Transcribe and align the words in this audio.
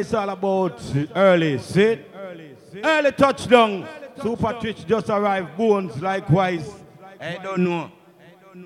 It's 0.00 0.14
all 0.14 0.30
about 0.30 0.80
early, 1.14 1.58
see? 1.58 1.98
Early 2.82 3.12
touchdown. 3.12 3.86
Super 4.22 4.54
Twitch 4.54 4.86
just 4.86 5.10
arrived. 5.10 5.58
Bones, 5.58 6.00
likewise. 6.00 6.72
I 7.20 7.36
don't 7.36 7.64
know. 7.64 7.90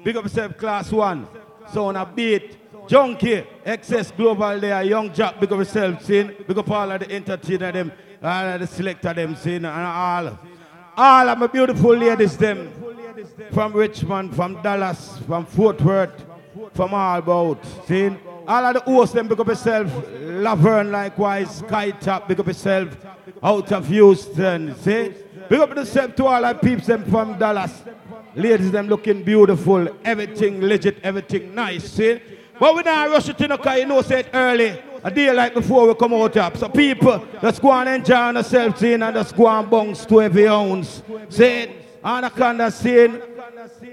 Big 0.04 0.16
up 0.16 0.22
yourself, 0.22 0.56
class 0.56 0.92
one. 0.92 1.26
So 1.72 1.86
on 1.86 1.96
a 1.96 2.06
beat. 2.06 2.56
Junkie, 2.86 3.44
excess 3.64 4.12
global 4.12 4.60
there, 4.60 4.82
young 4.82 5.12
Jack, 5.12 5.40
big 5.40 5.50
up 5.50 5.58
yourself, 5.58 6.04
see? 6.04 6.22
Big 6.22 6.56
up 6.56 6.70
all 6.70 6.92
of 6.92 7.00
the 7.00 7.10
entertainer 7.10 7.72
them, 7.72 7.90
all 8.22 8.46
of 8.46 8.60
the 8.60 8.66
selector 8.66 9.14
them, 9.14 9.34
see? 9.34 9.56
And 9.56 9.66
all. 9.66 10.38
All 10.96 11.28
of 11.30 11.38
my 11.38 11.46
beautiful 11.46 11.96
ladies 11.96 12.36
them. 12.36 12.70
From 13.52 13.72
Richmond, 13.72 14.36
from 14.36 14.62
Dallas, 14.62 15.18
from 15.26 15.46
Fort 15.46 15.80
Worth, 15.80 16.24
from 16.74 16.94
all 16.94 17.18
about, 17.18 17.64
see? 17.88 18.10
All 18.46 18.64
of 18.64 18.74
the 18.74 18.80
hosts 18.80 19.14
them, 19.14 19.28
big 19.28 19.40
up 19.40 19.46
yourself. 19.46 19.90
Laverne 20.20 20.90
likewise, 20.90 21.58
Sky 21.58 21.90
Top, 21.92 22.28
big 22.28 22.40
up 22.40 22.46
yourself. 22.46 22.96
Out 23.42 23.72
of 23.72 23.88
Houston, 23.88 24.74
see? 24.76 25.14
Big 25.48 25.60
up 25.60 25.74
yourself 25.74 26.14
to 26.16 26.26
all 26.26 26.42
the 26.42 26.54
peeps 26.54 26.86
them 26.86 27.04
from 27.04 27.38
Dallas. 27.38 27.82
Ladies 28.34 28.70
them 28.70 28.88
looking 28.88 29.22
beautiful, 29.22 29.88
everything 30.04 30.60
legit, 30.60 30.98
everything 31.02 31.54
nice, 31.54 31.90
see? 31.90 32.20
But 32.58 32.74
we 32.74 32.82
not 32.82 33.08
rush 33.10 33.28
it 33.28 33.40
in 33.40 33.50
because 33.50 33.78
you 33.78 33.86
know 33.86 34.02
say 34.02 34.20
it 34.20 34.30
early. 34.32 34.78
A 35.02 35.10
day 35.10 35.32
like 35.32 35.54
before 35.54 35.86
we 35.86 35.94
come 35.94 36.14
out 36.14 36.36
up. 36.36 36.56
So 36.56 36.68
people, 36.68 37.26
let's 37.42 37.58
go 37.58 37.72
and 37.72 37.88
enjoy 37.88 38.32
themselves 38.32 38.82
in 38.82 39.02
and 39.02 39.14
let's 39.14 39.32
go 39.32 39.48
and 39.48 39.70
bounce 39.70 40.06
to 40.06 40.22
every 40.22 40.48
ounce. 40.48 41.02
See? 41.28 41.68
Anaconda 42.04 42.70
scene, 42.70 43.20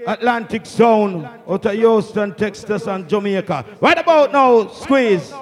Atlantic 0.06 0.66
Sound, 0.66 1.24
out 1.48 1.66
of 1.66 1.72
Houston, 1.72 2.34
Texas, 2.34 2.86
and 2.86 3.08
Jamaica. 3.08 3.64
Right 3.80 3.98
about 3.98 4.32
now, 4.32 4.68
squeeze. 4.68 5.32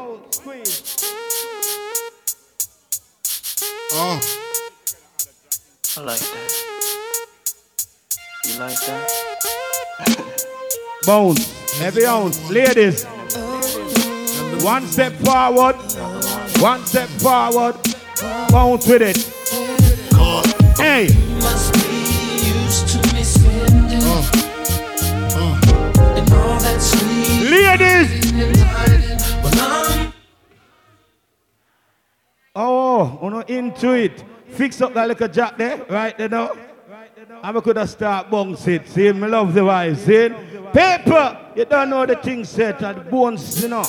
Oh. 3.93 4.21
I 5.97 6.01
like 6.03 6.21
that. 6.21 6.51
You 8.45 8.59
like 8.61 8.81
that? 8.87 9.11
Bounce, 11.07 11.81
every 11.81 12.07
ounce. 12.07 12.51
Ladies, 12.51 13.05
one 14.63 14.87
step 14.87 15.13
forward, 15.15 15.77
one 16.61 16.87
step 16.87 17.09
forward, 17.09 17.75
bounce 18.51 18.87
with 18.87 19.03
it. 19.03 19.17
Hey. 20.79 21.09
Sweet 27.61 27.81
Ladies! 27.81 28.33
when 29.43 29.59
I'm 29.61 30.13
Oh, 32.57 33.19
oh 33.23 33.41
into 33.41 33.93
it. 33.93 34.25
Fix 34.49 34.81
up 34.81 34.93
that 34.95 35.07
little 35.07 35.29
jack 35.29 35.57
there, 35.57 35.85
right 35.89 36.17
there 36.19 36.29
now. 36.29 36.53
We 37.55 37.61
could 37.61 37.77
have 37.77 37.89
start 37.89 38.31
bounce 38.31 38.67
it. 38.67 38.89
See, 38.89 39.13
me 39.13 39.29
love 39.29 39.55
the 39.55 39.61
vibe. 39.61 39.97
See? 39.97 40.29
Paper, 40.73 41.39
you 41.55 41.65
don't 41.65 41.91
know 41.91 42.05
the 42.07 42.17
thing 42.17 42.45
set 42.45 42.81
the 42.81 42.95
bones, 42.95 43.63
you 43.63 43.69
know. 43.69 43.85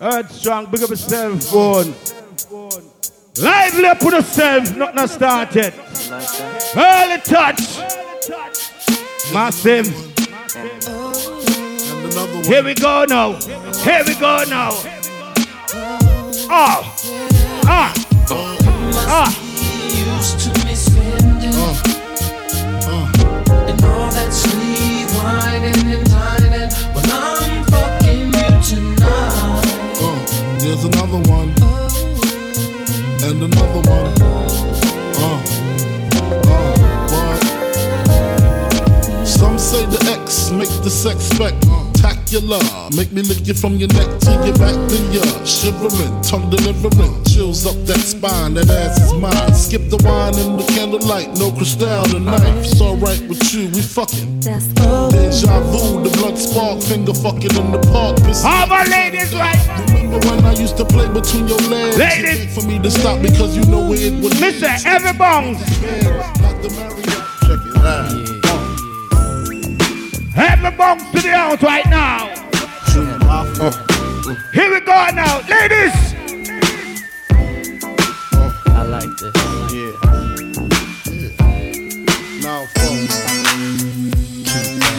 Earth 0.00 0.30
strong, 0.30 0.66
big 0.70 0.82
up 0.82 0.90
yourself, 0.90 1.50
bones. 1.50 2.14
Lively 3.40 3.86
up 3.86 4.04
with 4.04 4.14
yourself, 4.14 4.76
nothing 4.76 5.08
started. 5.08 5.74
You 5.74 6.10
like? 6.10 6.76
Early 6.76 7.20
touch. 7.22 7.78
Massive. 9.32 10.97
And 12.18 12.26
another 12.26 12.34
one. 12.34 12.44
Here 12.44 12.64
we 12.64 12.74
go 12.74 13.04
now. 13.08 13.32
Here 13.84 14.02
we 14.04 14.14
go 14.16 14.44
now. 14.48 14.70
Ah. 16.50 16.82
Ah. 17.64 17.94
Ah. 18.30 19.30
used 20.16 20.40
to 20.40 20.50
me 20.66 20.74
spending 20.74 21.54
and 23.68 23.84
all 23.84 24.10
that 24.10 24.32
whining 25.14 25.92
and 25.94 26.04
dining 26.10 26.70
when 26.92 27.06
I'm 27.12 27.64
fucking 27.66 28.26
you 28.26 28.50
tonight. 28.66 29.62
Uh, 30.00 30.18
there's 30.58 30.84
another 30.84 31.20
one. 31.30 31.50
And 33.22 33.42
another 33.42 33.82
one. 33.88 34.12
Uh, 35.14 35.38
uh, 36.16 36.26
what? 37.14 37.38
Some 39.26 39.56
say 39.58 39.86
the 39.86 40.00
X 40.20 40.50
make 40.50 40.72
the 40.82 40.90
sex 40.90 41.38
spectacular. 41.98 42.58
Make 42.96 43.12
me 43.12 43.22
lick 43.22 43.46
you 43.46 43.54
from 43.54 43.76
your 43.76 43.88
neck 43.88 44.08
to 44.20 44.30
your 44.46 44.56
back, 44.58 44.74
then 44.88 45.12
you're 45.12 45.46
shivering, 45.46 46.20
tongue 46.22 46.48
delivering, 46.50 47.24
chills 47.24 47.66
up 47.66 47.74
that 47.86 47.98
spine. 48.00 48.54
That 48.54 48.70
ass 48.70 48.98
is 49.02 49.12
mine. 49.14 49.54
Skip 49.54 49.88
the 49.90 49.98
wine 50.04 50.34
and 50.38 50.58
the 50.58 50.64
candlelight, 50.74 51.36
no 51.38 51.50
crystal 51.52 52.04
tonight. 52.04 52.42
It's 52.64 52.80
alright 52.80 53.20
with 53.28 53.42
you, 53.52 53.68
we 53.74 53.82
fucking. 53.82 54.40
Deja 54.40 55.60
vu, 55.70 56.02
the 56.04 56.10
blood 56.18 56.38
spark, 56.38 56.80
finger 56.82 57.14
fucking 57.14 57.54
in 57.56 57.72
the 57.72 57.80
park. 57.92 58.16
Piss- 58.24 58.44
All 58.44 58.66
my 58.66 58.84
ladies, 58.84 59.34
right? 59.34 59.58
Remember 59.88 60.18
when 60.28 60.44
I 60.44 60.52
used 60.52 60.76
to 60.78 60.84
play 60.84 61.08
between 61.08 61.48
your 61.48 61.58
legs? 61.68 61.98
Ladies. 61.98 62.40
You 62.40 62.46
wait 62.46 62.50
for 62.54 62.66
me 62.66 62.78
to 62.78 62.90
stop 62.90 63.20
because 63.22 63.56
you 63.56 63.64
know 63.66 63.88
where 63.88 63.98
it 63.98 64.12
would 64.22 64.38
Listen, 64.40 64.70
every 64.86 65.12
bounce. 65.18 65.58
Like 66.42 66.62
the 66.62 66.70
Marriott. 66.76 67.06
Check 67.42 67.60
it 67.66 67.76
out. 67.84 68.37
Every 70.58 70.76
bounce 70.76 71.08
to 71.12 71.20
the 71.22 71.30
house 71.30 71.62
right 71.62 71.86
now. 71.86 72.26
Here 74.52 74.70
we 74.72 74.80
go 74.80 75.06
now. 75.14 75.38
Ladies. 75.48 75.94
I 78.66 78.82
like 78.82 79.08
this. 79.18 79.34
Yeah. 79.72 79.92
Now, 82.42 82.66
folks. 82.74 83.14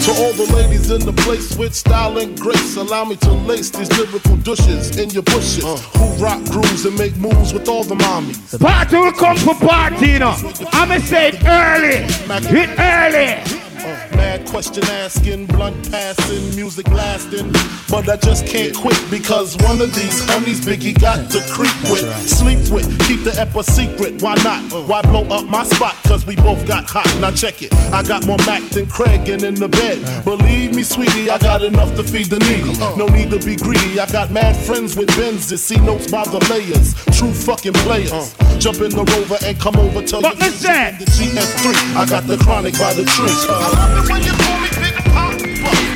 To 0.05 0.11
all 0.23 0.31
the 0.33 0.49
ladies 0.55 0.91
in 0.91 1.01
the 1.05 1.13
place 1.13 1.57
with 1.57 1.75
style 1.75 2.17
and 2.19 2.39
grace, 2.39 2.77
allow 2.77 3.03
me 3.03 3.17
to 3.17 3.31
lace 3.31 3.69
these 3.69 3.91
lyrical 3.97 4.37
douches 4.37 4.97
in 4.97 5.09
your 5.09 5.23
bushes. 5.23 5.65
Uh. 5.65 5.75
Who 5.75 6.23
rock 6.23 6.41
grooves 6.45 6.85
and 6.85 6.97
make 6.97 7.17
moves 7.17 7.51
with 7.53 7.67
all 7.67 7.83
the 7.83 7.95
mommies. 7.95 8.57
Party 8.59 8.95
will 8.95 9.11
come 9.11 9.35
for 9.35 9.55
party, 9.55 10.11
you 10.11 10.19
know. 10.19 10.37
I'ma 10.71 10.99
say 10.99 11.29
it 11.33 11.43
early. 11.45 12.07
Hit 12.47 12.79
early. 12.79 13.68
Mad 14.15 14.45
question 14.47 14.83
asking, 14.85 15.45
blunt 15.47 15.91
passing, 15.91 16.55
music 16.55 16.87
lasting. 16.89 17.51
But 17.89 18.09
I 18.09 18.17
just 18.17 18.45
can't 18.45 18.75
quit 18.75 18.99
because 19.09 19.57
one 19.57 19.81
of 19.81 19.93
these 19.95 20.21
homies 20.27 20.61
Biggie 20.61 20.99
got 20.99 21.29
to 21.31 21.41
creep 21.51 21.73
with, 21.91 22.05
sleep 22.27 22.59
with, 22.71 22.87
keep 23.07 23.23
the 23.23 23.33
ep 23.39 23.55
a 23.55 23.63
secret. 23.63 24.21
Why 24.21 24.35
not? 24.43 24.61
Why 24.87 25.01
blow 25.01 25.23
up 25.29 25.45
my 25.45 25.63
spot? 25.63 25.95
Cause 26.03 26.25
we 26.25 26.35
both 26.35 26.65
got 26.67 26.89
hot. 26.89 27.07
Now 27.19 27.31
check 27.31 27.61
it. 27.61 27.73
I 27.93 28.03
got 28.03 28.25
more 28.25 28.37
Mac 28.45 28.63
than 28.69 28.87
Craig 28.87 29.29
and 29.29 29.43
in 29.43 29.55
the 29.55 29.67
bed. 29.67 30.23
Believe 30.23 30.75
me, 30.75 30.83
sweetie, 30.83 31.29
I 31.29 31.37
got 31.37 31.63
enough 31.63 31.95
to 31.95 32.03
feed 32.03 32.27
the 32.27 32.39
needy. 32.39 32.77
No 32.97 33.07
need 33.07 33.29
to 33.31 33.39
be 33.39 33.55
greedy. 33.55 33.99
I 33.99 34.05
got 34.11 34.31
mad 34.31 34.55
friends 34.55 34.95
with 34.95 35.09
Benzes. 35.09 35.59
See 35.59 35.77
notes 35.77 36.09
by 36.11 36.23
the 36.25 36.39
layers. 36.49 36.93
True 37.17 37.33
fucking 37.33 37.73
players. 37.73 38.35
Jump 38.59 38.81
in 38.81 38.91
the 38.91 39.03
rover 39.03 39.37
and 39.45 39.57
come 39.59 39.75
over 39.77 40.01
to 40.01 40.17
the 40.17 40.29
GS3. 40.29 41.95
I 41.95 42.05
got 42.05 42.27
the 42.27 42.37
chronic 42.37 42.77
by 42.77 42.93
the 42.93 43.05
tree. 43.05 43.88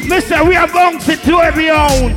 Listen, 0.09 0.47
we 0.47 0.55
are 0.55 0.67
bouncing 0.67 1.17
to 1.17 1.39
every 1.39 1.69
own. 1.69 2.15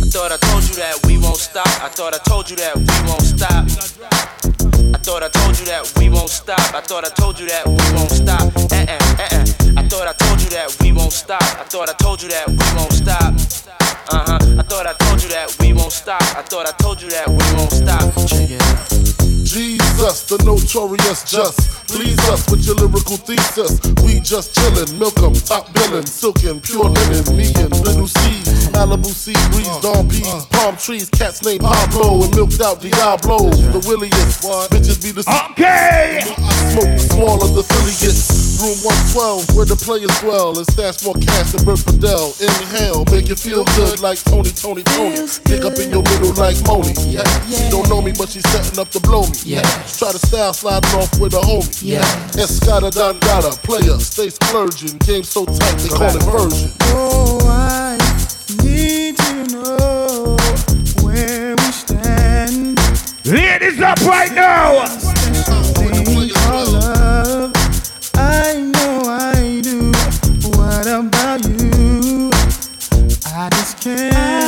I 0.00 0.10
thought 0.10 0.32
I 0.32 0.36
told 0.38 0.68
you 0.68 0.74
that 0.76 0.98
we 1.06 1.18
won't 1.18 1.36
stop. 1.36 1.66
I 1.82 1.88
thought 1.88 2.14
I 2.14 2.18
told 2.18 2.50
you 2.50 2.56
that 2.56 2.76
we 2.76 2.82
won't 3.08 3.22
stop. 3.22 3.64
I 4.94 4.98
thought 4.98 5.22
I 5.22 5.28
told 5.28 5.58
you 5.58 5.66
that 5.66 5.92
we 5.98 6.08
won't 6.08 6.28
stop. 6.28 6.74
I 6.74 6.80
thought 6.80 7.04
I 7.04 7.10
told 7.10 7.38
you 7.38 7.46
that 7.48 7.66
we 7.66 7.74
won't 7.94 8.10
stop. 8.10 8.42
Uh 8.72 8.74
uh 8.74 8.98
uh 9.18 9.28
uh. 9.32 9.80
I 9.80 9.82
thought 9.88 10.06
I 10.08 10.12
told 10.14 10.42
you 10.42 10.50
that 10.50 10.76
we 10.80 10.92
won't 10.92 11.12
stop. 11.12 11.42
I 11.42 11.64
thought 11.64 11.88
I 11.88 11.92
told 11.94 12.22
you 12.22 12.28
that 12.30 12.48
we 12.48 12.56
won't 12.76 12.92
stop. 12.92 13.87
Uh 14.10 14.24
huh. 14.26 14.38
I 14.58 14.62
thought 14.62 14.86
I 14.86 14.94
told 14.94 15.22
you 15.22 15.28
that 15.28 15.54
we 15.60 15.74
won't 15.74 15.92
stop. 15.92 16.22
I 16.22 16.42
thought 16.42 16.66
I 16.66 16.72
told 16.82 17.02
you 17.02 17.10
that 17.10 17.28
we 17.28 17.44
won't 17.56 17.70
stop. 17.70 18.08
Check 18.26 18.48
it 18.50 18.62
out. 18.62 18.88
Jesus, 19.44 20.24
the 20.24 20.38
notorious 20.44 21.24
just. 21.24 21.87
Please 21.88 22.18
us 22.28 22.48
with 22.50 22.64
your 22.66 22.76
lyrical 22.76 23.16
thesis. 23.16 23.80
We 24.04 24.20
just 24.20 24.54
chillin', 24.54 24.98
milk 24.98 25.18
'em, 25.18 25.34
top 25.34 25.72
billin', 25.72 26.06
silkin', 26.06 26.60
pure 26.60 26.84
linen. 26.84 27.36
Me 27.36 27.48
and 27.56 27.72
little 27.84 28.06
C, 28.06 28.20
Malibu 28.72 29.08
sea 29.08 29.36
breeze, 29.50 29.68
dawn 29.80 30.08
peas, 30.08 30.44
palm 30.50 30.76
trees, 30.76 31.08
cats 31.10 31.42
named 31.42 31.60
Pablo, 31.62 32.24
and 32.24 32.34
milked 32.36 32.60
out 32.60 32.80
Diablo. 32.80 33.50
The 33.72 33.80
williest, 33.88 34.42
bitches 34.70 35.02
be 35.02 35.12
the 35.12 35.24
Okay. 35.50 36.20
Smoke 36.72 36.92
the 36.92 37.08
small 37.10 37.42
of 37.42 37.54
the 37.54 37.62
silliest. 37.62 38.48
Room 38.58 38.74
112, 38.82 39.54
where 39.54 39.64
the 39.64 39.76
players 39.76 40.10
dwell. 40.18 40.58
And 40.58 40.66
stash 40.74 41.04
more 41.04 41.14
cash 41.14 41.52
than 41.52 41.64
Bert 41.64 41.78
Fidel. 41.78 42.34
Inhale, 42.42 43.04
make 43.06 43.28
you 43.28 43.36
feel 43.36 43.62
good 43.78 44.00
like 44.00 44.18
Tony, 44.24 44.50
Tony, 44.50 44.82
Tony. 44.82 45.14
Pick 45.46 45.62
up 45.64 45.78
in 45.78 45.94
your 45.94 46.02
middle 46.02 46.34
like 46.34 46.58
Moni. 46.66 46.90
Yeah. 47.06 47.22
She 47.46 47.70
don't 47.70 47.88
know 47.88 48.02
me, 48.02 48.10
but 48.10 48.28
she's 48.30 48.42
setting 48.50 48.78
up 48.78 48.90
to 48.90 49.00
blow 49.00 49.22
me. 49.22 49.38
Yeah. 49.44 49.62
Try 49.86 50.10
to 50.10 50.18
style 50.18 50.52
sliding 50.52 50.90
off 50.98 51.14
with 51.20 51.34
a 51.34 51.40
homie. 51.40 51.77
Yeah. 51.80 52.02
Escada 52.34 52.90
Dangada, 52.90 53.56
player, 53.62 54.00
stay 54.00 54.30
splurging. 54.30 54.98
Game 54.98 55.22
so 55.22 55.44
tight, 55.44 55.78
they 55.78 55.88
call 55.88 56.16
it 56.16 56.22
version. 56.24 56.72
Oh, 56.90 57.38
I 57.44 57.96
need 58.64 59.16
to 59.16 59.46
know 59.54 60.36
where 61.04 61.54
we 61.54 61.72
stand. 61.72 62.78
Ladies 63.24 63.80
up 63.80 64.00
right 64.00 64.32
now. 64.32 64.86
Love. 66.72 67.52
I 68.16 68.56
know 68.74 69.02
I 69.06 69.60
do. 69.62 69.92
What 70.58 70.86
about 70.88 71.44
you? 71.48 72.30
I 73.36 73.48
just 73.50 73.80
can't 73.80 74.47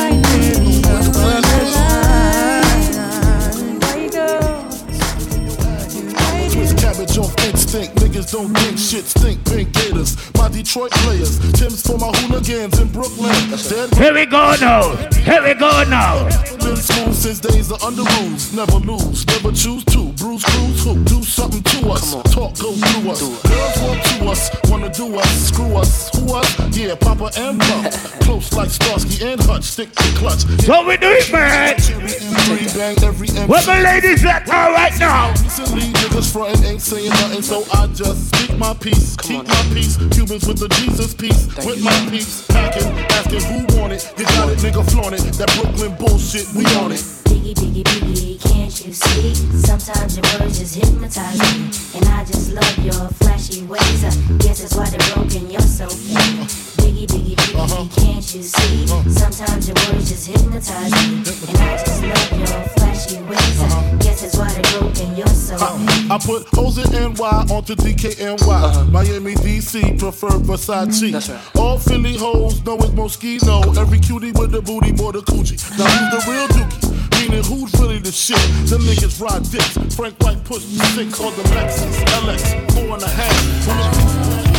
Niggas 8.21 8.31
don't 8.33 8.53
think 8.53 8.77
shit 8.77 9.05
stink. 9.05 9.45
Pink 9.45 9.73
gators. 9.73 10.15
My 10.35 10.47
Detroit 10.49 10.91
players. 10.91 11.39
Tim's 11.53 11.81
for 11.81 11.97
my 11.97 12.11
hooligans 12.17 12.79
in 12.79 12.87
Brooklyn. 12.91 13.33
Dead 13.49 13.93
Here 13.95 14.13
we 14.13 14.25
go 14.25 14.55
now. 14.61 14.95
Here 15.23 15.43
we 15.43 15.53
go 15.55 15.83
now. 15.89 16.29
been 16.59 16.75
smooth 16.75 17.15
since 17.15 17.39
days 17.39 17.71
of 17.71 17.81
under 17.83 18.03
rules. 18.03 18.53
Never 18.53 18.77
lose. 18.77 19.25
Never 19.25 19.51
choose 19.51 19.83
to. 19.85 20.13
Bruise, 20.13 20.43
cruise, 20.43 20.83
who? 20.83 21.03
Do 21.05 21.23
something 21.23 21.63
to 21.63 21.89
us. 21.89 22.11
Talk, 22.31 22.57
go 22.59 22.73
through 22.73 23.11
us. 23.11 23.21
Girls 23.21 23.81
want 23.81 24.03
to 24.03 24.25
us. 24.29 24.69
Wanna 24.69 24.93
do 24.93 25.17
us. 25.17 25.47
Screw 25.47 25.75
us. 25.75 26.09
Who 26.15 26.35
us? 26.35 26.77
Yeah, 26.77 26.95
Papa 26.95 27.31
and 27.37 27.59
Pump. 27.59 27.91
Close 28.21 28.53
like 28.53 28.69
Starsky 28.69 29.25
and 29.25 29.41
Hutch. 29.41 29.63
Stick 29.63 29.91
to 29.95 30.03
clutch. 30.17 30.41
So 30.65 30.85
we 30.85 30.97
do 30.97 31.09
it, 31.09 31.31
man. 31.31 31.79
Cherry 31.79 32.07
M3 32.07 32.77
bang 32.77 33.03
every 33.03 33.27
M3. 33.27 33.47
Where 33.47 33.65
my 33.65 33.81
ladies 33.81 34.23
at 34.25 34.47
all 34.47 34.71
right 34.71 34.97
now? 34.99 35.31
Recently, 35.31 35.81
niggas 35.81 36.31
frontin' 36.31 36.63
ain't 36.65 36.81
saying 36.81 37.09
nothing, 37.09 37.41
so 37.41 37.65
I 37.73 37.87
just 37.87 38.10
speak 38.15 38.57
my 38.57 38.73
peace, 38.73 39.15
keep 39.17 39.47
my 39.47 39.63
peace. 39.73 39.97
Cubans 40.11 40.47
with 40.47 40.59
the 40.59 40.69
Jesus 40.79 41.13
peace, 41.13 41.47
with 41.65 41.83
my 41.83 42.07
peace. 42.09 42.45
Packing, 42.47 42.87
asking 43.17 43.41
who 43.41 43.79
want 43.79 43.93
it. 43.93 44.11
You 44.17 44.25
got 44.25 44.49
it, 44.49 44.57
nigga, 44.59 44.89
flaunt 44.91 45.13
it. 45.13 45.21
That 45.37 45.51
Brooklyn 45.61 45.95
bullshit, 45.97 46.47
we 46.53 46.65
on 46.77 46.91
it. 46.91 47.20
Biggie, 47.31 47.53
biggie, 47.55 47.83
biggie, 47.83 48.41
can't 48.41 48.85
you 48.85 48.91
see? 48.91 49.33
Sometimes 49.55 50.17
your 50.17 50.25
words 50.37 50.59
just 50.59 50.75
hypnotize 50.75 51.39
me. 51.39 51.71
And 51.95 52.05
I 52.09 52.25
just 52.25 52.51
love 52.51 52.77
your 52.79 53.07
flashy 53.23 53.63
ways. 53.63 54.03
I 54.03 54.11
guess 54.37 54.59
that's 54.59 54.75
why 54.75 54.89
they're 54.89 55.15
broken, 55.15 55.49
you're 55.49 55.61
so 55.61 55.87
fake. 55.87 56.43
Biggie, 56.83 57.07
biggie, 57.07 57.35
biggie, 57.35 57.55
uh-huh. 57.55 57.87
can't 57.95 58.35
you 58.35 58.43
see? 58.43 58.83
Uh-huh. 58.83 59.09
Sometimes 59.09 59.69
your 59.69 59.75
words 59.87 60.09
just 60.09 60.27
hypnotize 60.27 60.91
me. 60.91 61.23
And 61.47 61.57
I 61.57 61.77
just 61.77 62.03
love 62.03 62.31
your 62.37 62.61
flashy 62.75 63.21
ways. 63.23 63.61
I 63.61 63.65
uh-huh. 63.65 63.97
guess 63.99 64.21
that's 64.23 64.37
why 64.37 64.51
they're 64.51 64.79
broken, 64.79 65.15
you're 65.15 65.27
so 65.27 65.57
fake. 65.57 66.11
I 66.11 66.17
put 66.17 66.47
hoes 66.49 66.77
in 66.79 66.91
NY 66.91 67.45
onto 67.49 67.75
DKNY. 67.75 68.91
Miami, 68.91 69.35
DC, 69.35 69.97
prefer 69.97 70.31
Versace. 70.31 71.07
Mm, 71.07 71.11
that's 71.13 71.29
right. 71.29 71.55
All 71.55 71.77
Philly 71.77 72.17
hoes 72.17 72.61
know 72.65 72.75
it's 72.75 72.87
Moschino. 72.87 73.77
Every 73.77 73.99
cutie 73.99 74.33
with 74.33 74.51
the 74.51 74.61
booty, 74.61 74.91
more 74.91 75.13
the 75.13 75.19
coochie. 75.19 75.57
Now 75.79 75.85
who's 75.85 76.25
the 76.25 76.31
real 76.31 76.47
dookie? 76.49 77.10
Meaning 77.21 77.43
who's 77.43 77.71
really 77.79 77.99
the 77.99 78.11
shit? 78.11 78.37
Them 78.67 78.81
niggas 78.81 79.21
ride 79.21 79.43
dicks. 79.51 79.77
Frank 79.95 80.15
White 80.23 80.43
pushed 80.43 80.67
the 80.75 80.83
six 80.95 81.19
on 81.21 81.35
the 81.35 81.43
Lexus 81.53 82.03
LX, 82.25 82.71
four 82.73 82.95
and 82.95 83.03
a 83.03 83.07
half. 83.09 84.51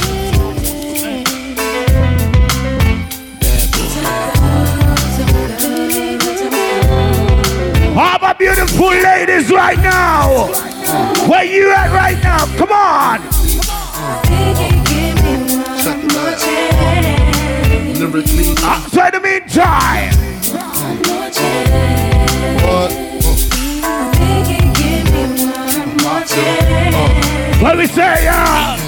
All 7.95 8.19
my 8.21 8.33
beautiful 8.33 8.89
ladies 8.89 9.51
right 9.51 9.79
now. 9.79 10.47
Where 11.29 11.45
you 11.45 11.71
at 11.73 11.93
right 11.93 12.19
now? 12.23 12.47
Come 12.57 12.73
on. 12.73 13.21
Check 15.83 15.99
it 16.03 16.17
out. 16.17 17.99
Lyrically, 17.99 18.55
Uh, 18.63 18.81
so 18.89 19.05
in 19.05 19.13
the 19.13 19.21
meantime, 19.21 20.13
what 27.63 27.79
me 27.79 27.87
say, 27.87 28.27
uh, 28.29 28.82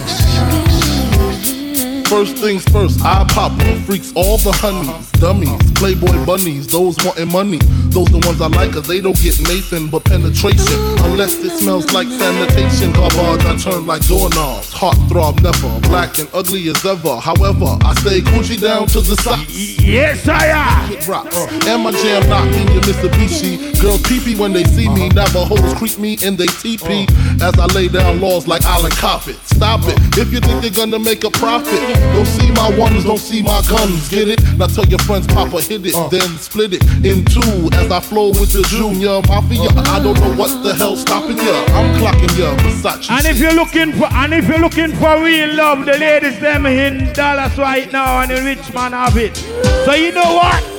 First 2.15 2.37
things 2.37 2.63
first, 2.67 3.05
I 3.05 3.25
pop 3.31 3.59
the 3.59 3.75
freaks 3.87 4.13
all 4.15 4.39
the 4.39 4.53
honeys, 4.53 5.11
dummies, 5.19 5.73
playboy 5.73 6.25
bunnies, 6.25 6.69
those 6.69 6.97
wanting 7.05 7.33
money. 7.33 7.59
Those 7.91 8.07
the 8.07 8.23
ones 8.25 8.41
I 8.41 8.47
like, 8.47 8.71
cause 8.71 8.87
they 8.87 9.01
don't 9.01 9.19
get 9.19 9.41
Nathan 9.41 9.89
but 9.91 10.05
penetration. 10.05 10.79
Unless 11.03 11.43
it 11.43 11.51
smells 11.59 11.93
like 11.93 12.07
sanitation, 12.07 12.93
garbage, 12.93 13.45
I 13.45 13.57
turn 13.57 13.85
like 13.87 14.07
doorknobs. 14.07 14.73
Heart 14.73 14.97
throb 15.09 15.41
never, 15.41 15.81
black 15.89 16.17
and 16.21 16.29
ugly 16.33 16.69
as 16.69 16.87
ever. 16.87 17.17
However, 17.19 17.79
I 17.83 17.95
stay 17.99 18.21
Gucci 18.21 18.61
down 18.61 18.87
to 18.95 19.01
the 19.01 19.17
socks. 19.17 19.51
yes 19.83 20.29
I 20.29 20.47
am. 20.55 20.93
It 20.93 21.09
rocks. 21.09 21.37
Uh, 21.37 21.51
and 21.67 21.83
my 21.83 21.91
jam 21.91 22.29
knocking 22.29 22.71
your 22.71 22.83
Mitsubishi. 22.83 23.75
Girls 23.83 24.03
peepee 24.03 24.39
when 24.39 24.53
they 24.53 24.63
see 24.63 24.89
me. 24.89 25.11
Uh-huh. 25.11 25.27
Navajos 25.35 25.75
creep 25.75 25.99
me 25.99 26.17
in 26.23 26.37
they 26.37 26.47
teepee. 26.47 27.07
Uh-huh. 27.11 27.49
As 27.49 27.59
I 27.59 27.67
lay 27.75 27.89
down 27.89 28.21
laws 28.21 28.47
like 28.47 28.63
Island 28.65 28.95
Coppet. 28.95 29.35
Stop 29.51 29.81
it. 29.85 29.99
If 30.17 30.33
you 30.33 30.39
think 30.39 30.63
they're 30.63 30.71
gonna 30.71 30.99
make 30.99 31.25
a 31.25 31.31
profit, 31.31 32.04
don't 32.13 32.27
see 32.27 32.51
my 32.53 32.77
ones, 32.77 33.05
don't 33.05 33.19
see 33.19 33.43
my 33.43 33.63
guns. 33.69 34.09
Get 34.09 34.29
it? 34.29 34.41
Now 34.59 34.67
tell 34.67 34.87
your 34.87 34.99
friends, 35.01 35.27
Papa 35.27 35.61
hit 35.63 35.87
it, 35.87 35.95
uh. 35.95 36.09
then 36.09 36.39
split 36.39 36.75
it 36.75 36.83
in 37.05 37.25
two. 37.25 37.71
As 37.75 37.91
I 37.91 38.01
flow 38.01 38.29
with 38.29 38.53
the 38.53 38.63
Junior 38.69 39.21
Mafia. 39.27 39.69
I 39.91 40.03
don't 40.03 40.19
know 40.21 40.35
what 40.35 40.63
the 40.63 40.75
hell 40.75 40.97
stopping 40.97 41.37
ya. 41.39 41.65
I'm 41.77 41.95
clocking 42.01 42.37
ya. 42.39 42.57
Versace. 42.59 43.11
And 43.11 43.27
if 43.27 43.39
you're 43.39 43.55
looking 43.55 43.93
for 43.93 44.07
and 44.13 44.35
if 44.35 44.49
you're 44.49 44.59
looking 44.59 44.93
for 44.93 45.23
real 45.23 45.55
love, 45.55 45.87
the 45.87 45.97
ladies 45.99 46.39
them 46.41 46.67
in 46.67 47.13
Dallas 47.13 47.57
right 47.59 47.91
now 47.93 48.21
and 48.21 48.31
the 48.31 48.43
rich 48.43 48.73
man 48.75 48.93
have 48.93 49.17
it. 49.17 49.37
So 49.85 49.95
you 49.95 50.13
know 50.13 50.35
what? 50.35 50.75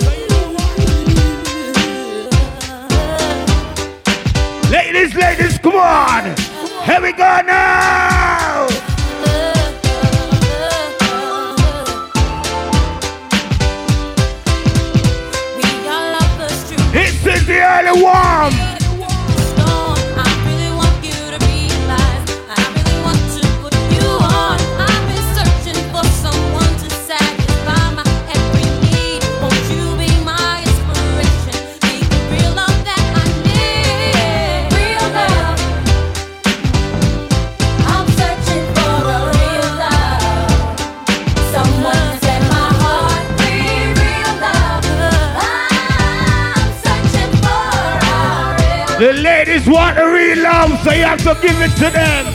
Ladies, 4.72 5.14
ladies, 5.16 5.60
come 5.60 5.76
on! 5.76 6.36
Here 6.86 7.02
we 7.02 7.12
go 7.14 7.42
now! 7.46 8.95
One! 18.02 18.65
Want 49.68 49.96
the 49.98 50.06
real 50.06 50.44
love, 50.44 50.84
so 50.84 50.92
you 50.92 51.04
have 51.04 51.20
to 51.24 51.38
give 51.42 51.60
it 51.62 51.72
to 51.78 51.90
them. 51.90 52.35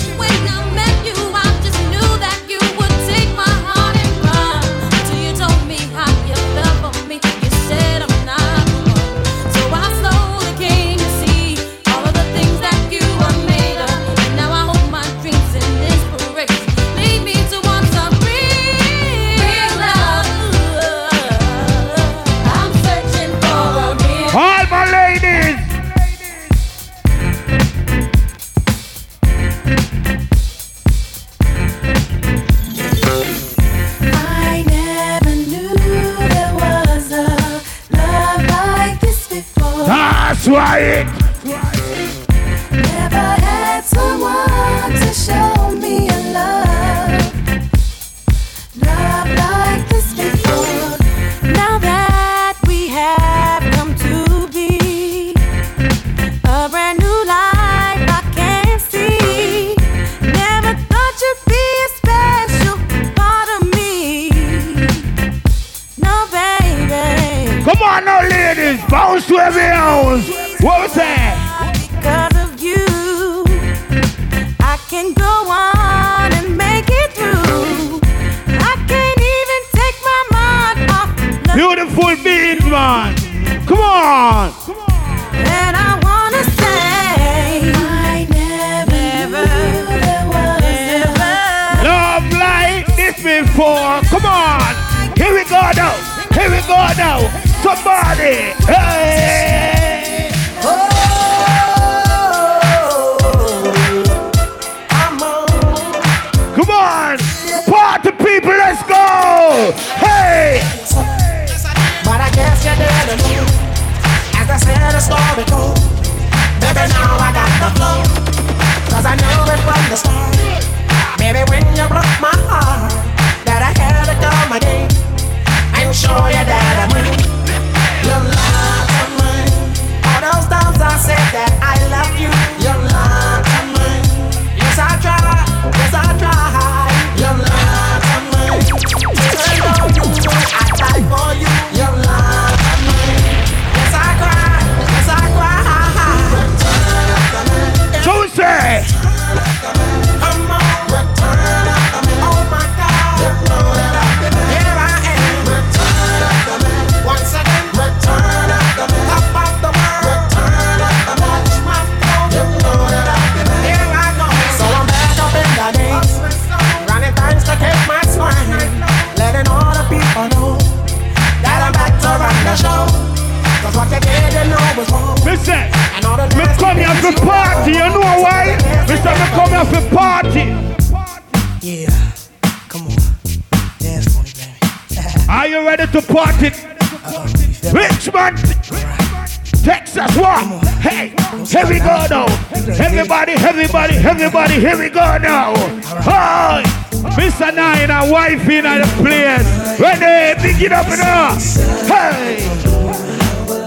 Here 194.58 194.76
we 194.76 194.90
go 194.90 195.16
now. 195.18 195.54
Hi, 196.02 196.62
oh, 196.66 197.02
Mr. 197.16 197.54
Nine 197.54 197.90
and 197.90 198.10
wife 198.10 198.48
in 198.48 198.64
the 198.64 198.86
place. 198.98 199.78
Ready, 199.78 200.40
pick 200.42 200.60
it 200.60 200.72
up 200.72 200.86
and 200.88 201.00
up. 201.00 201.38
Hey, 201.86 202.38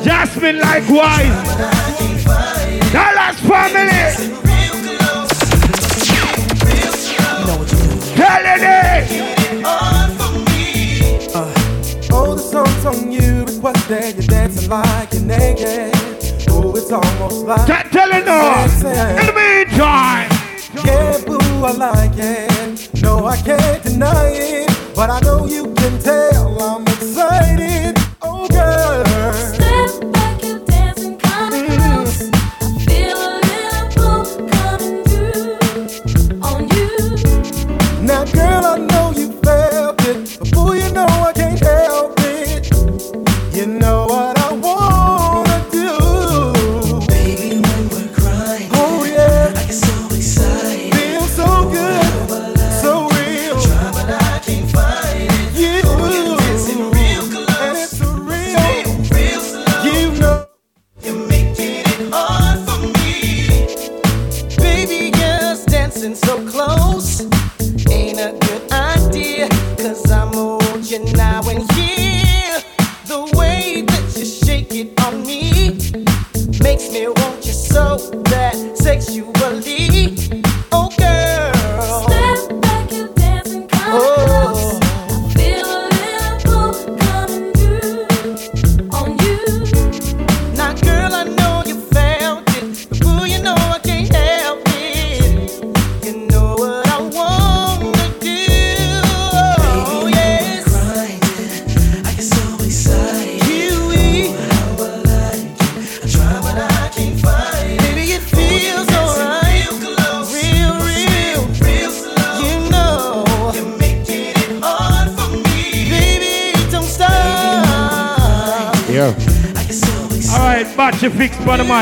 Jasmine 0.04 0.60
likewise. 0.60 1.32
Dallas 2.92 3.40
family. 3.40 4.34
Tell 8.16 8.46
it. 8.46 8.63
Uh, 11.34 11.54
oh, 12.12 12.36
the 12.36 12.42
song's 12.42 12.86
on 12.86 13.12
you, 13.12 13.46
but 13.46 13.56
what's 13.56 13.88
there? 13.88 14.12
You're 14.12 14.22
dancing 14.24 14.70
like 14.70 15.13
you're 15.13 15.24
naked. 15.24 15.94
Oh, 16.50 16.75
it's 16.75 16.92
almost 16.92 17.46
like. 17.46 17.66
Can't 17.66 17.92
tell 17.92 18.12
it 18.12 18.25
no. 18.25 18.66
In 19.20 19.25
the 19.25 19.34
meantime 19.34 20.23
are 21.65 21.74
lying. 21.74 22.77
No, 23.01 23.25
I 23.25 23.38
can't 23.38 23.84
deny 23.84 24.32
it, 24.32 24.70
but 24.96 25.10
I 25.10 25.20
know 25.22 25.46
you 25.46 25.74
can 25.74 26.00
tell 26.00 26.62
I'm 26.62 26.84
excited. 26.84 27.73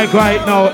mic 0.05 0.13
right 0.13 0.45
now. 0.47 0.70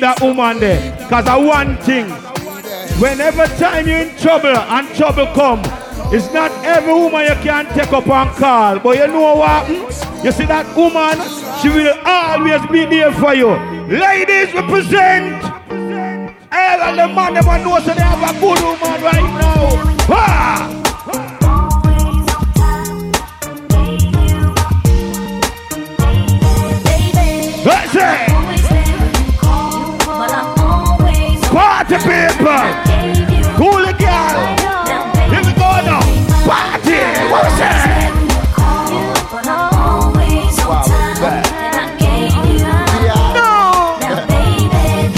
That 0.00 0.20
woman 0.20 0.60
there. 0.60 0.96
Cause 1.08 1.26
of 1.28 1.44
one 1.44 1.76
thing, 1.78 2.06
whenever 3.00 3.46
time 3.58 3.86
you're 3.86 3.98
in 3.98 4.16
trouble 4.16 4.56
and 4.56 4.88
trouble 4.94 5.26
come, 5.34 5.60
it's 6.12 6.32
not 6.32 6.50
every 6.64 6.92
woman 6.92 7.24
you 7.24 7.34
can 7.42 7.66
take 7.74 7.92
up 7.92 8.06
and 8.06 8.30
call. 8.36 8.78
But 8.78 8.98
you 8.98 9.06
know 9.08 9.34
what? 9.36 9.68
You 10.24 10.32
see 10.32 10.46
that 10.46 10.66
woman, 10.76 11.18
she 11.60 11.68
will 11.68 11.94
always 12.04 12.64
be 12.70 12.84
there 12.84 13.12
for 13.12 13.34
you. 13.34 13.50
Ladies 13.88 14.52
represent. 14.54 15.54
The 16.94 17.08
man 17.08 17.34
never 17.34 17.58
knows 17.58 17.84
that 17.86 17.96
they 17.96 18.02
have 18.02 18.22
a 18.22 18.32
good 18.40 18.60
woman 18.62 19.02
right 19.02 19.22
now. 19.40 19.68
Ah! 20.08 20.70
That's 27.64 28.30
it. 28.30 28.33
Party 31.84 31.96
people. 31.96 33.54
Cool 33.56 33.84
girl. 34.00 34.40
Here 35.28 35.44
we 35.44 35.52
go 35.52 35.70
now. 35.84 36.00
Party. 36.48 36.96
What 37.30 37.44
was 37.44 37.58
that? 37.58 38.10
No. 43.34 43.98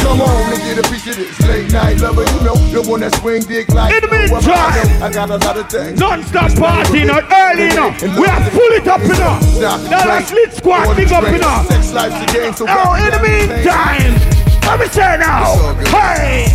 Come 0.02 0.20
on 0.20 0.52
and 0.52 0.62
get 0.62 0.78
a 0.78 0.82
piece 0.90 1.06
of 1.06 1.16
this 1.16 1.40
late 1.46 1.72
night 1.72 2.00
lover, 2.00 2.22
you 2.22 2.40
know, 2.42 2.56
the 2.72 2.82
one 2.90 3.00
that 3.00 3.14
swing 3.16 3.42
dick 3.42 3.68
like. 3.68 3.94
In 3.94 4.00
the 4.00 4.08
meantime. 4.16 5.02
I 5.02 5.10
got 5.12 5.30
a 5.30 5.36
lot 5.36 5.56
of 5.56 5.70
things. 5.70 6.00
Non-stop 6.00 6.52
party, 6.58 7.04
not 7.04 7.24
early 7.30 7.70
enough. 7.70 8.02
We 8.02 8.26
are 8.26 8.50
full 8.50 8.72
it 8.74 8.86
up 8.88 9.02
enough. 9.02 9.42
Now 9.60 10.02
the 10.04 10.20
slit 10.24 10.52
squad 10.54 10.96
big 10.96 11.12
up 11.12 11.24
enough. 11.24 11.66
Sex 11.68 11.92
life's 11.92 12.30
a 12.30 12.34
game, 12.34 12.52
so 12.54 12.66
Oh, 12.68 12.94
in 12.94 13.10
the 13.12 13.20
meantime, 13.22 14.14
let 14.66 14.80
me 14.80 14.86
say 14.86 15.16
now. 15.18 15.74
Hey. 15.94 16.46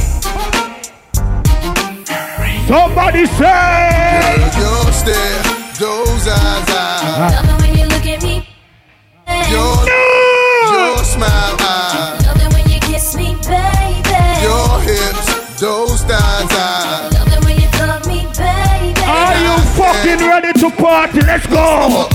Somebody 2.68 3.26
say. 3.26 4.36
Your 4.58 4.92
stare, 4.94 5.44
those 5.80 6.28
eyes, 6.28 6.70
eyes. 6.70 7.62
When 7.62 7.78
you 7.78 7.86
look 7.86 8.06
at 8.06 8.24
me, 8.24 8.48
Your, 9.50 9.76
No. 9.86 10.00
your 10.72 11.04
smile, 11.04 11.58
eyes. 11.60 12.26
love 12.26 12.38
it 12.42 12.54
when 12.54 12.70
you 12.70 12.80
kiss 12.80 13.16
me, 13.16 13.36
baby. 13.44 14.24
Your 14.48 14.80
hips, 14.88 15.60
those 15.60 16.02
thighs, 16.04 16.52
eyes. 16.52 17.14
Love 17.14 17.34
it 17.34 17.46
when 17.46 17.60
you 17.60 17.70
love 17.88 18.06
me, 18.08 18.26
baby. 18.38 19.02
Are 19.06 19.36
you 19.46 19.58
fucking 19.76 20.20
ready 20.28 20.54
to 20.60 20.70
party? 20.72 21.22
Let's 21.22 21.48
go. 21.48 22.08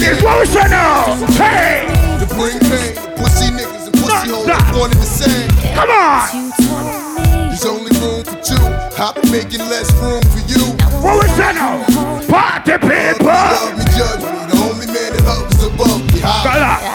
Beautiful 0.00 0.24
ladies. 0.24 0.24
What 0.24 0.40
we 0.40 0.46
say 0.46 0.68
now? 0.68 1.14
Hey. 1.36 1.86
To 2.20 2.26
bring 2.34 2.58
pain, 2.60 2.94
pussy 3.16 3.52
niggas 3.52 3.86
and 3.86 3.94
pussy 3.94 4.28
hoes, 4.30 4.46
one 4.78 4.90
and 4.90 5.00
the 5.00 5.06
same. 5.06 5.50
Come 5.74 5.90
on. 5.90 6.50
You 7.52 7.56
told 7.56 7.82
me 7.84 7.90
There's 7.90 7.92
only 7.92 7.92
room 8.00 8.24
for 8.24 8.40
two. 8.42 8.56
Been 9.20 9.32
making 9.32 9.60
less 9.68 9.92
room 10.00 10.22
for 10.32 10.42
you. 10.48 10.64
What 11.00 11.22
we 11.22 11.28
say 11.36 11.52
now? 11.52 11.84
Party 12.28 12.72
people. 12.72 13.26
Love 13.26 13.78
me, 13.78 13.84
judge 13.96 14.20
me. 14.20 14.40
The 14.48 14.68
only 14.70 14.86
man 14.86 15.12
that 15.12 15.24
hovers 15.24 15.64
above 15.64 16.14
me. 16.14 16.20
High. 16.20 16.89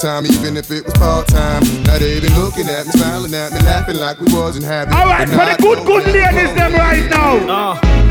Time, 0.00 0.24
even 0.26 0.56
if 0.56 0.70
it 0.70 0.84
was 0.84 0.94
part 0.94 1.28
time. 1.28 1.62
Now 1.84 1.98
they 1.98 2.20
been 2.20 2.34
looking 2.34 2.68
at 2.68 2.86
me, 2.86 2.92
smiling 2.92 3.34
at 3.34 3.52
me, 3.52 3.60
laughing 3.60 3.96
like 3.96 4.18
we 4.20 4.32
wasn't 4.32 4.64
happy. 4.64 4.92
All 4.92 5.04
right, 5.06 5.28
But 5.28 5.36
for 5.36 5.56
the 5.56 5.62
good, 5.62 5.78
know 5.78 5.84
good 5.84 6.04
that 6.14 6.34
ladies, 6.34 6.54
them 6.54 6.72
right 6.74 7.10
now. 7.10 7.36
Uh, 7.72 8.09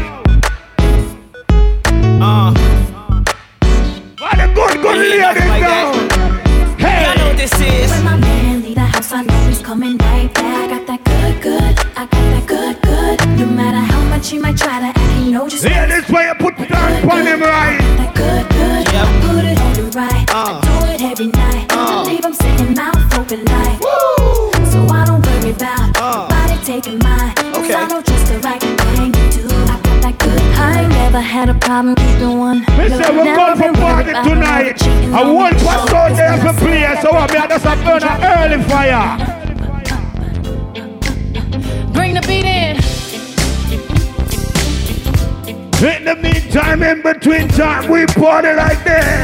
meantime, 47.29 47.41
in 47.41 47.47
between 47.47 47.47
time, 47.47 47.91
we 47.91 48.05
party 48.07 48.53
like 48.53 48.83
this. 48.83 49.18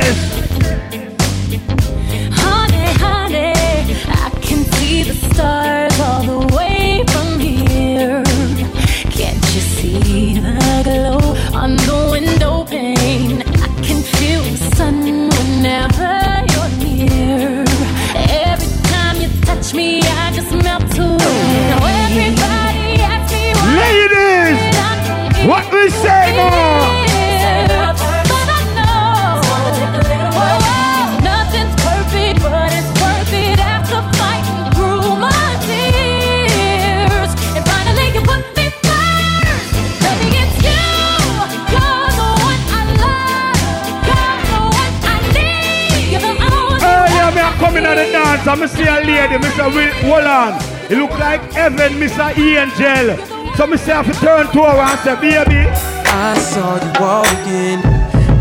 Heaven, 52.07 52.35
Mr. 52.35 52.37
Angel. 52.37 53.55
So 53.55 53.67
me 53.67 53.77
say, 53.77 53.93
I 53.93 54.03
have 54.03 54.13
to 54.13 54.19
turn 54.19 54.47
to 54.47 54.63
her 54.63 54.79
and 54.79 54.99
say, 54.99 55.15
baby, 55.15 55.69
I 56.07 56.37
saw 56.37 56.75
you 56.75 56.91
walking 56.99 57.81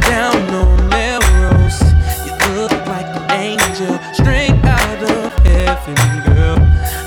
down 0.01 0.55
on 0.55 0.89
Melrose. 0.89 1.81
You 2.27 2.61
look 2.61 2.73
like 2.87 3.07
an 3.07 3.31
angel 3.31 3.99
straight 4.13 4.51
out 4.65 5.03
of 5.03 5.33
heaven, 5.45 5.95
girl. 6.35 6.59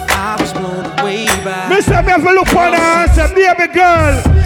I 0.10 0.38
was 0.39 0.54
blown 0.54 0.86
away 1.00 1.26
by 1.43 1.80
say, 1.82 2.02
me 2.02 2.10
have 2.10 2.24
to 2.24 2.32
look 2.32 2.54
on 2.56 2.74
her 2.74 2.80
and 2.80 3.12
say, 3.12 3.34
baby 3.34 3.74
girl. 3.74 4.37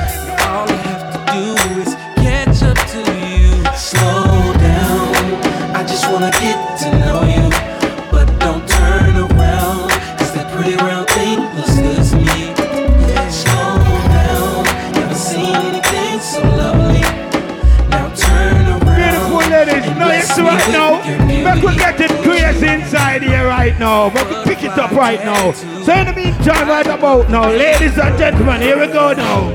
Right 25.02 25.26
now. 25.26 25.52
So 25.52 25.94
in 25.98 26.06
the 26.06 26.14
meantime, 26.14 26.70
right 26.70 26.86
about 26.86 27.28
now, 27.28 27.50
ladies 27.50 27.98
and 27.98 28.16
gentlemen, 28.20 28.62
here 28.62 28.80
we 28.80 28.86
go 28.86 29.14
now. 29.14 29.50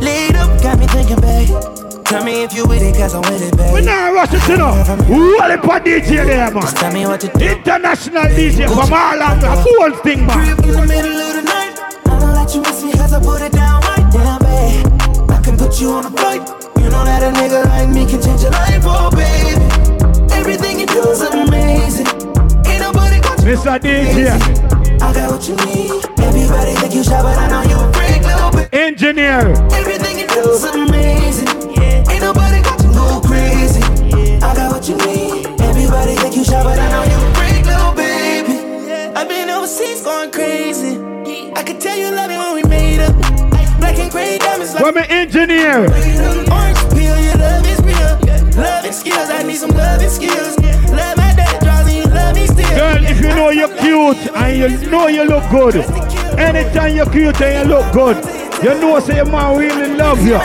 Laid 0.00 0.34
up, 0.36 0.48
got 0.62 0.78
me 0.78 0.86
thinking, 0.86 1.20
babe. 1.20 1.52
Tell 2.06 2.24
me 2.24 2.44
if 2.44 2.54
you 2.54 2.64
with 2.66 2.80
it, 2.80 2.96
cause 2.96 3.14
I'm 3.14 3.20
with 3.28 3.42
it, 3.42 3.54
babe. 3.54 3.74
We 3.74 3.82
now 3.82 4.14
rush 4.14 4.32
it 4.32 4.40
to 4.48 4.56
know. 4.56 4.72
Roll 5.12 5.50
it 5.52 5.60
for 5.60 5.78
DJ 5.84 6.24
there, 6.24 6.50
man. 6.50 6.62
Tell 6.80 6.90
me 6.90 7.04
what 7.04 7.20
to 7.20 7.28
do. 7.28 7.44
International 7.44 8.24
DJ 8.32 8.64
from 8.64 8.94
all 8.96 9.18
the 9.44 9.52
whole 9.64 9.92
thing, 10.00 10.24
man. 10.24 10.56
In 10.64 10.72
the 10.72 10.86
middle 10.88 11.12
of 11.12 11.32
the 11.36 11.42
night, 11.42 11.76
I 12.08 12.18
don't 12.18 12.32
let 12.32 12.54
you 12.54 12.62
miss 12.62 12.82
me 12.82 12.92
cause 12.92 13.12
I 13.12 13.20
put 13.20 13.42
it 13.42 13.52
down 13.52 13.82
right 13.82 14.08
down, 14.10 14.40
babe. 14.40 15.30
I 15.30 15.38
can 15.44 15.58
put 15.58 15.78
you 15.82 15.90
on 15.92 16.06
a 16.06 16.10
flight. 16.16 16.40
You 16.80 16.88
know 16.88 17.04
that 17.04 17.20
a 17.20 17.30
nigga 17.36 17.60
like 17.68 17.90
me 17.90 18.06
can 18.08 18.22
change 18.22 18.40
your 18.40 18.52
life, 18.52 18.84
oh 18.88 19.10
baby. 19.12 19.68
Everything 20.32 20.80
you 20.80 20.86
do 20.86 21.02
is 21.10 21.20
amazing. 21.20 22.15
Mr. 23.46 23.78
DJ, 23.78 24.26
I 25.00 25.12
got 25.14 25.30
what 25.30 25.46
you 25.46 25.54
need. 25.66 25.90
Everybody 26.18 26.74
think 26.74 26.94
you 26.94 27.04
shy, 27.04 27.22
but 27.22 27.38
I 27.38 27.46
know 27.48 27.62
you 27.62 27.78
freak, 27.94 28.22
little 28.26 28.50
bit. 28.50 28.74
engineer. 28.74 29.54
Everything 29.70 30.18
you 30.18 30.26
do 30.26 30.50
is 30.50 30.64
amazing. 30.64 31.46
Ain't 32.10 32.22
nobody 32.22 32.60
got 32.62 32.82
you 32.82 32.90
go 32.92 33.20
crazy. 33.24 33.82
I 34.42 34.52
got 34.52 34.72
what 34.72 34.88
you 34.88 34.96
need. 34.96 35.46
Everybody 35.60 36.16
think 36.16 36.34
you 36.34 36.44
shy, 36.44 36.60
but 36.64 36.76
I 36.76 36.90
know 36.90 37.04
you 37.06 37.18
freak, 37.38 37.64
little 37.64 37.94
baby. 37.94 39.14
I've 39.14 39.28
been 39.28 39.48
overseas 39.48 40.02
going 40.02 40.32
crazy. 40.32 40.98
I 41.54 41.62
could 41.62 41.80
tell 41.80 41.96
you 41.96 42.10
love 42.10 42.28
me 42.28 42.36
when 42.38 42.54
we 42.56 42.62
made 42.64 42.98
up. 42.98 43.14
Black 43.78 43.96
and 43.98 44.10
gray 44.10 44.38
diamonds 44.38 44.74
like 44.74 44.82
From 44.82 44.96
an 44.96 45.04
engineer. 45.08 45.86
orange 46.50 46.82
peel. 46.90 47.14
Your 47.14 47.36
love 47.38 47.64
is 47.64 47.78
real. 47.86 48.12
Love 48.60 48.84
and 48.84 48.94
skills. 48.94 49.30
I 49.30 49.44
need 49.44 49.56
some 49.56 49.70
love 49.70 49.85
cute 54.14 54.32
and 54.34 54.56
you 54.56 54.90
know 54.90 55.08
you 55.08 55.24
look 55.24 55.48
good, 55.50 55.76
anytime 56.38 56.94
you're 56.94 57.10
cute 57.10 57.40
and 57.40 57.68
you 57.68 57.74
look 57.74 57.92
good, 57.92 58.16
you 58.62 58.80
know 58.80 59.00
say 59.00 59.16
your 59.16 59.26
man 59.26 59.58
really 59.58 59.96
love 59.96 60.20
you. 60.20 60.38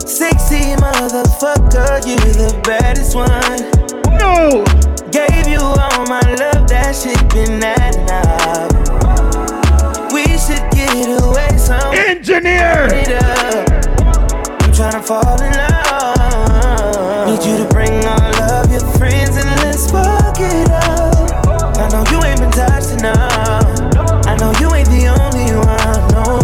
Sexy 0.00 0.74
motherfucker, 0.76 2.06
you 2.06 2.16
the 2.16 2.60
baddest 2.64 3.14
one. 3.14 3.28
No, 4.18 4.64
Gave 5.10 5.48
you 5.48 5.58
all 5.60 6.06
my 6.06 6.20
love, 6.38 6.68
that 6.68 6.96
shit 6.96 7.18
been 7.34 7.60
that 7.60 7.94
now. 8.08 8.68
We 10.12 10.24
should 10.38 10.64
get 10.72 11.22
away 11.22 11.56
somewhere. 11.58 12.08
engineer. 12.08 12.88
I'm 14.60 14.72
tryna 14.72 15.04
fall 15.04 15.40
in 15.42 15.52
love. 15.52 17.28
Need 17.28 17.44
you 17.46 17.56
to 17.58 17.68
bring 17.72 18.04
all 18.06 18.42
of 18.42 18.61
your 19.82 20.12
friends 20.12 20.20
and 20.20 20.22
let's 20.22 20.24
fuck 20.24 20.40
it 20.40 20.70
up. 20.70 21.76
I 21.76 21.88
know 21.90 22.04
you 22.10 22.24
ain't 22.24 22.40
been 22.40 22.50
touched 22.50 22.92
enough. 22.92 24.26
I 24.26 24.36
know 24.36 24.52
you 24.60 24.74
ain't 24.74 24.88
the 24.88 25.08
only 25.08 25.52
one. 25.56 26.08
No. 26.12 26.38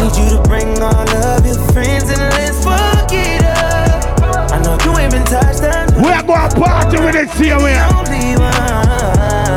Need 0.00 0.16
you 0.16 0.36
to 0.36 0.42
bring 0.48 0.80
all 0.80 1.08
of 1.08 1.46
your 1.46 1.58
friends 1.72 2.10
and 2.10 2.20
let's 2.34 2.62
fuck 2.64 3.10
it 3.12 3.42
up. 3.42 4.52
I 4.52 4.62
know 4.62 4.78
you 4.84 4.98
ain't 4.98 5.12
been 5.12 5.24
touched 5.24 5.62
enough. 5.62 5.96
We're 5.96 6.22
going 6.22 6.50
to 6.50 6.60
party 6.60 6.98
with 6.98 7.16
it, 7.16 7.30
see 7.30 7.48
you 7.48 7.58
here. 7.66 9.51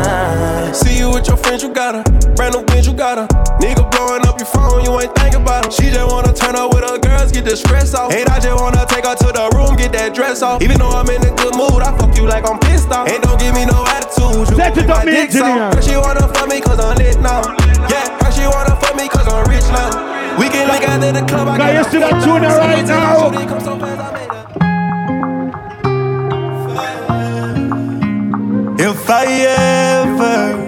Only 0.75 0.83
one. 0.83 0.83
See 0.83 0.97
you 0.99 1.09
with 1.11 1.27
your 1.27 1.37
friends, 1.37 1.63
you 1.63 1.73
got 1.73 1.95
her. 1.95 2.03
Brand 2.35 2.55
new 2.55 2.63
bitch, 2.65 2.87
you 2.87 2.93
got 2.93 3.17
her. 3.17 3.27
Nigga 3.59 3.89
blowing 3.91 4.25
up 4.27 4.37
your 4.39 4.47
phone, 4.47 4.83
you 4.83 4.91
ain't 4.99 5.15
thinking 5.15 5.41
about 5.41 5.65
her. 5.65 5.71
She 5.71 5.89
just 5.89 6.07
wanna 6.11 6.33
turn 6.33 6.55
up 6.55 6.73
with 6.73 6.83
her 6.83 6.97
girls, 6.99 7.31
get 7.31 7.45
the 7.45 7.55
stress 7.55 7.93
off. 7.93 8.11
Ain't 8.13 8.29
I 8.29 8.39
just 8.39 8.59
wanna 8.61 8.85
take 8.87 9.05
her 9.05 9.15
to 9.15 9.31
the 9.31 9.49
room, 9.55 9.75
get 9.77 9.91
that 9.93 10.13
dress 10.13 10.41
off. 10.41 10.61
Even 10.61 10.77
though 10.79 10.89
I'm 10.89 11.07
in 11.09 11.21
a 11.23 11.31
good 11.35 11.55
mood, 11.55 11.81
I 11.81 11.95
fuck 11.97 12.15
you 12.17 12.25
like 12.27 12.47
I'm 12.49 12.59
pissed 12.59 12.91
off. 12.91 13.07
Ain't 13.09 13.23
don't 13.23 13.39
give 13.39 13.53
me 13.55 13.65
no 13.65 13.85
attitude. 13.87 14.49
You 14.51 14.55
Set 14.55 14.75
it 14.77 14.81
keep 14.81 14.89
up, 14.89 14.97
my 14.99 15.05
me 15.05 15.11
dick 15.11 15.29
engineer. 15.31 15.71
soft. 15.71 15.73
Girl, 15.75 15.83
she 15.87 15.95
wanna 15.97 16.27
fuck 16.33 16.47
me 16.49 16.59
cause 16.61 16.79
I'm 16.79 16.95
lit 16.97 17.19
now. 17.21 17.41
Yeah, 17.89 18.05
girl, 18.19 18.31
she 18.31 18.43
wanna 18.45 18.75
fuck 18.75 18.95
me 18.95 19.07
cause 19.07 19.27
I'm 19.27 19.45
rich 19.49 19.67
now. 19.71 19.89
We 20.39 20.49
can 20.51 20.67
link 20.67 20.83
out 20.87 21.03
in 21.03 21.15
the 21.15 21.23
club. 21.23 21.47
I 21.47 21.57
Can 21.57 21.75
you 21.75 21.83
got 21.83 21.91
see 21.91 21.99
that 21.99 22.19
tune 22.23 22.43
right 22.43 22.83
now? 22.85 23.31
Come 23.31 23.59
so 23.63 23.79
fast, 23.79 24.01
I 24.01 24.11
made 24.11 24.27
her. 24.27 24.43
If 28.77 29.09
I 29.09 29.25
ever 29.25 30.64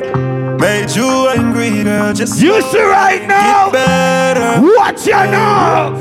made 0.60 0.89
you 0.96 1.28
angry, 1.30 1.84
girl, 1.84 2.13
just 2.13 2.41
You 2.41 2.62
see 2.62 2.82
right 2.82 3.26
now. 3.28 3.65
get 3.72 3.74
better. 3.74 4.62
Watch 4.78 5.06
you 5.06 5.13
now. 5.13 5.91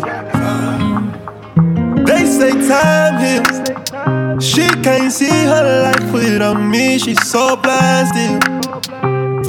They 2.04 2.24
say 2.26 2.50
time 2.68 3.18
heals. 3.20 4.44
She 4.44 4.68
can't 4.82 5.10
see 5.12 5.28
her 5.44 5.82
life 5.82 6.12
without 6.12 6.60
me. 6.60 6.98
She's 6.98 7.22
so 7.28 7.56
blasted. 7.56 8.42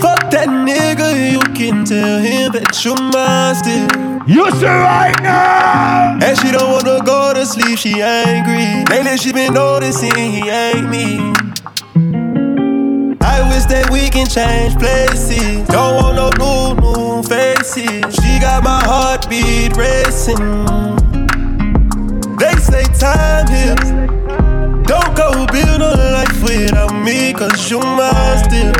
Fuck 0.01 0.29
that 0.31 0.47
nigga, 0.49 1.31
you 1.31 1.39
can 1.53 1.83
tell 1.85 2.19
him 2.19 2.51
that 2.53 2.83
you're 2.85 2.95
mine 2.95 3.55
still. 3.55 3.87
You 4.27 4.49
see 4.51 4.65
right 4.65 5.15
now. 5.21 6.19
And 6.21 6.37
she 6.37 6.51
don't 6.51 6.71
wanna 6.71 7.03
go 7.03 7.33
to 7.33 7.45
sleep, 7.45 7.77
she 7.79 8.01
angry. 8.01 8.85
Lately 8.89 9.17
she 9.17 9.31
been 9.33 9.53
noticing 9.53 10.13
he 10.15 10.49
ain't 10.49 10.89
me. 10.89 11.46
I 13.27 13.43
wish 13.49 13.65
that 13.65 13.89
we 13.91 14.07
can 14.09 14.25
change 14.25 14.79
places. 14.79 15.67
Don't 15.67 15.95
want 15.99 16.15
no 16.15 16.27
new, 16.39 16.79
new 16.79 17.23
faces. 17.23 18.15
She 18.15 18.39
got 18.39 18.63
my 18.63 18.79
heartbeat 18.87 19.75
racing. 19.75 20.39
They 22.39 22.55
say 22.55 22.85
time 22.95 23.47
heals. 23.51 23.89
Don't 24.87 25.11
go 25.19 25.45
build 25.51 25.81
a 25.81 25.91
life 26.15 26.41
without 26.41 26.95
me, 27.03 27.33
cause 27.33 27.69
you 27.69 27.79
mine 27.79 28.37
still. 28.47 28.71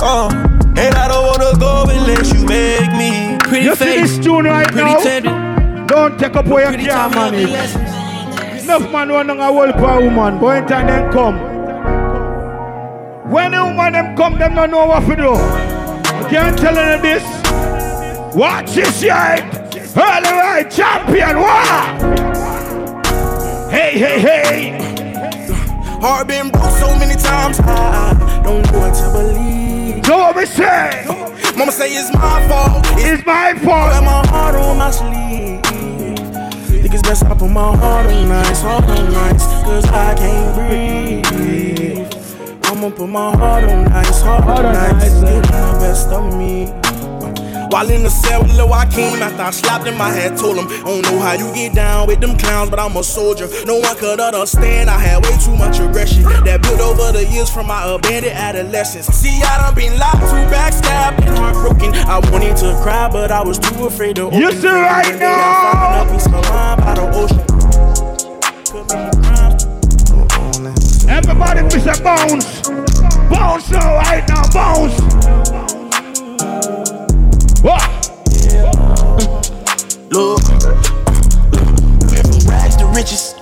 Uh, 0.00 0.32
and 0.80 0.94
I 0.94 1.08
don't 1.08 1.26
wanna 1.26 1.52
go 1.58 1.84
unless 1.88 2.32
you 2.32 2.44
make 2.46 2.90
me. 2.96 3.36
Pretty 3.40 3.66
you 3.66 3.76
face. 3.76 4.08
see 4.08 4.16
this 4.16 4.24
tune 4.24 4.46
right 4.46 4.66
pretty 4.68 5.20
now? 5.20 5.86
Don't 5.86 6.18
take 6.18 6.34
up 6.34 6.46
where 6.46 6.72
you 6.72 6.86
can, 6.86 7.14
money. 7.14 7.44
Enough 7.44 8.90
man 8.90 9.12
want 9.12 9.28
to 9.28 9.52
work 9.52 9.76
for 9.76 10.00
a 10.00 10.00
woman, 10.00 10.40
but 10.40 10.56
anytime 10.56 10.86
then 10.86 11.12
come. 11.12 11.55
When 13.28 13.50
the 13.50 13.64
woman 13.64 13.92
them 13.92 14.16
come, 14.16 14.38
them 14.38 14.54
don't 14.54 14.70
know 14.70 14.86
what 14.86 15.00
to 15.06 15.16
do. 15.16 15.32
I 15.34 16.28
can't 16.30 16.56
tell 16.56 16.74
you 16.74 17.02
this. 17.02 17.24
Watch 18.36 18.74
this 18.74 19.00
shit. 19.00 19.10
Early 19.96 20.30
right 20.30 20.70
champion. 20.70 21.40
What? 21.40 22.02
Hey, 23.68 23.98
hey, 23.98 24.20
hey. 24.20 24.86
Heart 26.00 26.28
been 26.28 26.50
broke 26.50 26.70
so 26.70 26.94
many 26.98 27.14
times, 27.20 27.58
I 27.58 28.42
don't 28.44 28.64
know 28.70 28.78
what 28.78 28.94
to 28.94 29.10
believe. 29.10 30.06
So 30.06 30.18
what 30.18 30.36
we 30.36 30.46
say? 30.46 31.04
Mama 31.56 31.72
say 31.72 31.96
it's 31.96 32.14
my 32.14 32.46
fault. 32.46 32.84
It's 32.98 33.26
my 33.26 33.54
fault. 33.54 33.90
I 33.90 34.00
got 34.00 34.04
my 34.04 34.26
heart 34.28 34.54
on 34.54 34.78
my 34.78 34.90
sleeve. 34.92 35.62
Think 36.80 36.94
it's 36.94 37.02
best 37.02 37.24
I 37.24 37.34
put 37.34 37.50
my 37.50 37.76
heart 37.76 38.06
on 38.06 38.28
nice, 38.28 38.60
heart 38.62 38.84
on 38.84 39.12
nice, 39.12 39.44
cause 39.64 39.84
I 39.86 40.14
can't 40.14 40.54
breathe. 40.54 41.75
I'ma 42.76 42.90
put 42.90 43.08
my 43.08 43.34
heart 43.34 43.64
on 43.64 43.86
ice, 43.90 44.20
heart 44.20 44.44
on 44.44 44.66
ice, 44.76 45.14
get 45.22 45.42
the 45.44 45.78
best 45.80 46.08
of 46.08 46.36
me. 46.36 46.66
While 47.70 47.90
in 47.90 48.02
the 48.02 48.10
cell 48.10 48.42
with 48.42 48.54
Lil 48.54 48.68
Joaquin, 48.68 49.22
after 49.22 49.40
I 49.42 49.50
slapped 49.50 49.86
him, 49.86 49.98
I 49.98 50.10
had 50.10 50.36
told 50.36 50.58
him, 50.58 50.66
I 50.68 50.84
don't 50.84 51.02
know 51.02 51.18
how 51.18 51.32
you 51.32 51.50
get 51.54 51.74
down 51.74 52.06
with 52.06 52.20
them 52.20 52.36
clowns, 52.36 52.68
but 52.68 52.78
I'm 52.78 52.94
a 52.94 53.02
soldier. 53.02 53.48
No 53.64 53.76
one 53.80 53.96
could 53.96 54.20
understand, 54.20 54.90
I 54.90 54.98
had 54.98 55.24
way 55.24 55.34
too 55.42 55.56
much 55.56 55.78
aggression 55.80 56.24
that 56.44 56.60
built 56.60 56.80
over 56.80 57.12
the 57.16 57.24
years 57.32 57.48
from 57.48 57.66
my 57.66 57.82
abandoned 57.94 58.34
adolescence. 58.36 59.06
See, 59.06 59.40
I 59.42 59.56
done 59.56 59.74
been 59.74 59.98
lied 59.98 60.12
to, 60.20 60.36
backstabbed, 60.52 61.26
and 61.26 61.38
heartbroken. 61.38 61.94
I 61.94 62.18
wanted 62.30 62.58
to 62.58 62.78
cry, 62.82 63.08
but 63.10 63.30
I 63.32 63.42
was 63.42 63.58
too 63.58 63.86
afraid 63.86 64.16
to 64.16 64.24
open. 64.24 64.38
You 64.38 64.52
see 64.52 64.68
right 64.68 65.18
day 65.18 65.32
I 65.32 65.72
found 65.72 65.96
now. 65.96 66.12
a 66.12 66.12
piece 66.12 66.26
of 66.26 66.32
mind 66.52 66.80
by 66.84 66.94
the 66.94 67.06
ocean. 67.16 67.46
Commit 68.68 69.16
crimes. 69.24 69.66
Let's- 70.60 70.96
Everybody 71.06 71.62
miss 71.62 71.86
a 71.86 72.02
bounce. 72.02 72.65
Bounce 73.30 73.70
now, 73.70 73.96
right 73.96 74.28
now, 74.28 74.42
bounce. 74.52 75.00
What? 77.62 77.82
Look, 80.10 80.42
went 82.10 82.26
from 82.26 82.48
rags 82.48 82.76
to 82.76 82.86
riches. 82.94 83.34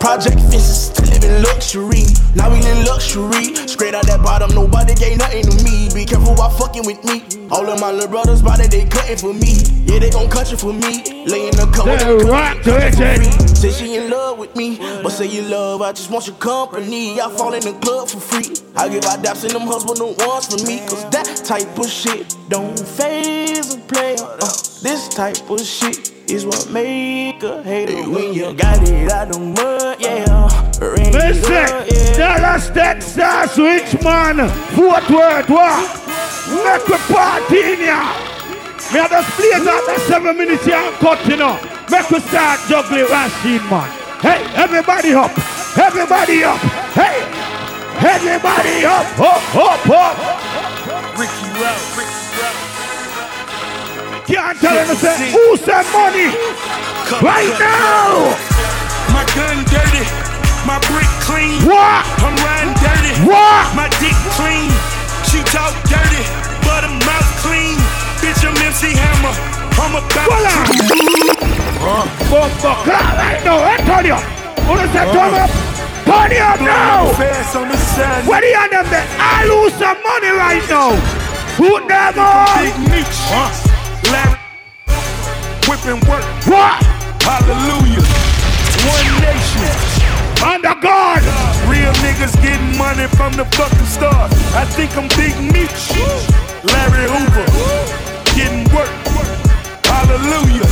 project 0.00 0.40
fences 0.50 0.90
to 0.90 1.02
living 1.02 1.42
luxury. 1.42 2.04
Now 2.34 2.52
we 2.52 2.58
in 2.66 2.84
luxury. 2.84 3.54
Straight 3.66 3.94
out 3.94 4.06
that 4.06 4.22
bottom, 4.22 4.54
nobody 4.54 4.94
gave 4.94 5.18
nothing 5.18 5.44
to 5.44 5.64
me. 5.64 5.88
Be 5.94 6.04
careful 6.04 6.34
while 6.34 6.50
fucking 6.50 6.86
with 6.86 7.02
me. 7.04 7.22
All 7.50 7.68
of 7.68 7.80
my 7.80 7.90
little 7.90 8.08
brothers 8.08 8.42
body 8.42 8.66
they 8.68 8.84
cutting 8.86 9.16
for 9.16 9.32
me. 9.34 9.54
Yeah, 9.86 9.98
they 9.98 10.10
gon' 10.10 10.28
cut 10.30 10.50
you 10.50 10.56
for 10.56 10.72
me. 10.72 11.24
Lay 11.26 11.48
in 11.48 11.56
the 11.56 11.70
cover. 11.74 11.98
Say 13.54 13.70
she 13.70 13.96
in 13.96 14.10
love 14.10 14.38
with 14.38 14.54
me, 14.56 14.78
but 15.02 15.10
say 15.10 15.26
you 15.26 15.42
love, 15.42 15.82
I 15.82 15.92
just 15.92 16.10
want 16.10 16.26
your 16.26 16.36
company. 16.36 17.20
I 17.20 17.30
fall 17.30 17.52
in 17.54 17.62
the 17.62 17.72
club 17.80 18.08
for 18.08 18.20
free. 18.20 18.61
I 18.74 18.88
give 18.88 19.04
out 19.04 19.22
daps 19.22 19.44
and 19.44 19.52
them 19.52 19.62
husband 19.62 19.98
the 19.98 20.06
ones 20.26 20.46
for 20.48 20.66
me. 20.66 20.80
Cause 20.88 21.04
that 21.10 21.28
type 21.44 21.78
of 21.78 21.88
shit 21.88 22.36
don't 22.48 22.78
phase 22.78 23.74
a 23.74 23.78
player. 23.78 24.16
Uh, 24.20 24.48
this 24.82 25.08
type 25.08 25.50
of 25.50 25.60
shit 25.60 26.12
is 26.30 26.46
what 26.46 26.70
make 26.70 27.42
a 27.42 27.62
hater. 27.62 28.08
When 28.08 28.32
you 28.32 28.54
got 28.54 28.82
it 28.88 29.12
out 29.12 29.32
the 29.32 29.38
mud, 29.38 30.00
yeah. 30.00 30.48
Rain 30.80 31.12
Listen, 31.12 31.52
up, 31.52 31.86
yeah. 31.86 32.16
Dallas, 32.16 32.70
Texas, 32.70 33.58
Richmond, 33.58 34.50
Fort 34.72 35.04
Worth, 35.10 35.50
what? 35.50 36.02
Make 36.48 36.88
a 36.88 36.98
party 37.12 37.60
in 37.76 37.78
here. 37.84 38.32
Me 38.92 38.98
have 38.98 39.10
just 39.10 39.30
play 39.36 39.52
that 39.62 39.84
the 39.86 40.00
seven 40.08 40.36
minutes 40.36 40.64
here 40.64 40.76
and 40.76 40.94
cut, 40.96 41.20
you 41.28 41.36
know. 41.36 41.54
Make 41.90 42.10
we 42.10 42.20
start 42.20 42.58
juggling 42.68 43.08
machine, 43.08 43.62
man. 43.68 43.88
Hey, 44.20 44.42
everybody 44.56 45.14
up, 45.14 45.30
everybody 45.78 46.44
up, 46.44 46.58
hey, 46.92 47.20
everybody 48.04 48.84
up, 48.84 49.06
up, 49.20 49.42
up, 49.54 49.82
up. 49.86 50.14
Ricky 51.14 51.48
Rouse. 51.62 52.02
Can't 54.26 54.58
tell 54.58 54.74
him 54.74 54.88
to 54.90 54.96
say, 54.96 55.30
who 55.30 55.56
said 55.56 55.86
money? 55.94 56.34
Right 57.22 57.52
now. 57.62 58.34
My 59.14 59.22
gun 59.38 59.62
dirty, 59.70 60.02
my 60.66 60.82
brick 60.90 61.10
clean. 61.22 61.62
What? 61.62 62.02
I'm 62.26 62.34
riding 62.42 62.74
dirty. 62.82 63.12
What? 63.22 63.70
My 63.76 63.86
dick 64.02 64.16
clean. 64.34 64.70
She 65.30 65.38
talk 65.54 65.70
dirty, 65.86 66.22
but 66.66 66.82
her 66.82 66.94
mouth 67.06 67.30
clean. 67.44 67.78
Bitch, 68.18 68.42
I'm 68.42 68.56
MC 68.66 68.98
Hammer. 68.98 69.34
I'm 69.78 69.94
about 69.94 70.26
Voila. 70.26 70.54
Fuck, 72.26 72.50
fuck, 72.58 72.78
clap 72.84 73.16
right 73.18 73.44
now, 73.44 73.58
hey, 73.62 73.84
turn 73.84 74.06
you 74.06 74.14
uh-huh. 74.14 74.50
up. 74.50 74.58
Who 74.66 74.74
does 74.76 74.92
that 74.92 75.12
turn 75.12 75.34
up? 75.34 75.71
Turn 76.12 76.30
you 76.30 76.44
up 76.44 76.60
now. 76.60 77.08
Fast 77.16 77.56
on 77.56 77.68
the 77.68 77.76
side. 77.76 78.28
Where 78.28 78.44
the 78.44 78.52
them 78.68 78.84
there? 78.92 79.06
I 79.16 79.48
lose 79.48 79.72
some 79.80 79.96
money 80.04 80.28
right 80.36 80.60
now. 80.68 80.92
Put 81.56 81.88
them 81.88 82.20
on. 82.20 82.52
Big 82.60 82.76
Meech. 82.92 83.16
Larry. 84.12 84.36
Whipping 85.64 86.04
work. 86.04 86.20
What? 86.44 86.84
Hallelujah. 87.24 88.04
One 88.92 89.08
nation. 89.24 89.72
Under 90.44 90.76
God. 90.84 91.24
Real 91.64 91.96
niggas 92.04 92.36
getting 92.44 92.76
money 92.76 93.08
from 93.16 93.32
the 93.32 93.48
fucking 93.56 93.88
start. 93.88 94.28
I 94.52 94.68
think 94.68 94.92
I'm 95.00 95.08
Big 95.16 95.32
Meech. 95.40 95.96
Larry 96.60 97.08
Hoover. 97.08 97.48
Getting 98.36 98.68
work. 98.76 98.92
Hallelujah. 99.88 100.68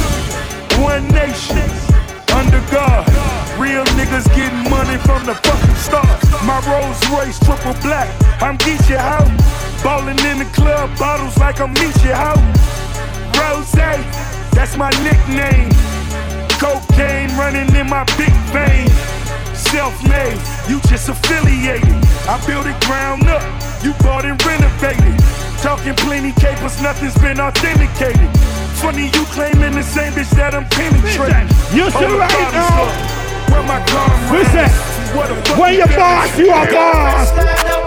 One 0.85 1.09
nation. 1.09 1.65
Under 2.29 2.61
God. 2.71 3.40
Real 3.61 3.85
niggas 4.01 4.25
getting 4.35 4.71
money 4.71 4.97
from 5.05 5.27
the 5.27 5.35
fucking 5.35 5.75
start. 5.77 6.09
My 6.49 6.57
Rolls 6.65 6.97
Royce 7.13 7.39
triple 7.39 7.77
black. 7.83 8.09
I'm 8.41 8.57
Geechee 8.57 8.97
out. 8.97 9.29
Ballin' 9.85 10.19
in 10.33 10.39
the 10.39 10.49
club, 10.57 10.89
bottles 10.99 11.37
like 11.37 11.61
I'm 11.61 11.75
Meechee 11.75 12.11
out. 12.11 12.41
Rose, 13.37 13.71
that's 14.57 14.79
my 14.79 14.89
nickname. 15.05 15.69
Cocaine 16.57 17.29
running 17.37 17.69
in 17.77 17.87
my 17.89 18.05
big 18.17 18.33
vein. 18.49 18.89
Self-made, 19.55 20.41
you 20.67 20.81
just 20.89 21.11
affiliated. 21.11 21.93
I 22.25 22.41
built 22.47 22.65
it 22.65 22.81
ground 22.89 23.29
up, 23.29 23.45
you 23.85 23.93
bought 24.01 24.25
and 24.25 24.43
renovated. 24.43 25.21
Talking 25.61 25.95
plenty 25.97 26.33
capers, 26.33 26.81
nothing's 26.81 27.17
been 27.19 27.39
authenticated. 27.39 28.31
Funny 28.81 29.13
you 29.13 29.25
claiming 29.37 29.75
the 29.75 29.83
same 29.83 30.15
bitch 30.15 30.31
that 30.31 30.55
I'm 30.55 30.65
penetrating. 30.69 31.49
You 31.77 31.91
see 31.91 32.05
Hold 32.05 32.11
the 32.11 32.19
right. 32.19 33.20
Where 33.51 33.67
my 33.67 33.83
Listen, 34.31 34.71
when 35.59 35.75
you 35.75 35.87
boss, 35.99 36.39
you 36.39 36.47
a 36.47 36.63
boss. 36.71 37.35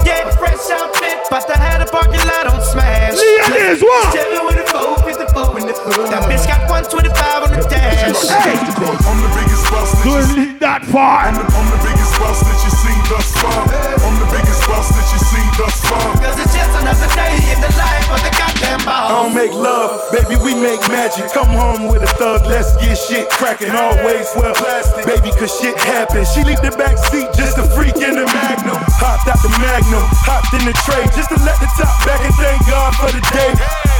Get 0.04 0.28
fresh 0.36 0.68
outfit, 0.76 1.24
but 1.32 1.48
I 1.50 1.56
had 1.56 1.82
a 1.82 1.88
parking 1.88 2.20
lot 2.28 2.52
on 2.52 2.60
smash. 2.62 3.16
Ladies, 3.16 3.82
what? 3.82 4.12
Chillin' 4.12 4.44
with 4.44 4.60
a 4.60 4.68
454 4.68 5.60
in 5.60 5.68
the 5.68 5.74
hood. 5.74 6.12
That 6.12 6.28
bitch 6.28 6.44
got 6.44 6.68
125 6.68 7.48
on 7.48 7.52
the 7.56 7.64
dash. 7.72 8.12
Hey. 8.28 8.60
I'm 8.60 9.20
the 9.24 9.32
biggest 9.40 9.64
boss 9.72 9.96
that 9.96 10.04
you 10.04 10.12
Couldn't 10.12 10.36
lead 10.36 10.60
that 10.60 10.84
far. 10.92 11.32
I'm 11.32 11.40
the, 11.40 11.48
biggest 11.80 12.14
boss 12.20 12.44
that 12.44 12.60
you 12.60 12.72
seen 12.84 13.00
thus 13.08 13.32
far. 13.40 13.64
I'm 13.64 14.16
the 14.20 14.28
biggest 14.28 14.68
boss 14.68 14.92
that 14.92 15.08
you 15.16 15.20
seen 15.20 15.23
thus 15.58 15.78
far. 15.86 16.14
Cause 16.22 16.38
it's 16.40 16.54
just 16.56 16.74
another 16.82 17.10
day 17.16 17.36
in 17.54 17.60
the 17.62 17.72
life 17.78 18.08
of 18.12 18.20
the 18.24 18.32
goddamn 18.34 18.82
I 18.88 19.08
don't 19.10 19.34
make 19.36 19.54
love, 19.54 20.02
baby, 20.12 20.36
we 20.42 20.54
make 20.56 20.82
magic. 20.90 21.30
Come 21.32 21.50
home 21.54 21.88
with 21.88 22.04
a 22.04 22.12
thug, 22.20 22.46
let's 22.48 22.76
get 22.78 22.96
shit 22.98 23.30
cracking. 23.30 23.72
Always 23.72 24.28
well 24.36 24.54
plastic, 24.56 25.06
baby, 25.06 25.32
cause 25.36 25.54
shit 25.60 25.78
happens. 25.80 26.32
She 26.34 26.44
leave 26.44 26.62
the 26.62 26.72
back 26.76 26.98
seat 26.98 27.30
just 27.38 27.58
a 27.58 27.66
freak 27.76 27.96
in 28.02 28.16
the 28.18 28.26
magnum. 28.28 28.80
Hopped 29.00 29.28
out 29.30 29.40
the 29.46 29.52
magnum, 29.62 30.04
hopped 30.26 30.52
in 30.58 30.64
the 30.66 30.76
tray 30.88 31.04
just 31.16 31.30
to 31.32 31.38
let 31.46 31.60
the 31.62 31.70
top 31.78 31.94
back 32.08 32.20
and 32.24 32.34
thank 32.36 32.60
God 32.68 32.92
for 32.98 33.12
the 33.14 33.22
day. 33.32 33.52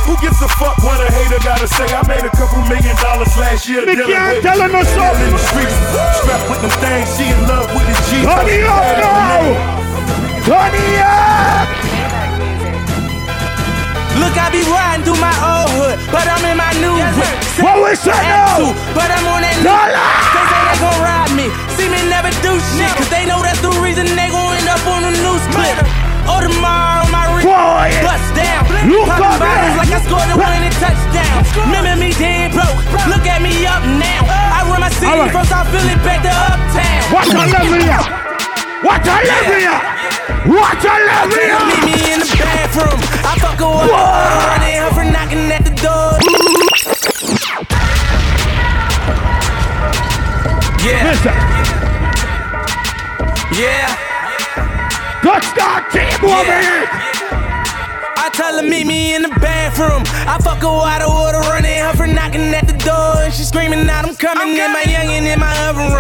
Who 0.10 0.20
gives 0.20 0.42
a 0.44 0.50
fuck 0.60 0.76
what 0.84 1.00
a 1.00 1.08
hater 1.12 1.40
gotta 1.44 1.68
say? 1.68 1.88
I 1.88 2.04
made 2.08 2.26
a 2.28 2.34
couple 2.36 2.60
million 2.68 2.96
dollars 3.00 3.32
last 3.40 3.70
year. 3.70 3.86
Me 3.86 3.96
dealing 3.96 4.12
can't 4.12 4.36
with- 4.36 4.44
tell 4.44 4.60
her 4.60 4.68
no 4.68 4.84
dealing 4.84 4.96
something. 5.00 5.28
in 5.28 5.32
the 5.32 5.40
streets, 5.40 5.76
strapped 6.20 6.48
with 6.52 6.60
them 6.60 6.76
things. 6.84 7.08
She 7.16 7.24
in 7.32 7.40
love 7.48 7.68
with 7.72 7.88
the 7.88 7.96
G. 8.12 8.24
Turn 8.28 8.48
it 8.52 8.64
up 8.68 8.84
now. 9.00 9.83
Turn 10.44 10.76
up. 11.00 11.68
Look, 14.20 14.36
I 14.36 14.52
be 14.52 14.60
riding 14.68 15.08
through 15.08 15.18
my 15.24 15.32
old 15.40 15.72
hood, 15.72 15.98
but 16.12 16.28
I'm 16.28 16.44
in 16.44 16.60
my 16.60 16.68
new 16.84 16.94
whip. 17.00 17.32
What 17.64 17.80
we 17.80 17.96
say 17.96 18.12
now? 18.12 18.76
But 18.92 19.08
I'm 19.08 19.24
on 19.32 19.40
that 19.40 19.56
new 19.64 19.72
Dollar. 19.72 20.04
They 20.36 20.44
say 20.52 20.62
they 20.68 20.78
gon' 20.84 21.00
ride 21.00 21.32
me. 21.32 21.48
See 21.80 21.88
me 21.88 22.02
never 22.12 22.28
do 22.44 22.60
shit, 22.76 22.92
cause 23.00 23.08
they 23.08 23.24
know 23.24 23.40
that's 23.40 23.64
the 23.64 23.72
reason 23.80 24.04
they 24.20 24.28
gon' 24.30 24.52
end 24.60 24.68
up 24.68 24.84
on 24.84 25.08
the 25.08 25.16
news 25.16 25.44
clip. 25.56 25.80
Oh, 26.28 26.40
Audemars 26.40 27.08
on 27.08 27.12
my 27.16 27.26
wrist, 27.40 27.48
bust 28.04 28.28
down. 28.36 28.68
Look 28.92 29.08
Popping 29.08 29.24
up 29.24 29.40
bottles 29.40 29.76
like 29.80 29.92
I 29.96 30.00
scored 30.04 30.28
a 30.28 30.36
winning 30.36 30.76
touchdown. 30.76 31.40
Remember 31.72 31.96
me 31.96 32.12
dead 32.20 32.52
broke. 32.52 32.84
Look 33.08 33.24
at 33.24 33.40
me 33.40 33.64
up 33.64 33.84
now. 33.88 34.28
I 34.28 34.68
run 34.68 34.84
my 34.84 34.92
city 34.92 35.08
All 35.08 35.24
right. 35.24 35.32
from 35.32 35.48
South 35.48 35.72
Philly 35.72 35.96
back 36.04 36.20
to 36.20 36.32
Uptown. 36.36 37.02
What 37.16 37.32
a 37.32 37.48
level 37.48 37.80
ya. 37.80 38.00
What 38.84 39.08
a 39.08 39.16
level 39.24 39.60
ya. 39.64 39.76
What 40.46 40.84
a 40.84 40.96
level! 41.08 41.38
Girl, 41.38 41.66
meet 41.72 41.86
me 41.88 42.14
in 42.14 42.20
the 42.20 42.28
bathroom. 42.36 43.00
I 43.24 43.40
fuck 43.40 43.60
while 43.62 43.88
I'm 43.88 44.52
running 44.52 44.76
her 44.76 44.92
for 44.92 45.06
knocking 45.06 45.50
at 45.50 45.64
the 45.64 45.72
door. 45.80 46.20
Yeah. 50.84 51.16
Yeah. 53.56 53.88
Touchdown 55.24 55.90
team 55.92 56.28
over 56.28 56.60
here. 56.60 56.88
I 58.20 58.30
tell 58.34 58.58
her 58.58 58.68
meet 58.68 58.86
me 58.86 59.16
in 59.16 59.22
the 59.22 59.30
bathroom. 59.40 60.04
I 60.28 60.38
fuck 60.44 60.62
while 60.62 61.00
the 61.00 61.08
water 61.08 61.33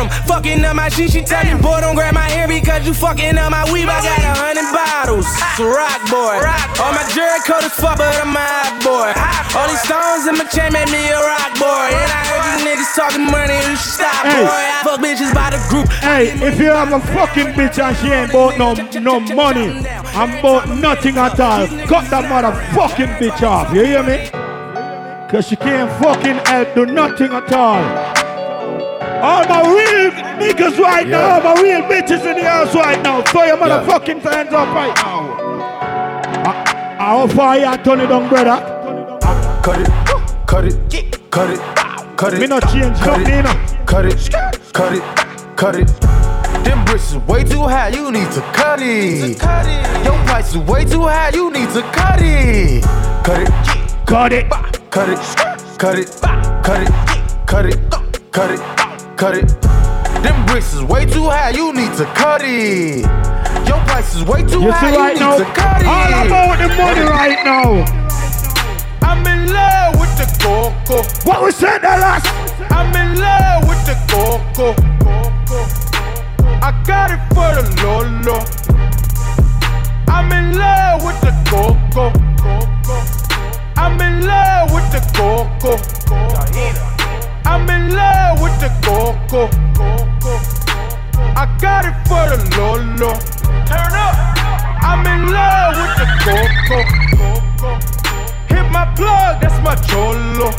room. 0.03 0.27
Fucking 0.27 0.63
up 0.65 0.75
my 0.75 0.89
shit, 0.89 1.11
she 1.11 1.21
tell 1.21 1.43
me, 1.43 1.59
boy, 1.61 1.81
don't 1.81 1.95
grab 1.95 2.13
my 2.13 2.27
hair 2.27 2.47
because 2.47 2.85
you 2.85 2.93
fucking 2.93 3.37
up 3.37 3.51
my 3.51 3.63
weave. 3.71 3.87
I 3.87 4.01
got 4.03 4.19
a 4.19 4.33
hundred 4.35 4.67
bottles. 4.75 5.25
It's 5.27 5.59
a 5.59 5.67
rock 5.67 6.01
boy. 6.11 6.35
All 6.83 6.91
my 6.91 7.05
jury 7.15 7.39
coat 7.47 7.63
is 7.63 7.73
fuck, 7.73 7.97
but 7.97 8.11
I'm 8.19 8.35
a 8.35 8.39
hot 8.39 8.75
boy. 8.83 9.09
All 9.55 9.67
these 9.67 9.81
stones 9.83 10.27
in 10.27 10.35
my 10.37 10.45
chain 10.49 10.73
made 10.73 10.89
me 10.91 11.01
a 11.09 11.19
rock 11.19 11.51
boy. 11.59 11.87
And 11.93 12.09
I 12.11 12.21
heard 12.27 12.43
these 12.49 12.61
niggas 12.67 12.91
talking 12.95 13.25
money, 13.29 13.55
you 13.69 13.75
should 13.77 13.95
stop, 14.03 14.25
Hey. 14.25 14.43
boy. 14.43 14.49
I 14.51 14.81
fuck 14.83 14.99
bitches 14.99 15.33
by 15.33 15.49
the 15.53 15.61
group. 15.69 15.87
Hey, 16.01 16.33
if 16.41 16.59
you 16.59 16.69
have 16.71 16.91
a 16.91 16.99
fucking 17.13 17.53
bitch 17.53 17.79
and 17.81 17.95
she 17.97 18.07
ain't 18.11 18.31
bought 18.31 18.57
no 18.57 18.73
no 18.99 19.19
money, 19.33 19.85
I'm 20.15 20.41
bought 20.41 20.67
nothing 20.69 21.17
at 21.17 21.39
all, 21.39 21.67
cut 21.87 22.09
that 22.09 22.25
motherfucking 22.27 23.17
bitch 23.19 23.41
off. 23.43 23.73
You 23.73 23.85
hear 23.85 24.03
me? 24.03 24.29
Cause 25.29 25.47
she 25.47 25.55
can't 25.55 25.89
fucking 25.99 26.45
help 26.45 26.75
do 26.75 26.85
nothing 26.85 27.31
at 27.33 27.51
all. 27.51 28.22
All 29.23 29.47
my 29.47 29.61
real 29.61 30.11
niggas 30.37 30.77
right 30.79 31.07
now, 31.07 31.35
all 31.35 31.55
my 31.55 31.61
real 31.61 31.81
bitches 31.83 32.29
in 32.29 32.35
the 32.35 32.43
house 32.43 32.75
right 32.75 33.01
now. 33.01 33.21
Throw 33.21 33.45
your 33.45 33.55
motherfucking 33.55 34.19
hands 34.19 34.51
up 34.51 34.67
right 34.75 34.93
now. 34.97 35.23
How 36.99 37.27
far 37.27 37.57
you 37.57 37.77
turn 37.85 38.01
it 38.01 38.07
down, 38.07 38.27
brother? 38.27 38.59
Cut 39.63 39.79
it, 39.79 39.87
cut 40.45 40.65
it, 40.65 41.31
cut 41.31 41.49
it, 41.49 41.59
cut 42.17 42.33
it. 42.33 42.41
Me 42.41 42.47
not 42.47 42.63
change 42.63 42.99
cut 42.99 43.21
it, 43.21 43.43
know. 43.45 43.85
cut 43.85 44.05
it, 44.05 44.29
cut 44.73 44.93
it, 44.93 45.03
cut 45.55 45.75
it. 45.77 45.87
Them 46.65 46.83
bricks 46.83 47.13
is 47.13 47.17
way 47.19 47.45
too 47.45 47.61
high, 47.61 47.87
you 47.87 48.11
need 48.11 48.29
to 48.31 48.41
cut 48.51 48.81
it. 48.81 49.41
Your 50.03 50.17
price 50.25 50.49
is 50.49 50.57
way 50.57 50.83
too 50.83 51.03
high, 51.03 51.29
you 51.33 51.49
need 51.49 51.69
to 51.69 51.81
cut 51.93 52.19
it. 52.21 52.83
Cut 53.23 53.39
it, 53.39 53.49
cut 54.05 54.33
it, 54.33 54.49
cut 54.91 55.07
it, 55.07 55.19
cut 55.79 55.97
it, 55.97 56.09
cut 56.61 56.81
it, 56.81 56.89
cut 57.47 57.65
it, 57.65 57.79
cut 58.33 58.51
it, 58.51 58.82
cut 59.15 59.35
it. 59.37 59.47
Them 60.23 60.45
bricks 60.45 60.73
is 60.73 60.81
way 60.83 61.05
too 61.05 61.29
high, 61.29 61.49
you 61.51 61.73
need 61.73 61.93
to 61.97 62.05
cut 62.15 62.41
it. 62.43 63.01
Your 63.67 63.79
price 63.85 64.15
is 64.15 64.23
way 64.23 64.43
too 64.43 64.61
You 64.61 64.71
high, 64.71 64.79
see 64.79 64.91
you 64.93 64.99
right 64.99 65.13
need 65.13 65.45
to 65.45 65.51
cut 65.53 65.81
it. 65.81 65.87
all 65.87 66.25
about 66.25 66.57
the 66.57 66.67
money 66.75 67.01
right 67.01 67.43
now. 67.43 67.85
I'm 69.01 69.25
in 69.27 69.51
love 69.51 69.99
with 69.99 70.13
the 70.17 70.25
coco. 70.41 71.03
What 71.29 71.43
we 71.43 71.51
said 71.51 71.79
that 71.79 71.99
last? 71.99 72.27
I'm 72.71 72.93
in 72.95 73.19
love 73.19 73.67
with 73.67 73.83
the 73.85 73.95
coco. 74.09 74.73
I 76.61 76.71
got 76.85 77.11
it 77.11 77.21
for 77.35 77.49
the 77.55 77.63
Lolo. 77.83 78.39
I'm 80.07 80.31
in 80.31 80.57
love 80.57 81.03
with 81.03 81.19
the 81.21 81.33
coco. 81.49 82.11
I'm 83.77 83.99
in 83.99 84.25
love 84.25 84.71
with 84.71 84.89
the 84.91 85.01
coco. 85.13 86.92
I'm 87.45 87.69
in 87.69 87.93
love 87.93 88.41
with 88.41 88.59
the 88.59 88.69
coco. 88.83 89.49
I 91.35 91.45
got 91.59 91.85
it 91.85 91.95
for 92.07 92.23
the 92.31 92.39
Lolo. 92.57 93.13
Turn 93.65 93.93
up. 93.93 94.15
I'm 94.81 95.05
in 95.05 95.31
love 95.31 95.75
with 95.79 95.93
the 95.99 96.07
coco. 96.23 96.79
Hit 98.47 98.71
my 98.71 98.85
plug, 98.95 99.41
that's 99.41 99.59
my 99.61 99.75
cholo. 99.75 100.51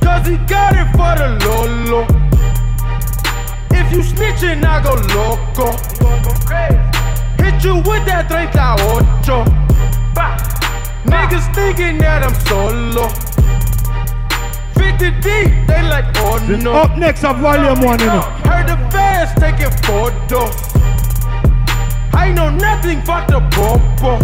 Cause 0.00 0.26
he 0.26 0.36
got 0.46 0.74
it 0.74 0.88
for 0.96 1.14
the 1.18 1.28
Lolo. 1.44 2.06
If 3.70 3.92
you 3.92 4.02
snitching, 4.02 4.64
I 4.64 4.82
go 4.82 4.94
loco. 5.14 5.72
Hit 7.42 7.64
you 7.64 7.76
with 7.76 8.04
that 8.06 8.28
38. 8.28 8.56
Niggas 11.06 11.54
thinking 11.54 11.98
that 11.98 12.22
I'm 12.22 12.34
solo. 12.46 13.35
50 14.98 15.10
deep, 15.20 15.66
they 15.66 15.82
like, 15.82 16.04
oh 16.16 16.38
no. 16.62 16.72
Up 16.72 16.96
next, 16.96 17.22
a 17.24 17.32
volume 17.34 17.80
one, 17.82 17.98
know. 17.98 18.20
Heard 18.44 18.68
the 18.68 18.76
fans 18.90 19.30
taking 19.38 19.70
photos. 19.84 20.54
I 22.14 22.32
know 22.32 22.50
nothing 22.50 23.02
but 23.04 23.26
the 23.26 23.40
popo. 23.50 24.18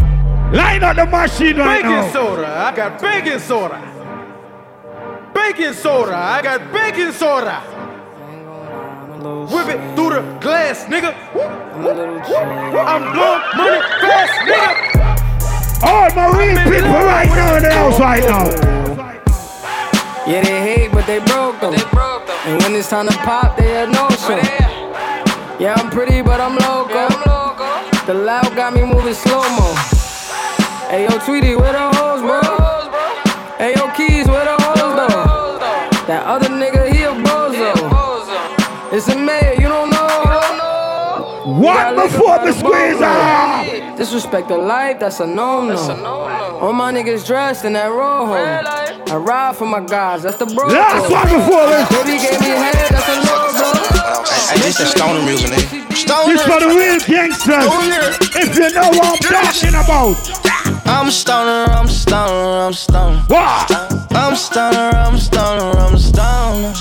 Line 0.57 0.83
up 0.83 0.97
the 0.97 1.07
machine 1.07 1.57
right 1.57 1.83
baking 1.83 1.91
now. 1.91 2.13
soda, 2.13 2.47
I 2.47 2.77
got 2.77 3.01
baking 3.01 3.39
soda. 3.39 3.81
Baking 5.35 5.73
soda, 5.75 6.17
I 6.17 6.43
got 6.43 6.73
baking 6.73 7.13
soda. 7.13 7.61
Whip 9.53 9.69
it 9.69 9.95
through 9.95 10.11
the 10.11 10.39
glass, 10.41 10.85
nigga. 10.87 11.15
I'm 12.85 13.13
blowing 13.13 13.43
money 13.57 13.81
fast, 14.01 14.33
nigga. 14.49 14.93
All 15.85 16.11
my 16.15 16.27
real 16.39 16.57
people 16.65 16.91
right 16.91 17.29
now 17.29 17.57
in 17.57 17.63
the 17.63 17.73
house 17.73 18.01
right 18.01 18.25
now. 18.25 18.82
Yeah, 20.25 20.41
they 20.43 20.61
hate, 20.63 20.93
but 20.93 21.05
they 21.07 21.19
broke 21.19 21.61
them. 21.61 21.75
And 21.75 22.63
when 22.63 22.77
it's 22.77 22.89
time 22.89 23.09
to 23.09 23.17
pop, 23.19 23.57
they 23.57 23.71
had 23.71 23.91
no 23.91 24.09
show. 24.11 24.39
Yeah, 25.59 25.75
I'm 25.77 25.91
pretty, 25.91 26.23
but 26.23 26.41
I'm 26.41 26.55
loco. 26.55 27.09
The 28.07 28.15
loud 28.15 28.55
got 28.55 28.73
me 28.73 28.85
moving 28.85 29.15
slow 29.15 29.43
mo. 29.59 29.75
Hey, 30.89 31.09
yo, 31.11 31.19
Tweety, 31.19 31.57
where 31.57 31.73
the 31.73 31.91
hoes, 31.99 32.21
bro? 32.23 32.41
Hey, 33.59 33.75
yo, 33.75 33.91
Keys, 33.97 34.29
where 34.29 34.45
the 34.45 34.57
hoes, 34.63 34.95
though? 34.95 36.07
That 36.07 36.25
other 36.25 36.49
nigga, 36.49 36.87
he 36.93 37.03
a 37.03 37.11
bozo. 37.11 37.73
It's 38.93 39.09
a 39.09 39.17
What 41.53 41.95
before 41.97 42.39
the 42.39 42.53
squeeze 42.53 43.01
out? 43.03 43.97
Disrespect 43.99 44.49
the 44.49 44.57
life, 44.57 44.99
that's 45.01 45.21
a 45.21 45.27
no-no. 45.27 45.77
All 46.61 46.73
my 46.73 46.91
niggas 46.93 47.27
dressed 47.27 47.67
in 47.67 47.75
that 47.75 47.89
rojo. 47.89 48.33
I 48.33 49.17
ride 49.17 49.57
for 49.57 49.67
my 49.67 49.81
guys, 49.81 50.23
that's 50.23 50.39
the 50.39 50.47
bro. 50.47 50.67
Last 50.69 51.11
one 51.11 51.29
before 51.29 51.67
this. 51.69 51.89
Baby 51.91 52.17
gave 52.25 52.41
me 52.41 52.57
head, 52.57 52.89
that's 52.89 53.07
a 53.07 53.17
no-go. 53.29 54.25
Hey, 54.49 54.61
this 54.61 54.81
is 54.81 54.91
stoner 54.93 55.23
music, 55.27 55.51
nigga. 55.51 56.27
This 56.27 56.43
for 56.43 56.59
the 56.61 56.69
real 56.69 56.99
gangsters. 57.05 57.69
If 58.35 58.57
you 58.57 58.73
know 58.73 58.89
what 58.89 59.23
I'm 59.23 59.45
talking 59.45 59.77
about. 59.77 60.17
I'm 60.87 61.11
stoner, 61.11 61.71
I'm 61.71 61.87
stoner, 61.87 62.67
I'm 62.67 62.73
stoner. 62.73 63.19
What? 63.29 63.71
I'm 64.13 64.37
stoner, 64.37 64.91
I'm 64.95 65.19
stoner, 65.19 65.79
I'm 65.79 65.99
stoner. 65.99 66.73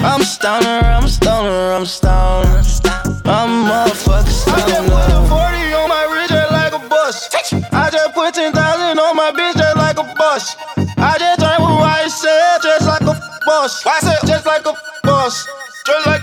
I'm 0.00 0.22
stoner, 0.22 0.80
I'm 0.84 1.08
stoner, 1.08 1.74
I'm 1.74 1.84
stoner. 1.84 2.95
I'm 3.26 3.66
motherfucking 3.66 4.30
stoner. 4.30 4.56
I 4.56 4.68
just 4.70 4.86
put 4.86 5.10
a 5.10 5.18
40 5.26 5.74
on 5.74 5.88
my 5.90 6.04
wrist 6.14 6.30
just 6.30 6.52
like 6.52 6.72
a 6.72 6.88
bus. 6.88 7.16
I 7.72 7.90
just 7.90 8.14
put 8.14 8.34
10,000 8.34 8.54
on 8.54 9.16
my 9.16 9.32
bitch 9.34 9.58
just 9.58 9.76
like 9.76 9.98
a 9.98 10.14
bus. 10.14 10.54
I 10.96 11.18
just 11.18 11.40
drank 11.40 11.58
with 11.58 11.74
white 11.74 12.06
said 12.06 12.62
just 12.62 12.86
like 12.86 13.02
a 13.02 13.18
boss. 13.44 13.82
Just 14.26 14.46
like 14.46 14.64
a 14.66 14.74
boss. 15.02 15.44
Just 15.84 16.06
like 16.06 16.22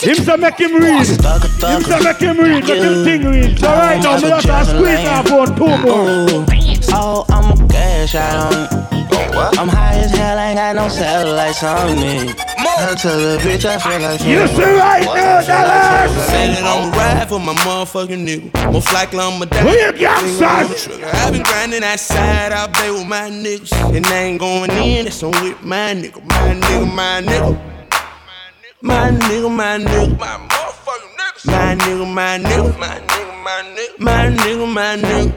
Him 0.00 0.16
say 0.16 0.36
make 0.36 0.58
him 0.58 0.80
read. 0.80 1.04
Him 1.04 1.82
say 1.84 2.00
make 2.00 2.16
him 2.16 2.38
read. 2.40 2.64
Make 2.64 2.80
him 2.80 3.04
thing 3.04 3.24
read. 3.24 3.58
So 3.58 3.68
right 3.68 4.02
now, 4.02 4.16
me 4.16 4.28
just 4.40 4.48
a 4.48 4.64
squeeze 4.64 5.06
off 5.08 5.30
on 5.32 5.54
two 5.54 5.68
more. 5.84 6.46
Oh, 6.96 7.26
I'm 7.28 7.52
a 7.52 7.68
cash 7.68 8.14
out 8.14 8.52
oh, 8.52 8.56
on 8.56 9.52
it. 9.52 9.58
I'm 9.58 9.68
high 9.68 9.96
as 9.96 10.10
hell, 10.12 10.38
ain't 10.38 10.56
got 10.56 10.76
no 10.76 10.88
satellites 10.88 11.62
on 11.62 12.00
me. 12.00 12.32
I 12.78 12.94
tell 12.94 13.16
the 13.16 13.38
bitch 13.38 13.64
I 13.64 13.78
feel 13.78 14.00
like 14.00 14.20
You 14.20 14.46
see 14.48 14.62
right 14.62 15.02
now, 15.04 15.40
Dallas. 15.40 16.26
Said 16.26 16.50
it 16.50 16.64
on 16.64 16.90
the 16.90 16.96
ride 16.96 17.28
for 17.28 17.40
my 17.40 17.54
motherfucking 17.54 18.26
nigga. 18.26 18.72
More 18.72 18.82
flack 18.82 19.14
on 19.14 19.38
my 19.38 19.46
dad. 19.46 19.66
Who 19.66 19.70
you 19.70 19.92
got, 19.98 20.20
son? 20.20 21.02
I've 21.14 21.32
been 21.32 21.42
grinding 21.42 21.80
that 21.80 21.98
side 22.00 22.52
out 22.52 22.74
there 22.74 22.92
with 22.92 23.06
my 23.06 23.30
niggas. 23.30 23.72
And 23.96 24.04
they 24.04 24.24
ain't 24.24 24.40
going 24.40 24.70
in, 24.72 25.06
it's 25.06 25.22
on 25.22 25.30
with 25.42 25.62
my 25.62 25.94
nigga. 25.94 26.22
My 26.24 26.54
nigga, 26.54 26.94
my 26.94 27.22
nigga. 27.22 27.76
My 28.82 29.10
nigga, 29.10 29.50
my 29.56 29.78
nigga. 29.78 30.18
My 30.18 30.36
motherfucking 30.46 31.16
niggas. 31.16 31.46
My 31.46 31.74
nigga, 31.76 32.14
my 32.14 32.38
nigga. 32.38 32.78
My 32.78 33.00
nigga, 33.00 33.42
my 33.42 33.62
nigga. 33.74 33.98
My 33.98 34.26
nigga, 34.36 34.74
my 34.74 34.96
nigga. 34.96 35.34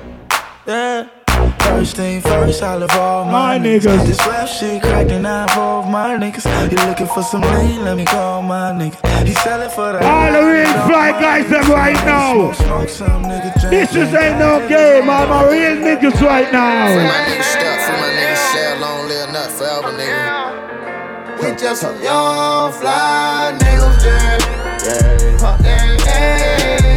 Yeah. 0.68 1.18
First 1.62 1.95
thing 1.95 2.22
first, 2.22 2.62
I 2.64 2.76
love 2.76 2.91
all 2.91 3.26
my, 3.26 3.57
My 3.57 3.60
niggas. 3.60 4.05
This 4.05 4.20
rap 4.28 4.47
shit 4.47 4.82
cracked 4.82 5.12
and 5.12 5.28
I 5.28 5.43
involve 5.43 5.89
my 5.89 6.16
niggas. 6.16 6.45
You 6.72 6.78
looking 6.88 7.07
for 7.07 7.24
some 7.24 7.41
lean? 7.41 7.84
Let 7.84 7.97
me 7.97 8.05
call 8.05 8.41
my 8.41 8.72
nigga. 8.72 9.28
He 9.28 9.34
selling 9.36 9.70
for 9.70 9.91
the 9.93 10.03
All 10.03 10.32
the 10.32 10.41
real 10.41 10.74
fly 10.88 11.12
guys 11.12 11.49
them 11.49 11.70
right 11.72 11.99
now. 12.05 12.51
Smoke 12.53 12.89
some 12.89 13.24
nigga. 13.24 13.70
This 13.70 13.91
is 13.95 14.14
ain't 14.14 14.39
no 14.39 14.68
game. 14.68 15.10
All 15.10 15.28
my 15.28 15.43
real 15.49 15.76
niggas 15.78 16.20
right 16.22 16.51
now. 16.51 16.88
Free 16.88 17.03
my 17.03 17.12
nigga 17.30 17.43
Step, 17.43 17.80
free 17.82 18.01
my 18.01 18.10
nigga 18.10 18.51
Shell, 18.51 18.80
long 18.80 19.07
live 19.07 19.32
nut 19.32 19.51
forever, 19.51 19.91
nigga. 19.97 21.41
We 21.41 21.55
just 21.55 21.82
some 21.82 22.01
young 22.01 22.72
fly 22.74 23.57
niggas, 23.60 24.05
yeah. 24.05 24.38
Yeah. 24.84 25.38
Huh, 25.39 25.57
yeah, 25.64 25.97
yeah. 26.05 26.89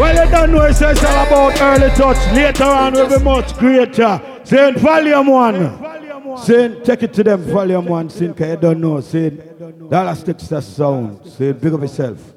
Well, 0.00 0.24
you 0.24 0.30
don't 0.30 0.52
know 0.52 0.62
it's 0.62 0.80
all 0.80 1.26
about 1.26 1.60
early 1.60 1.90
touch. 1.90 2.16
Later 2.34 2.64
on, 2.64 2.94
will 2.94 3.18
be 3.18 3.22
much 3.22 3.54
greater. 3.58 4.40
Saying 4.44 4.78
volume 4.78 5.26
one. 5.26 6.38
Saying, 6.38 6.82
take 6.84 7.02
it 7.02 7.12
to 7.12 7.22
them, 7.22 7.42
volume 7.42 7.84
one. 7.84 8.08
Saying, 8.08 8.32
cause 8.32 8.48
you 8.48 8.56
don't 8.56 8.80
know. 8.80 9.02
Saying, 9.02 9.42
Dallas 9.90 10.20
sticks 10.20 10.48
the 10.48 10.62
sound. 10.62 11.30
Saying, 11.30 11.58
big 11.58 11.74
of 11.74 11.82
yourself. 11.82 12.32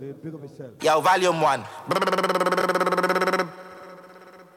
Yo, 0.82 1.00
volume 1.00 1.40
one. 1.40 1.64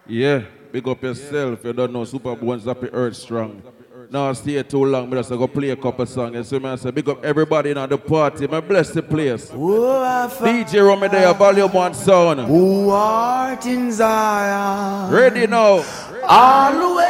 Yeah, 0.09 0.43
big 0.73 0.89
up 0.89 1.01
yourself. 1.01 1.63
You 1.63 1.73
don't 1.75 1.93
know 1.93 2.03
Supa 2.03 2.41
Bones 2.41 2.65
Happy 2.65 2.89
Earth 2.89 3.15
Strong. 3.15 3.63
Now 4.11 4.33
stay 4.35 4.63
too 4.63 4.85
long, 4.85 5.11
but 5.11 5.19
I 5.19 5.23
just 5.23 5.31
go 5.31 5.49
play 5.49 5.71
a 5.71 5.77
couple 5.77 6.07
songs. 6.07 6.37
And 6.37 6.47
so 6.47 6.61
man, 6.61 6.73
I 6.73 6.77
say 6.77 6.91
big 6.93 7.09
up 7.09 7.25
everybody 7.25 7.71
in 7.71 7.89
the 7.89 7.99
party. 7.99 8.47
Man, 8.47 8.67
bless 8.67 8.91
the 8.91 9.03
place. 9.03 9.51
DJ 9.51 10.81
Romedea, 10.81 11.37
volume 11.37 11.73
one 11.73 11.93
sound. 11.95 12.41
Who 12.41 12.91
art 12.91 13.67
in 13.67 13.91
Zion? 13.91 15.13
Ready 15.13 15.47
now. 15.49 15.85
Always 16.23 17.07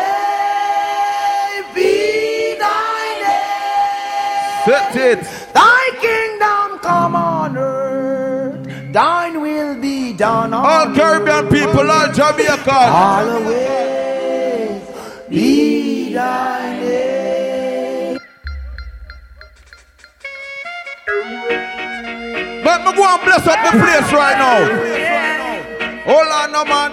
be 1.75 2.57
thy 2.59 3.21
name. 3.21 4.65
Set 4.65 4.97
it. 4.97 5.23
Thy 5.53 5.91
kingdom 6.01 6.79
come 6.79 7.15
on 7.15 7.57
earth. 7.59 8.93
Thine 8.93 9.41
will 9.43 9.81
be 9.81 10.15
done 10.15 10.55
on 10.55 10.65
All 10.65 10.95
Caribbean 10.95 11.49
people, 11.49 11.91
all 11.91 12.11
Jamaican. 12.11 12.69
Always 12.69 13.77
be 15.29 15.66
thy. 16.17 18.17
But 22.65 22.79
me 22.85 22.91
go 22.97 23.05
and 23.05 23.23
bless 23.25 23.45
up 23.53 23.61
the 23.67 23.73
place 23.83 24.11
right 24.21 24.39
now. 24.45 24.61
Hold 26.09 26.31
on, 26.39 26.49
no 26.57 26.63
man. 26.65 26.91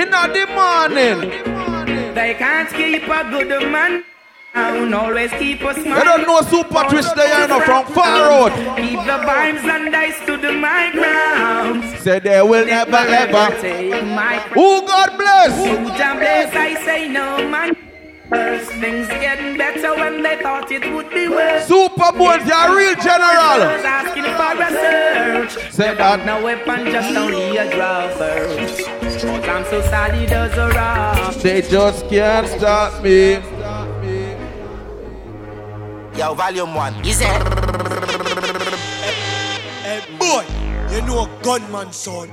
In 0.00 0.08
the 0.10 0.22
morning. 0.58 1.18
They 2.14 2.32
can't 2.34 2.70
keep 2.70 3.04
a 3.18 3.20
good 3.30 3.50
man. 3.70 3.92
Always 4.54 5.30
keep 5.32 5.62
us 5.64 5.78
You 5.78 5.94
don't 5.94 6.26
know 6.26 6.40
Super 6.42 6.84
Twist 6.88 7.14
there, 7.16 7.40
you 7.42 7.48
know, 7.48 7.60
from 7.60 7.86
far 7.86 8.28
road. 8.28 8.52
Keep 8.76 9.00
the 9.00 9.18
vibes 9.24 9.64
and 9.64 9.96
I 9.96 10.10
stood 10.22 10.42
my 10.60 10.90
ground. 10.92 11.98
Say 11.98 12.18
they 12.18 12.42
will 12.42 12.66
never 12.66 12.96
ever. 12.96 13.60
Take 13.60 14.04
my 14.04 14.38
Who 14.52 14.86
God 14.86 15.16
bless? 15.16 15.56
Who 15.56 15.86
Jah 15.96 16.14
bless? 16.18 16.54
I 16.54 16.74
say 16.84 17.08
no 17.08 17.48
man. 17.48 17.74
First 18.28 18.70
things 18.72 19.08
getting 19.08 19.58
better 19.58 19.94
when 19.94 20.22
they 20.22 20.36
thought 20.42 20.70
it 20.70 20.90
would 20.94 21.10
be 21.10 21.28
worse. 21.28 21.66
Super 21.66 22.12
Bowls, 22.12 22.44
you're 22.46 22.56
a 22.56 22.76
real 22.76 22.94
Was 22.96 23.04
general. 23.04 23.62
asking 23.84 24.22
for 24.24 24.62
a 24.62 24.68
search. 25.52 25.70
Say 25.72 25.94
that. 25.94 26.24
No 26.24 26.42
weapon, 26.42 26.86
just 26.90 27.14
only 27.16 27.56
a 27.56 27.70
dropper. 27.74 28.46
Cause 28.56 29.48
I'm 29.48 29.64
so 29.66 29.80
solid 29.82 30.32
as 30.32 30.56
a 30.58 30.68
rock. 30.70 31.34
They 31.36 31.62
just 31.62 32.08
can't 32.08 32.46
stop 32.48 33.02
me. 33.02 33.36
Yo, 36.22 36.34
volume 36.34 36.72
one. 36.72 36.94
Easy. 37.04 37.24
Hey, 39.82 40.00
boy, 40.20 40.44
you 40.94 41.02
know 41.02 41.24
a 41.24 41.28
gunman 41.42 41.92
son. 41.92 42.30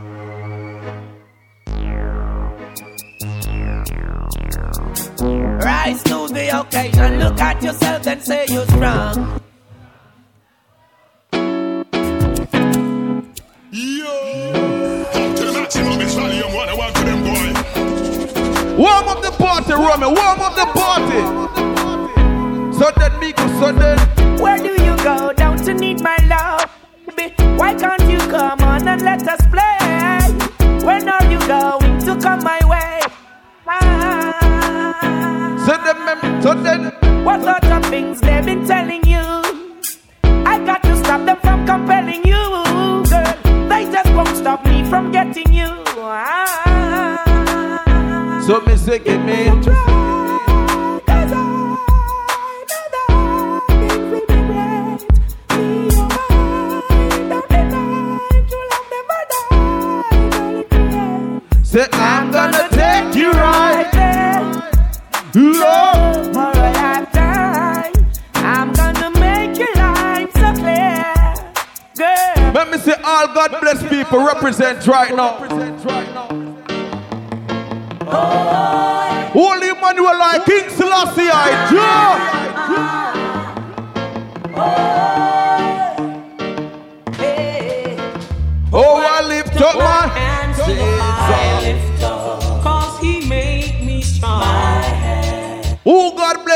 Rise 5.57 6.03
to 6.03 6.27
the 6.31 6.51
occasion, 6.61 7.17
look 7.17 7.41
at 7.41 7.63
yourself 7.63 8.05
and 8.05 8.21
say 8.21 8.45
you're 8.49 8.67
strong. 8.67 9.41
Yo, 13.71 14.13
up 15.15 15.35
to 15.35 15.45
the 15.45 15.51
maximum, 15.51 15.99
it's 15.99 16.13
volume 16.13 16.53
one. 16.53 16.77
One 16.77 16.93
to 16.93 17.03
them 17.05 17.23
boy. 17.23 17.53
Warm 18.77 19.07
up 19.07 19.23
the 19.23 19.31
party, 19.31 19.73
Romy. 19.73 20.05
Warm 20.13 20.41
up 20.41 20.53
the 20.53 20.67
party. 20.77 21.78
So 22.79 22.87
me 23.19 23.33
go 23.33 23.45
so 23.59 23.73
then. 23.73 23.99
Where 24.39 24.57
do 24.57 24.71
you 24.81 24.95
go 25.03 25.33
down 25.33 25.57
to 25.65 25.73
need 25.73 25.99
my 26.01 26.15
love? 26.29 26.63
Why 27.59 27.73
can't 27.73 28.09
you 28.09 28.17
come 28.19 28.61
on 28.61 28.87
and 28.87 29.01
let 29.01 29.27
us 29.27 29.41
play? 29.47 29.77
When 30.85 31.09
are 31.09 31.25
you 31.29 31.39
going 31.45 31.99
to 32.05 32.15
come 32.21 32.41
my 32.41 32.59
way? 32.63 33.01
Ah. 33.67 35.59
So 35.65 35.75
then, 35.83 36.05
mem- 36.05 36.41
so 36.41 36.53
then. 36.53 36.93
What 37.25 37.43
sort 37.43 37.65
of 37.65 37.83
things 37.87 38.21
they've 38.21 38.45
been 38.45 38.65
telling 38.65 39.05
you? 39.05 39.43
I 40.23 40.57
got 40.65 40.81
to 40.83 40.95
stop 40.95 41.25
them 41.25 41.35
from 41.41 41.65
compelling 41.65 42.23
you, 42.25 42.63
girl. 43.11 43.35
They 43.67 43.91
just 43.91 44.09
won't 44.13 44.37
stop 44.37 44.63
me 44.63 44.85
from 44.85 45.11
getting 45.11 45.51
you. 45.53 45.67
Ah. 45.97 47.19
So 48.47 48.61
me 48.61 48.77
say, 48.77 48.99
give 48.99 49.21
me. 49.25 49.49
Say, 61.69 61.85
I'm 61.91 62.31
gonna 62.31 62.67
take 62.71 63.13
you 63.13 63.29
right 63.29 63.87
there. 63.91 64.41
Lord. 65.35 66.33
For 66.33 66.49
a 66.49 66.71
lifetime, 66.73 67.93
I'm 68.33 68.73
gonna 68.73 69.11
make 69.19 69.55
your 69.55 69.75
life 69.75 70.33
so 70.33 70.51
clear. 70.53 71.13
Girl. 71.95 72.53
Let 72.53 72.71
me 72.71 72.79
say, 72.79 72.95
all 73.03 73.27
God 73.35 73.61
bless 73.61 73.87
people 73.87 74.25
represent 74.25 74.87
right 74.87 75.15
now. 75.15 75.37
Holy 79.29 79.69
Emmanuel 79.69 80.17
like 80.17 80.45
King 80.45 80.69
Selassie, 80.71 81.29
I 81.31 81.69
do. 81.69 82.39
Oh, 88.73 89.07
I 89.07 89.21
lift 89.27 89.61
up 89.61 89.75
my 89.75 90.28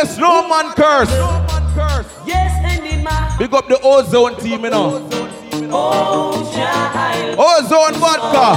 bless 0.04 0.18
no 0.18 0.48
man 0.48 0.74
curse. 0.74 1.10
Yes, 2.26 2.52
and 2.66 2.86
in 2.86 3.04
my 3.04 3.36
Big 3.40 3.54
up 3.54 3.68
the 3.68 3.80
ozone 3.82 4.36
team, 4.38 4.64
you 4.64 4.70
know. 4.70 5.08
oh. 5.72 6.40
Ozone 7.40 7.94
vodka. 8.00 8.48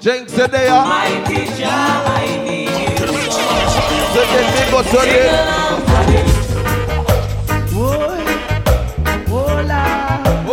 Jinx 0.00 0.38
a 0.38 0.48
day. 0.48 0.68
Mighty 0.68 1.46
child, 1.60 2.06
I 2.08 2.26
need 2.44 2.68
you. 2.68 2.96
So 4.12 4.20
then 4.32 4.46
we 4.54 4.60
go 4.70 4.78
to 4.82 4.88
the 4.90 5.22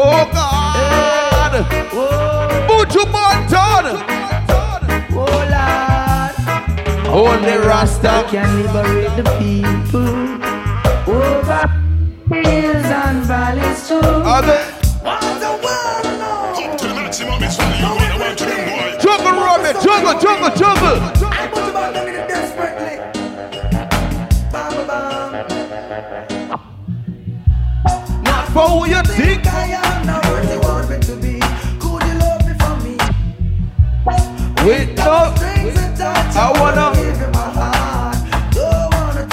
Oh 0.02 0.24
God! 0.34 1.54
Buju 1.92 2.29
Only 7.12 7.58
Rasta. 7.58 8.26
Can 8.30 8.62
liberate 8.62 9.16
the 9.18 9.24
people. 9.40 10.06
Over 11.12 11.66
hills 12.30 12.86
and 12.86 13.26
valleys 13.26 13.88
too. 13.88 14.00
Juggle, 19.02 19.32
Robbie, 19.42 19.74
juggle, 19.82 20.20
juggle, 20.20 20.56
juggle. 20.56 21.19
I 36.36 36.52
wanna. 36.60 36.96
Give 36.96 37.18
him 37.18 37.30
a 37.34 37.54
lie. 37.60 39.30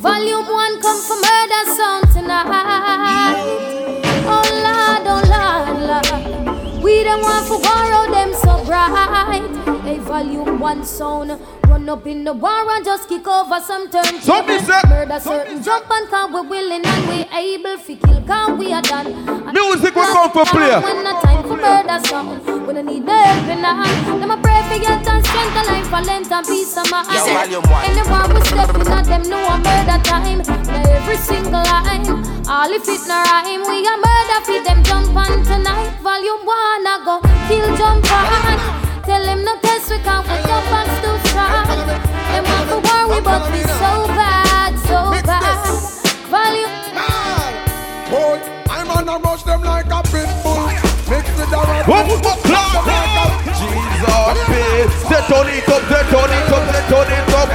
Volume 0.00 0.46
one 0.46 0.80
come 0.80 1.00
from 1.02 1.20
murder 1.20 1.64
sound 1.76 2.04
tonight. 2.12 2.44
Oh 4.30 4.44
Lord, 4.64 5.06
oh 5.06 5.22
Lord, 5.34 5.78
Lord. 5.88 6.82
We 6.82 7.02
don't 7.04 7.22
want 7.22 7.46
to 7.48 7.58
borrow 7.66 8.10
them 8.12 8.32
so 8.34 8.64
bright. 8.64 9.82
Hey, 9.84 9.98
volume 9.98 10.60
one 10.60 10.84
sound. 10.84 11.38
Run 11.66 11.88
up 11.88 12.06
in 12.06 12.24
the 12.24 12.32
war 12.34 12.70
and 12.72 12.84
just 12.84 13.08
kick 13.08 13.26
over 13.26 13.60
some 13.60 13.90
turn. 13.90 14.04
So 14.20 14.46
say- 14.46 14.80
Murder 14.88 15.20
certain 15.20 15.62
jump 15.62 15.90
and 15.90 16.08
cause 16.08 16.30
we 16.32 16.40
willing 16.48 16.84
and 16.84 17.08
we 17.08 17.26
able 17.36 17.78
to 17.78 17.96
kill 17.96 18.22
cause 18.26 18.58
we 18.58 18.72
are 18.72 18.82
done. 18.82 19.52
Music 19.52 19.94
will 19.94 20.04
come 20.12 20.30
for 20.30 20.44
play. 20.46 21.37
When 21.58 21.86
the 21.86 21.92
time 21.92 21.98
murder 21.98 22.06
sound. 22.06 22.66
When 22.66 22.76
I 22.76 22.82
need 22.82 23.04
no 23.04 23.12
helping 23.12 23.64
hand, 23.64 24.22
them 24.22 24.30
a 24.30 24.36
pray 24.36 24.62
for 24.68 24.76
your 24.76 24.92
and 24.92 25.26
strength, 25.26 25.56
a 25.56 25.62
life, 25.66 25.88
for 25.88 26.02
length 26.06 26.30
and 26.30 26.46
peace 26.46 26.76
of 26.76 26.90
mind. 26.90 27.08
Yo, 27.10 27.24
volume 27.34 27.66
one. 27.66 27.84
Anyone 27.84 28.30
who 28.30 28.40
step 28.44 28.74
in 28.76 28.86
at 28.86 29.04
them 29.06 29.22
know 29.28 29.42
a 29.42 29.56
murder 29.58 29.98
time. 30.04 30.38
Now 30.68 30.90
every 30.94 31.16
single 31.16 31.64
line, 31.66 32.06
all 32.46 32.70
if 32.70 32.86
it 32.86 33.02
no 33.08 33.18
rhyme, 33.26 33.62
we 33.66 33.82
a 33.88 33.94
murder 33.98 34.40
for 34.46 34.60
them 34.62 34.84
jump 34.84 35.16
on 35.16 35.42
tonight. 35.42 35.98
Volume 35.98 36.44
one, 36.46 36.86
I 36.86 37.00
go 37.04 37.18
kill 37.48 37.66
jump 37.74 38.06
on. 38.06 39.02
Tell 39.02 39.24
him 39.24 39.42
no 39.42 39.58
test, 39.58 39.90
we 39.90 39.98
can't 39.98 40.22
put 40.28 40.44
your 40.44 40.62
box 40.70 40.88
too 41.02 41.16
strong. 41.26 41.66
Them 41.66 42.44
want 42.44 42.68
to 42.70 42.78
worry, 42.84 43.20
but 43.24 43.42
we 43.50 43.64
so 43.64 44.06
bad, 44.14 44.78
so 44.86 45.10
bad. 45.26 45.58
Volume. 46.28 46.76
Boy, 48.12 48.38
I'm 48.70 48.90
on 48.90 49.08
a 49.08 49.18
rush 49.18 49.42
them 49.42 49.62
like 49.62 49.90
a 49.90 50.02
pit 50.12 50.28
What? 51.88 52.04
Jesus, 53.56 53.80
babe. 54.46 54.90
Set 55.08 55.32
on 55.32 55.48
it 55.48 55.68
up, 55.68 55.82
set 55.88 56.12
on 56.12 56.28
it 56.28 56.52
up, 56.52 56.62
set 56.68 56.92
on 56.92 57.08
it 57.08 57.32
up. 57.32 57.48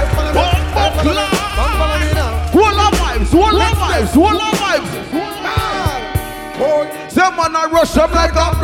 On 2.54 2.74
vibes, 2.94 3.34
on 3.38 3.54
vibes, 3.78 4.18
on 4.18 4.38
vibes. 4.58 4.92
Some 7.12 7.36
man 7.36 7.56
a 7.56 7.68
rush 7.70 7.96
up 7.98 8.12
like 8.12 8.34
a 8.34 8.56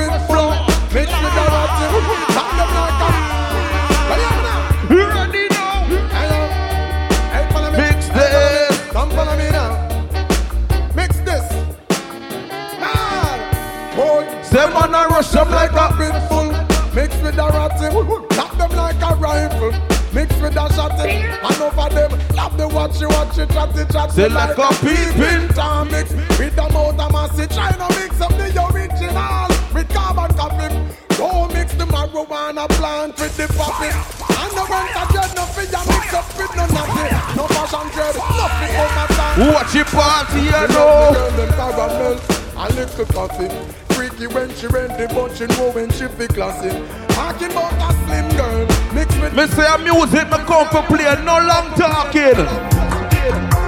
Some 14.79 14.91
man 14.91 15.05
a 15.05 15.07
rush 15.09 15.35
up 15.35 15.49
like 15.49 15.71
a 15.73 16.27
full. 16.29 16.51
Mix 16.95 17.13
with 17.21 17.35
the 17.35 17.47
ratty. 17.51 17.89
Knock 18.35 18.53
eh, 18.53 18.57
them 18.57 18.71
like 18.77 19.01
a 19.03 19.15
rifle. 19.15 19.71
Mix 20.13 20.31
with 20.39 20.53
the 20.53 20.67
shotty. 20.71 21.19
Eh. 21.19 21.37
And 21.43 21.61
over 21.61 21.89
them, 21.93 22.11
love 22.33 22.57
the 22.57 22.63
watchy 22.63 23.05
watchy 23.11 23.45
chatty 23.51 23.83
chatty. 23.91 24.13
Say 24.13 24.29
like 24.29 24.57
a 24.57 24.69
peeping. 24.79 25.49
Time 25.53 25.91
mix 25.91 26.13
with 26.39 26.55
the 26.55 26.69
motor 26.71 27.11
massy. 27.11 27.47
Try 27.47 27.71
to 27.75 27.87
mix 27.99 28.21
up 28.21 28.31
the 28.39 28.47
original 28.71 29.47
with 29.75 29.89
carbon 29.89 30.31
copy. 30.37 30.71
Don't 31.17 31.53
mix 31.53 31.73
the 31.75 31.83
marijuana 31.83 32.69
plant 32.79 33.19
with 33.19 33.35
the 33.35 33.51
poppy. 33.59 33.91
And 33.91 34.51
the 34.55 34.63
rent 34.63 34.95
a 34.95 35.03
dread, 35.11 35.35
no 35.35 35.43
fear 35.43 35.83
mix 35.91 36.13
up 36.15 36.23
with 36.39 36.55
no 36.55 36.65
nothing. 36.71 37.35
No 37.35 37.43
fashion 37.51 37.83
dread, 37.91 38.15
nothing 38.15 38.75
on 38.79 38.91
my 38.95 39.05
time. 39.11 39.53
Watch 39.53 39.75
it 39.75 39.87
party, 39.87 40.39
you 40.39 40.51
Girl, 40.51 40.67
know. 40.71 41.35
them 41.35 41.51
caramel, 41.59 42.15
a 42.55 42.65
little 42.71 43.05
coffee. 43.11 43.88
Freaky 44.19 44.33
when 44.33 44.53
she 44.55 44.67
ready, 44.67 45.13
but 45.13 45.33
she 45.35 45.45
know 45.45 45.71
when 45.71 45.89
she 45.91 46.07
be 46.07 46.27
classy. 46.27 46.69
Talking 47.13 47.51
about 47.51 47.71
a 47.73 47.93
slim 48.05 48.29
girl, 48.35 48.67
mix 48.93 49.17
with 49.17 49.33
Me 49.33 49.47
say 49.47 49.65
a 49.65 49.77
music 49.77 50.29
me 50.29 50.37
come 50.45 50.67
for 50.67 50.83
play, 50.83 51.15
no 51.23 51.39
long 51.39 51.73
talking. 51.75 52.68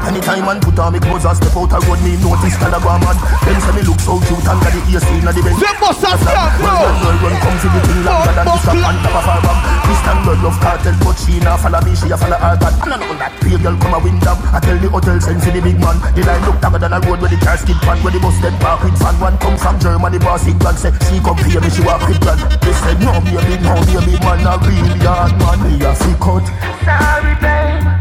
Anytime 0.01 0.43
man 0.43 0.59
put 0.59 0.77
on 0.79 0.91
me 0.93 0.99
clothes 0.99 1.23
and 1.25 1.37
step 1.37 1.55
out 1.55 1.71
a 1.71 1.79
road, 1.85 1.99
me 2.01 2.17
notice 2.19 2.57
telegram 2.57 2.99
man. 3.05 3.15
Them 3.45 3.57
say 3.61 3.73
me 3.77 3.81
look 3.85 3.99
so 4.01 4.17
cute 4.27 4.43
under 4.49 4.71
the 4.73 4.81
AC 4.91 5.07
inna 5.21 5.31
the 5.31 5.41
bench. 5.45 5.61
Them 5.61 5.75
must 5.79 6.01
have 6.03 6.19
stop, 6.19 6.51
Well, 6.59 6.73
bro. 6.73 6.89
girl, 6.89 6.95
girl, 6.99 7.17
run 7.21 7.35
come 7.39 7.57
see 7.61 7.69
the 7.71 7.79
thing 7.85 8.01
longer 8.03 8.33
than 8.33 8.45
this 8.49 8.61
strap 8.65 8.81
on 8.81 8.95
top 9.05 9.15
of 9.21 9.25
her 9.29 9.39
bum. 9.45 9.57
Christian 9.85 10.17
girl 10.25 10.39
love 10.41 10.57
cartel, 10.59 10.95
but 11.05 11.15
she 11.21 11.33
nah 11.39 11.55
follow 11.55 11.81
me, 11.85 11.93
she 11.95 12.07
a 12.11 12.17
follow 12.17 12.39
her 12.41 12.55
bad. 12.57 12.73
And 12.81 12.91
I 12.91 12.97
know 12.97 13.15
that 13.21 13.31
pale 13.39 13.61
girl 13.61 13.75
come 13.77 13.93
a 13.93 13.99
win 14.01 14.17
down. 14.19 14.37
I 14.51 14.59
tell 14.59 14.77
the 14.81 14.87
hotel 14.89 15.17
send 15.21 15.39
see 15.43 15.51
the 15.53 15.61
big 15.61 15.77
man. 15.79 15.95
The 16.17 16.21
line 16.25 16.43
look 16.49 16.57
darker 16.59 16.79
than 16.81 16.91
a 16.97 16.99
road 17.05 17.21
where 17.21 17.31
the 17.31 17.39
car 17.39 17.55
skid 17.61 17.77
pan, 17.85 18.01
where 18.01 18.11
the 18.11 18.19
bus 18.19 18.35
dead 18.41 18.57
park 18.59 18.81
with 18.83 18.97
fan. 18.97 19.15
One 19.21 19.37
come 19.37 19.55
from 19.55 19.77
Germany, 19.79 20.17
boss 20.19 20.43
England 20.49 20.81
say 20.81 20.91
she 21.07 21.21
come 21.21 21.37
pay 21.37 21.55
me, 21.61 21.69
she 21.69 21.85
walk 21.85 22.01
with 22.09 22.19
grand. 22.19 22.41
They 22.65 22.73
said 22.83 22.97
no 22.99 23.15
baby, 23.21 23.61
no 23.61 23.77
baby, 23.85 24.17
man 24.25 24.43
a 24.49 24.57
real 24.65 24.91
yard 24.99 25.37
man, 25.37 25.59
me 25.61 25.77
a 25.85 25.93
fi 25.93 26.11
cut. 26.17 26.45
Sorry, 26.83 27.37
babe. 27.37 28.00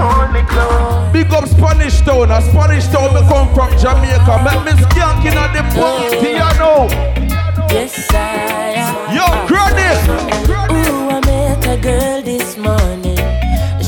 Hold 0.00 0.32
me 0.32 0.42
close. 0.48 1.12
Big 1.12 1.30
up 1.32 1.46
Spanish 1.46 2.00
Town, 2.00 2.30
a 2.30 2.40
Spanish 2.40 2.86
Town 2.88 3.12
me 3.14 3.20
come 3.28 3.48
from 3.54 3.70
Jamaica. 3.78 4.34
Make 4.44 4.64
me 4.64 4.72
skanking 4.82 5.36
at 5.36 5.52
the 5.52 5.62
party, 5.76 6.16
you 6.40 6.52
know. 6.58 6.88
Yes, 7.70 7.94
I 8.12 8.80
am. 8.80 9.14
Yo, 9.14 9.26
credit. 9.46 9.98
Ooh, 10.72 11.10
I 11.10 11.20
met 11.26 11.66
a 11.66 11.76
girl 11.80 12.22
this 12.22 12.56
morning. 12.56 13.18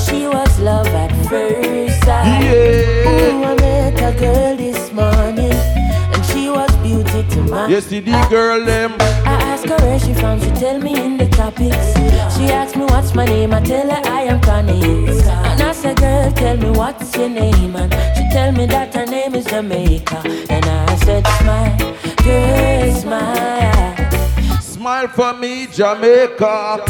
She 0.05 0.27
was 0.27 0.61
love 0.61 0.87
at 0.89 1.11
first 1.29 2.05
sight. 2.05 2.45
Yeah. 2.45 3.09
Ooh, 3.09 3.45
I 3.45 3.55
met 3.57 3.99
a 4.03 4.19
girl 4.21 4.57
this 4.57 4.93
morning. 4.93 5.53
And 5.53 6.25
she 6.27 6.49
was 6.51 6.71
beauty 6.77 7.25
to 7.31 7.41
my 7.51 7.67
Yes, 7.69 7.87
the 7.87 8.01
girl 8.31 8.65
them. 8.65 8.93
I 9.25 9.32
ask 9.63 9.81
her 9.81 9.87
where 9.87 9.99
she 9.99 10.15
from, 10.15 10.41
she 10.41 10.51
tell 10.53 10.79
me 10.79 10.99
in 10.99 11.17
the 11.17 11.29
topics. 11.29 11.95
She 12.37 12.47
ask 12.47 12.77
me 12.77 12.85
what's 12.87 13.15
my 13.15 13.25
name, 13.25 13.53
I 13.53 13.61
tell 13.61 13.89
her 13.89 14.03
I 14.11 14.23
am 14.23 14.41
Connie. 14.41 15.09
And 15.09 15.63
I 15.63 15.73
say, 15.73 15.95
girl, 15.95 16.33
tell 16.33 16.57
me 16.57 16.71
what's 16.71 17.17
your 17.17 17.29
name, 17.29 17.77
and 17.77 17.93
she 18.17 18.29
tell 18.31 18.53
me 18.53 18.67
that 18.67 18.95
her 18.95 19.07
name 19.07 19.35
is 19.35 19.45
Jamaica. 19.47 20.23
And 20.51 20.65
I 20.65 20.97
said, 20.97 21.27
smile, 21.39 21.79
girl, 22.25 22.95
smile. 22.95 24.61
Smile 24.61 25.09
for 25.09 25.33
me, 25.35 25.67
Jamaica. 25.67 26.85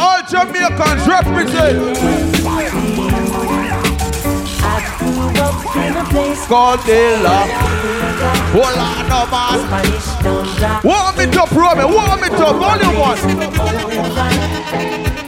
All 0.00 0.22
Jamaicans 0.28 1.06
represent. 1.06 2.39
Dilla. 6.84 7.46
Hold 8.52 8.78
on, 8.78 9.08
no 9.08 9.20
man. 9.30 9.58
Warm 10.84 11.20
it 11.20 11.36
up, 11.36 11.50
Roman. 11.52 11.92
Warm 11.92 12.24
it 12.24 12.32
up. 12.32 12.56
Volume 12.56 12.98
one. 12.98 13.18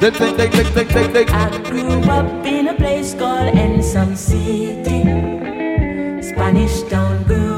Dig, 0.00 0.12
dig, 0.18 0.36
dig, 0.36 0.50
dig, 0.50 0.74
dig, 0.74 0.88
dig, 0.88 1.12
dig. 1.12 1.30
I 1.30 1.58
grew 1.70 2.00
up 2.10 2.46
in 2.46 2.68
a 2.68 2.74
place 2.74 3.14
called 3.14 3.54
Ensom 3.54 4.16
City. 4.16 5.02
Spanish 6.22 6.82
Town 6.90 7.22
grooving. 7.24 7.51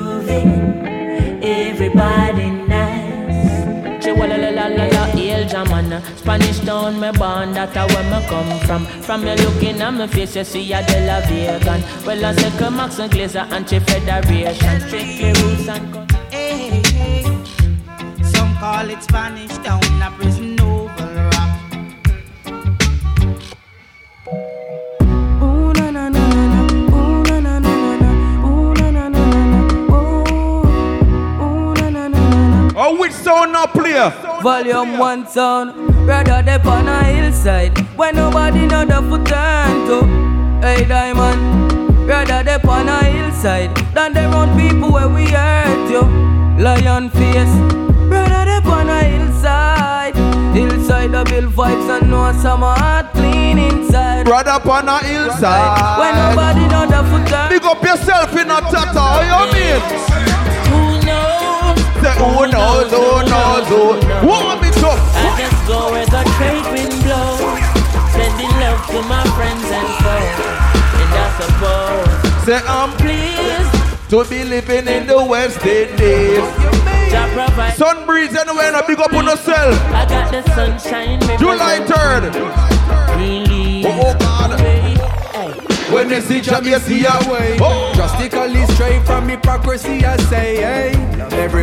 Chihuahua, 5.46 5.78
El 5.78 5.90
Jamana. 5.90 6.02
Spanish 6.18 6.60
Town, 6.60 7.00
me 7.00 7.10
born, 7.12 7.52
that's 7.52 7.74
where 7.74 8.04
me 8.04 8.26
come 8.26 8.58
from. 8.60 8.86
From 9.02 9.26
you 9.26 9.34
looking 9.34 9.80
at 9.80 9.90
my 9.92 10.06
face, 10.06 10.36
you 10.36 10.44
see 10.44 10.72
a 10.72 10.82
De 10.86 11.06
La 11.06 11.20
Vegan. 11.20 11.82
Well, 12.06 12.24
I 12.24 12.34
say, 12.34 12.50
come 12.58 12.76
Max 12.76 12.98
and 12.98 13.10
Glazer, 13.12 13.50
anti-federation. 13.50 14.80
Strictly 14.80 15.32
roots 15.42 15.68
and 15.68 16.12
Hey, 16.30 16.82
hey. 16.92 17.22
Some 18.22 18.56
call 18.56 18.88
it 18.90 19.02
Spanish 19.02 19.56
Town, 19.58 19.80
a 20.02 20.10
prison 20.16 20.60
oval 20.60 21.14
rock. 21.14 21.50
Ooh, 25.42 25.72
na, 25.74 25.90
na, 25.90 26.08
na, 26.08 26.28
na, 26.28 26.46
na. 26.46 26.62
Na, 27.22 27.40
na, 27.40 27.58
na, 27.58 27.60
na, 27.60 27.96
na. 27.96 28.10
Na, 28.74 28.90
na, 28.90 29.08
na, 29.08 29.08
na, 29.08 29.42
na. 29.46 29.60
Ooh. 29.94 30.64
Ooh, 31.42 31.74
na, 31.74 31.90
na, 31.90 32.08
na, 32.08 32.20
na, 32.30 32.72
na. 32.72 32.72
Oh, 32.76 32.96
which 32.98 33.12
sound 33.12 33.52
now 33.52 33.66
play? 33.66 33.94
Volume 34.44 34.98
one 34.98 35.26
sound, 35.26 35.72
brother 36.04 36.42
they 36.42 36.58
on 36.68 36.86
a 36.86 37.02
hillside 37.04 37.78
When 37.96 38.14
nobody 38.16 38.66
know 38.66 38.84
the 38.84 39.00
foot 39.08 39.24
turn 39.24 39.86
to. 39.88 40.60
Hey 40.60 40.84
diamond, 40.84 42.04
brother 42.04 42.42
they 42.42 42.58
on 42.68 42.86
a 42.86 43.04
hillside 43.04 43.74
Then 43.94 44.12
they 44.12 44.26
run 44.26 44.54
people 44.60 44.92
where 44.92 45.08
we 45.08 45.24
hurt 45.30 45.90
you. 45.90 46.02
Lion 46.62 47.08
face, 47.08 47.54
brother 48.10 48.44
they 48.44 48.70
on 48.70 48.90
a 48.90 49.02
hillside. 49.04 50.14
Hillside 50.54 51.12
the 51.12 51.24
bill 51.24 51.50
vibes 51.50 51.98
and 51.98 52.10
know 52.10 52.30
some 52.32 52.60
heart 52.60 53.14
clean 53.14 53.56
inside. 53.56 54.26
Brother 54.26 54.60
on 54.68 54.88
a 54.90 54.98
hillside. 54.98 55.98
When 55.98 56.14
nobody 56.20 56.68
know 56.68 56.84
the 56.84 57.02
foot 57.08 57.26
turn. 57.30 57.48
Big 57.48 57.64
up 57.64 57.82
yourself 57.82 58.32
in 58.36 58.50
a 58.50 58.60
tata. 58.60 59.00
How 59.00 59.46
you 59.46 59.52
mean? 59.54 60.53
Say 62.04 62.12
who 62.20 62.44
knows, 62.52 62.90
who 62.92 63.24
knows, 63.24 63.66
who 63.72 63.96
Warm 64.28 64.60
it 64.60 64.76
up. 64.84 65.00
I 65.16 65.40
just 65.40 65.60
go 65.66 65.90
where 65.90 66.04
the 66.04 66.22
trade 66.36 66.66
wind 66.68 66.92
blows 67.00 67.40
Sending 68.12 68.52
love 68.60 68.84
to 68.92 69.00
my 69.08 69.24
friends 69.32 69.64
and 69.72 69.88
foes 70.04 70.36
And 71.00 71.10
I 71.16 71.26
suppose 71.40 72.44
Say 72.44 72.60
I'm 72.68 72.92
pleased 73.00 73.84
to 74.10 74.22
be 74.28 74.44
living 74.44 74.86
in 74.86 75.06
the 75.06 75.24
West 75.24 75.64
Indies. 75.64 76.44
Sun 77.74 78.04
breeze 78.06 78.36
anywhere, 78.36 78.70
now 78.70 78.86
big 78.86 79.00
up 79.00 79.12
on 79.14 79.24
yourself. 79.24 79.74
I 79.92 80.06
got 80.06 80.30
the 80.30 80.42
sunshine 80.54 81.20
July 81.38 81.80
3rd. 81.80 82.34
Really 83.16 83.82
Oh, 83.86 84.02
oh 84.04 84.18
God. 84.18 84.73
When 85.94 86.08
they 86.08 86.20
see 86.20 86.40
Jah, 86.40 86.60
me 86.60 86.72
see 86.80 87.04
a 87.06 87.30
way. 87.30 87.56
Oh. 87.60 87.92
Drastically 87.94 88.66
straight 88.74 89.06
from 89.06 89.28
hypocrisy, 89.28 90.04
I 90.04 90.16
say, 90.28 90.56
hey. 90.56 90.92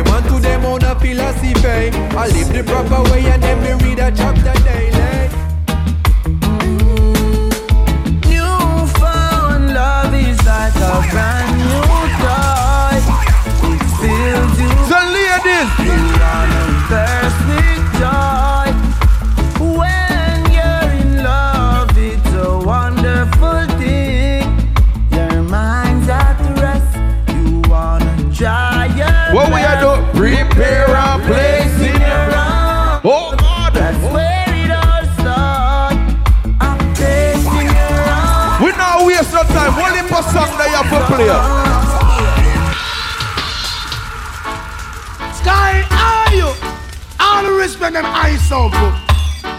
man 0.04 0.22
to 0.22 0.40
them 0.40 0.64
own 0.64 0.82
a 0.82 0.98
philosophy. 0.98 1.90
I 2.16 2.28
live 2.28 2.50
the 2.50 2.64
proper 2.64 3.02
way 3.10 3.26
and 3.26 3.42
then 3.42 3.60
me 3.62 3.72
read 3.84 3.98
a 3.98 4.10
chapter 4.10 4.54
daily. 4.64 5.28
Newfound 8.26 9.74
love 9.74 10.14
is 10.14 10.38
like 10.46 10.76
a 10.76 10.94
brand 11.10 11.52
new 11.60 11.82
toy. 12.24 12.96
It 13.68 13.84
fills 14.00 14.56
you. 14.62 14.72
The 14.92 15.00
ladies, 15.12 15.70
you 15.84 16.00
on 16.24 16.52
a 16.56 16.64
thirst. 16.88 17.42
Play. 41.24 41.62
Sky, 45.34 45.84
are 45.90 46.34
you? 46.34 46.50
All 47.20 47.42
the 47.42 47.52
respect 47.52 47.94
them 47.94 48.06
eyes 48.06 48.40
good. 48.70 48.94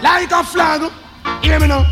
Like 0.02 0.30
a 0.32 0.44
flag. 0.44 0.90
Hear 1.42 1.60
me 1.60 1.68
now. 1.68 1.84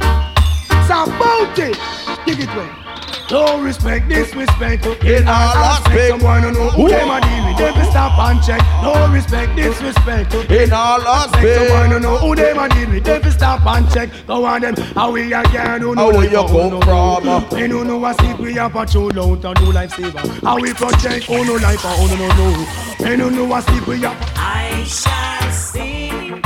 It's 0.70 0.90
about 0.90 1.58
it. 1.58 1.78
Give 2.26 2.40
it 2.40 2.48
way. 2.56 2.91
No 3.32 3.62
respect, 3.62 4.10
disrespect 4.10 4.84
in 5.04 5.26
all 5.26 5.56
aspects. 5.56 6.08
Someone 6.08 6.42
who 6.42 6.52
know 6.52 6.68
who 6.68 6.88
them 6.90 7.10
a 7.10 7.18
deal 7.18 7.46
with, 7.48 7.56
them 7.56 7.72
fi 7.72 7.90
stop 7.90 8.18
and 8.18 8.42
check. 8.44 8.60
No 8.82 9.10
respect, 9.10 9.56
disrespect 9.56 10.34
In 10.50 10.70
all 10.70 11.00
aspects. 11.00 11.66
Someone 11.66 11.90
who 11.92 12.00
know 12.00 12.18
who 12.18 12.34
them 12.36 12.58
a 12.58 12.68
deal 12.68 12.90
with, 12.90 13.04
them 13.04 13.22
fi 13.22 13.30
stop 13.30 13.64
and 13.64 13.90
check. 13.90 14.10
Go 14.26 14.44
on 14.44 14.60
them, 14.60 14.74
how 14.94 15.12
we 15.12 15.32
a 15.32 15.42
can 15.44 15.80
do 15.80 15.94
How 15.94 16.08
where 16.12 16.30
you 16.30 16.44
come 16.46 16.78
from? 16.82 17.48
We 17.58 17.68
no 17.68 17.82
know 17.82 18.04
a 18.04 18.12
sleep, 18.12 18.38
we 18.38 18.58
a 18.58 18.68
patrol 18.68 19.18
out 19.18 19.44
and 19.46 19.56
do 19.56 19.72
lifesaver. 19.72 20.42
How 20.42 20.60
we 20.60 20.74
protect, 20.74 21.30
oh 21.30 21.42
no 21.42 21.54
life, 21.54 21.80
oh 21.84 22.06
no 22.10 22.16
no 22.16 22.28
no. 22.36 23.08
We 23.08 23.16
no 23.16 23.30
know 23.30 23.56
a 23.56 23.62
sleep, 23.62 23.86
we 23.86 24.04
a 24.04 24.10
I 24.36 24.84
shall 24.84 25.50
sing 25.50 26.42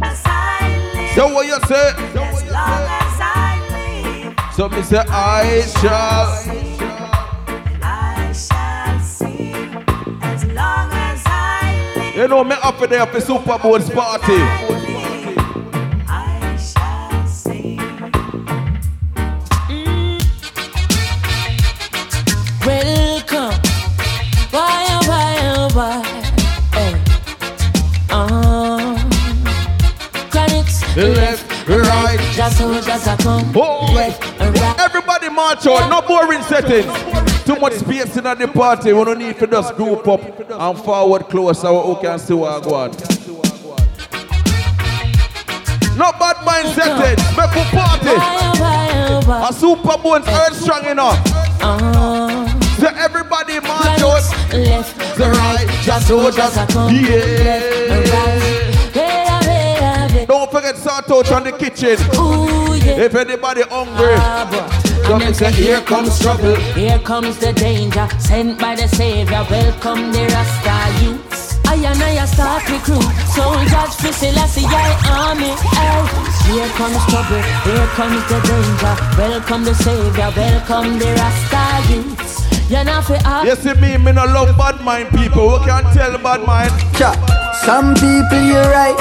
as 0.00 0.22
I 0.24 0.94
live. 0.94 1.14
So 1.14 1.34
what 1.34 1.46
you 1.46 1.60
say? 1.66 1.92
As 1.92 2.14
long 2.14 2.24
as 2.24 2.52
I 2.54 3.00
live, 3.00 3.05
So 4.56 4.70
me 4.70 4.80
say 4.80 5.04
I 5.10 5.60
shall. 5.82 6.32
I 7.82 8.32
shall 8.32 9.00
sing 9.00 9.54
as 10.22 10.44
long 10.46 10.88
as 10.92 11.22
I 11.26 11.92
live. 11.94 12.16
You 12.16 12.26
know 12.26 12.42
me 12.42 12.56
up 12.62 12.78
there 12.88 13.04
for 13.04 13.20
Super 13.20 13.58
Bowl's 13.58 13.90
party. 13.90 14.32
I 16.08 16.56
shall. 16.56 17.12
Welcome. 22.64 23.60
Why, 24.52 24.86
oh, 24.88 25.02
why, 25.04 25.36
oh, 25.52 25.68
why? 25.74 26.02
Hey. 26.72 26.94
Uh, 28.08 28.96
chronics. 30.30 30.80
Left, 30.96 31.68
right. 31.68 32.18
Just 32.32 32.56
so, 32.56 32.80
just 32.80 33.06
a 33.06 33.22
come. 33.22 33.52
Oh. 33.54 33.92
Left. 33.94 34.25
Everybody 34.86 35.28
march 35.30 35.66
out, 35.66 35.90
no 35.90 36.00
boring 36.06 36.42
settings. 36.42 36.86
Too 37.44 37.56
much 37.56 37.72
space 37.72 38.16
in 38.16 38.22
the 38.22 38.50
party. 38.54 38.92
We 38.92 39.04
don't 39.04 39.18
need 39.18 39.36
to 39.40 39.46
just 39.48 39.74
group 39.74 40.06
up 40.06 40.20
and 40.48 40.78
forward 40.78 41.24
close 41.24 41.60
so 41.60 41.92
we 41.92 42.00
can 42.00 42.18
see 42.20 42.34
what 42.34 42.62
go 42.62 42.74
on. 42.74 42.90
No 45.98 46.12
bad 46.12 46.44
mind 46.44 46.68
setting. 46.68 47.18
Make 47.34 47.56
a 47.56 47.64
party. 47.74 48.14
A 49.26 49.50
Supa 49.52 50.00
Bones 50.00 50.28
earth 50.28 50.54
strong 50.54 50.84
enough. 50.86 51.18
So 52.78 52.86
everybody 52.86 53.58
march 53.60 54.00
out. 54.02 54.22
Left, 54.52 55.18
the 55.18 55.30
right, 55.30 55.66
just 55.82 56.06
so 56.06 56.30
just 56.30 56.56
yeah. 56.92 58.45
Forget 60.56 60.78
sort 60.78 61.10
out 61.10 61.32
on 61.32 61.44
the 61.44 61.52
kitchen. 61.52 61.98
If 62.98 63.14
anybody 63.14 63.60
hungry, 63.68 64.14
ah, 64.16 64.48
And 65.04 65.20
them 65.20 65.34
say, 65.34 65.52
here 65.52 65.82
comes 65.82 66.18
trouble, 66.18 66.56
here 66.72 66.98
comes 67.00 67.36
the 67.36 67.52
danger, 67.52 68.08
sent 68.18 68.58
by 68.58 68.74
the 68.74 68.88
Savior. 68.88 69.44
Welcome 69.50 70.12
the 70.12 70.24
Rasta 70.32 71.04
youths. 71.04 71.60
I 71.66 71.74
and 71.74 72.02
I 72.02 72.24
start 72.24 72.64
crew, 72.84 73.02
soldiers 73.36 73.94
for 74.00 74.12
Selassie, 74.16 74.64
I 74.64 74.96
army. 75.28 75.52
Hey. 75.76 76.00
Here 76.48 76.72
comes 76.80 77.04
trouble, 77.12 77.42
here 77.68 77.88
comes 77.92 78.24
the 78.32 78.40
danger. 78.48 78.94
Welcome 79.20 79.64
the 79.64 79.74
Savior, 79.74 80.32
welcome 80.34 80.98
the 80.98 81.12
Rasta 81.20 81.92
youths. 81.92 82.45
You're 82.68 82.84
not 82.84 83.04
for 83.04 83.14
You 83.46 83.54
see 83.54 83.74
me, 83.74 83.96
me 83.96 84.12
no 84.12 84.24
love 84.24 84.56
bad 84.56 84.80
mind 84.82 85.10
people. 85.10 85.46
We 85.48 85.58
can't 85.64 85.86
tell 85.94 86.18
bad 86.18 86.44
mind. 86.44 86.72
Some 87.64 87.94
people 87.94 88.42
you're 88.42 88.70
right, 88.70 88.98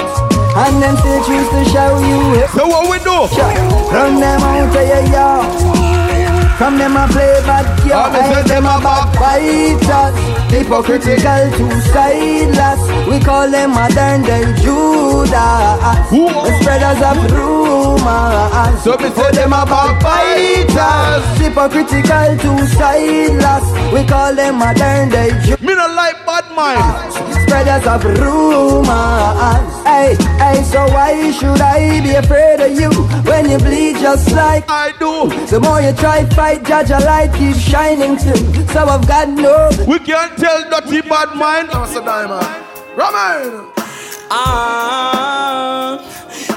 and 0.56 0.82
them 0.82 0.96
still 0.98 1.24
choose 1.26 1.50
to 1.50 1.66
show 1.74 1.98
you. 2.00 2.46
So 2.54 2.68
what 2.68 2.90
we 2.90 3.00
do? 3.00 3.26
Run 3.92 4.20
them 4.20 4.42
out 4.42 4.70
of 4.70 4.74
your 4.76 5.12
yard. 5.12 5.95
From 6.58 6.78
them 6.78 6.96
a 6.96 7.06
play 7.12 7.42
bad 7.44 7.68
say 7.84 7.90
girl, 7.90 8.44
them 8.48 8.66
a 8.66 8.80
bad 8.80 9.12
backbiters. 9.20 10.16
Hypocritical 10.50 11.52
two-sideless. 11.58 12.82
We 13.10 13.20
call 13.20 13.52
them 13.52 13.72
modern 13.72 14.22
day 14.24 14.46
Judas. 14.64 15.30
The 16.10 16.52
spreaders 16.62 17.02
of 17.04 17.18
rumors. 17.32 18.84
So 18.84 18.96
me 18.98 19.10
say 19.12 19.32
them 19.32 19.52
a 19.52 19.66
bad 19.66 20.00
backbiters. 20.02 21.24
Hypocritical 21.44 22.38
two-sideless. 22.40 23.66
We 23.94 24.08
call 24.08 24.34
them 24.34 24.56
modern 24.60 25.10
day 25.10 25.32
Judas. 25.44 25.62
Me 25.62 25.76
no 25.76 25.88
like 25.94 26.26
bad 26.26 26.46
mind. 26.56 27.14
Spreaders 27.44 27.86
of 27.86 28.04
rumors. 28.06 29.74
Hey, 29.86 30.16
hey, 30.40 30.64
so 30.64 30.86
why 30.88 31.32
should 31.32 31.62
I 31.62 32.02
be 32.02 32.16
afraid 32.16 32.60
of 32.60 32.72
you 32.80 32.92
when 33.24 33.50
you 33.50 33.58
bleed 33.58 33.98
just 33.98 34.32
like 34.32 34.66
I 34.70 34.92
do? 35.00 35.30
The 35.48 35.60
more 35.60 35.80
you 35.80 35.94
try 35.94 36.26
fight, 36.26 36.45
judge 36.54 36.92
a 36.92 37.00
light 37.00 37.34
keeps 37.34 37.60
shining 37.60 38.18
too. 38.18 38.36
So 38.74 38.86
I've 38.86 39.08
got 39.08 39.30
no. 39.30 39.70
We 39.88 39.98
can't 40.00 40.38
tell 40.38 40.70
dirty 40.70 41.02
bad 41.02 41.36
mind. 41.36 41.70
That's 41.72 41.96
a 41.96 42.02
diamond. 42.06 42.46
Roman. 42.96 43.72
Ah, 44.32 46.00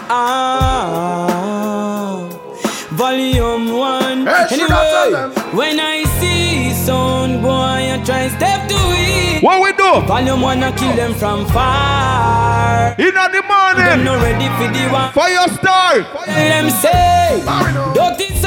ah, 0.09 1.09
volume 2.93 3.72
one. 3.72 4.26
Hey, 4.26 4.47
should 4.51 4.70
I 4.70 5.11
them? 5.11 5.32
when 5.57 5.80
I 5.80 6.05
see 6.18 6.72
sound 6.72 7.43
boy, 7.43 7.51
I 7.51 8.03
try 8.05 8.28
step 8.28 8.68
to 8.68 8.76
it. 8.76 9.43
What 9.43 9.62
we 9.62 9.72
do? 9.72 10.01
Volume 10.07 10.41
one, 10.41 10.62
I 10.62 10.72
kill 10.72 10.95
them 10.97 11.14
from 11.14 11.47
far. 11.47 12.95
In 12.99 13.14
the 13.14 13.43
morning. 13.47 13.84
Them 13.84 14.05
no 14.05 14.16
ready 14.16 14.49
for 14.59 14.68
the 14.72 14.89
one. 14.91 15.12
Fire 15.12 15.49
star. 15.49 16.03
Tell 16.24 16.49
them 16.49 16.70
say, 16.70 17.43
dirty 17.95 18.28
sound 18.34 18.34
boy, 18.34 18.38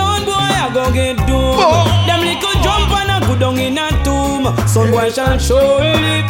I 0.62 0.70
go 0.72 0.93
get 0.93 1.18
doom. 1.26 1.57
Them 2.05 2.22
little 2.22 2.57
jump 2.62 2.93
and 2.93 3.12
I 3.12 3.20
go 3.26 3.34
down 3.38 3.57
in 3.57 3.78
a 3.78 3.89
tomb. 4.05 4.45
Sound 4.68 4.91
boy 4.91 5.09
shall 5.09 5.39
show 5.39 5.80
it. 5.82 6.30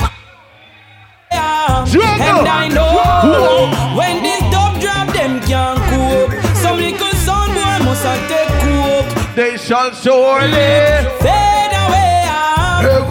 Yeah. 1.32 1.84
And 1.84 2.48
I 2.48 2.68
know 2.70 3.68
when 3.98 4.24
this 4.24 4.40
dub 4.50 4.80
drop, 4.80 5.08
them 5.14 5.42
can't 5.42 5.80
cope. 5.92 6.32
Some 6.56 6.78
little 6.80 7.14
sound 7.26 7.54
boy 7.56 7.78
must 7.84 8.08
take 8.32 8.54
coke. 8.64 9.36
They 9.36 9.58
shall 9.58 9.92
surely. 9.92 10.72
Hey, 11.20 11.51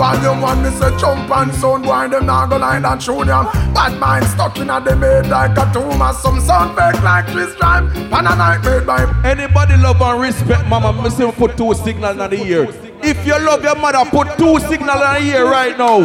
volume 0.00 0.40
one, 0.40 0.62
me 0.62 0.70
say 0.70 0.96
jump 0.96 1.30
and 1.30 1.52
sound 1.52 1.84
boy, 1.84 2.08
them 2.08 2.24
not 2.24 2.48
gonna 2.48 2.64
line 2.64 2.80
that 2.80 3.00
tune 3.02 3.28
yam. 3.28 3.44
Bad 3.76 4.00
mind 4.00 4.24
stuck 4.32 4.56
in 4.56 4.70
a 4.70 4.80
the 4.80 4.96
made 4.96 5.28
like 5.28 5.52
a 5.60 5.64
tumor. 5.74 6.12
Some 6.14 6.40
sound 6.40 6.72
fake 6.72 7.02
like 7.04 7.30
twist 7.30 7.58
drive. 7.58 7.84
And 7.94 8.26
a 8.26 8.34
night 8.34 8.64
made 8.64 8.86
by 8.86 9.04
Anybody 9.28 9.76
love 9.76 10.00
and 10.00 10.22
respect 10.22 10.66
mama, 10.68 10.90
me 11.02 11.10
say 11.10 11.30
put 11.30 11.54
two 11.58 11.74
signals 11.74 12.16
in 12.16 12.30
the 12.30 12.40
ear. 12.42 12.64
If 13.02 13.26
you 13.26 13.36
love 13.44 13.62
your 13.62 13.76
mother, 13.76 14.08
put 14.08 14.38
two 14.38 14.58
signals 14.70 15.04
in 15.04 15.12
the 15.12 15.36
ear 15.36 15.44
right 15.44 15.76
now. 15.76 16.00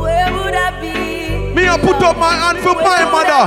Where 0.00 0.32
would 0.32 0.54
I 0.54 0.80
be? 0.80 1.52
Me 1.54 1.68
a 1.68 1.76
put 1.76 2.00
up 2.00 2.16
my 2.16 2.32
hand 2.40 2.58
for 2.64 2.74
my 2.74 3.04
mother. 3.12 3.44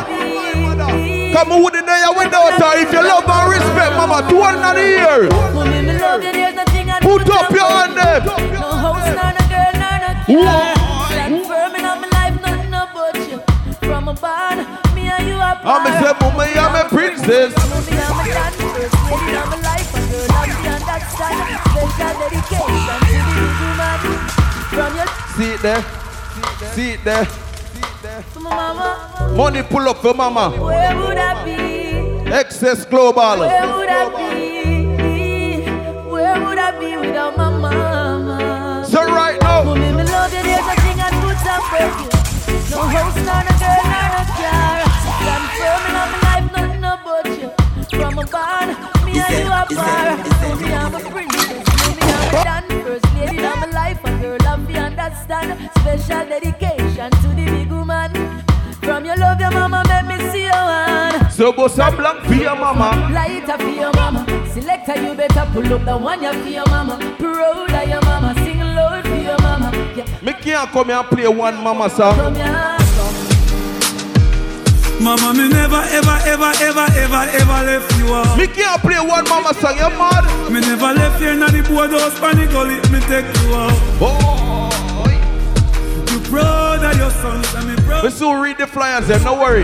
Come 1.34 1.52
on, 1.52 1.76
in 1.76 1.86
there 1.86 2.14
without 2.14 2.62
her. 2.62 2.74
If 2.82 2.94
you 2.94 3.02
love 3.02 3.26
and 3.26 3.52
respect 3.52 3.94
mama, 3.98 4.22
two 4.30 4.42
hand 4.42 4.78
in 4.78 6.56
the 6.56 6.77
ear. 7.00 7.10
Mommy, 7.10 7.20
me 7.20 7.26
love 7.28 7.28
you, 7.28 7.28
there's 7.28 7.28
nothing 7.28 7.28
I 7.28 7.28
Put 7.28 7.30
up 7.30 7.52
your 7.52 7.70
hand 7.70 7.94
there. 7.98 8.22
No 8.54 8.72
house, 8.72 9.10
nor 9.16 9.32
no 9.34 9.44
girl, 9.48 9.74
nor 9.78 9.98
no 10.02 10.12
car. 10.44 10.76
Stand 11.08 11.38
firm 11.48 11.76
in 11.76 11.84
my 11.84 12.08
life, 12.12 12.36
nothing 12.42 12.74
about 12.74 13.16
you. 13.30 13.40
From 13.88 14.08
a 14.08 14.14
barn, 14.14 14.58
me 14.96 15.04
and 15.08 15.28
you 15.28 15.36
are 15.36 15.58
I'm 15.64 15.86
a 15.86 15.92
say, 16.00 16.14
mama, 16.22 16.44
I'm 16.44 16.76
a 16.76 16.90
princess. 16.90 17.54
Mommy, 17.58 17.98
I'm 17.98 18.20
a 18.20 18.26
dance 18.28 18.56
first 18.56 18.96
lady 19.08 19.36
of 19.38 19.48
my 19.50 19.58
life, 19.62 19.96
and 19.96 20.06
girl, 20.12 20.32
I'm 20.32 20.50
the 20.50 20.70
understand. 20.70 21.38
Special 21.78 22.14
dedication 22.18 22.68
to 22.68 23.14
the 23.18 23.62
woman. 23.62 24.00
From 24.74 24.92
your 24.96 25.08
See 25.36 25.52
it 25.54 25.62
there. 25.62 25.84
See 26.74 26.92
it 26.92 27.04
there. 27.04 27.26
to 28.34 28.40
my 28.40 28.50
mama, 28.50 29.34
Money 29.36 29.62
pull 29.64 29.88
up 29.90 29.98
for 30.02 30.14
mama. 30.14 30.50
where 30.50 30.96
would 30.98 31.18
I 31.18 31.46
be? 31.46 32.32
Excess 32.32 32.86
global. 32.86 33.40
Where 33.40 33.68
would 33.76 33.90
I 33.90 34.10
be? 34.18 34.37
Mama? 37.72 38.86
So 38.88 39.04
right 39.04 39.40
now, 39.42 39.64
Mommy, 39.64 39.92
me 39.92 40.04
love 40.04 40.34
you, 40.34 40.44
there's 40.44 40.66
nothing 40.66 41.00
I 41.00 41.10
put 41.22 41.46
up 41.48 41.64
with 41.74 41.96
you. 42.02 42.10
No 42.72 42.82
house, 42.84 43.16
nor 43.28 43.44
girl, 43.62 43.84
nor 43.92 44.26
car. 44.38 44.80
Stand 45.04 45.46
firm 45.58 45.82
in 45.88 45.94
my 45.98 46.06
life, 46.26 46.48
nothing 46.56 46.84
about 46.84 47.28
you. 47.40 47.50
From 47.98 48.20
a 48.20 48.26
barn, 48.28 48.70
me 49.06 49.20
and 49.20 49.46
you 49.46 49.52
are 49.52 49.66
far. 49.66 50.08
I'm 50.78 50.96
a 50.96 51.00
princess. 51.00 51.66
I'm 52.46 52.64
a 52.64 52.84
first 52.84 53.06
lady 53.16 53.38
of 53.46 53.56
my 53.60 53.66
life. 53.74 54.00
And 54.06 54.22
girl, 54.22 54.38
I'm 54.48 54.66
the 54.66 54.78
understand. 54.80 55.70
Special 55.80 56.26
dedication 56.30 57.12
to 57.12 57.28
the 57.36 57.46
big 57.46 57.72
woman. 57.72 58.12
From 58.82 59.06
your 59.06 59.18
love, 59.18 59.40
your 59.40 59.52
mama, 59.52 59.84
make 59.88 60.06
me 60.20 60.32
see 60.32 60.44
your 60.44 60.54
hand. 60.54 61.32
so 61.32 61.52
bust 61.52 61.78
a 61.80 61.92
blank 61.92 62.24
for 62.26 62.34
your 62.36 62.56
mama. 62.56 63.10
Lighter 63.14 63.58
for 63.58 63.70
your 63.70 63.92
mama. 63.94 64.37
Better, 64.68 65.02
you 65.02 65.14
better 65.16 65.46
pull 65.54 65.74
up 65.74 65.86
the 65.86 65.98
one 65.98 66.22
you 66.22 66.34
for 66.44 66.50
your 66.50 66.68
mama. 66.68 66.98
Proud 67.18 67.72
of 67.72 67.90
your 67.90 68.02
mama, 68.02 68.34
sing 68.44 68.60
loud 68.60 69.04
for 69.08 69.16
your 69.16 69.40
mama. 69.42 69.72
Yeah, 69.96 70.06
Me 70.22 70.34
can't 70.34 70.70
come 70.72 70.88
here 70.88 70.98
and 70.98 71.08
play 71.08 71.28
one 71.28 71.64
mama 71.64 71.90
song. 71.90 72.16
come 72.16 72.36
here. 72.36 72.78
Mama, 75.00 75.32
me 75.34 75.48
never, 75.48 75.78
ever, 75.94 76.18
ever, 76.26 76.52
ever, 76.60 76.86
ever, 76.98 77.24
ever 77.40 77.60
left 77.70 77.98
you 77.98 78.14
out. 78.14 78.38
Me 78.38 78.48
can't 78.48 78.82
play 78.82 79.00
one 79.00 79.24
mama 79.30 79.54
song, 79.54 79.78
you 79.78 79.90
mad? 79.98 80.26
Me 80.52 80.60
never 80.60 80.92
left 80.94 81.22
you 81.22 81.30
in 81.30 81.40
the 81.40 81.64
boardhouse, 81.70 82.20
panic 82.20 82.50
gully, 82.50 82.76
me 82.92 83.00
take 83.08 83.26
you 83.42 83.54
out. 83.56 83.78
Boy. 84.00 85.14
You 86.12 86.20
proud 86.30 86.84
of 86.84 86.98
your 86.98 87.12
sons, 87.12 87.54
and 87.56 87.68
me 87.70 87.76
proud. 87.86 88.04
We 88.04 88.10
soon 88.10 88.42
read 88.42 88.58
the 88.58 88.66
flyers 88.68 89.08
there, 89.08 89.20
no 89.20 89.36
worry. 89.40 89.64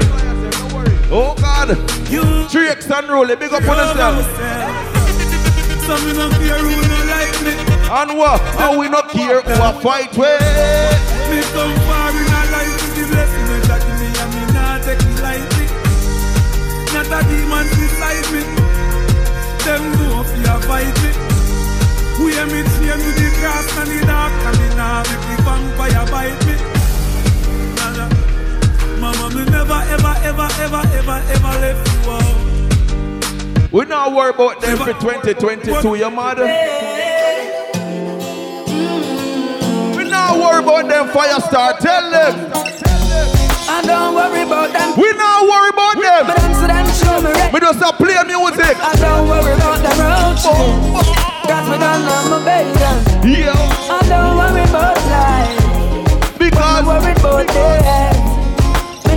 Oh 1.15 1.35
God. 1.37 1.69
You. 2.09 2.25
Three 2.49 2.69
X 2.69 2.89
and 2.89 3.07
roll 3.07 3.29
it, 3.29 3.39
big 3.39 3.53
up 3.53 3.61
on 3.61 3.77
yourself. 3.77 4.25
Some 5.85 6.01
me 6.09 6.17
no 6.17 6.25
care 6.41 6.57
who 6.57 6.73
no 6.73 6.99
like 7.05 7.37
me. 7.45 7.53
And 7.85 8.17
what? 8.17 8.41
And 8.57 8.79
we 8.79 8.89
not 8.89 9.09
care 9.11 9.41
who 9.41 9.53
a 9.53 9.73
fight 9.77 10.09
with. 10.17 10.41
Me 11.29 11.37
come 11.53 11.77
far 11.85 12.09
in 12.17 12.25
a 12.25 12.41
life 12.49 12.73
with 12.81 12.97
the 12.97 13.05
blessing 13.13 13.45
of 13.45 13.61
that 13.69 13.85
me 13.93 14.09
and 14.09 14.31
me 14.33 14.41
not 14.57 14.81
take 14.81 15.05
it 15.05 15.21
lightly. 15.21 15.69
Not 16.97 17.13
a 17.13 17.19
demon 17.29 17.69
beside 17.77 18.27
me. 18.33 18.41
Them 19.61 19.83
know 20.01 20.25
fi 20.25 20.41
a 20.49 20.57
fight 20.65 20.97
me. 21.05 21.13
We 22.25 22.33
am 22.41 22.49
chain 22.49 22.97
with 23.05 23.17
the 23.21 23.29
grass 23.37 23.69
and 23.77 23.89
the 23.91 24.01
dark 24.07 24.33
and 24.49 24.57
me 24.57 24.67
make 25.05 25.23
the 25.29 25.43
vampire 25.45 26.05
bite 26.09 26.45
me. 26.47 26.72
Nah, 29.33 29.39
nah. 29.39 29.45
Me 29.45 29.51
never 29.51 29.81
ever 29.89 30.13
ever 30.23 30.47
ever 30.61 30.81
ever 30.93 31.17
ever 31.33 31.53
left 31.59 32.05
you 32.05 32.11
out. 32.11 33.71
We 33.71 33.85
not 33.85 34.13
worry 34.13 34.29
about 34.29 34.61
them 34.61 34.77
for 34.77 34.93
2022, 34.93 35.95
you 35.95 36.11
mad? 36.11 36.37
We 39.97 40.03
not 40.09 40.37
worry 40.37 40.59
about 40.61 40.87
them 40.87 41.07
fire 41.09 41.39
star, 41.41 41.73
tell 41.79 42.11
them. 42.11 42.51
I 43.65 43.81
don't 43.81 44.13
worry 44.13 44.43
about 44.43 44.71
them. 44.71 44.93
We 44.95 45.11
not 45.13 45.47
worry 45.49 45.69
about 45.69 45.95
them. 45.97 46.27
But 46.27 46.39
answer 46.43 46.67
them, 46.67 46.85
show 46.93 47.21
me 47.21 47.31
right. 47.31 47.51
We 47.51 47.59
just 47.59 47.81
a 47.81 47.91
play 47.93 48.21
music. 48.27 48.77
I 48.77 48.93
don't 49.01 49.27
worry 49.27 49.53
about 49.53 49.81
them 49.81 49.97
roach. 49.97 50.45
Cause 51.49 51.69
me 51.69 51.77
done 51.79 52.05
know 52.05 52.29
my 52.29 52.45
baby. 52.45 53.39
Yeah. 53.41 53.55
I 53.89 54.05
don't 54.07 54.37
worry 54.37 54.63
about 54.69 54.97
life. 55.09 56.37
Because 56.37 56.83
me 56.83 56.87
worry 56.89 57.13
about 57.13 57.47
them. 57.47 58.32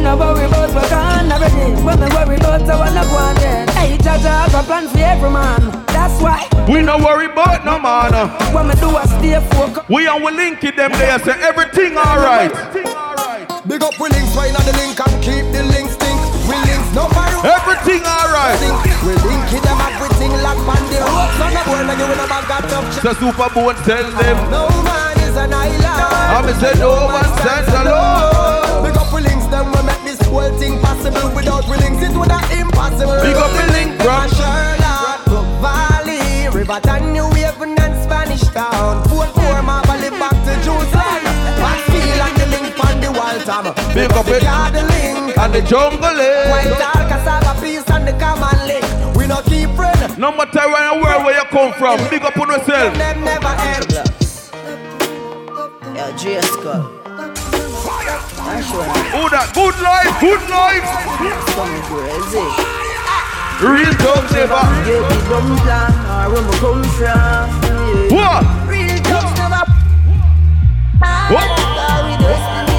Me 0.07 0.13
no 0.13 0.19
worry 0.23 0.47
about 0.47 0.71
what 0.71 0.87
can 0.87 1.33
already. 1.33 1.83
When 1.83 1.99
me 1.99 2.07
worry 2.15 2.37
about 2.37 2.63
I 2.63 2.79
wanna 2.79 3.03
go 3.11 3.17
on 3.19 3.35
then. 3.43 3.67
Hey, 3.75 3.99
Jaja 3.99 4.47
have 4.47 4.55
a 4.55 4.63
plan 4.63 4.87
for 4.87 4.99
every 5.03 5.31
man. 5.31 5.59
That's 5.91 6.23
why. 6.23 6.47
We 6.71 6.81
not 6.81 7.03
worry 7.03 7.27
about 7.27 7.65
no 7.67 7.75
man. 7.83 8.15
When 8.55 8.69
me 8.69 8.75
do 8.79 8.95
a 8.95 9.03
stay 9.03 9.35
focused. 9.51 9.91
We 9.91 10.07
and 10.07 10.23
we 10.23 10.31
link 10.31 10.63
it 10.63 10.77
them 10.77 10.93
there, 10.93 11.19
say 11.19 11.35
everything 11.43 11.99
alright. 11.99 12.55
Big 13.67 13.83
up 13.83 13.99
we 13.99 14.07
links, 14.15 14.31
wine 14.39 14.55
on 14.55 14.63
the 14.63 14.79
link 14.79 14.95
and 14.95 15.15
keep 15.19 15.43
the 15.51 15.67
links 15.75 15.99
stink. 15.99 16.23
We 16.47 16.55
links, 16.55 16.87
no 16.95 17.11
fire. 17.11 17.43
Everything 17.43 18.07
alright. 18.07 18.63
We 19.03 19.11
link 19.27 19.51
it 19.59 19.63
them 19.67 19.81
everything 19.91 20.31
like 20.39 20.63
on 20.71 20.87
the 20.87 21.03
ropes 21.03 21.41
on 21.43 21.51
the 21.51 21.63
board 21.67 21.83
and 21.83 21.99
you 21.99 22.07
in 22.07 22.23
a 22.23 22.27
bag 22.31 22.47
got 22.47 22.71
up. 22.71 22.87
So 23.03 23.11
super 23.19 23.51
bone 23.51 23.75
tell 23.83 24.07
them. 24.23 24.37
No 24.55 24.71
man 24.87 25.19
is 25.19 25.35
an 25.35 25.51
island. 25.51 25.83
I 25.83 26.47
me 26.47 26.55
say 26.63 26.79
no 26.79 27.11
man 27.11 27.27
stands 27.43 27.75
alone. 27.75 28.56
Whole 30.27 30.53
thing 30.59 30.79
possible. 30.81 31.31
Without 31.35 31.65
we 31.69 31.77
links, 31.79 32.03
it 32.03 32.15
would 32.17 32.31
have 32.31 32.51
impossible. 32.51 33.19
Big 33.23 33.37
up 33.37 33.53
we 33.55 33.65
link, 33.73 33.91
bro. 34.03 34.27
Charlotte, 34.35 35.23
Brook 35.27 35.49
Valley, 35.63 36.49
Riverton, 36.53 37.13
New 37.13 37.29
Haven 37.33 37.79
and 37.79 37.95
Spanish 38.03 38.43
Town. 38.53 39.03
Fort 39.09 39.31
Moore, 39.37 39.63
Marley, 39.63 40.11
back 40.11 40.37
to 40.47 40.53
Jerusalem. 40.65 41.23
Backfield 41.61 42.21
and 42.27 42.37
the 42.41 42.47
link 42.55 42.75
on 42.85 42.97
the 43.01 43.11
wall, 43.13 43.39
Tom. 43.47 43.65
Big 43.95 44.13
up 44.13 44.29
it. 44.29 44.43
the 44.43 44.83
link. 44.93 45.39
And 45.39 45.53
the 45.53 45.63
jungle 45.63 46.01
White 46.01 46.67
is. 46.67 46.79
tall 46.79 47.03
cassava 47.09 47.61
peace 47.61 47.89
and 47.91 48.07
the 48.09 48.13
common 48.19 48.59
link. 48.67 48.85
We 49.17 49.27
no 49.27 49.43
keep 49.43 49.71
friend. 49.77 50.19
No 50.19 50.33
matter 50.33 50.67
where 50.71 50.95
you 50.95 51.03
where, 51.03 51.19
where 51.25 51.35
you 51.37 51.45
come 51.51 51.73
from, 51.75 51.99
big 52.11 52.23
up 52.23 52.37
on 52.39 52.49
yourself. 52.49 52.95
Them 52.97 53.25
never 53.25 53.55
end. 53.73 53.93
Yo, 55.97 56.17
J 56.17 56.41
Skull. 56.43 57.06
That? 58.17 59.53
Good 59.53 59.77
life, 59.85 60.17
good 60.21 60.41
life. 60.49 60.89
Crazy. 61.93 62.41
Real 63.61 63.93
talk 64.01 64.25
never. 64.33 64.63
What? 68.15 68.45
Real 68.69 69.01
talk 69.03 69.29
never. 69.37 69.65
What? 71.35 71.49
Cause 72.27 72.76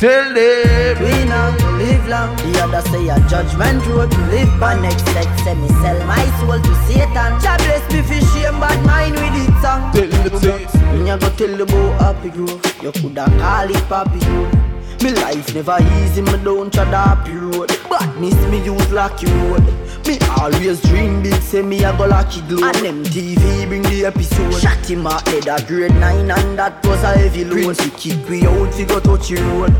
we 0.00 0.08
destiny 0.08 0.34
don't 0.34 0.34
plan. 0.34 0.34
Tell 0.34 0.34
them. 0.34 1.02
We 1.02 1.24
not 1.24 1.60
live 1.78 2.08
long. 2.08 2.36
The 2.36 2.60
other 2.62 2.82
say 2.88 3.08
a 3.08 3.20
judgment 3.28 3.86
road 3.86 4.10
to 4.10 4.20
live 4.30 4.60
by. 4.60 4.80
Next 4.80 5.04
set 5.06 5.38
say 5.40 5.54
me 5.54 5.68
sell 5.68 6.06
my 6.06 6.24
soul 6.40 6.60
to 6.60 6.74
Satan. 6.86 7.40
Jah 7.40 7.56
bless 7.58 7.92
me 7.92 8.02
for 8.02 8.26
shame, 8.32 8.60
bad 8.60 8.84
mind 8.86 9.14
with 9.14 9.48
it 9.48 9.62
song. 9.62 9.92
Tell 9.92 10.08
the 10.22 10.30
things. 10.40 10.74
Me 10.92 11.10
a 11.10 11.18
go 11.18 11.28
tell 11.30 11.56
the 11.56 11.66
boy 11.66 11.92
happy 11.98 12.30
growth. 12.30 12.82
You 12.82 12.92
coulda 12.92 13.26
call 13.38 13.70
it 13.70 13.76
papi 13.88 14.20
growth. 14.20 14.67
Me 15.02 15.12
life 15.12 15.54
never 15.54 15.78
easy, 16.00 16.22
me 16.22 16.32
don't 16.42 16.72
tread 16.72 16.88
happy 16.88 17.32
road. 17.32 17.68
Badness 17.88 18.34
me 18.50 18.64
use 18.64 18.90
lucky 18.90 19.26
road. 19.26 19.62
Me 20.06 20.18
always 20.38 20.80
dream 20.82 21.22
big, 21.22 21.40
say 21.42 21.62
me 21.62 21.84
a 21.84 21.96
go 21.96 22.06
lucky 22.06 22.40
glow. 22.42 22.66
And 22.66 22.76
them 22.84 23.04
TV 23.04 23.68
bring 23.68 23.82
the 23.82 24.06
episode. 24.06 24.52
Shot 24.60 24.84
him 24.86 25.06
out 25.06 25.24
dead 25.26 25.46
a 25.46 25.64
grade 25.66 25.94
9 25.94 26.30
and 26.30 26.58
that 26.58 26.84
was 26.86 27.02
a 27.04 27.12
heavy 27.16 27.44
load. 27.44 27.76
Prince 27.76 27.90
kick 27.96 28.28
we 28.28 28.46
out, 28.46 28.74
we 28.76 28.84
go 28.84 28.98
touch 29.00 29.28
the 29.28 29.36
road. 29.36 29.74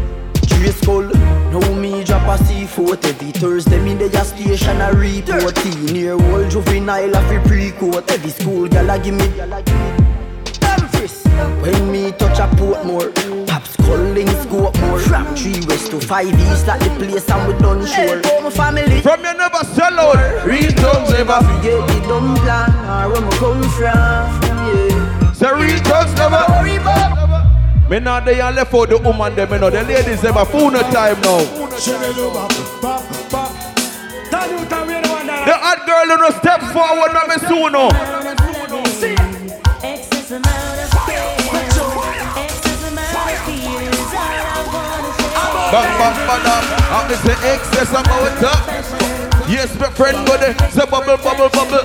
Trace 0.46 0.80
skull, 0.80 1.02
now 1.02 1.74
me 1.74 2.02
drop 2.04 2.22
a 2.22 2.42
C4 2.42 3.04
Every 3.04 3.30
Thursday 3.32 3.80
me 3.80 3.94
dey 3.96 4.06
a 4.06 4.24
station 4.24 4.80
a 4.80 4.92
report 4.92 5.54
Teen 5.56 5.94
year 5.94 6.14
old 6.14 6.50
juvenile 6.50 7.14
a 7.14 7.20
fi 7.28 7.38
pre-court 7.46 8.10
Every 8.10 8.30
school 8.30 8.66
gal 8.66 8.90
a 8.90 8.98
give 8.98 9.14
me 9.14 9.26
Empress 9.40 9.97
When 11.62 11.92
me 11.92 12.12
touch 12.12 12.38
a 12.38 12.46
Portmore 12.56 13.12
Pops 13.46 13.76
calling 13.76 14.28
scope 14.42 14.78
more 14.80 14.98
From 14.98 15.26
3 15.34 15.66
west 15.66 15.90
to 15.90 16.00
5 16.00 16.26
east 16.26 16.66
like 16.66 16.80
the 16.80 16.90
place 16.98 17.28
and 17.30 17.46
we 17.52 17.58
done 17.58 17.84
sure 17.86 18.20
Help 18.22 18.42
my 18.44 18.50
family 18.50 19.00
From 19.00 19.24
you 19.24 19.34
never 19.34 19.64
sell 19.74 19.98
out. 19.98 20.46
Real 20.46 20.72
talk 20.72 21.08
never. 21.10 21.38
Forget 21.46 21.80
the 21.88 21.98
dumb 22.08 22.36
plan 22.36 22.70
or 22.88 23.12
where 23.12 23.22
me 23.22 23.30
come 23.38 23.62
from 23.62 24.58
yeah. 24.58 25.32
Say 25.32 25.52
real 25.52 25.78
talk 25.80 26.08
never. 26.16 26.44
Worry 26.52 26.76
about 26.76 27.90
Me 27.90 27.98
not 28.00 28.24
they 28.26 28.40
and 28.40 28.54
left 28.54 28.74
out 28.74 28.88
the 28.90 28.98
woman 28.98 29.34
them, 29.34 29.50
you 29.50 29.58
know. 29.58 29.70
The 29.70 29.82
ladies 29.82 30.20
them 30.20 30.36
a 30.36 30.44
phone 30.44 30.74
no 30.74 30.82
time 30.92 31.20
now. 31.22 31.38
The 35.48 35.54
hot 35.56 35.86
girl 35.86 36.06
you 36.06 36.18
know 36.18 36.30
step 36.38 36.60
forward 36.72 37.12
now 37.14 37.24
me 37.26 37.38
soon 37.48 37.72
now. 37.72 37.88
Bang 45.70 45.84
bang 46.00 46.16
bang 46.26 46.44
I 46.88 47.08
me 47.08 47.14
say 47.20 47.36
excess 47.52 47.90
about 47.90 48.42
up. 48.42 49.48
Yes, 49.48 49.68
my 49.78 49.90
friend 49.90 50.26
go 50.26 50.38
there. 50.38 50.56
Say 50.70 50.86
bubble 50.88 51.18
bubble 51.20 51.50
bubble. 51.50 51.84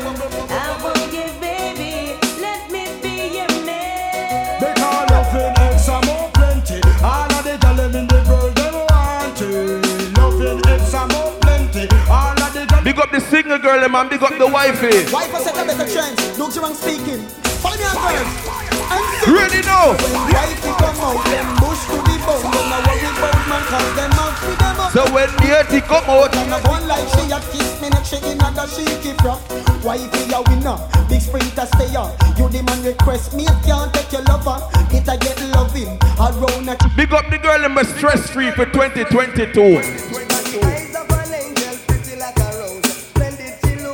I 0.50 0.72
forgive, 0.80 1.36
baby. 1.42 2.16
Let 2.40 2.72
me 2.72 2.88
be 3.04 3.40
your 3.40 3.52
man. 3.68 4.60
Because 4.60 5.10
nothing 5.12 5.54
else 5.60 5.90
I'm 5.90 6.06
more 6.08 6.30
plenty. 6.32 6.80
All 7.04 7.28
of 7.28 7.44
the 7.44 7.58
girl 7.60 7.76
them 7.76 7.96
in 7.96 8.08
the 8.08 8.24
world 8.30 8.56
them 8.56 8.74
want 8.88 9.42
it. 9.42 10.16
Nothing 10.16 10.60
else 10.72 10.94
I'm 10.94 11.08
more 11.10 11.36
plenty. 11.42 11.88
All 12.08 12.40
of 12.40 12.54
the 12.54 12.66
girl 12.66 12.84
Big 12.84 13.00
up 13.00 13.12
the 13.12 13.20
single 13.20 13.60
girl 13.60 13.82
them 13.82 13.96
and 13.96 14.10
big 14.10 14.24
up 14.24 14.38
the 14.38 14.48
wifey. 14.48 15.12
Wife 15.12 15.32
has 15.32 15.44
set 15.44 15.60
a 15.60 15.68
better 15.68 15.92
trend. 15.92 16.16
Don't 16.38 16.56
you 16.56 16.62
wrong 16.62 16.74
speaking. 16.74 17.43
Follow 17.64 17.80
me 17.80 17.86
on 17.88 17.96
first. 17.96 18.44
Ready 19.24 19.64
now. 19.64 19.96
When 19.96 20.20
wifey 20.36 20.72
come 20.76 21.00
out, 21.00 21.24
them 21.32 21.48
bush 21.64 21.80
to 21.88 21.96
the 21.96 22.16
bone. 22.28 22.44
Them 22.44 22.68
not 22.68 22.84
worry 22.84 23.08
about 23.08 23.40
man, 23.48 23.64
cause 23.72 23.96
them 23.96 24.12
out 24.20 24.36
for 24.36 24.54
them 24.60 24.80
up. 24.84 24.92
So 24.92 25.02
when 25.16 25.30
the 25.40 25.48
dirty 25.48 25.80
come 25.80 26.04
out, 26.12 26.36
And 26.36 26.52
a 26.52 26.60
one 26.68 26.86
like 26.88 27.08
she 27.16 27.32
a 27.32 27.40
kiss 27.40 27.80
me 27.80 27.88
neck, 27.88 28.04
she 28.04 28.18
in 28.20 28.44
a 28.44 28.52
the 28.52 28.68
shaky 28.68 29.16
frock. 29.24 29.40
Wifey 29.80 30.28
a 30.36 30.44
winner, 30.52 30.76
big 31.08 31.22
sprinter 31.22 31.66
stay 31.72 31.96
on. 31.96 32.12
You 32.36 32.50
the 32.52 32.62
man 32.68 32.84
request 32.84 33.34
me, 33.34 33.46
can't 33.64 33.94
take 33.94 34.12
your 34.12 34.24
lover. 34.28 34.60
It 34.92 35.08
a 35.08 35.16
get 35.18 35.40
loving 35.56 35.98
around 36.20 36.70
a 36.70 36.76
big 36.96 37.14
up 37.14 37.30
the 37.32 37.40
girl 37.40 37.60
them 37.60 37.78
a 37.78 37.86
stress 37.86 38.30
free 38.30 38.52
for 38.52 38.66
2022. 38.66 39.80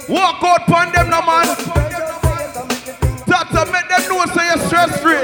Walk 0.09 0.43
out 0.43 0.65
pon 0.65 0.91
them 0.91 1.09
no 1.09 1.21
man 1.21 2.18
matter, 3.51 3.71
make 3.71 3.87
them 3.89 4.01
know 4.09 4.25
so 4.25 4.41
you're 4.41 4.57
stress 4.67 4.99
free. 5.01 5.23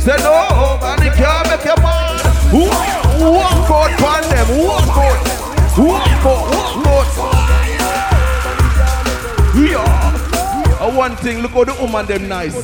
Say 0.00 0.16
no, 0.18 0.78
man, 0.80 1.02
you 1.04 1.12
can't 1.12 1.48
make 1.48 1.64
your 1.64 1.80
mind. 1.80 2.22
Walk 2.52 3.70
out 3.70 4.02
on 4.02 4.22
them, 4.30 4.48
walk 4.66 4.96
out, 4.96 5.18
walk 5.78 6.08
out, 6.26 6.46
walk 6.84 7.18
out. 7.18 7.42
Yeah. 9.54 9.84
Oh, 10.80 10.90
uh, 10.90 10.96
one 10.96 11.14
thing, 11.16 11.38
look 11.40 11.52
how 11.52 11.64
the 11.64 11.74
woman 11.74 12.06
them 12.06 12.28
nice. 12.28 12.56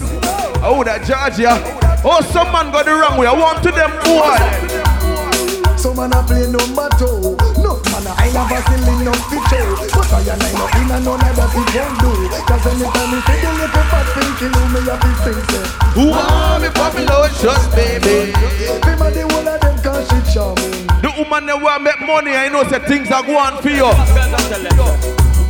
Oh, 0.62 0.82
that 0.84 1.04
Georgia. 1.04 1.62
Oh, 2.04 2.20
some 2.32 2.50
man 2.50 2.72
got 2.72 2.86
the 2.86 2.92
wrong 2.92 3.18
way. 3.18 3.26
I 3.26 3.32
want 3.32 3.62
to 3.62 3.70
them 3.70 3.92
boy. 4.02 5.76
Some 5.76 5.96
man 5.96 6.12
a 6.12 6.22
play 6.24 6.50
number 6.50 6.88
two. 6.98 7.47
No 8.38 8.46
man 8.46 8.54
a 8.54 8.62
I 8.62 8.70
never 8.70 8.86
seen 8.86 9.02
no 9.02 9.10
picture. 9.26 9.66
But 9.98 10.12
I 10.14 10.30
and 10.30 10.38
I 10.38 10.54
no 10.54 10.64
in 10.78 10.90
and 10.94 11.02
none 11.02 11.18
of 11.18 11.34
that 11.34 11.50
it 11.58 11.74
won't 11.74 11.98
do. 11.98 12.10
Cause 12.46 12.66
anytime 12.70 13.10
me 13.10 13.18
see 13.26 13.34
the 13.42 13.50
little 13.50 13.82
fat 13.90 14.06
thing 14.14 14.30
kill 14.38 14.54
you, 14.54 14.66
me 14.70 14.80
have 14.86 15.02
to 15.02 15.10
sing 15.26 15.42
say. 15.50 15.66
Who 15.98 16.04
want 16.14 16.62
me 16.62 16.70
Babylon 16.70 17.30
just 17.34 17.66
baby? 17.74 18.30
Them 18.30 19.02
a 19.02 19.10
the 19.10 19.26
one 19.34 19.48
of 19.48 19.58
them 19.58 19.74
cause 19.82 20.06
she 20.06 20.18
charming. 20.30 20.86
The 21.02 21.10
woman 21.18 21.50
that 21.50 21.58
want 21.58 21.82
make 21.82 21.98
money, 21.98 22.30
I 22.30 22.46
know 22.46 22.62
say 22.70 22.78
things 22.86 23.10
are 23.10 23.26
going 23.26 23.58
for 23.58 23.74
you. 23.74 23.90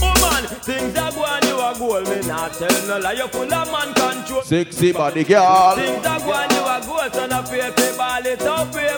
Woman, 0.01 0.49
things 0.65 0.97
are 0.97 1.13
going, 1.13 1.45
you 1.45 1.61
are 1.61 1.77
gold. 1.77 2.09
Me 2.09 2.25
not 2.25 2.57
tell 2.57 2.73
no 2.89 3.05
lie. 3.05 3.13
You 3.13 3.29
full 3.29 3.53
of 3.53 3.69
man 3.69 3.93
control. 3.93 4.41
Sexy 4.41 4.93
body 4.93 5.25
girl. 5.25 5.77
Things 5.77 6.07
are 6.09 6.21
going, 6.25 6.51
you 6.57 6.65
are 6.65 6.81
gold. 6.81 7.13
So 7.13 7.27
no 7.29 7.45
pay 7.45 7.69
pay 7.69 7.93
ball 8.01 8.25
it 8.25 8.41
up, 8.49 8.73
pay 8.73 8.97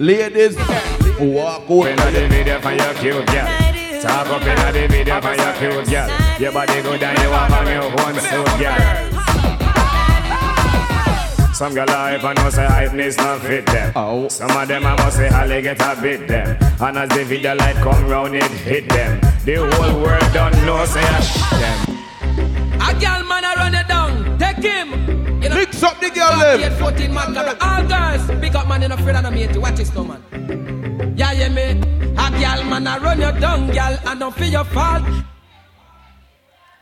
Ladies, 0.00 0.56
walk 1.20 1.68
out. 1.68 1.86
Inna 1.86 2.10
the 2.10 2.26
video 2.30 2.58
for 2.58 2.72
your 2.72 2.94
cute 2.94 3.26
girl. 3.26 4.00
Talk 4.00 4.28
up 4.28 4.40
inna 4.40 4.72
the 4.72 4.88
video 4.88 5.20
for 5.20 5.34
your 5.34 5.52
cute 5.60 5.90
girl. 5.90 6.08
Your 6.40 6.52
body 6.52 6.80
good 6.80 7.02
and 7.02 7.18
you 7.18 7.28
want 7.28 7.52
on 7.52 7.66
your 7.66 7.94
one 7.96 8.14
suit 8.14 8.58
girl. 8.58 8.78
Some 11.52 11.74
girl 11.74 11.86
hype 11.86 12.24
and 12.24 12.38
know 12.38 12.48
say 12.48 12.66
hypeness 12.66 13.18
not 13.18 13.42
fit 13.42 13.66
them. 13.66 13.92
Oh. 13.94 14.26
Some 14.28 14.50
of 14.50 14.68
them 14.68 14.86
I 14.86 14.96
must 14.96 15.18
say 15.18 15.28
Holly 15.28 15.60
get 15.60 15.78
a 15.82 16.00
bit 16.00 16.26
them. 16.26 16.56
And 16.80 16.96
as 16.96 17.10
the 17.10 17.22
video 17.22 17.54
light 17.56 17.76
come 17.76 18.08
round 18.08 18.34
it 18.34 18.50
hit 18.50 18.88
them. 18.88 19.20
The 19.44 19.56
whole 19.56 20.00
world 20.00 20.32
don't 20.32 20.54
know 20.64 20.82
say 20.86 21.02
I 21.02 21.20
sh 21.20 21.50
them. 21.60 21.78
A 22.80 22.98
girl 22.98 23.22
man 23.28 23.44
a 23.44 23.54
run 23.54 23.74
it 23.74 23.86
down. 23.86 24.38
Take 24.38 24.64
him. 24.64 25.09
You 25.42 25.48
know, 25.48 25.56
Mix 25.56 25.82
up 25.82 25.98
the 26.00 26.10
girl 26.10 26.38
them. 26.38 26.72
14 26.78 27.14
man 27.14 27.34
can 27.34 27.56
all 27.60 27.86
girls. 27.86 28.40
Big 28.40 28.54
up 28.54 28.68
man 28.68 28.82
in 28.82 28.92
a 28.92 28.94
afraid 28.94 29.16
of 29.16 29.22
no 29.22 29.30
mate. 29.30 29.56
Watch 29.56 29.76
this 29.76 29.94
no 29.94 30.04
man. 30.04 30.22
Yeah, 31.16 31.32
yeah, 31.32 31.48
me. 31.48 31.80
A 32.18 32.30
girl 32.30 32.64
man 32.64 32.86
a 32.86 33.00
run 33.00 33.20
you 33.20 33.32
down, 33.40 33.66
girl, 33.70 33.98
and 34.06 34.20
don't 34.20 34.34
feel 34.34 34.48
your 34.48 34.64
fault. 34.64 35.02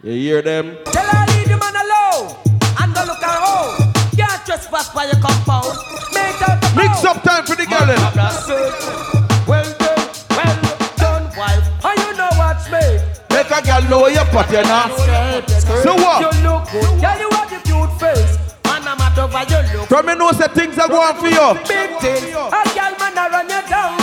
You 0.02 0.12
hear 0.12 0.42
them? 0.42 0.76
Tell 0.86 1.04
her 1.04 1.26
leave 1.32 1.48
the 1.48 1.56
man 1.56 1.74
alone 1.74 2.36
and 2.80 2.94
don't 2.94 3.06
look 3.06 3.22
her 3.22 3.38
home. 3.46 3.92
Can't 4.16 4.44
trespass 4.46 4.88
by 4.94 5.04
your 5.04 5.20
compound. 5.22 5.78
Make 6.14 6.42
out 6.42 6.60
the 6.60 6.72
Mix 6.76 7.04
up 7.04 7.22
time 7.22 7.44
for 7.46 7.54
the 7.54 7.66
girl 7.66 7.86
them. 7.86 7.98
Well 9.46 9.70
done, 9.78 10.06
well 10.30 10.58
done, 10.96 11.24
wife. 11.36 11.66
And 11.84 11.98
you 11.98 12.12
know 12.16 12.30
what's 12.34 12.66
me. 12.70 12.98
Make 13.30 13.50
a 13.50 13.62
girl 13.62 13.82
know 13.90 14.06
your 14.08 14.24
potty 14.26 14.62
now. 14.66 14.88
So 15.82 15.94
what? 15.94 16.20
You 16.22 16.30
look 16.42 16.70
good, 16.70 17.00
girl. 17.00 17.18
You 17.18 17.30
have 17.30 17.50
the 17.50 17.60
cute 17.64 17.87
over 19.38 19.50
your 19.50 19.62
look. 19.78 19.88
From 19.88 20.06
me 20.06 20.14
know 20.14 20.32
say 20.32 20.48
things 20.48 20.78
are 20.78 20.88
going 20.88 21.16
for 21.16 21.28
you. 21.28 21.54
Big 21.66 21.90
things. 22.00 22.34
A 22.34 22.62
girl 22.74 22.94
man 22.98 23.18
a 23.18 23.24
run 23.30 23.48
you 23.48 23.62
down. 23.68 23.98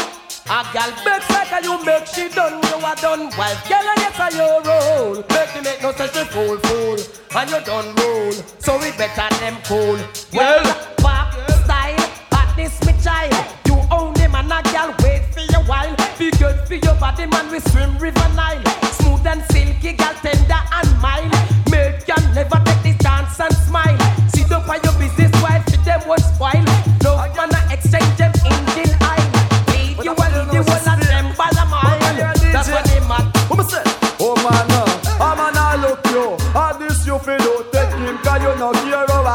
A 0.47 0.61
girl 0.71 0.91
makes 1.03 1.29
like 1.29 1.63
you 1.63 1.83
make 1.83 2.05
she 2.07 2.29
done. 2.29 2.61
You 2.63 2.77
a 2.77 2.95
done 2.95 3.29
wife. 3.37 3.67
Girl 3.67 3.87
and 3.87 3.99
yes 3.99 4.19
a 4.19 4.27
your 4.35 4.61
role. 4.61 5.15
Make 5.29 5.55
me 5.55 5.61
make 5.61 5.81
no 5.81 5.91
sense 5.93 6.13
she 6.13 6.23
fool 6.25 6.57
fool. 6.57 6.97
And 7.35 7.49
you 7.49 7.61
done 7.61 7.95
roll. 7.95 8.31
So 8.59 8.77
we 8.77 8.91
better 8.91 9.29
them 9.39 9.57
cool. 9.65 9.97
Well, 10.33 10.63
pop 10.97 11.33
style, 11.63 12.09
badness 12.29 12.83
me 12.85 12.93
child. 13.03 13.33
You 13.65 13.75
only 13.91 14.27
man 14.27 14.51
a 14.51 14.61
girl 14.71 14.95
wait 15.03 15.23
for 15.33 15.41
your 15.51 15.63
while. 15.63 15.95
Be 16.17 16.31
good 16.31 16.59
for 16.67 16.75
your 16.75 16.95
body 16.95 17.25
man 17.25 17.51
we 17.51 17.59
swim 17.59 17.97
river 17.97 18.29
Nile. 18.35 18.63
Smooth 18.99 19.25
and 19.27 19.43
silky 19.51 19.93
girl 19.93 20.13
tender 20.21 20.61
and 20.71 21.01
mild. 21.01 21.31
Make 21.69 22.07
you 22.07 22.15
never 22.33 22.61
take 22.65 22.83
this 22.83 22.97
chance 23.01 23.39
and 23.39 23.53
smile. 23.53 24.04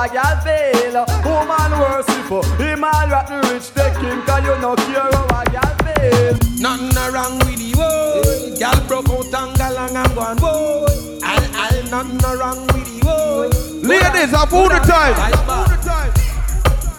A 0.00 0.08
girl 0.08 0.36
feel. 0.40 1.04
Oh 1.28 1.44
man, 1.44 1.72
worship, 1.76 2.58
him 2.58 2.84
all 2.84 3.08
rotten 3.08 3.40
rich, 3.52 3.68
take 3.74 3.96
him, 3.98 4.22
cause 4.22 4.44
you 4.44 4.56
no 4.60 4.74
care 4.76 5.12
how 5.12 5.28
a 5.28 5.44
girl 5.52 5.74
feel. 5.84 6.34
Nothing 6.60 6.88
no 6.94 7.10
wrong 7.12 7.38
with 7.40 7.60
the 7.60 7.72
boy. 7.76 8.56
Girl 8.56 8.80
broke 8.88 9.10
out 9.10 9.34
and 9.34 9.56
gal 9.58 9.76
and 9.76 9.98
I'm 9.98 10.14
gone 10.14 10.36
boy. 10.36 10.86
I'll, 11.22 11.44
I'll 11.54 11.90
nothing 11.90 12.16
no 12.18 12.36
wrong 12.38 12.60
with 12.68 12.86
the 12.88 13.00
boy. 13.04 13.48
Ladies, 13.86 14.30
have 14.30 14.52
all 14.52 14.68
the 14.68 14.80
time. 14.80 15.16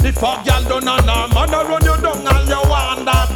If 0.04 0.18
a 0.18 0.44
girl 0.46 0.82
done 0.82 0.88
a 0.88 1.06
nah, 1.06 1.28
man 1.34 1.54
a 1.54 1.64
run 1.70 1.84
you 1.84 1.98
down 2.02 2.28
and 2.28 2.50
you 2.50 2.62
want 2.70 3.06
that. 3.06 3.30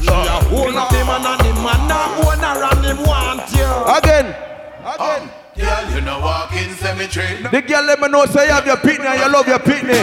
She 0.00 0.08
a 0.08 0.38
hold 0.50 0.76
up 0.76 0.92
him 0.92 1.08
and 1.08 1.24
the 1.40 1.50
man 1.62 1.90
a 1.90 2.00
own 2.22 2.38
her 2.38 2.62
and 2.70 2.84
him 2.84 2.98
want 3.06 3.50
you. 3.52 3.70
Again. 3.98 4.34
Again. 4.84 5.43
Girl, 5.56 5.90
you 5.94 6.00
know 6.00 6.18
walk 6.18 6.52
in 6.52 6.74
cemetery. 6.74 7.42
The 7.42 7.62
girl 7.62 7.84
let 7.84 8.00
me 8.00 8.08
know 8.08 8.26
say 8.26 8.46
you 8.46 8.52
have 8.52 8.66
your 8.66 8.76
pitney 8.76 9.06
and 9.06 9.20
you 9.20 9.32
love 9.32 9.46
your 9.46 9.60
pitney. 9.60 10.02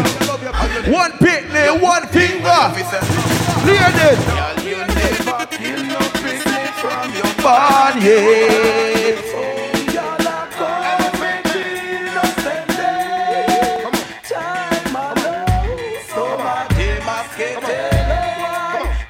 One 0.92 1.12
pitney, 1.14 1.82
one 1.82 2.08
finger. 2.08 2.72
Ladies. 3.66 4.26
Girl, 4.26 4.64
you 4.64 4.78
never. 4.96 5.12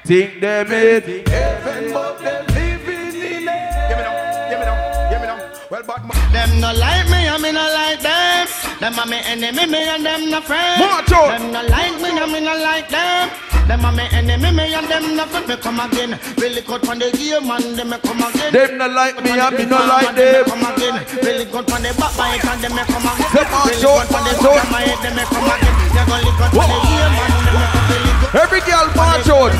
Think 0.04 0.40
them 0.40 0.66
it. 0.72 1.41
Them 6.52 6.60
no 6.60 6.72
like 6.76 7.08
me, 7.08 7.24
and 7.32 7.40
me 7.40 7.48
no 7.50 7.64
like 7.64 8.04
them. 8.04 8.44
Them 8.76 8.98
are 9.00 9.06
me 9.08 9.24
enemy, 9.24 9.64
me 9.64 9.88
and 9.88 10.04
them 10.04 10.28
no 10.28 10.40
friend. 10.44 10.84
Macho. 10.84 11.32
Them 11.32 11.48
no 11.48 11.64
like 11.64 11.96
me, 11.96 12.12
and 12.12 12.28
me 12.28 12.40
no 12.44 12.52
like 12.60 12.92
them. 12.92 13.30
Them 13.64 13.84
are 13.88 13.92
me 13.96 14.04
enemy, 14.12 14.52
me 14.52 14.74
and 14.74 14.84
them 14.84 15.16
no 15.16 15.24
friend. 15.32 15.48
Me 15.48 15.56
come 15.56 15.80
again, 15.80 16.20
really 16.36 16.60
cut 16.60 16.84
from 16.84 16.98
the 17.00 17.08
game, 17.16 17.48
and 17.48 17.72
them 17.72 17.88
me 17.88 17.96
come 18.04 18.20
again. 18.20 18.52
Them 18.52 18.76
no 18.76 18.86
like 18.86 19.16
me 19.24 19.32
and 19.32 19.56
me 19.56 19.64
no 19.64 19.80
like 19.80 20.12
them. 20.12 20.44
Come 20.44 20.68
again, 20.68 21.00
really 21.24 21.48
cut 21.48 21.64
from 21.72 21.80
the 21.80 21.88
back 21.96 22.12
bite, 22.20 22.44
and 22.44 22.60
them 22.60 22.76
me 22.76 22.84
come 22.84 23.08
again. 23.08 23.32
Them 23.32 23.48
macho, 23.48 23.72
Really 23.72 23.88
cut 23.96 24.12
from 24.12 24.20
the 24.28 24.36
macho. 24.36 24.52
my 24.68 24.84
head, 24.84 25.00
them 25.00 25.16
me 25.16 25.24
come 25.32 25.48
again. 25.56 25.72
You 25.88 26.04
gonna 26.04 26.20
lick 26.20 26.36
cut 26.36 26.52
from 26.52 26.68
the 26.68 26.76
game, 26.84 27.16
and 27.16 27.32
them 27.48 27.56
me 27.56 27.64
come 27.72 27.88
really 27.88 28.12
good. 28.20 28.36
Every 28.44 28.60
girl 28.68 28.92
march 28.92 29.24
out. 29.32 29.56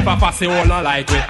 If 0.00 0.08
I 0.08 0.16
pass 0.16 0.40
it 0.40 0.48
all 0.48 0.64
no 0.64 0.80
like 0.82 1.10
we 1.10 1.20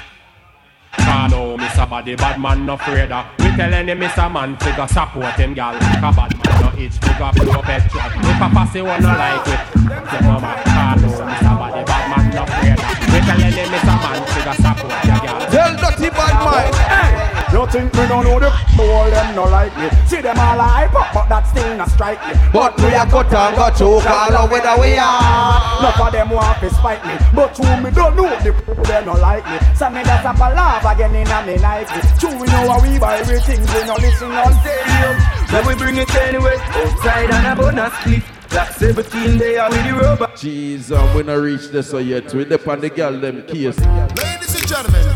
Ah 0.93 1.27
no, 1.29 1.57
Mr. 1.57 1.91
Body 1.91 2.15
bad 2.15 2.41
man 2.41 2.67
no 2.67 2.75
afraid 2.75 3.11
of 3.11 3.27
We 3.41 3.51
tell 3.57 3.75
any 3.75 3.95
Mr. 3.95 4.31
Man 4.33 4.57
figure 4.59 4.87
support 4.87 5.35
him 5.35 5.55
gal 5.55 5.75
Cause 5.75 6.15
bad 6.15 6.31
man 6.39 6.63
no 6.63 6.69
itch 6.79 6.95
figure 7.03 7.33
blow 7.35 7.59
up 7.59 7.65
head 7.65 7.83
shot 7.91 8.15
If 8.15 8.43
I 8.43 8.49
pass 8.55 8.75
it 8.77 8.87
all 8.87 9.01
no 9.01 9.09
like 9.11 9.45
we 9.45 9.53
Your 9.91 10.23
mama 10.23 10.55
Ah 10.71 10.95
no, 11.03 11.09
Mr. 11.11 11.53
Body 11.59 11.83
bad 11.83 12.05
man 12.15 12.25
no 12.31 12.43
afraid 12.47 12.79
of 12.79 12.95
We 13.11 13.19
tell 13.27 13.43
any 13.43 13.65
Mr. 13.75 13.97
Man 13.99 14.19
figure 14.31 14.59
support 14.63 15.05
your 15.05 15.19
gal 15.19 15.41
Tell 15.51 15.73
dirty 15.75 16.11
bad 16.15 16.35
man 16.47 17.20
You 17.61 17.67
think 17.67 17.93
me 17.93 18.09
don't 18.09 18.25
know 18.25 18.41
the 18.41 18.49
all 18.81 19.11
them 19.11 19.35
no 19.37 19.45
like 19.45 19.77
me. 19.77 19.91
See 20.07 20.23
them 20.23 20.39
all 20.39 20.57
hype 20.57 20.95
up, 20.95 21.13
but 21.13 21.29
that 21.29 21.45
still 21.45 21.77
not 21.77 21.91
strike 21.91 22.17
me. 22.25 22.33
But 22.55 22.73
we 22.81 22.89
a 22.89 23.05
cut 23.05 23.29
and 23.29 23.55
got 23.55 23.77
choke 23.77 24.09
all 24.09 24.33
over 24.33 24.57
the 24.65 24.81
way 24.81 24.97
are. 24.97 25.61
Enough 25.77 26.01
of 26.01 26.11
them 26.11 26.31
want 26.31 26.59
to 26.61 26.71
spite 26.73 27.05
me. 27.05 27.13
But 27.37 27.53
who 27.53 27.69
me 27.85 27.91
don't 27.93 28.17
know 28.17 28.33
the 28.41 28.57
they 28.89 29.05
no 29.05 29.13
like 29.13 29.45
me. 29.45 29.61
So 29.77 29.91
me 29.91 30.01
just 30.01 30.25
up 30.25 30.41
a 30.41 30.57
laugh 30.57 30.89
again 30.89 31.15
in 31.15 31.29
a 31.29 31.45
me 31.45 31.59
like 31.61 31.85
it 31.93 32.09
True 32.17 32.33
we 32.41 32.49
know 32.49 32.65
how 32.65 32.81
we 32.81 32.99
buy 32.99 33.19
everything 33.19 33.61
We 33.61 33.85
no 33.85 33.95
listen 34.01 34.33
on 34.33 34.57
stadium 34.65 35.17
Then 35.53 35.67
we 35.69 35.75
bring 35.77 35.97
it 36.01 36.15
anyway. 36.17 36.57
Outside 36.57 37.29
and 37.29 37.45
a 37.45 37.61
bonus 37.61 37.93
clip. 38.01 38.25
Black 38.49 38.73
17 38.73 39.37
there 39.37 39.69
with 39.69 39.85
the 39.85 39.93
rubber. 40.01 40.27
Jeez, 40.33 40.91
um, 40.97 41.15
we 41.15 41.23
not 41.23 41.35
reach 41.35 41.69
this 41.69 41.91
so 41.91 41.99
yet. 41.99 42.33
We 42.33 42.47
dip 42.47 42.67
on 42.67 42.81
the 42.81 42.89
girl 42.89 43.13
them 43.21 43.43
case. 43.47 43.79
Ladies 44.17 44.57
and 44.57 44.67
gentlemen, 44.67 45.10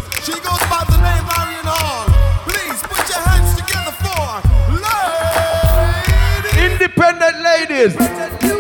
independent 6.97 7.43
ladies. 7.43 7.95
You. 8.43 8.55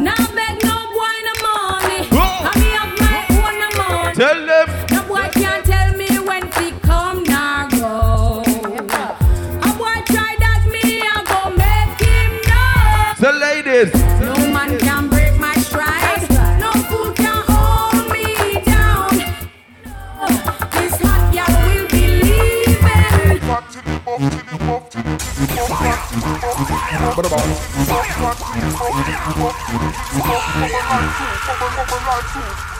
Now 0.00 0.14
beg 0.34 0.62
no 0.62 0.76
boy. 0.92 1.16
I 2.44 2.52
my 3.00 3.18
own 3.30 3.58
No 4.90 5.02
boy 5.08 5.28
can't 5.32 5.64
tell 5.64 5.96
me 5.96 6.08
when 6.18 6.42
to 6.50 6.70
come 6.80 7.22
go. 7.70 8.42
A 9.62 9.72
boy 9.78 9.98
try 10.12 10.36
that 10.38 10.62
me, 10.70 11.00
I 11.02 11.24
go 11.30 11.50
make 11.56 12.00
him 12.06 12.32
know. 12.48 13.14
The 13.18 13.32
ladies. 13.38 14.15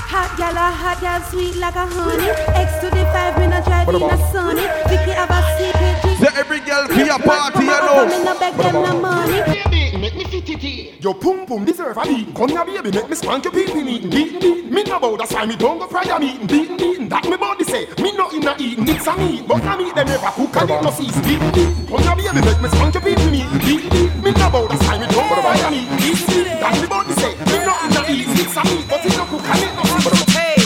Hot 0.08 0.30
gal, 0.36 0.56
a 0.56 0.70
hot 0.72 1.00
gal, 1.00 1.22
sweet 1.30 1.54
like 1.56 1.76
a 1.76 1.86
honey. 1.86 2.28
X 2.58 2.80
to 2.80 2.90
the 2.90 3.04
five, 3.12 3.38
me 3.38 3.46
not 3.46 3.64
drive 3.64 3.88
in 3.88 4.02
a 4.02 4.18
sunny. 4.32 4.66
Vicky 4.88 5.12
have 5.12 5.30
a 5.30 5.40
secret 5.56 5.96
every 6.36 6.60
girl 6.60 6.86
be 6.88 7.02
a 7.08 7.18
party, 7.18 7.64
you 7.64 7.70
Come 7.70 8.10
in 8.10 8.24
know. 8.24 8.38
beg 8.38 8.54
them 8.54 8.74
no 8.74 9.00
money. 9.00 9.75
Make 9.96 10.14
me 10.14 10.24
fit 10.24 10.48
it 10.50 10.62
in. 10.62 11.02
Your 11.02 11.14
pum 11.14 11.46
pum 11.46 11.64
deserve 11.64 11.96
a 11.96 12.02
beat. 12.02 12.34
Come 12.34 12.50
here, 12.50 12.64
baby, 12.64 12.90
make 12.92 13.08
me 13.08 13.16
spank 13.16 13.44
your 13.44 13.52
pee 13.52 13.64
pee 13.64 13.82
meeting. 13.82 14.10
Beatin' 14.10 14.40
beatin', 14.40 14.70
me 14.70 14.82
no 14.84 15.00
bow, 15.00 15.16
that's 15.16 15.32
why 15.32 15.46
me 15.46 15.56
don't 15.56 15.78
go 15.78 15.86
fry 15.86 16.02
a 16.02 16.20
meeting. 16.20 16.46
Beatin' 16.46 16.76
beatin', 16.76 17.08
that 17.08 17.24
me 17.24 17.36
body 17.36 17.64
say. 17.64 17.86
Me 17.98 18.12
no 18.12 18.30
inna 18.30 18.54
eating, 18.58 18.86
it's 18.86 19.06
a 19.06 19.16
meat, 19.16 19.48
but 19.48 19.64
a 19.64 19.76
meat 19.76 19.94
them 19.94 20.06
never 20.06 20.30
cook 20.36 20.56
and 20.56 20.70
it 20.70 20.82
no 20.82 20.90
cease. 20.90 21.16
Beatin' 21.24 21.50
beatin', 21.50 21.86
come 21.88 22.18
here, 22.18 22.32
baby, 22.34 22.46
make 22.46 22.60
me 22.60 22.68
spank 22.68 22.94
your 22.94 23.02
pee 23.02 23.14
pee 23.16 23.30
meeting. 23.30 23.58
Beatin' 23.58 23.88
beatin', 23.88 24.22
me 24.22 24.30
no 24.32 24.50
bow, 24.50 24.66
that's 24.68 24.84
why 24.84 24.98
me 25.00 25.06
don't 25.08 25.28
go 25.28 25.40
fry 25.40 25.56
a 25.56 25.70
meeting. 25.70 25.96
Beatin' 25.96 26.26
beatin', 26.28 26.60
that 26.60 26.74
me 26.76 26.86
body 26.86 27.14
say. 27.16 27.32
Me 27.48 27.56
no 27.64 27.74
inna 27.88 28.00
eating, 28.12 28.36
it's 28.36 28.56
a 28.56 28.62
meat, 28.68 28.84
but 28.86 29.00
it 29.00 29.16
no 29.16 29.24
cook 29.24 29.48
and 29.48 29.64
it 29.64 29.72
no 29.74 29.82
cease. 29.96 30.34
Hey. 30.36 30.56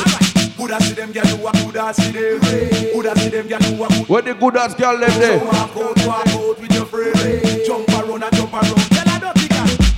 Coulda 0.58 0.78
see 0.82 0.94
them 0.94 1.12
gyal 1.14 1.24
do 1.30 1.46
a 1.46 1.52
coulda 1.54 1.94
see 1.94 2.10
them. 2.10 2.40
Coulda 2.92 3.12
see 3.14 3.30
them 3.30 3.46
gyal 3.46 3.62
do 3.62 3.78
a 3.78 3.86
coulda. 3.88 4.10
Where 4.10 4.22
the 4.22 4.34
good 4.34 4.56
ass 4.56 4.74
girl 4.74 4.98
them 4.98 5.14
there? 5.22 5.38
Walk 5.38 5.76
out, 5.76 6.06
walk 6.06 6.26
out 6.26 6.60
with 6.60 6.74
your 6.74 6.84
friend. 6.84 7.62
Jump 7.64 7.88
around 7.88 8.22
and 8.22 8.34
jump 8.36 8.52
around. 8.52 8.89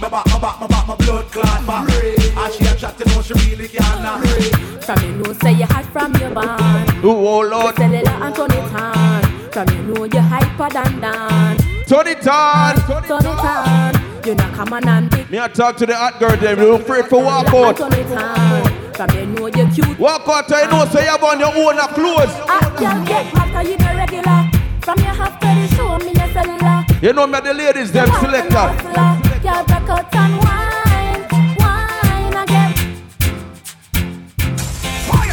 My 0.02 0.08
back, 0.08 0.26
my 0.26 0.38
back, 0.40 0.60
my 0.60 0.66
back, 0.66 0.88
my 0.88 0.96
blood 0.96 1.30
clot 1.30 1.64
back. 1.64 1.88
And 1.88 2.52
she 2.52 2.64
a 2.64 2.74
chat, 2.74 2.98
you 2.98 3.04
know 3.14 3.22
she 3.22 3.34
really 3.34 3.68
can't 3.68 4.02
laugh. 4.02 4.84
From 4.84 5.00
you 5.04 5.12
know 5.12 5.32
say 5.34 5.52
you 5.52 5.64
hot 5.64 5.84
from 5.92 6.12
your 6.16 6.34
band. 6.34 6.90
Oh, 7.04 7.24
oh 7.24 7.40
Lord. 7.42 7.76
Cellular 7.76 8.10
and 8.10 8.34
turn 8.34 8.50
it 8.50 8.72
on. 8.74 9.50
From 9.52 9.68
you 9.68 9.94
know 9.94 10.04
you 10.04 10.18
hyper 10.18 10.70
than 10.70 11.00
Dan. 11.00 11.56
Turn 11.86 12.08
it 12.08 12.26
on. 12.26 12.74
Turn 13.06 13.20
it 13.20 13.26
on. 13.26 14.26
You 14.26 14.34
know 14.34 14.50
come 14.56 14.72
on 14.72 14.88
and 14.88 15.08
big. 15.08 15.30
Me 15.30 15.38
I 15.38 15.46
talk 15.46 15.76
to 15.76 15.86
the 15.86 15.94
hot 15.94 16.18
girl 16.18 16.36
them. 16.36 16.58
You 16.58 16.74
afraid 16.74 17.04
for 17.04 17.22
walk 17.22 17.54
out. 17.54 17.76
Turn 17.76 17.92
it 17.92 18.10
on. 18.10 18.94
From 18.94 19.10
you 19.16 19.26
know 19.26 19.46
you 19.46 19.68
cute. 19.68 19.98
Walk 20.00 20.26
out, 20.26 20.50
you 20.50 20.66
know, 20.66 20.84
so 20.86 20.98
you 20.98 21.06
have 21.06 21.22
on 21.22 21.38
your 21.38 21.54
own 21.54 21.78
clothes. 21.94 22.34
Hot 22.50 22.76
girl 22.76 23.04
get 23.04 23.26
hotter 23.26 23.70
you 23.70 23.76
the 23.76 23.94
regular. 23.96 24.50
From 24.82 24.98
your 24.98 25.14
half 25.14 25.38
to 25.38 25.46
the 25.46 25.76
show 25.76 25.96
me 25.98 26.10
your 26.10 26.32
cellular. 26.32 26.84
You 27.00 27.12
know 27.12 27.28
me 27.28 27.38
the 27.38 27.54
ladies 27.54 27.92
them 27.92 28.08
selector. 28.20 28.56
Ah. 28.56 29.31
Girl 29.42 29.64
back 29.64 29.88
out 29.90 30.14
and 30.14 30.38
wine, 30.38 31.26
wine 31.58 32.36
again. 32.44 32.72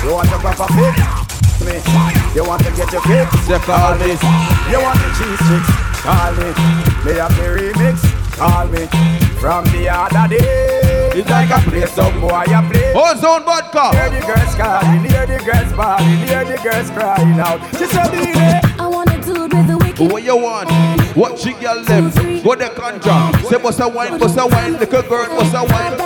You 0.03 0.13
want 0.13 0.29
to 0.29 0.37
grab 0.41 0.59
a? 0.59 0.67
Me. 1.63 1.77
You 2.33 2.43
want 2.43 2.63
to 2.63 2.71
get 2.71 2.91
your 2.91 3.03
kicks? 3.03 3.47
They 3.47 3.59
call 3.59 3.93
me. 3.99 4.17
You 4.71 4.81
want 4.81 4.97
the 4.97 5.09
cheese 5.13 5.39
sticks? 5.45 5.69
Call 6.01 6.33
me. 6.33 6.49
Me 7.05 7.19
have 7.19 7.35
the 7.37 7.53
remix. 7.53 8.01
Call 8.35 8.65
me. 8.69 8.87
From 9.39 9.63
the 9.65 9.89
other 9.89 10.35
day. 10.35 11.11
It's 11.13 11.29
like 11.29 11.51
a 11.51 11.59
play 11.69 11.85
some 11.85 12.19
boy 12.19 12.45
you 12.47 12.61
play. 12.71 12.93
Ozone 12.95 13.43
vodka. 13.45 13.91
Hear 13.91 14.09
the 14.09 14.25
girls 14.25 14.55
calling, 14.55 15.05
hear 15.05 15.25
the 15.27 15.37
girls 15.45 15.71
bawling, 15.73 16.27
hear 16.27 16.45
the 16.45 16.57
girls 16.63 16.89
crying 16.89 17.39
out. 17.39 17.61
She 17.77 17.85
said, 17.85 18.65
I 18.79 18.87
wanna 18.87 19.21
do 19.21 19.43
with 19.43 19.67
the 19.67 19.77
wicked. 19.77 20.11
What 20.11 20.23
you 20.23 20.35
want? 20.37 20.69
What 21.15 21.39
she 21.39 21.53
girl 21.53 21.83
them? 21.83 22.11
Go 22.43 22.55
the 22.55 22.69
contra. 22.69 23.31
Say 23.49 23.57
bust 23.57 23.79
a 23.79 23.87
wine, 23.87 24.17
bust 24.19 24.37
a 24.37 24.45
wine, 24.45 24.73
little 24.73 25.01
girl, 25.01 25.27
bust 25.27 25.55
a 25.55 25.63
wine. 25.63 25.97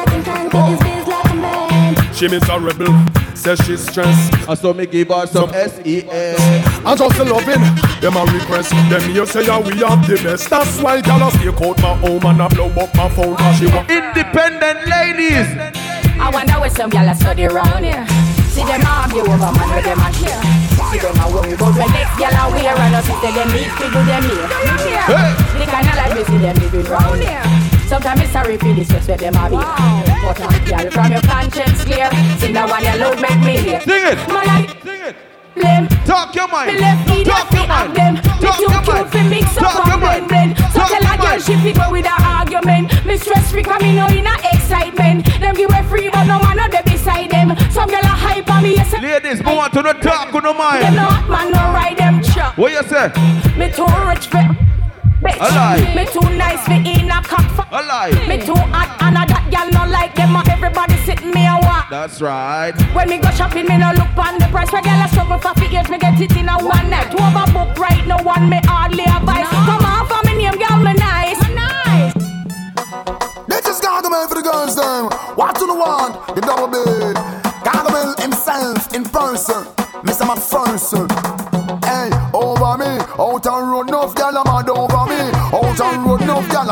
She 2.14 2.28
miserable, 2.28 2.94
says 3.36 3.60
she's 3.66 3.86
stressed. 3.86 4.34
And 4.48 4.58
so 4.58 4.74
me 4.74 4.86
give 4.86 5.10
her 5.10 5.28
some 5.28 5.50
S-E-S. 5.54 6.40
And 6.86 6.98
just 6.98 7.20
a 7.20 7.24
loving, 7.24 7.62
them 8.00 8.16
a 8.16 8.24
request. 8.32 8.70
Them 8.72 9.02
here 9.12 9.26
say 9.26 9.46
yeah, 9.46 9.60
we 9.60 9.78
have 9.80 10.08
the 10.08 10.16
best. 10.24 10.50
That's 10.50 10.80
why 10.82 10.98
y'all 10.98 11.30
stay 11.32 11.48
out 11.50 11.78
my 11.82 11.96
home 11.96 12.26
and 12.26 12.42
I 12.42 12.48
blow 12.48 12.70
up 12.70 12.96
my 12.96 13.10
phone. 13.10 13.36
Cause 13.36 13.58
she 13.60 13.68
want 13.68 13.90
Independent 13.90 14.88
ladies. 14.88 15.48
I 16.20 16.30
wonder 16.32 16.54
where 16.54 16.70
some 16.70 16.90
gyal 16.90 17.12
a 17.12 17.16
study 17.16 17.46
round 17.46 17.84
here. 17.84 18.06
See 18.48 18.64
them 18.64 18.82
argue 18.86 19.22
over 19.22 19.38
man 19.38 19.70
where 19.70 19.82
them 19.82 20.00
a 20.00 20.14
share. 20.14 20.63
See 20.94 21.00
them 21.00 21.18
a 21.18 21.26
worry 21.34 21.54
about 21.54 21.74
when 21.74 21.90
next 21.90 22.22
gyal 22.22 22.38
a 22.38 22.54
wear 22.54 22.78
and 22.78 22.94
us 22.94 23.10
say 23.10 23.34
them 23.34 23.50
need 23.50 23.66
to 23.82 23.86
do 23.90 24.02
them 24.06 24.24
here. 24.30 24.46
The 25.58 25.66
kind 25.66 25.90
of 25.90 25.96
life 25.98 26.14
we 26.14 26.24
see 26.24 26.38
them 26.38 26.56
living 26.62 26.86
round 26.86 27.18
here. 27.18 27.42
Sometimes 27.90 28.22
it's 28.22 28.32
sorry 28.32 28.58
for 28.58 28.74
this 28.78 28.90
just 28.90 29.08
where 29.08 29.18
them 29.18 29.34
a 29.34 29.50
be. 29.50 29.58
But 29.58 30.38
a 30.38 30.48
gyal 30.70 30.94
from 30.94 31.12
your 31.12 31.22
conscience 31.26 31.84
clear. 31.84 32.14
Sing 32.38 32.54
that 32.54 32.70
one 32.70 32.86
you 32.86 32.94
loud 33.02 33.18
make 33.18 33.42
me 33.42 33.58
hear. 33.58 33.82
Sing 33.82 34.06
it. 34.06 34.22
My 34.30 34.46
life. 34.46 34.70
Sing 34.86 35.02
it. 35.02 35.16
Blame. 35.56 35.88
Talk 36.06 36.36
your 36.36 36.48
mind. 36.48 36.74
Me 36.74 36.80
left 36.80 37.10
feet 37.10 37.26
Talk 37.26 37.52
your 37.52 37.66
mind. 37.66 37.96
them. 37.98 38.16
Talk 38.38 38.60
your 38.62 38.82
mind. 38.86 39.10
fi 39.10 39.30
mix 39.30 39.58
up 39.58 39.74
Talk 39.74 39.88
your 39.88 39.98
mind. 39.98 40.30
Blend. 41.46 41.62
So 41.64 41.74
Talk 41.74 41.74
tell 41.74 41.74
your 41.74 41.74
a 41.74 41.74
girl 41.74 41.74
mind. 41.74 41.74
she 41.74 41.74
fi 41.74 41.74
go 41.74 41.92
with 41.92 42.06
a 42.06 42.24
argument. 42.24 43.06
Me 43.06 43.18
stress 43.18 43.52
free 43.52 43.64
'cause 43.64 43.82
me 43.82 43.96
know 43.96 44.08
in 44.08 44.26
a 44.28 44.34
excitement. 44.54 45.26
Them 45.40 45.56
give 45.56 45.72
her 45.72 45.84
free 45.84 46.10
but 46.10 46.24
no 46.26 46.40
man 46.40 46.58
no 46.58 46.68
dey 46.68 46.82
beside 46.86 47.30
them. 47.32 47.56
Some 47.72 47.90
girl 47.90 48.02
a 48.04 48.08
hype 48.08 48.50
on 48.50 48.64
me 48.64 48.76
yes. 48.76 48.94
Ladies, 49.02 49.44
me 49.44 49.56
want 49.56 49.74
to 49.74 49.82
no 49.82 49.94
talk, 49.94 50.34
no 50.34 50.40
Them 50.42 50.58
mind. 50.58 50.96
no 50.96 51.04
hot 51.04 51.30
man 51.30 51.52
no 51.52 51.60
ride 51.74 51.98
them 51.98 52.22
truck. 52.22 52.58
What 52.58 52.72
you 52.72 52.84
say? 52.84 53.12
Me 53.58 53.70
too 53.72 53.86
rich 54.08 54.28
for 54.28 54.44
bitch. 55.24 55.40
Alive. 55.40 55.96
Me 55.96 56.06
too 56.06 56.30
nice 56.36 56.64
for 56.66 56.74
in 56.74 57.10
a 57.12 57.22
cock. 57.22 57.48
for- 57.56 57.66
Alive. 57.72 58.28
Me 58.28 58.38
too 58.38 58.56
hot 58.56 58.90
and 59.02 59.18
a 59.18 59.26
that 59.26 59.44
girl 59.52 59.70
no 59.72 59.92
like 59.92 60.16
them. 60.16 60.36
and 60.36 60.48
Everybody 60.50 60.96
sitting 61.06 61.32
me 61.32 61.46
a 61.48 61.58
walk. 61.62 61.90
That's 61.90 62.22
right. 62.22 62.74
When 62.94 63.10
me 63.10 63.18
go 63.18 63.30
shopping, 63.32 63.68
me 63.68 63.78
no 63.78 63.92
look 63.92 64.16
on 64.18 64.38
the 64.40 64.48
price. 64.48 64.72
My 64.72 64.82
girl 64.82 65.02
a 65.04 65.08
struggle 65.10 65.38
for 65.40 65.54
fi 65.60 65.66
years, 65.68 65.90
me 65.90 65.98
get 65.98 66.20
it 66.20 66.36
in 66.38 66.48
a 66.50 66.58
one 66.58 66.90
night. 66.90 67.12
Two 67.12 67.24
of 67.24 67.36
a 67.36 67.46
book 67.52 67.78
right 67.78 68.06
no 68.08 68.18
one 68.24 68.50
me 68.50 68.60
hardly 68.66 69.04
advice. 69.06 69.48
Come 69.50 69.86
on 69.86 70.08
Girls 74.74 74.86
them. 74.86 75.36
What 75.36 75.56
do 75.56 75.66
you 75.66 75.76
want? 75.76 76.36
The 76.36 76.42
double 76.42 76.68
bed. 76.68 77.16
Gargamel 77.64 78.20
himself 78.22 78.94
in 78.94 79.04
person. 79.04 79.66
Mr. 80.04 80.26
McPherson. 80.26 81.08
Hey, 81.84 82.10
over 82.34 82.78
me. 82.78 82.92
Out 83.20 83.46
and 83.46 83.72
road, 83.72 83.90
enough 83.90 84.16
gal 84.16 84.36
a 84.36 84.44
mad 84.46 84.70
over 84.70 85.06
me. 85.10 85.22
Out 85.54 85.80
and 85.80 86.06
road, 86.06 86.22
enough 86.22 86.50
gal 86.50 86.70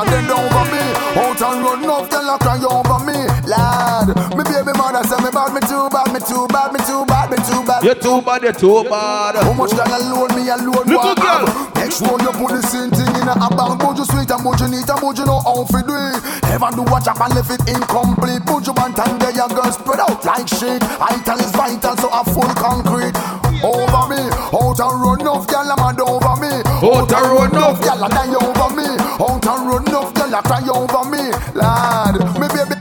You're 7.82 7.97
too 7.97 8.21
bad, 8.21 8.43
you're 8.43 8.53
too 8.53 8.86
bad. 8.86 9.41
How 9.41 9.53
much 9.53 9.73
gal 9.73 9.89
alone 9.89 10.29
me 10.38 10.45
alone 10.53 10.86
Little 10.86 11.01
want 11.01 11.17
girl. 11.17 11.49
Make 11.73 11.89
sure 11.89 12.13
you 12.21 12.29
put 12.38 12.53
the 12.53 12.61
same 12.61 12.93
thing 12.93 13.09
in 13.17 13.25
a 13.25 13.49
bank. 13.57 13.82
But 13.82 13.97
you 13.97 14.05
sweet 14.05 14.29
and 14.29 14.45
but 14.45 14.61
you 14.61 14.69
neat 14.69 14.86
and 14.86 15.01
but 15.01 15.17
you 15.17 15.25
know 15.25 15.41
how 15.41 15.65
to 15.65 15.79
do 15.82 15.97
it. 15.97 16.21
Ever 16.53 16.69
do 16.77 16.86
a 16.86 16.97
chop 17.01 17.17
and 17.25 17.34
left 17.34 17.49
it 17.49 17.65
incomplete. 17.65 18.45
Put 18.45 18.69
you 18.69 18.77
one 18.77 18.93
time 18.93 19.17
there, 19.17 19.34
your 19.34 19.49
girl 19.49 19.65
spread 19.73 19.97
out 19.97 20.21
like 20.21 20.45
shit. 20.45 20.77
Vital 21.01 21.41
is 21.41 21.49
vital, 21.57 21.97
so 21.97 22.07
a 22.13 22.21
full 22.21 22.53
concrete. 22.53 23.17
Over 23.65 24.03
me, 24.13 24.21
out 24.29 24.77
and 24.77 24.97
run 25.01 25.21
enough 25.25 25.49
gal 25.49 25.65
a 25.65 25.75
mad 25.82 25.97
over 26.05 26.38
me. 26.38 26.53
Out 26.86 27.09
and 27.09 27.27
run 27.34 27.49
enough 27.49 27.82
gal 27.82 27.97
a 27.97 28.07
die 28.13 28.29
over 28.29 28.69
me. 28.77 28.89
Out 29.17 29.41
and 29.41 29.61
run 29.65 29.84
enough 29.89 30.13
gal 30.13 30.34
a 30.38 30.39
cry 30.45 30.61
over 30.69 31.03
me. 31.09 31.34
Lad, 31.57 32.13
me 32.38 32.45
baby. 32.45 32.80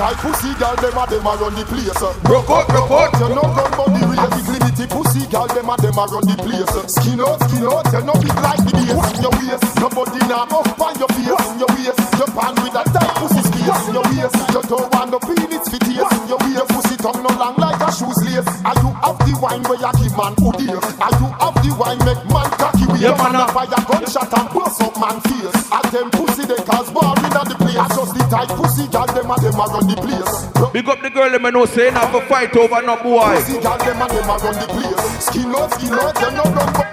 I 0.00 0.16
just 0.16 0.40
the 0.40 0.56
type 0.56 0.56
pussy 0.56 0.56
girl, 0.56 0.76
them 0.80 0.96
a 0.96 1.04
them 1.12 1.26
a 1.28 1.32
run 1.36 1.52
the 1.60 1.64
place. 1.68 2.00
Broke 2.24 2.48
out, 2.48 2.64
broke 2.72 2.88
out. 2.88 3.12
You 3.20 3.36
know 3.36 3.44
gun 3.52 3.68
but 3.76 3.88
the 3.92 4.00
race 4.08 4.32
is 4.40 4.48
limited 4.48 4.88
pussy 4.88 5.28
girl, 5.28 5.44
them 5.52 5.68
a 5.68 5.74
them 5.76 6.00
a 6.00 6.04
run 6.08 6.24
the 6.24 6.36
place. 6.40 6.72
Skin 6.88 7.20
out, 7.20 7.36
skin 7.44 7.68
out, 7.68 7.84
you 7.92 8.00
know 8.08 8.16
big 8.16 8.32
like 8.40 8.64
the 8.64 8.72
bass 8.72 9.12
in 9.12 9.20
your 9.20 9.34
waist. 9.36 9.68
Nobody 9.76 10.20
now 10.24 10.48
up 10.48 10.80
on 10.80 10.96
your 10.96 11.10
face 11.12 11.44
in 11.52 11.56
your 11.60 11.70
waist. 11.76 12.00
You 12.16 12.26
pan 12.32 12.54
with 12.64 12.80
a 12.80 12.82
tight 12.88 13.12
pussy 13.20 13.44
space 13.44 13.80
in 13.84 13.92
your 13.92 14.06
waist. 14.08 14.36
You 14.56 14.62
don't 14.64 14.88
want 14.88 15.08
no 15.12 15.18
peanuts 15.20 15.68
for 15.68 15.80
taste 15.84 16.12
in 16.16 16.24
your 16.32 16.40
waist. 16.40 16.56
Your 16.56 16.68
pussy 16.72 16.96
tongue 16.96 17.20
no 17.20 17.30
long 17.36 17.56
like 17.60 17.80
a 17.84 17.88
shoes 17.92 18.20
lace. 18.24 18.48
Are 18.64 18.76
you 18.80 18.90
have 19.04 19.20
the 19.20 19.32
wine 19.36 19.64
where 19.68 19.84
you 19.84 19.92
give 20.00 20.16
man 20.16 20.32
who 20.40 20.48
dear? 20.56 20.80
Are 20.80 21.12
you 21.12 21.28
have 21.28 21.56
the 21.60 21.70
wine 21.76 22.00
make 22.08 22.24
man 22.32 22.48
cocky 22.56 22.88
with 22.88 23.04
Yeah, 23.04 23.20
man 23.20 23.36
man, 23.36 23.44
a 23.44 23.52
uh. 23.52 23.52
fire 23.52 23.68
gunshot 23.84 24.32
and 24.32 24.48
bust 24.48 24.80
up 24.80 24.96
man 24.96 25.20
face. 25.28 25.60
At 25.68 25.84
them 25.92 26.08
pussy 26.08 26.48
they 26.48 26.60
cause 26.64 26.88
war 26.88 27.19
in 27.42 27.48
the 27.48 27.56
place. 27.56 27.88
Just 27.96 28.12
the 28.14 28.24
tight 28.28 28.50
pussy 28.56 28.86
girl, 28.88 29.06
them 29.06 29.30
a 29.30 29.36
them 29.40 29.60
a 29.60 29.64
run 29.66 29.86
the 29.88 29.96
place. 29.96 30.72
Big 30.72 30.88
up 30.88 31.00
the 31.02 31.10
girl, 31.10 31.30
them 31.30 31.42
know 31.52 31.64
say 31.66 31.90
not 31.90 32.10
for 32.12 32.22
fight 32.22 32.54
over 32.56 32.82
no 32.82 32.96
boy. 32.96 33.34
Pussy 33.36 33.60
girl, 33.60 33.78
them 33.78 34.02
a 34.02 34.06
them 34.08 34.30
a 34.30 34.34
run 34.38 34.54
the 34.58 34.66
place. 34.68 35.24
Skin 35.24 35.54
out, 35.54 35.72
skin 35.74 35.92
out, 35.94 36.14
them 36.14 36.34
no 36.34 36.44
run. 36.44 36.90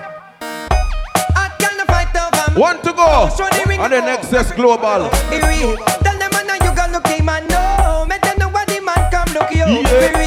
One 2.58 2.82
to 2.82 2.92
go. 2.92 3.30
And 3.80 3.94
the 3.94 4.02
next 4.02 4.34
is 4.34 4.52
global. 4.54 5.10
Tell 5.10 6.18
them 6.18 6.32
man 6.34 6.50
you 6.64 6.74
got 6.74 6.92
look 6.92 7.24
man 7.24 7.48
no. 7.48 8.06
Make 8.10 8.22
them 8.22 8.40
know 8.40 8.50
what 8.50 8.68
the 8.68 8.82
man 8.82 9.12
come 9.12 9.32
look 9.34 9.52
you. 9.52 9.66
Yeah. 9.66 10.27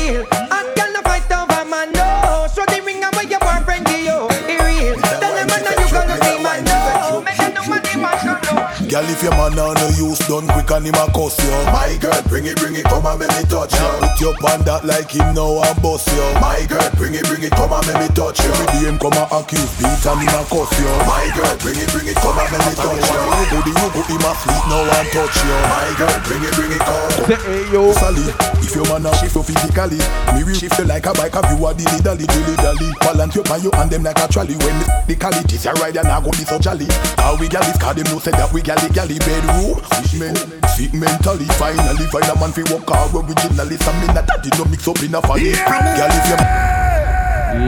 Girl, 8.91 9.07
if 9.07 9.23
your 9.23 9.31
man 9.39 9.55
on 9.55 9.79
no 9.79 9.87
use, 9.95 10.19
done 10.27 10.51
quick 10.51 10.67
and 10.75 10.83
him 10.83 10.99
a 10.99 11.07
cuss 11.15 11.39
you. 11.39 11.55
My 11.71 11.95
girl, 12.03 12.19
bring 12.27 12.43
it, 12.51 12.59
bring 12.59 12.75
it, 12.75 12.83
come 12.91 13.07
and 13.07 13.23
make 13.23 13.31
me 13.39 13.47
touch 13.47 13.71
you. 13.71 13.87
Put 14.03 14.19
your 14.19 14.35
pan 14.43 14.67
that 14.67 14.83
like 14.83 15.15
him 15.15 15.31
now 15.31 15.63
and 15.63 15.79
bust 15.79 16.11
you. 16.11 16.27
My 16.43 16.67
girl, 16.67 16.83
bring 16.99 17.15
it, 17.15 17.23
bring 17.31 17.47
it, 17.47 17.55
come 17.55 17.71
and 17.71 17.87
make 17.87 18.03
me 18.03 18.09
touch 18.19 18.43
you. 18.43 18.51
Every 18.51 18.67
day 18.75 18.91
him 18.91 18.99
come 18.99 19.15
and 19.15 19.31
accuse, 19.31 19.71
beat 19.79 19.95
and 19.95 20.19
him 20.27 20.35
a 20.35 20.43
cuss 20.43 20.75
you. 20.75 20.91
My 21.07 21.23
girl, 21.39 21.55
bring 21.63 21.79
it, 21.79 21.87
bring 21.95 22.11
it, 22.11 22.19
come 22.19 22.35
and 22.35 22.51
make 22.51 22.67
me 22.67 22.75
touch 22.75 22.99
you. 22.99 23.23
Who 23.55 23.59
the 23.63 23.71
you 23.79 23.89
put 23.95 24.11
him 24.11 24.27
a 24.27 24.33
sleep 24.43 24.65
now 24.67 24.83
and 24.83 25.09
touch 25.15 25.39
you. 25.39 25.55
My 25.71 25.91
girl, 25.95 26.17
bring 26.27 26.43
it, 26.43 26.53
bring 26.59 26.73
it, 26.75 26.83
come. 26.83 27.11
Say 27.31 27.39
hey 27.47 27.63
yo, 27.71 27.95
Sally, 27.95 28.27
if 28.59 28.75
your 28.75 28.91
man 28.91 29.07
a 29.07 29.15
shift 29.23 29.39
you 29.39 29.47
physically, 29.47 30.03
me 30.35 30.43
will 30.43 30.59
shift 30.59 30.75
you 30.83 30.91
like 30.91 31.07
a 31.07 31.15
bike, 31.15 31.39
have 31.39 31.47
you 31.47 31.63
a 31.63 31.71
dilly 31.71 32.03
dally, 32.03 32.27
dilly 32.27 32.59
dally. 32.59 32.91
Balance 33.07 33.39
you 33.39 33.47
pan 33.47 33.63
you 33.63 33.71
and 33.79 33.87
them 33.87 34.03
like 34.03 34.19
a 34.19 34.27
trolley. 34.27 34.59
When 34.59 34.75
the 35.07 35.15
cali 35.15 35.47
this 35.47 35.63
a 35.71 35.79
ride 35.79 35.95
and 35.95 36.11
I 36.11 36.19
go 36.19 36.35
be 36.35 36.43
so 36.43 36.59
jolly. 36.59 36.91
How 37.23 37.39
we 37.39 37.47
gal 37.47 37.63
this 37.63 37.79
car 37.79 37.95
them 37.95 38.11
know 38.11 38.19
say 38.19 38.35
that 38.35 38.51
we 38.51 38.67
galley 38.89 38.95
galley 38.95 39.19
bedroom. 39.19 39.83
Sick 39.93 40.19
men, 40.19 40.37
sick 40.69 40.95
mentally. 40.95 41.45
Finally 41.59 42.07
find 42.07 42.25
a 42.25 42.35
man 42.41 42.53
fi 42.53 42.63
walk 42.73 42.89
hard 42.89 43.15
originally. 43.15 43.77
Some 43.79 44.01
me 44.01 44.07
that 44.09 44.27
daddy 44.27 44.51
no 44.59 44.65
mix 44.65 44.89
up 44.89 45.03
in 45.03 45.15
a 45.15 45.21
funny. 45.23 45.53
Gal 45.53 46.11
if 46.11 46.29
you 46.29 46.37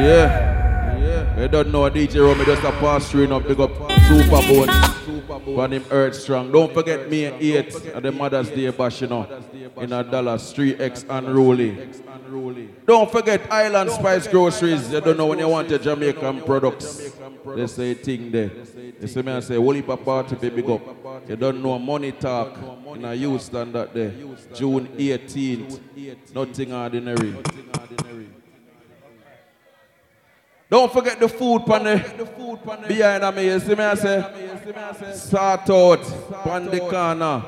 yeah. 0.05 0.52
You 1.43 1.49
don't 1.49 1.73
know 1.73 1.91
DJ 1.91 2.25
Romy 2.25 2.45
just 2.45 2.63
a 2.63 2.71
pastor 2.71 3.25
enough 3.25 3.43
big 3.43 3.59
up 3.59 3.73
Supa 3.73 4.41
Bones 4.47 5.59
on 5.59 5.73
him 5.73 5.85
Earth 5.91 6.15
Strong. 6.15 6.53
Don't 6.53 6.73
forget 6.73 7.11
me 7.11 7.25
at 7.25 7.43
8 7.43 7.87
at 7.97 8.03
the 8.05 8.13
Mother's 8.13 8.49
Day 8.49 8.71
bash, 8.71 9.01
you 9.01 9.09
know, 9.09 9.27
in 9.79 9.93
a 9.93 10.05
Dallas 10.05 10.53
3X 10.53 11.05
unruly. 11.11 12.69
Don't 12.87 13.11
forget 13.11 13.51
Island 13.51 13.91
Spice 13.91 14.29
Groceries. 14.29 14.93
You 14.93 15.01
don't 15.01 15.17
know 15.17 15.27
when 15.27 15.41
you 15.41 15.49
want 15.49 15.69
your 15.69 15.81
Jamaican 15.81 16.43
products. 16.43 17.11
They 17.57 17.67
say 17.67 17.95
thing 17.95 18.31
there. 18.31 18.53
You 19.01 19.09
see 19.09 19.23
me 19.23 19.33
I 19.33 19.41
say, 19.41 19.57
Holy 19.57 19.83
Party 19.83 20.37
fi 20.37 20.49
big 20.49 20.71
up. 20.71 21.29
You 21.29 21.35
don't 21.35 21.61
know 21.61 21.77
Money 21.77 22.13
Talk 22.13 22.57
in 22.95 23.05
a 23.05 23.17
Houston 23.17 23.73
that 23.73 23.93
day. 23.93 24.13
June 24.55 24.87
18th. 24.87 25.81
Nothing 26.33 26.73
ordinary. 26.73 27.35
Don't 30.73 30.91
forget 30.91 31.21
the 31.21 31.29
food 31.29 31.67
pan 31.67 31.85
the 31.85 32.85
behind 32.89 33.23
of 33.23 33.37
me. 33.37 33.45
You 33.45 33.61
see 33.61 33.75
me 33.75 33.85
I 33.85 33.95
say, 33.95 35.13
start 35.13 35.69
out 35.69 36.03
pan 36.45 36.65
the 36.65 36.81
corner. 36.81 37.45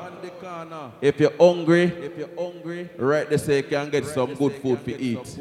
If 1.01 1.19
you're 1.19 1.33
hungry, 1.39 1.85
if 1.85 2.19
you're 2.19 2.29
hungry, 2.37 2.87
right 2.97 3.27
they 3.27 3.37
say 3.37 3.57
you 3.57 3.63
can 3.63 3.89
get 3.89 4.05
some 4.05 4.35
good 4.35 4.53
food 4.61 4.85
to 4.85 5.01
eat. 5.01 5.39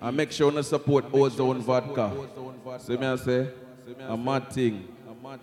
And 0.00 0.16
make 0.16 0.32
sure 0.32 0.50
you 0.50 0.62
support 0.64 1.04
Ozone 1.12 1.60
Vodka. 1.60 2.10
See 2.80 2.96
me 2.96 3.06
I 3.06 3.14
say, 3.14 3.48
a 4.08 4.16
mad 4.16 4.50
thing. 4.52 4.88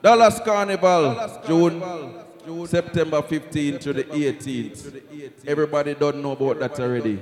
Dallas 0.04 0.42
Carnival, 0.42 1.40
June, 1.48 2.68
September 2.68 3.22
15th 3.22 3.80
to 3.80 3.94
the 3.94 4.04
18th. 4.04 5.48
Everybody 5.48 5.94
don't 5.94 6.22
know 6.22 6.32
about 6.34 6.60
that 6.60 6.78
already. 6.82 7.18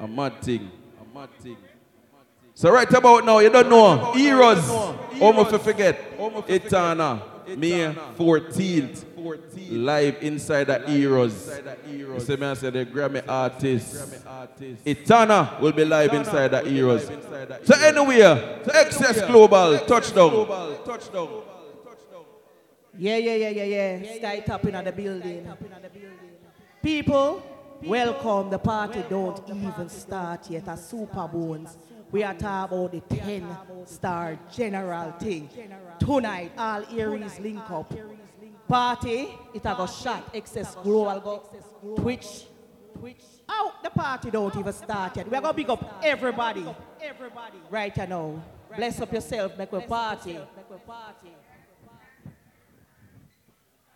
A 0.00 0.08
mad 0.08 0.40
thing. 0.40 0.70
A 0.98 1.14
mad 1.14 1.28
thing. 1.40 1.58
So 2.60 2.70
right 2.70 2.92
about 2.92 3.24
now, 3.24 3.38
you 3.38 3.48
don't 3.48 3.70
know. 3.70 4.12
Heroes. 4.12 4.68
Almost 5.18 5.64
forget. 5.64 5.98
Etana. 6.46 7.22
May 7.56 7.94
14th. 8.18 9.06
Live 9.70 10.16
inside 10.20 10.64
the 10.64 10.78
Heroes. 10.80 11.58
You 11.88 12.20
see 12.20 12.36
me 12.36 12.46
I 12.46 12.52
say 12.52 12.68
the 12.68 12.84
Grammy 12.84 13.26
artist. 13.26 14.22
Etana 14.86 15.56
will 15.58 15.72
be 15.72 15.86
live 15.86 16.12
inside 16.12 16.48
the 16.48 16.60
Heroes. 16.60 17.10
So 17.64 17.74
anyway, 17.80 18.60
so 18.62 18.72
Excess 18.74 19.22
Global, 19.22 19.78
touchdown. 19.78 20.46
Yeah, 22.98 23.16
yeah, 23.16 23.34
yeah, 23.36 23.48
yeah, 23.48 23.64
yeah. 23.64 24.16
Sky 24.18 24.40
tapping 24.40 24.74
at 24.74 24.84
the 24.84 24.92
building. 24.92 25.50
People, 26.82 27.42
welcome. 27.82 28.50
The 28.50 28.58
party 28.58 29.02
don't 29.08 29.48
even 29.48 29.88
start 29.88 30.50
yet. 30.50 30.68
A 30.68 30.72
Supa 30.72 31.32
Bones. 31.32 31.74
We 32.12 32.24
are 32.24 32.34
talking 32.34 32.76
about 32.78 32.92
the 32.92 33.00
10 33.16 33.56
star 33.86 34.38
general 34.50 35.12
thing. 35.12 35.48
Tonight, 35.98 36.52
all 36.58 36.84
areas 36.96 37.38
link 37.38 37.70
up. 37.70 37.92
Party, 38.66 39.28
it 39.54 39.62
has 39.62 39.74
a 39.74 39.76
go 39.76 39.86
shot. 39.86 40.30
Excess 40.34 40.74
global 40.76 41.20
go. 41.20 41.94
Twitch. 41.96 42.46
Twitch. 42.98 43.22
Oh, 43.48 43.74
the 43.82 43.90
party 43.90 44.30
don't 44.30 44.56
even 44.56 44.72
start 44.72 45.16
yet. 45.16 45.30
We 45.30 45.36
are 45.36 45.40
going 45.40 45.52
to 45.52 45.56
big 45.56 45.70
up 45.70 46.00
everybody. 46.02 46.64
Everybody. 47.00 47.58
Right 47.70 47.96
now. 48.08 48.42
Bless 48.76 49.00
up 49.00 49.12
yourself, 49.12 49.58
make 49.58 49.72
a 49.72 49.80
party. 49.80 50.38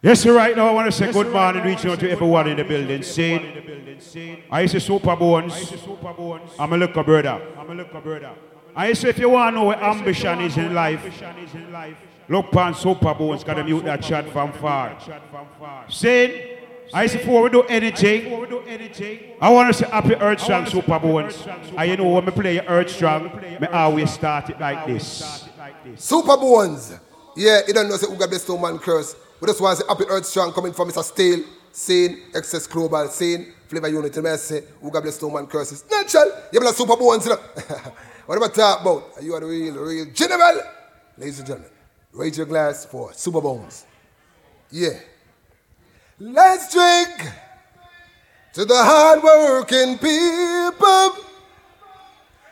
Yes, 0.04 0.20
sir, 0.20 0.36
right 0.36 0.54
now 0.54 0.68
I 0.68 0.70
want 0.70 0.84
to 0.84 0.92
say 0.92 1.10
good 1.10 1.32
morning, 1.32 1.64
reaching 1.64 1.90
out 1.90 1.98
to 2.00 2.10
everyone 2.10 2.46
in 2.46 2.58
the 2.58 2.64
building. 2.64 3.02
Saying, 3.02 4.42
I 4.50 4.66
say 4.66 4.76
Supa 4.76 5.18
Bones. 5.18 6.52
I'm 6.58 6.74
a 6.74 6.76
little 6.76 7.02
brother. 7.02 7.40
I'm 7.56 7.70
a 7.70 7.74
little 7.74 8.02
brother. 8.02 8.32
I 8.76 8.92
say 8.92 9.08
if 9.08 9.18
you 9.18 9.30
want 9.30 9.54
to 9.54 9.60
know 9.60 9.64
where 9.68 9.82
ambition 9.82 10.42
is 10.42 10.58
in 10.58 10.74
life, 10.74 11.00
look 12.28 12.48
upon 12.48 12.74
Supa 12.74 13.16
Bones, 13.16 13.44
got 13.44 13.54
to 13.54 13.64
mute 13.64 13.86
that 13.86 14.02
chat 14.02 14.28
from 14.28 14.52
far. 14.52 14.94
Saying, 15.88 16.58
I 16.92 17.06
say 17.06 17.16
before 17.16 17.44
we 17.44 17.48
do 17.48 17.62
anything, 17.62 19.34
I 19.40 19.48
want 19.48 19.74
to 19.74 19.82
say 19.82 19.88
happy 19.88 20.16
Earth 20.16 20.42
Strong 20.42 20.66
Supa 20.66 21.00
Bones. 21.00 21.46
And 21.78 21.90
you 21.90 21.96
know 21.96 22.10
when 22.10 22.26
me 22.26 22.30
play 22.30 22.60
Earth 22.60 22.90
Strong, 22.90 23.40
me 23.58 23.68
always 23.68 24.10
start 24.10 24.50
it 24.50 24.60
like 24.60 24.86
this. 24.86 25.48
Supa 25.94 26.38
Bones. 26.38 26.92
Yeah, 27.36 27.62
you 27.66 27.72
don't 27.72 27.88
know 27.88 27.96
say 27.96 28.06
who 28.06 28.16
got 28.16 28.30
best 28.30 28.46
man 28.50 28.78
curse. 28.78 29.16
We 29.44 29.48
just 29.48 29.60
want 29.60 29.76
to 29.76 29.84
say 29.84 29.88
happy 29.90 30.04
earth 30.08 30.24
strong 30.24 30.54
coming 30.54 30.72
from 30.72 30.88
Mr. 30.88 31.04
Steel, 31.04 31.44
Scene, 31.70 32.18
Excess 32.34 32.66
Global, 32.66 33.08
Scene, 33.08 33.52
Flavor 33.68 33.88
Unit. 33.88 34.16
Mercy, 34.22 34.56
I 34.56 34.62
who 34.80 34.90
got 34.90 35.02
blessed 35.02 35.22
man 35.24 35.46
curses. 35.46 35.84
Natural. 35.90 36.32
You 36.50 36.62
have 36.62 36.74
Supa 36.74 36.98
Bones, 36.98 37.28
what 38.24 38.36
am 38.36 38.42
I 38.42 38.48
talk 38.48 38.80
about? 38.80 39.10
Are 39.16 39.22
you 39.22 39.34
are 39.34 39.40
the 39.40 39.46
real, 39.46 39.74
real 39.74 40.06
general? 40.14 40.60
Ladies 41.18 41.40
and 41.40 41.46
gentlemen, 41.46 41.70
raise 42.14 42.38
your 42.38 42.46
glass 42.46 42.86
for 42.86 43.10
Supa 43.10 43.42
Bones. 43.42 43.84
Yeah. 44.70 44.98
Let's 46.18 46.72
drink 46.72 47.30
to 48.54 48.64
the 48.64 48.82
hard-working 48.82 49.98
people. 49.98 51.22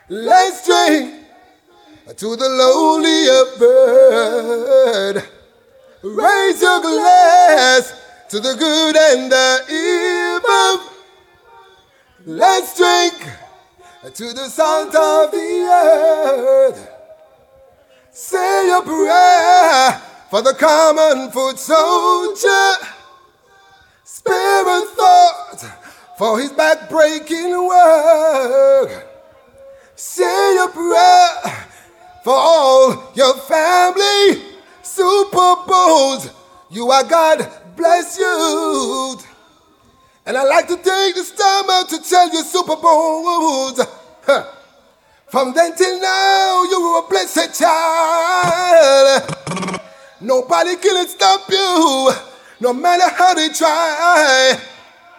Let's 0.09 0.63
drink 0.63 1.25
to 2.17 2.35
the 2.35 2.49
of 3.31 3.59
bird. 3.59 5.32
Raise 6.03 6.61
your 6.61 6.81
glass 6.81 7.93
to 8.27 8.41
the 8.41 8.55
good 8.55 8.97
and 8.97 9.31
the 9.31 9.63
evil. 9.71 10.89
Let's 12.25 12.75
drink 12.75 13.13
to 14.13 14.33
the 14.33 14.49
salt 14.49 14.93
of 14.93 15.31
the 15.31 15.65
earth. 15.71 16.89
Say 18.11 18.67
your 18.67 18.81
prayer 18.81 20.01
for 20.29 20.41
the 20.41 20.53
common 20.55 21.31
foot 21.31 21.57
soldier. 21.57 22.75
Spare 24.03 24.67
a 24.67 24.85
thought 24.85 25.65
for 26.17 26.37
his 26.37 26.51
back-breaking 26.51 27.65
work. 27.65 29.07
Say 29.95 30.55
your 30.55 30.67
prayer 30.67 31.67
for 32.25 32.35
all 32.35 33.11
your 33.15 33.35
family. 33.35 34.52
Supa 34.95 35.65
Bones, 35.65 36.29
you 36.69 36.91
are 36.91 37.03
God 37.03 37.49
bless 37.75 38.19
you. 38.19 39.17
And 40.23 40.37
I 40.37 40.43
like 40.43 40.67
to 40.67 40.75
take 40.75 41.15
this 41.15 41.31
time 41.31 41.67
out 41.71 41.89
to 41.89 41.97
tell 41.97 42.31
you, 42.31 42.43
Supa 42.43 42.79
Bones. 42.79 43.79
From 45.27 45.51
then 45.55 45.75
till 45.75 45.99
now, 45.99 46.63
you 46.69 46.79
were 46.79 46.99
a 46.99 47.09
blessed 47.09 47.59
child. 47.59 49.35
Nobody 50.21 50.75
can 50.75 51.07
stop 51.07 51.49
you, 51.49 52.11
no 52.59 52.71
matter 52.71 53.09
how 53.15 53.33
they 53.33 53.49
try. 53.49 54.59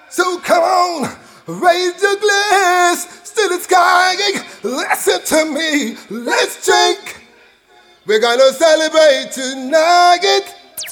So 0.08 0.38
come 0.38 0.62
on, 0.62 1.16
raise 1.48 2.00
your 2.00 2.16
glass 2.16 3.32
to 3.34 3.48
the 3.48 3.58
sky. 3.58 4.14
Listen 4.62 5.20
to 5.24 5.44
me, 5.52 5.96
let's 6.10 6.64
drink. 6.64 7.23
We're 8.06 8.20
gonna 8.20 8.52
celebrate 8.52 9.32
tonight. 9.32 10.44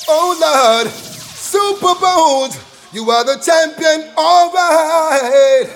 Oh 0.08 0.34
Lord, 0.40 0.86
Supa 0.86 2.00
Bones, 2.00 2.58
you 2.90 3.10
are 3.10 3.22
the 3.22 3.36
champion, 3.36 4.08
alright. 4.16 5.68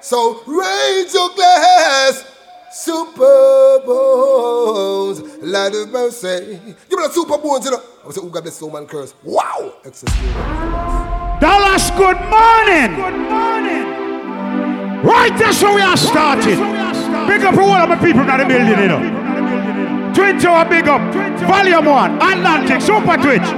So 0.00 0.42
raise 0.46 1.12
your 1.12 1.34
glass, 1.34 2.24
Supa 2.72 3.84
Bones, 3.84 5.20
Lord 5.42 5.74
of 5.74 5.90
mercy. 5.90 6.58
Give 6.88 6.98
me 6.98 7.06
the 7.06 7.12
Supa 7.14 7.42
Bones, 7.42 7.66
you 7.66 7.72
know. 7.72 7.82
I 8.02 8.06
was 8.06 8.14
say, 8.14 8.22
who 8.22 8.30
got 8.30 8.44
this 8.44 8.56
soul 8.56 8.70
man 8.70 8.86
curse? 8.86 9.14
Wow! 9.22 9.74
Excess 9.84 10.10
Dallas, 11.42 11.90
good 11.90 12.20
morning. 12.30 12.96
Good 12.96 13.28
morning. 13.28 13.84
Right, 15.04 15.36
that's 15.38 15.62
where 15.62 15.74
we 15.74 15.82
are 15.82 15.96
starting. 15.98 16.56
Big 17.28 17.42
up 17.42 17.54
for 17.54 17.62
all 17.62 17.72
of 17.72 17.88
my 17.90 17.96
people 17.96 18.22
in 18.22 18.26
the 18.28 18.46
building, 18.46 18.78
you 18.78 18.88
know. 18.88 19.19
Twitch 20.14 20.44
our 20.44 20.64
big 20.68 20.88
up. 20.88 21.00
Volume 21.46 21.86
1, 21.86 22.22
Atlantic, 22.22 22.80
Super 22.80 23.16
Twitch. 23.16 23.48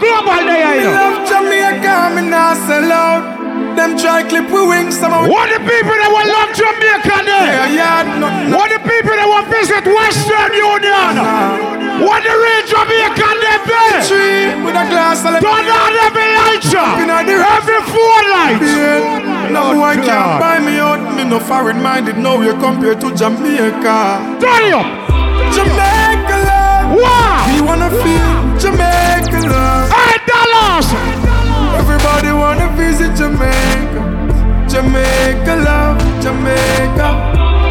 global 0.00 0.42
Me 0.42 0.82
know. 0.82 0.90
love 0.90 1.28
Jamaica, 1.28 2.10
not. 2.80 3.41
Them 3.72 3.96
try 3.96 4.20
clip 4.22 4.52
we 4.52 4.62
wings, 4.68 5.00
some 5.00 5.16
of 5.16 5.26
What 5.32 5.48
the 5.48 5.56
people 5.64 5.96
that 5.96 6.10
will 6.12 6.28
love 6.28 6.52
Jamaica 6.52 7.24
there? 7.24 7.72
Yeah, 7.72 8.04
yeah, 8.04 8.20
nothing. 8.20 8.52
What 8.52 8.68
the 8.68 8.78
people 8.84 9.16
that 9.16 9.24
will 9.24 9.48
visit 9.48 9.82
Western 9.88 10.52
Union? 10.52 11.12
What 12.04 12.20
the 12.20 12.36
real 12.36 12.62
Jamaica 12.68 13.28
there 13.40 13.60
there? 13.64 14.00
Tree 14.04 14.52
with 14.60 14.76
a 14.76 14.84
glass 14.92 15.24
of 15.24 15.40
Turn 15.40 15.64
on 15.72 15.92
every 16.04 16.28
light, 16.36 16.60
shop. 16.60 17.00
Inna 17.00 17.24
the 17.24 17.40
every 17.40 17.80
four 17.88 18.18
lights. 18.28 18.76
No 19.48 19.72
one 19.80 20.04
God. 20.04 20.04
can 20.04 20.40
buy 20.40 20.58
me 20.60 20.76
out. 20.76 21.00
Me 21.16 21.24
no 21.24 21.40
foreign 21.40 21.80
minded. 21.80 22.18
No 22.20 22.38
way 22.38 22.52
compared 22.60 23.00
to 23.00 23.08
Jamaica. 23.16 24.36
Turn 24.36 24.68
up. 24.76 24.88
Jamaica 25.56 26.36
love. 26.44 27.00
Wow. 27.00 27.48
We 27.48 27.64
wanna 27.64 27.88
feel 27.88 28.30
Jamaica 28.60 29.48
love. 29.48 29.88
Hey, 29.90 30.20
Dallas. 30.28 31.21
Everybody 32.12 32.38
wanna 32.38 32.68
visit 32.76 33.16
Jamaica. 33.16 34.00
Jamaica 34.68 35.54
love. 35.64 35.96
Jamaica. 36.22 37.08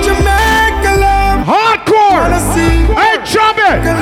Jamaica 0.02 0.92
love. 0.98 1.46
Hardcore. 1.46 2.26
Wanna 2.26 2.40
see. 2.50 2.90
Hey, 2.90 3.22
Jamaica. 3.22 3.94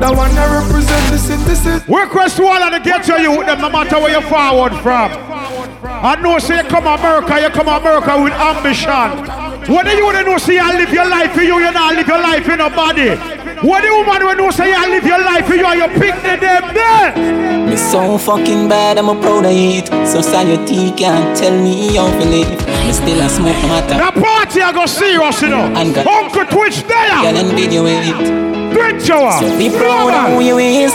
That 0.00 0.12
one 0.16 0.34
that 0.34 0.50
represent 0.50 1.04
the 1.12 1.54
city. 1.54 1.84
Request 1.86 2.38
to 2.38 2.44
all 2.44 2.60
of 2.60 2.72
the 2.72 2.80
ghetto 2.80 3.16
youth, 3.18 3.46
them, 3.46 3.60
no 3.60 3.70
matter 3.70 4.00
where 4.00 4.10
you're 4.10 4.22
forward 4.22 4.74
from. 4.82 5.12
I 5.84 6.16
know 6.20 6.40
say 6.40 6.56
you 6.56 6.64
come 6.64 6.88
America, 6.88 7.40
you 7.40 7.50
come 7.50 7.68
America 7.68 8.20
with 8.20 8.32
ambition. 8.32 9.72
What 9.72 9.86
do 9.86 9.92
you 9.94 10.04
want 10.04 10.18
to 10.18 10.24
know 10.24 10.38
say 10.38 10.54
you 10.54 10.66
live 10.66 10.92
your 10.92 11.08
life 11.08 11.30
for 11.32 11.42
you, 11.42 11.54
you 11.60 11.70
not 11.70 11.94
live 11.94 12.08
your 12.08 12.18
life 12.18 12.48
in 12.48 12.58
nobody. 12.58 13.41
What 13.62 13.82
the 13.82 13.90
woman 13.94 14.26
when 14.26 14.38
you 14.38 14.50
say 14.52 14.70
you 14.70 14.90
live 14.90 15.04
your 15.06 15.20
life 15.22 15.46
for 15.46 15.54
you 15.54 15.64
and 15.64 15.78
you 15.78 15.88
pick 16.00 16.16
the 16.22 16.34
them 16.36 16.74
there. 16.74 17.66
Me 17.70 17.76
so 17.76 18.18
fucking 18.18 18.68
bad, 18.68 18.98
I'm 18.98 19.08
a 19.08 19.14
proud 19.14 19.44
of 19.44 19.52
it. 19.52 19.86
Society 20.06 20.90
can't 20.90 21.36
tell 21.36 21.52
me 21.62 21.94
how 21.96 22.10
to 22.10 22.24
live. 22.26 22.58
Me 22.86 22.92
still 22.92 23.20
a 23.20 23.28
smoke 23.28 23.62
matter. 23.70 23.94
The 24.02 24.20
party 24.20 24.62
I 24.62 24.72
go 24.72 24.86
serious, 24.86 25.40
you 25.42 25.48
know. 25.50 25.62
And 25.78 25.94
got- 25.94 26.06
Uncle 26.06 26.44
Twitch 26.46 26.82
there. 26.88 27.22
Girl 27.22 27.54
video 27.54 27.86
it. 27.86 28.74
Twitch 28.74 29.08
hour. 29.10 29.30
So 29.38 29.56
be 29.56 29.70
proud 29.70 30.10
of 30.12 30.34
who 30.34 30.40
you 30.42 30.58
is. 30.58 30.92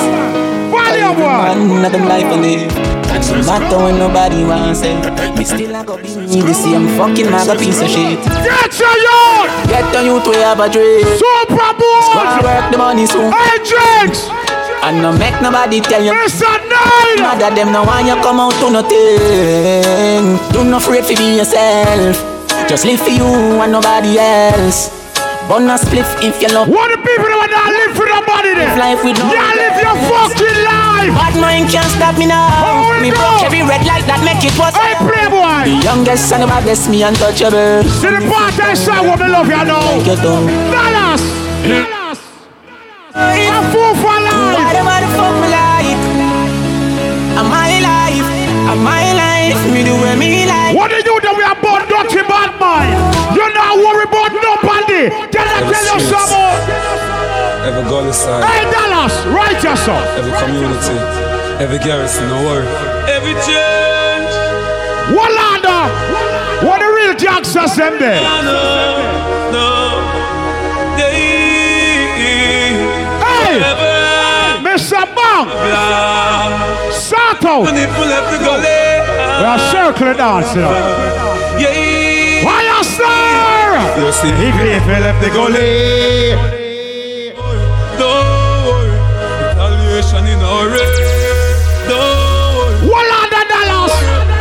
Value 0.69 1.23
one. 1.23 1.67
Man, 1.69 1.81
not 1.81 1.91
them 1.93 2.05
life 2.05 2.25
I 2.25 2.35
live. 2.35 2.96
And 3.17 3.25
no 3.33 3.41
matter 3.49 3.77
when 3.81 3.97
nobody 3.97 4.45
wants 4.45 4.85
it, 4.85 5.01
me 5.33 5.41
still 5.43 5.73
a 5.73 5.81
go 5.81 5.97
be 5.97 6.13
me. 6.21 6.37
The 6.37 6.53
same 6.53 6.85
fucking 7.01 7.31
mother 7.33 7.57
piece 7.57 7.81
of 7.81 7.89
shit. 7.89 8.21
Get 8.21 8.77
your 8.77 8.93
youth. 8.93 9.49
Get 9.73 9.89
the 9.89 10.05
youth 10.05 10.21
we 10.29 10.37
have 10.45 10.61
a 10.61 10.69
dream. 10.69 11.01
Super 11.17 11.73
Bowl. 11.73 12.01
Squad 12.13 12.45
work 12.45 12.69
the 12.69 12.77
money 12.77 13.07
so. 13.09 13.17
Hey, 13.33 13.57
drinks. 13.65 14.29
And 14.85 15.01
no 15.01 15.09
make 15.17 15.33
nobody 15.41 15.81
tell 15.81 16.05
you. 16.05 16.13
Mr. 16.13 16.45
Nine. 16.69 17.17
Mother 17.25 17.49
them 17.57 17.73
no 17.73 17.81
want 17.89 18.05
you 18.05 18.13
come 18.21 18.37
out 18.39 18.53
to 18.61 18.69
nothing. 18.69 20.37
Do 20.53 20.61
not 20.63 20.85
afraid 20.85 21.09
to 21.09 21.17
be 21.17 21.41
yourself. 21.41 22.21
Just 22.69 22.85
live 22.85 23.01
for 23.01 23.09
you 23.09 23.25
and 23.25 23.71
nobody 23.71 24.19
else. 24.21 24.93
Bonus 25.49 25.81
spliff 25.85 26.05
if 26.21 26.37
you 26.39 26.53
love. 26.53 26.69
What 26.69 26.93
the 26.93 27.01
people 27.01 27.25
that 27.33 27.39
want 27.41 27.49
to 27.49 27.61
live 27.81 27.97
for 27.97 28.05
nobody? 28.05 28.53
Live 28.61 28.77
life 28.77 29.01
with 29.01 29.17
no 29.17 29.25
Yeah, 29.33 29.57
live 29.57 29.77
your 29.81 29.97
fucking 30.05 30.63
life. 30.69 30.86
Bad 31.09 31.35
mind 31.39 31.69
can't 31.69 31.87
stop 31.95 32.17
me 32.17 32.25
now. 32.27 32.99
Me 32.99 33.09
broke 33.11 33.43
every 33.43 33.63
red 33.63 33.85
light 33.87 34.05
that 34.07 34.19
make 34.23 34.43
it 34.43 34.55
was. 34.59 34.75
Hey, 34.75 34.95
Playboy. 34.99 35.67
The 35.67 35.79
youngest 35.83 36.31
and 36.33 36.43
the 36.43 36.47
baddest, 36.47 36.89
me 36.89 37.03
untouchable. 37.03 37.83
See 38.01 38.11
the 38.11 38.21
part 38.27 38.57
I 38.59 38.73
say 38.75 38.99
what 38.99 39.19
me 39.19 39.27
love 39.31 39.47
you 39.47 39.63
know. 39.63 39.79
Like 39.79 40.07
you 40.07 40.17
do. 40.19 40.35
Dallas. 40.71 41.23
Dallas. 41.63 42.19
A 43.15 43.61
fool 43.71 43.93
for 44.03 44.17
life. 44.19 44.59
Whatever 44.59 44.97
the 44.99 45.09
fuck 45.15 45.35
me 45.39 45.47
like. 45.47 46.01
I'm 47.39 47.47
my 47.47 47.79
life. 47.79 48.27
I'm 48.67 48.79
my 48.83 49.05
life. 49.15 49.59
Me 49.71 49.83
do 49.87 49.95
what 49.95 50.17
me 50.19 50.45
like. 50.45 50.75
What 50.75 50.91
do 50.91 50.99
you 50.99 51.05
do 51.07 51.15
that 51.23 51.33
we 51.37 51.43
are 51.47 51.55
born 51.63 51.87
dirty 51.87 52.21
bad 52.27 52.51
man? 52.59 52.91
You 53.31 53.47
not 53.55 53.79
worry 53.79 54.05
about 54.05 54.35
nobody. 54.35 55.07
Can 55.31 55.47
I 55.47 55.63
tell 55.63 55.85
you 55.87 55.99
some 56.03 56.29
more? 56.35 57.06
Every 57.67 57.83
goal 57.89 58.13
side, 58.13 58.43
Hey, 58.45 58.63
Dallas. 58.71 59.13
Right 59.25 59.61
yourself. 59.61 60.01
every 60.15 60.31
community, 60.39 60.95
every 61.59 61.79
garrison, 61.79 62.29
no 62.29 62.39
worry. 62.47 62.65
Every 63.11 63.33
change. 63.43 64.31
Wallanda. 65.11 65.91
What 66.63 66.79
the 66.79 66.87
real 66.95 67.13
Jacksons 67.13 67.75
them 67.75 67.99
there? 67.99 68.21
No, 68.21 68.41
no, 69.51 69.67
Hey, 73.25 73.59
Mr. 74.63 75.03
Bang. 75.15 75.47
Sato. 76.91 77.63
When 77.63 77.75
people 77.75 78.07
left 78.07 78.31
the 78.31 78.39
gully. 78.47 78.79
We 79.39 79.43
are 79.43 79.59
ah. 79.59 79.71
circling 79.71 80.15
dance, 80.15 80.55
you 80.55 80.61
know. 80.61 80.71
Yeah. 81.59 82.43
Fire 82.47 82.83
star. 82.83 83.99
You 83.99 84.11
see, 84.13 84.29
If 84.29 84.55
if 84.55 84.83
he 84.83 84.97
left 85.03 85.19
the 85.21 85.29
gully. 85.31 86.56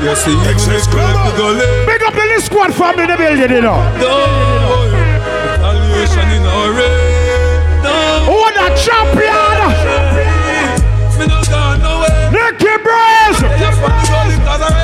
You. 0.07 0.13
Big 0.15 2.03
up 2.05 2.15
the 2.15 2.23
the 2.37 2.41
squad 2.41 2.73
family 2.73 3.03
in 3.03 3.11
the 3.11 3.17
building, 3.17 3.51
you 3.51 3.61
know. 3.61 3.75
No 3.99 4.23
retaliation 4.95 6.31
in 6.31 6.47
a 6.47 6.71
rain. 6.79 7.83
Oh, 8.31 8.47
the 8.55 8.71
champion. 8.79 9.67
Me 11.19 11.27
no 11.27 11.43
gone 11.51 11.83
nowhere. 11.83 12.31
Nicky 12.31 12.79
Brace. 12.87 13.43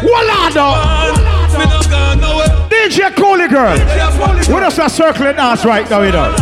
Wallado. 0.02 0.74
Me 1.56 1.64
no 1.70 1.78
gone 1.88 2.18
nowhere. 2.18 2.50
DJ 2.68 3.14
Cooley 3.14 3.46
Girl. 3.46 3.78
A 4.74 4.90
circling 4.90 5.36
dance 5.36 5.64
right 5.64 5.88
now, 5.88 6.02
you 6.02 6.10
know? 6.10 6.34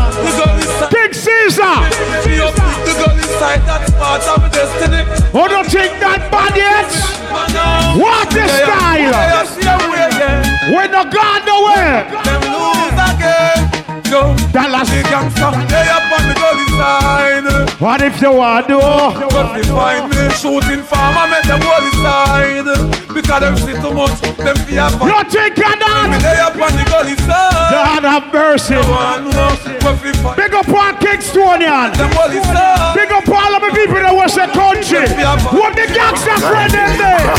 King 0.88 1.12
Caesar. 1.12 1.84
Who 5.32 5.48
don't 5.48 5.68
take 5.68 6.00
that 6.00 6.28
bad 6.30 6.56
yet? 6.56 7.19
What 7.52 8.34
a 8.34 8.48
style! 8.48 9.10
We're 10.72 10.88
not 10.88 11.12
gone 11.12 11.44
nowhere. 11.46 12.20
Them 14.10 14.26
lose 14.26 14.34
again. 14.34 14.34
Go. 14.34 14.34
Dallas. 14.50 14.90
The 14.90 15.02
gangster. 15.06 15.50
They 15.70 15.86
up 15.86 16.10
on 16.10 16.22
the 16.26 16.34
gully 16.34 16.66
side. 16.74 17.46
What 17.80 18.02
if 18.02 18.20
you 18.20 18.32
want 18.34 18.66
to? 18.68 18.78
But 19.30 19.54
they 19.54 19.62
find 19.70 20.10
me 20.10 20.28
shooting 20.34 20.82
farm. 20.82 21.14
I 21.16 21.30
make 21.30 21.46
them 21.46 21.62
all 21.62 21.84
inside. 21.86 22.66
Because 23.14 23.40
them 23.40 23.56
see 23.56 23.76
too 23.78 23.94
much. 23.94 24.18
Them 24.36 24.56
fear 24.66 24.90
for. 24.98 25.06
You 25.06 25.22
think 25.30 25.58
of 25.62 25.78
that? 25.78 26.18
They 26.20 26.38
up 26.42 26.58
on 26.58 26.74
the 26.74 26.84
gully 26.90 27.16
side. 27.22 27.70
God 27.70 28.02
have 28.02 28.32
mercy. 28.34 28.74
One 28.74 29.30
know. 29.30 29.54
But 29.80 30.02
we 30.02 30.12
fight. 30.18 30.36
Big 30.36 30.54
up 30.54 30.68
on 30.68 30.98
Kingstonian. 30.98 31.94
Them 31.94 32.10
all 32.18 32.30
inside. 32.30 32.94
Big 32.98 33.10
up 33.14 33.28
all 33.30 33.54
of 33.54 33.62
the 33.62 33.70
people 33.72 34.02
that 34.02 34.12
was 34.12 34.34
the 34.34 34.50
country. 34.50 35.06
What 35.54 35.78
the 35.78 35.86
gangster 35.94 36.36
friend 36.42 36.74
in 36.74 36.98
there? 36.98 37.30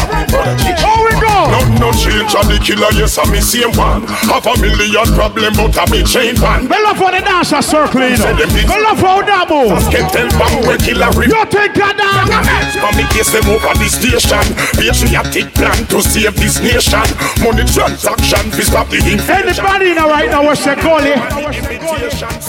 How 0.80 1.04
we 1.04 1.12
go? 1.20 1.52
No, 1.52 1.60
no 1.78 1.90
change 1.92 2.34
on 2.36 2.48
the 2.48 2.58
killer, 2.64 2.90
yes, 2.96 3.18
I'm 3.18 3.30
the 3.30 3.42
same 3.42 3.76
one. 3.76 4.08
Have 4.32 4.48
a 4.48 4.56
million 4.62 5.06
problem, 5.14 5.54
but 5.54 5.76
I'm 5.78 5.92
a 5.92 6.02
chain 6.04 6.40
one. 6.40 6.61
Me 6.62 6.78
love 6.86 6.98
how 6.98 7.10
the 7.12 7.22
dancer 7.22 7.62
circle, 7.62 8.06
you 8.06 8.18
know. 8.18 8.34
Me 8.38 8.78
love 8.86 9.02
how 9.02 9.22
that 9.26 9.50
move. 9.50 9.82
Can 9.90 10.06
tell 10.14 10.30
bang 10.38 10.62
where 10.66 10.78
killer 10.78 11.10
rip. 11.18 11.34
You 11.34 11.42
think 11.50 11.74
of 11.82 11.98
that? 11.98 12.78
Come 12.78 12.96
me 12.98 13.06
case 13.10 13.34
them 13.34 13.50
over 13.50 13.74
the 13.82 13.90
station. 13.90 14.46
Patriotic 14.78 15.50
plan 15.58 15.78
to 15.90 16.02
save 16.02 16.36
this 16.38 16.62
nation. 16.62 17.06
Money 17.42 17.66
transaction, 17.66 18.46
fi 18.54 18.64
stop 18.64 18.88
the 18.94 19.02
inflation. 19.02 19.66
Anybody 19.66 19.94
now 19.98 20.10
right 20.10 20.30
now 20.30 20.46
was 20.46 20.60
say 20.60 20.76
Gully? 20.78 21.18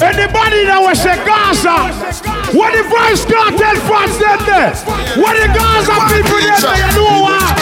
Anybody 0.03 0.61
now 0.69 0.85
was 0.85 1.01
say 1.01 1.17
Gaza? 1.25 1.89
What 2.53 2.77
the 2.77 2.85
Vybz 2.85 3.25
Kartel 3.25 3.77
fans 3.89 4.17
them 4.21 4.41
there? 4.45 4.73
What 5.17 5.35
the 5.41 5.49
Gaza 5.57 5.97
people 6.13 6.37
them 6.37 6.61
there? 6.61 6.77
You 6.77 7.01
know 7.01 7.25
what? 7.25 7.62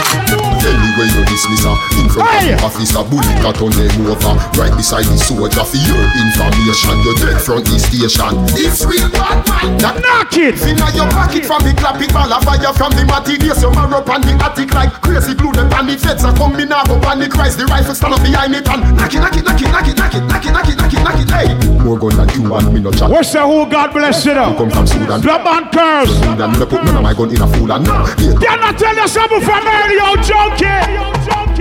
Anyway, 1.01 1.17
you 1.17 1.25
dismiss 1.33 1.65
her 1.65 1.77
in 1.97 2.09
front 2.13 2.29
Hey. 2.29 2.53
of 2.53 2.61
the 2.61 2.67
office, 2.67 2.93
a 2.93 3.03
bullet 3.05 3.37
got 3.41 3.57
on 3.63 3.73
them 3.73 4.05
over. 4.05 4.37
Right 4.61 4.75
beside 4.77 5.05
the 5.09 5.17
soldier 5.17 5.65
for 5.65 5.81
your 5.81 6.05
information. 6.21 6.93
You're 7.01 7.17
dead 7.17 7.41
from 7.41 7.65
the 7.65 7.77
station. 7.81 8.37
It's 8.61 8.85
real 8.85 9.09
bad 9.09 9.41
man. 9.49 9.79
That 9.81 9.97
knock 10.05 10.37
it. 10.37 10.61
Finger 10.61 10.91
your 10.93 11.09
pocket 11.09 11.47
from 11.49 11.65
the 11.65 11.73
clap 11.73 11.97
it 12.05 12.13
ball 12.13 12.29
a 12.29 12.37
fire 12.45 12.73
from 12.77 12.93
the 12.93 13.05
matty. 13.09 13.41
Yes, 13.41 13.63
your 13.65 13.73
man 13.73 13.93
up 13.97 14.09
on 14.13 14.21
the 14.21 14.37
attic 14.45 14.75
like 14.77 14.93
crazy 15.01 15.33
glue. 15.33 15.53
Them 15.57 15.71
pan 15.73 15.87
the 15.89 15.97
feds 15.97 16.25
are 16.25 16.37
come 16.37 16.53
me 16.57 16.65
now 16.69 16.85
go 16.85 17.01
panic 17.01 17.33
rise. 17.35 17.57
The 17.57 17.65
rifle 17.65 17.95
stand 17.97 18.13
up 18.15 18.21
behind 18.21 18.53
it 18.55 18.69
and 18.69 18.81
knock 18.97 19.15
it, 19.15 19.21
knock 19.25 19.37
it, 19.37 19.45
knock 19.45 19.57
it, 19.61 19.73
knock 19.73 19.89
it, 19.89 19.97
knock 19.97 20.13
it, 20.15 20.21
knock 20.29 20.45
it, 20.45 20.53
knock 20.53 20.69
it, 20.69 20.77
knock 20.77 20.93
it, 20.93 21.01
knock 21.01 21.17
it. 21.17 21.31
Hey, 21.33 21.49
more 21.81 21.97
gun 21.97 22.13
than 22.21 22.29
you 22.37 22.45
and 22.53 22.69
me 22.77 22.81
no 22.85 22.93
chat. 22.93 23.09
What's 23.09 23.33
the 23.33 23.41
who 23.41 23.65
God 23.71 23.93
bless 23.97 24.21
you 24.27 24.35
know? 24.35 24.53
Come 24.53 24.69
from 24.71 24.87
Sudan. 24.87 25.23
Club 25.25 25.47
and 25.49 25.67
curse. 25.73 26.13
Sudan, 26.21 26.53
me 26.53 26.67
put 26.69 26.85
none 26.85 26.97
of 26.97 27.03
my 27.03 27.15
gun 27.17 27.33
in 27.33 27.41
a 27.41 27.49
fool 27.49 27.73
and 27.73 27.85
no. 27.89 28.05
Yeah. 28.21 28.37
Can 28.37 28.59
I 28.61 28.73
tell 28.77 28.95
you 28.95 29.09
something 29.09 29.41
from 29.41 29.65
earlier, 29.65 29.97
you 29.97 30.17
junkie? 30.23 30.90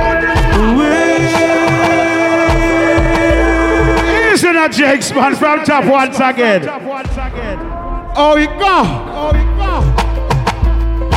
a 4.66 4.70
Jakes 4.70 5.12
man 5.14 5.36
from 5.36 5.64
top 5.64 5.86
once 5.86 6.18
again. 6.18 6.68
Oh, 8.18 8.36
you 8.38 8.48
go. 8.48 8.82
Oh, 9.14 9.32
you 9.36 9.44
go. 9.58 9.82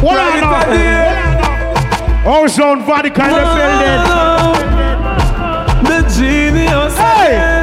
What 0.05 0.19
I 0.19 0.41
know? 0.41 2.31
Oh, 2.31 2.47
zone 2.47 2.85
body 2.85 3.11
kind 3.11 3.35
of 3.35 3.57
building. 3.57 4.03
The 5.85 6.03
genius. 6.15 6.97
Hey. 6.99 7.58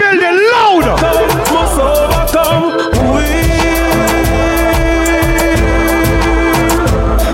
Building 0.00 0.36
louder. 0.52 0.96
Must 1.52 1.78
overcome. 1.78 2.64
We 3.12 3.28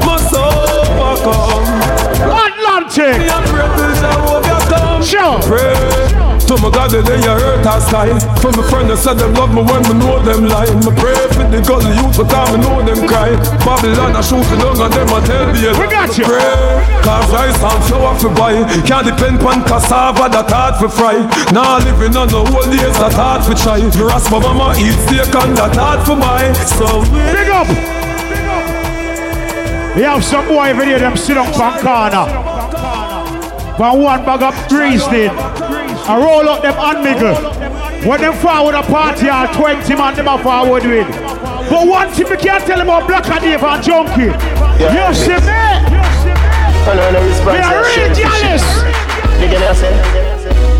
must 0.06 0.34
overcome. 0.34 1.66
Atlantic. 2.44 3.18
Me 3.22 3.28
and 3.28 3.47
brothers 3.51 4.01
are 4.10 4.20
overcome. 4.34 5.02
Sure. 5.02 5.38
Pray. 5.43 5.74
To 6.47 6.55
my 6.62 6.70
God, 6.70 6.90
the 6.90 7.02
day 7.02 7.18
you 7.22 7.35
sky. 7.86 8.10
From 8.42 8.58
my 8.58 8.64
friend 8.66 8.90
that 8.90 8.98
said 8.98 9.16
them 9.16 9.32
love 9.38 9.54
me 9.54 9.62
when 9.62 9.82
me 9.86 9.94
know 10.02 10.18
them 10.26 10.50
lie. 10.50 10.68
Me 10.82 10.90
pray 10.98 11.16
for 11.30 11.46
the 11.46 11.62
gully 11.62 11.94
youth, 11.94 12.18
but 12.18 12.34
I 12.34 12.50
me 12.50 12.58
know 12.58 12.82
them 12.82 13.06
cry. 13.06 13.32
Babylon 13.62 14.18
a 14.18 14.22
shooting 14.22 14.58
down 14.58 14.76
and 14.82 14.92
them 14.92 15.10
a 15.14 15.18
tell 15.22 15.46
me. 15.54 15.70
We 15.78 15.86
got 15.86 16.10
you. 16.18 16.26
Pray. 16.26 16.96
Cause 17.06 17.30
rice 17.30 17.60
and 17.62 17.82
flour 17.86 18.14
for 18.18 18.32
buy. 18.34 18.66
Can't 18.82 19.06
depend 19.06 19.38
on 19.46 19.62
cassava 19.64 20.26
that 20.28 20.50
hard 20.50 20.74
for 20.82 20.90
fry. 20.90 21.22
Now 21.54 21.78
living 21.78 22.18
on 22.18 22.28
the 22.28 22.42
whole 22.42 22.66
days 22.66 22.96
that 22.98 23.14
hard 23.14 23.46
for 23.46 23.54
try. 23.54 23.78
Me 23.78 24.02
ask 24.10 24.26
my 24.30 24.42
mama 24.42 24.74
eat 24.76 24.98
steak 25.06 25.30
and 25.30 25.54
that 25.54 25.74
hard 25.78 26.02
for 26.02 26.18
buy. 26.18 26.50
So 26.76 27.06
we 27.14 27.22
Big 27.30 27.48
up. 27.54 27.68
We 29.96 30.02
have 30.02 30.22
some 30.24 30.46
boy 30.48 30.74
day 30.74 30.98
them 30.98 31.16
sit 31.16 31.38
up 31.38 31.48
on 31.58 31.80
corner. 31.80 32.26
But 33.78 33.98
one 33.98 34.24
bag 34.24 34.42
of 34.42 34.68
grease 34.68 35.06
did. 35.08 35.30
I 36.08 36.16
roll 36.16 36.48
up 36.48 36.62
them 36.62 36.74
unmiggle. 36.78 37.65
When 38.07 38.20
them 38.20 38.35
forward 38.39 38.77
a 38.77 38.87
party 38.87 39.28
all 39.28 39.51
20 39.51 39.95
man 39.99 40.15
them 40.15 40.28
a 40.28 40.39
forward 40.39 40.87
with. 40.87 41.11
But 41.66 41.91
one 41.91 42.07
thing 42.15 42.31
we 42.31 42.37
can't 42.37 42.62
tell 42.62 42.78
them 42.78 42.87
about 42.87 43.09
Black 43.11 43.27
and 43.27 43.43
Dave 43.43 43.66
and 43.66 43.83
Junky. 43.83 44.31
You 44.78 45.11
see 45.11 45.35
me? 45.43 45.59
We 46.87 47.59
are 47.59 47.83
really 47.83 48.15
jealous. 48.15 48.62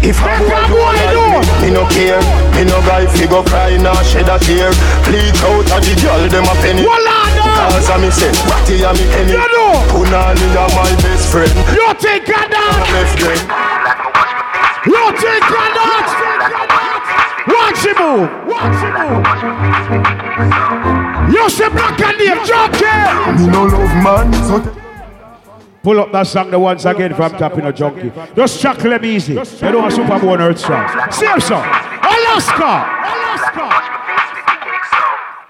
If 0.07 0.23
I 0.23 0.39
go 0.39 0.47
Black 0.47 0.71
do 0.71 0.79
boy 0.79 0.95
like 0.95 1.19
do. 1.19 1.67
me, 1.67 1.75
no 1.75 1.83
care. 1.91 2.23
Me 2.55 2.63
no 2.63 2.79
guy 2.87 3.11
fi 3.11 3.27
go 3.27 3.43
cry 3.43 3.75
nor 3.75 3.99
shed 4.07 4.31
a 4.31 4.39
tear. 4.39 4.71
Bleach 5.03 5.43
out 5.43 5.67
a 5.67 5.83
the 5.83 5.99
girl 5.99 6.23
them 6.31 6.47
a 6.47 6.55
penny. 6.63 6.87
Walla 6.87 7.27
no. 7.35 7.43
Cause 7.75 7.91
a 7.91 7.99
me 7.99 8.15
say, 8.15 8.31
Ratty 8.47 8.87
a 8.87 8.95
me 8.95 9.03
penny. 9.11 9.35
You 9.35 9.43
know. 9.51 9.83
Punani 9.91 10.47
a 10.55 10.71
my 10.79 10.95
best 11.03 11.27
friend. 11.27 11.51
You 11.75 11.91
think 11.99 12.31
of 12.31 12.47
that? 12.55 12.87
You 14.87 15.03
think 15.19 15.43
of 15.43 15.75
that? 15.75 16.36
Watch 17.49 17.85
him 17.85 17.97
move. 17.99 18.31
Watch 18.47 18.81
him 18.83 18.93
move. 18.97 19.25
You 21.33 21.51
see 21.51 21.69
Black 21.71 22.01
and 22.01 22.19
Dave 22.19 22.43
Junky. 22.49 22.95
Me 23.39 23.47
no 23.47 23.65
love 23.65 23.95
man, 24.03 24.33
so 24.45 24.59
Pull 25.83 26.01
up 26.01 26.11
that 26.11 26.27
song 26.27 26.51
the 26.51 26.59
once 26.59 26.85
again 26.85 27.15
from 27.15 27.31
Tapping 27.33 27.65
a 27.65 27.73
Junkie. 27.73 28.11
Just 28.35 28.61
chuckle 28.61 28.91
them 28.91 29.05
easy. 29.05 29.35
You 29.35 29.45
don't 29.45 29.83
want 29.83 29.95
Super 29.95 30.19
Bowl 30.19 30.41
Earth 30.41 30.59
song. 30.59 30.89
Same 31.13 31.39
song. 31.39 31.63
Alaska. 31.63 32.65
Alaska. 32.65 33.26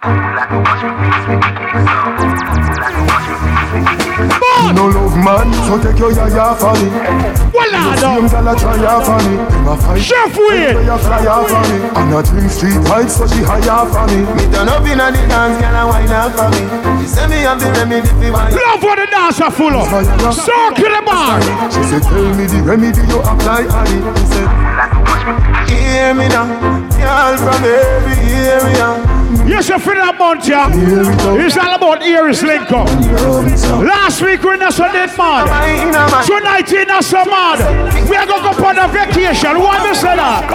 Me 0.06 0.12
no 4.72 4.86
love 4.86 5.18
man, 5.18 5.50
so 5.66 5.82
take 5.82 5.98
your 5.98 6.12
yaya 6.14 6.54
for 6.54 6.70
me. 6.78 6.86
Walla 7.50 7.90
The 7.90 8.06
no. 8.06 8.14
same 8.14 8.28
gal 8.30 8.46
a 8.46 8.54
try 8.54 8.86
off 8.86 9.02
for 9.02 9.18
me. 9.26 9.34
Them 9.34 9.66
a 9.66 9.74
fight. 9.76 9.98
Chef 9.98 10.30
Wade. 10.38 10.78
They 10.78 10.86
a 10.86 10.96
fly 10.96 11.26
off 11.26 11.50
for 11.50 11.58
me. 11.66 11.82
And 11.98 12.14
a 12.14 12.22
drink 12.22 12.50
street 12.54 12.78
lights, 12.86 13.16
so 13.18 13.26
she 13.26 13.42
high 13.42 13.66
off 13.66 13.90
for 13.90 14.06
me. 14.06 14.22
Me 14.38 14.46
turn 14.54 14.68
up 14.70 14.86
inna 14.86 15.10
the 15.10 15.26
dance, 15.26 15.58
gal 15.58 15.74
a 15.74 15.82
wine 15.90 16.14
off 16.14 16.38
for 16.38 16.48
me. 16.54 16.62
She 17.02 17.06
say 17.10 17.26
me 17.26 17.42
have 17.42 17.58
the 17.58 17.66
remedy 17.74 18.06
fi 18.06 18.30
wine. 18.30 18.54
Love 18.54 18.82
what 18.86 19.02
the 19.02 19.06
dancer 19.10 19.50
full 19.50 19.74
of. 19.74 19.90
Circle 19.90 20.86
the 20.86 21.02
bar. 21.02 21.42
She 21.74 21.82
said, 21.82 22.06
tell 22.06 22.30
me 22.38 22.46
the 22.46 22.62
remedy 22.62 23.02
you 23.10 23.18
apply 23.26 23.66
on 23.74 23.90
it. 23.90 24.06
He 24.22 24.24
said, 24.30 24.46
hear 25.66 26.14
me 26.14 26.28
now, 26.30 26.46
girl 26.94 27.34
from 27.42 27.58
every 27.66 28.14
area. 28.54 29.15
Yes, 29.46 29.68
you 29.68 29.78
feel 29.78 29.94
that 29.94 30.18
month, 30.18 30.48
yeah? 30.48 30.68
It's 31.38 31.56
all 31.56 31.74
about 31.76 32.02
Iris 32.02 32.42
up. 32.42 32.88
Last 33.78 34.20
week 34.20 34.42
we 34.42 34.54
in 34.54 34.62
a 34.62 34.72
Sunday 34.72 35.06
mad. 35.16 35.46
Tonight 36.26 36.72
in 36.72 36.90
a 36.90 37.00
some 37.00 37.30
mad. 37.30 37.62
We 38.10 38.16
are 38.16 38.26
going 38.26 38.42
to 38.42 38.60
go 38.60 38.66
on 38.66 38.78
a 38.78 38.88
vacation. 38.90 39.58
What 39.60 39.86
say 39.94 40.16
that? 40.18 40.50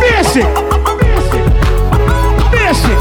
Basic. 0.00 0.48
Basic. 2.50 2.98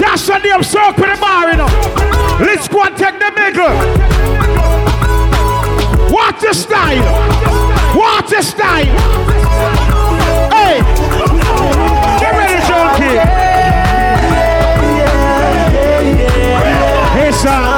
That's 0.00 0.22
Sunday 0.22 0.50
I'm 0.50 0.64
circle 0.64 1.06
the 1.06 1.16
bar, 1.20 1.48
you 1.48 1.56
know. 1.58 1.70
Let's 2.42 2.66
go 2.66 2.82
and 2.82 2.96
take 2.96 3.18
the 3.20 3.30
middle. 3.38 3.70
What 6.10 6.40
the 6.40 6.52
style? 6.52 7.81
The 7.92 8.40
style? 8.40 8.86
Hey! 10.50 10.80
Get 12.18 12.32
ready, 12.32 12.60
junkie! 12.66 13.18
Hey, 17.12 17.32
son! 17.32 17.72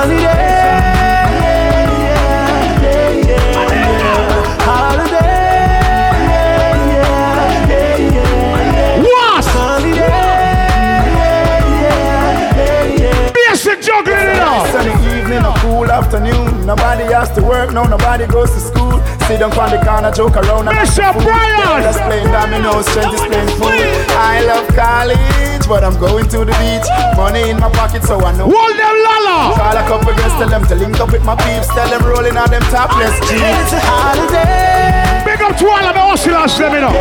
Juggling 13.81 14.17
it 14.17 14.39
up! 14.39 14.67
Sunny 14.69 14.93
evening, 15.19 15.45
a 15.45 15.53
cool 15.59 15.91
afternoon. 15.91 16.65
Nobody 16.65 17.05
has 17.13 17.31
to 17.33 17.43
work, 17.43 17.73
no, 17.73 17.85
nobody 17.85 18.27
goes 18.27 18.51
to 18.53 18.61
school. 18.61 18.84
Sit 19.25 19.41
down 19.41 19.57
on 19.57 19.71
the 19.73 19.81
corner, 19.81 20.13
joke 20.13 20.37
around. 20.37 20.69
and 20.69 20.77
Mr. 20.77 21.01
act 21.01 21.17
a 21.17 21.25
fool. 21.25 21.33
Brian! 21.33 21.81
Just 21.81 22.01
playing 22.05 22.29
dominoes, 22.29 22.85
strength 22.93 23.25
is 23.25 23.53
fool. 23.57 23.73
I 24.21 24.45
love 24.45 24.69
college, 24.77 25.65
but 25.65 25.81
I'm 25.81 25.97
going 25.97 26.29
to 26.29 26.45
the 26.45 26.53
beach. 26.61 26.85
Money 27.17 27.49
in 27.49 27.57
my 27.57 27.73
pocket, 27.73 28.05
so 28.05 28.21
I 28.21 28.37
know. 28.37 28.53
Hold 28.53 28.77
them 28.77 28.97
lala! 29.01 29.57
Call 29.57 29.77
a 29.81 29.85
couple 29.89 30.13
girls, 30.13 30.37
tell 30.37 30.53
them 30.53 30.69
to 30.69 30.75
link 30.77 31.01
up 31.01 31.09
with 31.11 31.25
my 31.25 31.33
peeps. 31.41 31.73
Tell 31.73 31.89
them 31.89 32.05
rolling 32.05 32.37
on 32.37 32.53
them 32.53 32.61
topless 32.69 33.17
jeans. 33.25 33.49
It's 33.65 33.73
a 33.73 33.81
holiday. 33.81 35.25
Big 35.25 35.41
up 35.41 35.57
to 35.57 35.73
all 35.73 35.81
of 35.89 35.97
the 35.97 36.05
hustlers, 36.05 36.61
let 36.61 36.69
me 36.77 36.85
know. 36.85 36.93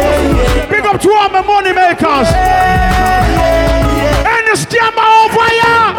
Big 0.71 0.87
up 0.87 1.03
to 1.03 1.09
all 1.11 1.27
my 1.27 1.43
money 1.43 1.75
makers. 1.75 2.31
And 4.23 4.43
the 4.47 4.55
scammer 4.55 5.27
over 5.27 5.43
here. 5.51 5.91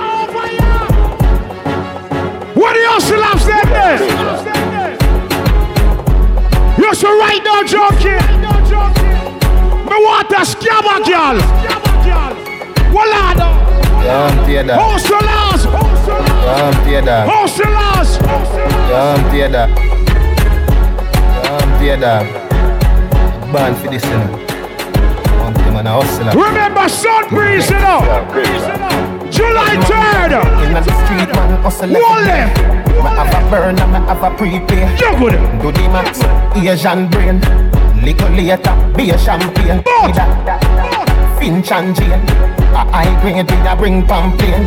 What 2.57 2.73
the 2.73 2.85
hustlers 2.89 3.45
them 3.45 3.69
there? 3.69 4.64
You 6.85 6.93
should 6.95 7.17
write 7.19 7.43
down 7.43 7.67
junkie. 7.67 8.11
Me 9.89 9.97
want 10.05 10.31
a 10.31 10.45
scammer 10.45 11.01
girl. 11.01 11.41
Walla 12.93 13.33
no. 13.41 13.49
Don't 14.05 14.37
pay 14.45 14.61
that. 14.63 14.77
Don't 14.77 15.01
pay 16.85 17.01
that. 17.01 17.25
Don't 18.91 19.25
pay 19.31 19.49
that. 19.49 19.69
Don't 21.43 21.71
pay 21.81 21.97
that. 21.97 22.25
Ban 23.51 23.73
for 23.77 23.89
this, 23.89 24.05
you 24.05 24.11
know. 24.11 24.37
Man. 25.73 25.87
Remember 26.37 26.87
sun 26.91 27.29
breeze, 27.31 27.71
you 27.71 27.79
know. 27.81 28.01
July 29.31 29.77
3rd. 29.89 30.33
In 30.65 30.73
burn 33.55 33.79
and 33.79 33.93
me 33.93 33.99
have 34.09 34.23
a 34.23 34.31
prepay. 34.37 34.85
Do 34.99 35.71
the 35.73 35.85
max, 35.95 36.21
Asian 36.57 37.09
brain. 37.09 37.39
Little 38.03 38.31
later, 38.31 38.75
be 38.97 39.11
a 39.11 39.19
champagne. 39.19 39.83
Finch 41.39 41.71
and 41.73 41.95
Jane. 41.95 42.25
A 42.75 42.83
high 42.91 43.15
grade, 43.21 43.51
we 43.51 43.57
a 43.69 43.77
bring 43.77 44.03
pamphlet. 44.07 44.67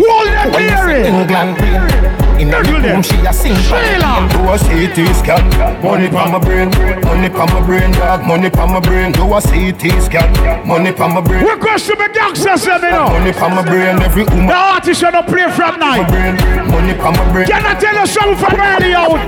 Wall 0.00 0.24
them 0.24 0.52
When 0.52 0.62
you 0.62 0.70
hearing. 0.70 1.14
England 1.14 1.60
rain. 1.60 2.21
In 2.40 2.52
a 2.52 2.60
room, 2.62 3.02
she 3.02 3.16
a 3.26 3.32
sing. 3.32 3.54
Do 3.54 4.40
a 4.50 4.58
CT 4.58 5.14
scan. 5.16 5.42
Money 5.82 6.08
pa 6.08 6.26
my 6.30 6.38
brain, 6.38 6.70
money 7.04 7.28
pa 7.28 7.46
my 7.46 7.64
brain, 7.64 7.92
dog. 7.92 8.26
Money 8.26 8.50
pa 8.50 8.66
my 8.66 8.80
brain. 8.80 9.12
Do 9.12 9.32
a 9.34 9.40
CT 9.40 10.02
scan. 10.02 10.66
Money 10.66 10.92
pa 10.92 11.08
my 11.08 11.20
brain. 11.20 11.44
What 11.44 11.60
goes 11.60 11.86
to 11.86 11.96
my 11.96 12.08
gangsters, 12.08 12.64
you 12.66 12.78
know? 12.78 13.08
Money 13.08 13.32
pa 13.32 13.48
my 13.48 13.62
brain, 13.62 14.00
every 14.02 14.24
woman. 14.24 14.46
The 14.46 14.54
artist 14.54 15.00
should 15.00 15.12
not 15.12 15.26
play 15.26 15.50
from 15.50 15.78
night. 15.78 16.08
Money 16.68 16.94
pa 16.94 17.10
my 17.10 17.32
brain. 17.32 17.46
Can 17.46 17.64
I 17.64 17.74
tell 17.78 17.94
you 17.94 18.06
something 18.06 18.36
from 18.36 18.58
early 18.58 18.94
out? 18.94 19.20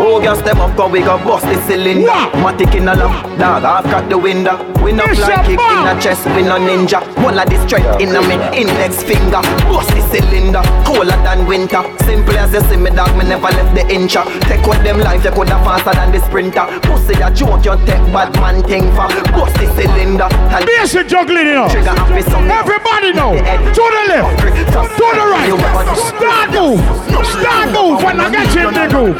Oh, 0.00 0.20
girl, 0.20 0.34
step 0.34 0.56
up, 0.56 0.74
cause 0.76 0.90
we 0.90 1.00
gon' 1.00 1.22
bust 1.24 1.44
the 1.44 1.54
cylinder. 1.68 2.20
Matic 2.40 2.74
in 2.74 2.88
a 2.88 2.94
lamp, 2.94 3.38
dog, 3.38 3.64
I've 3.64 3.84
got 3.84 4.08
the 4.08 4.16
window. 4.18 4.56
We 4.82 4.92
no 4.92 5.04
fly 5.14 5.44
kick 5.44 5.60
in 5.60 5.86
a 5.86 6.00
chest, 6.00 6.24
we 6.34 6.42
no 6.42 6.56
ninja. 6.56 7.04
One 7.22 7.38
of 7.38 7.48
the 7.50 7.60
strength 7.66 8.00
in 8.00 8.16
a 8.16 8.20
me 8.24 8.36
index 8.56 9.02
finger. 9.02 9.42
Bust 9.68 9.90
the 9.92 10.00
cylinder, 10.08 10.62
colder 10.88 11.20
than 11.22 11.46
winter. 11.46 11.84
Simple 12.08 12.39
as 12.40 12.52
you 12.52 12.60
see 12.68 12.76
me, 12.76 12.90
dog, 12.90 13.12
me 13.16 13.24
never 13.28 13.52
left 13.52 13.74
the 13.76 13.84
incha. 13.92 14.24
Take 14.48 14.64
with 14.66 14.82
them 14.82 14.98
life, 14.98 15.24
you 15.24 15.30
coulda 15.30 15.60
faster 15.60 15.92
than 15.92 16.10
the 16.10 16.20
sprinter. 16.24 16.64
Pussy 16.88 17.14
a 17.20 17.28
joke, 17.30 17.64
you 17.64 17.76
take 17.84 18.00
bad 18.10 18.32
man 18.40 18.64
thing 18.64 18.88
for. 18.96 19.08
Bust 19.36 19.54
the 19.60 19.68
cylinder. 19.76 20.28
And 20.48 20.64
Basic 20.64 21.06
juggling, 21.06 21.46
you 21.46 21.54
know. 21.54 21.68
Trigger 21.68 21.92
happy 21.92 22.22
some 22.24 22.48
Everybody 22.50 23.12
know. 23.12 23.36
To 23.36 23.84
the 23.94 24.02
left, 24.08 24.40
to 24.40 25.06
the 25.16 25.24
right. 25.28 25.52
Start 26.00 26.48
move, 26.56 26.80
start 27.28 27.68
move. 27.76 28.02
When 28.02 28.20
I 28.20 28.30
get 28.32 28.54
you 28.54 28.68
in 28.68 28.74
the 28.74 28.88
groove, 28.88 29.18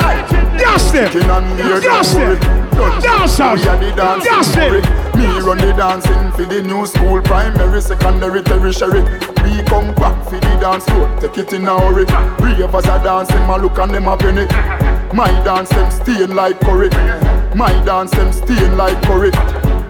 just 0.58 0.94
it, 0.94 1.12
just 1.12 2.16
it, 2.16 2.40
just 3.02 3.40
it, 3.40 4.24
just 4.24 4.56
it. 4.56 5.09
Me 5.20 5.38
run 5.40 5.58
the 5.58 5.74
dancing 5.76 6.32
for 6.32 6.46
the 6.46 6.62
new 6.62 6.86
school, 6.86 7.20
primary, 7.20 7.82
secondary, 7.82 8.42
tertiary. 8.42 9.02
We 9.44 9.62
come 9.64 9.94
back 9.94 10.24
for 10.24 10.40
the 10.40 10.56
dance 10.58 10.84
floor, 10.86 11.14
take 11.20 11.36
it 11.36 11.52
in 11.52 11.68
a 11.68 11.78
hurry. 11.78 12.06
Ravers 12.40 12.86
are 12.86 13.04
dancing, 13.04 13.46
my 13.46 13.58
look 13.58 13.76
and 13.76 13.90
them 13.90 14.08
a 14.08 14.16
penny. 14.16 14.46
My 15.14 15.28
dance 15.44 15.68
them 15.68 15.90
stain 15.90 16.34
like 16.34 16.58
curry. 16.60 16.88
My 17.54 17.72
dance 17.84 18.12
them 18.12 18.32
stain 18.32 18.78
like 18.78 19.02
curry. 19.02 19.30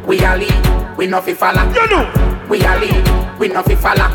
We 0.05 0.19
are 0.25 0.37
lead, 0.37 0.97
we 0.97 1.07
no 1.07 1.21
fi 1.21 1.35
follow. 1.35 1.63
You 1.75 1.87
know. 1.87 2.47
We 2.51 2.65
are 2.65 2.81
lead, 2.81 3.39
we 3.39 3.47
no 3.47 3.63
fi 3.63 3.77
follow. 3.77 4.09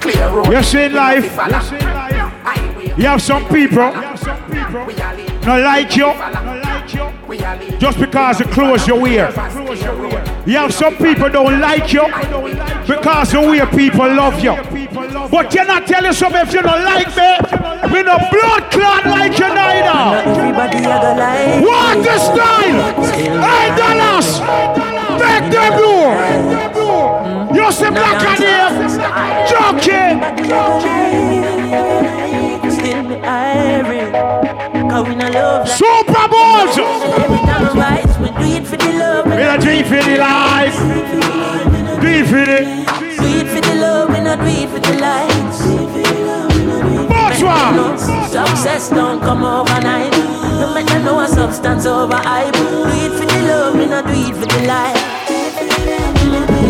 Clear 0.00 0.28
road. 0.28 0.48
You 0.48 0.62
see 0.64 0.86
in 0.86 0.92
we 0.92 0.98
no 0.98 1.04
fi 1.04 1.20
life, 1.20 1.32
follow. 1.32 2.96
you 2.96 3.06
have 3.06 3.22
some 3.22 3.46
people 3.46 3.92
not 5.44 5.60
like 5.60 5.96
you 5.96 6.12
just 7.78 7.98
because 7.98 8.38
the 8.38 8.44
clothes 8.44 8.86
you 8.86 8.94
wear. 8.94 9.32
You 10.44 10.58
have 10.58 10.74
some 10.74 10.96
people 10.96 11.28
don't 11.28 11.60
like 11.60 11.92
you 11.92 12.04
because 12.86 13.30
the 13.30 13.40
way 13.40 13.64
people 13.66 14.06
love 14.12 14.40
you. 14.40 14.56
But 15.30 15.50
can 15.50 15.70
I 15.70 15.80
tell 15.86 16.04
you 16.04 16.12
something? 16.12 16.40
If 16.40 16.52
you 16.52 16.62
don't 16.62 16.84
like 16.84 17.06
me, 17.14 17.36
me 17.92 18.02
no 18.02 18.18
blood 18.18 18.70
clot 18.72 19.06
like 19.06 19.38
you 19.38 19.48
neither. 19.54 20.26
What 21.64 22.02
the 22.02 22.18
style? 22.18 22.80
Hey 23.14 23.68
Dallas, 23.78 24.40
make 25.20 25.52
them 25.52 25.72
know. 25.80 27.52
You 27.54 27.70
see 27.70 27.90
black 27.90 28.22
and 28.26 28.42
here, 28.42 28.70
joking. 29.46 30.18
Still 32.70 33.02
me 33.04 33.16
iron. 33.20 34.31
Cause 34.92 35.08
we 35.08 35.14
no 35.14 35.26
love. 35.30 35.66
Supa 35.66 36.28
Bones. 36.28 36.76
Every 36.76 37.40
time 37.48 37.64
we 37.64 37.80
rise, 37.80 38.14
we 38.20 38.28
do 38.28 38.44
it 38.60 38.66
for 38.66 38.76
the 38.76 38.92
love. 39.00 39.24
We 39.24 39.32
do 39.32 39.70
it 39.72 39.86
for 39.88 40.02
the 40.04 40.16
life. 40.20 40.76
Do 41.96 42.08
it 42.12 42.26
for 42.28 42.44
the. 42.44 42.58
Do 43.16 43.24
it 43.40 43.48
for 43.48 43.60
the 43.64 43.74
love, 43.80 44.10
we 44.10 44.20
not 44.20 44.38
do 44.40 44.52
it 44.52 44.68
for 44.68 44.80
the 44.84 44.92
lights. 45.00 45.60
Bonsoir. 47.08 47.96
Success 48.28 48.90
don't 48.90 49.20
come 49.20 49.44
overnight. 49.44 50.12
No 50.60 50.74
matter 50.74 50.98
no 50.98 51.20
a 51.20 51.26
substance 51.26 51.86
over 51.86 52.14
hype. 52.14 52.52
Do 52.52 52.84
it 52.92 53.12
for 53.16 53.24
the 53.24 53.40
love, 53.48 53.74
we 53.74 53.86
not 53.86 54.04
do 54.04 54.12
it 54.12 54.34
for 54.36 54.44
the 54.44 54.66
light. 54.68 55.00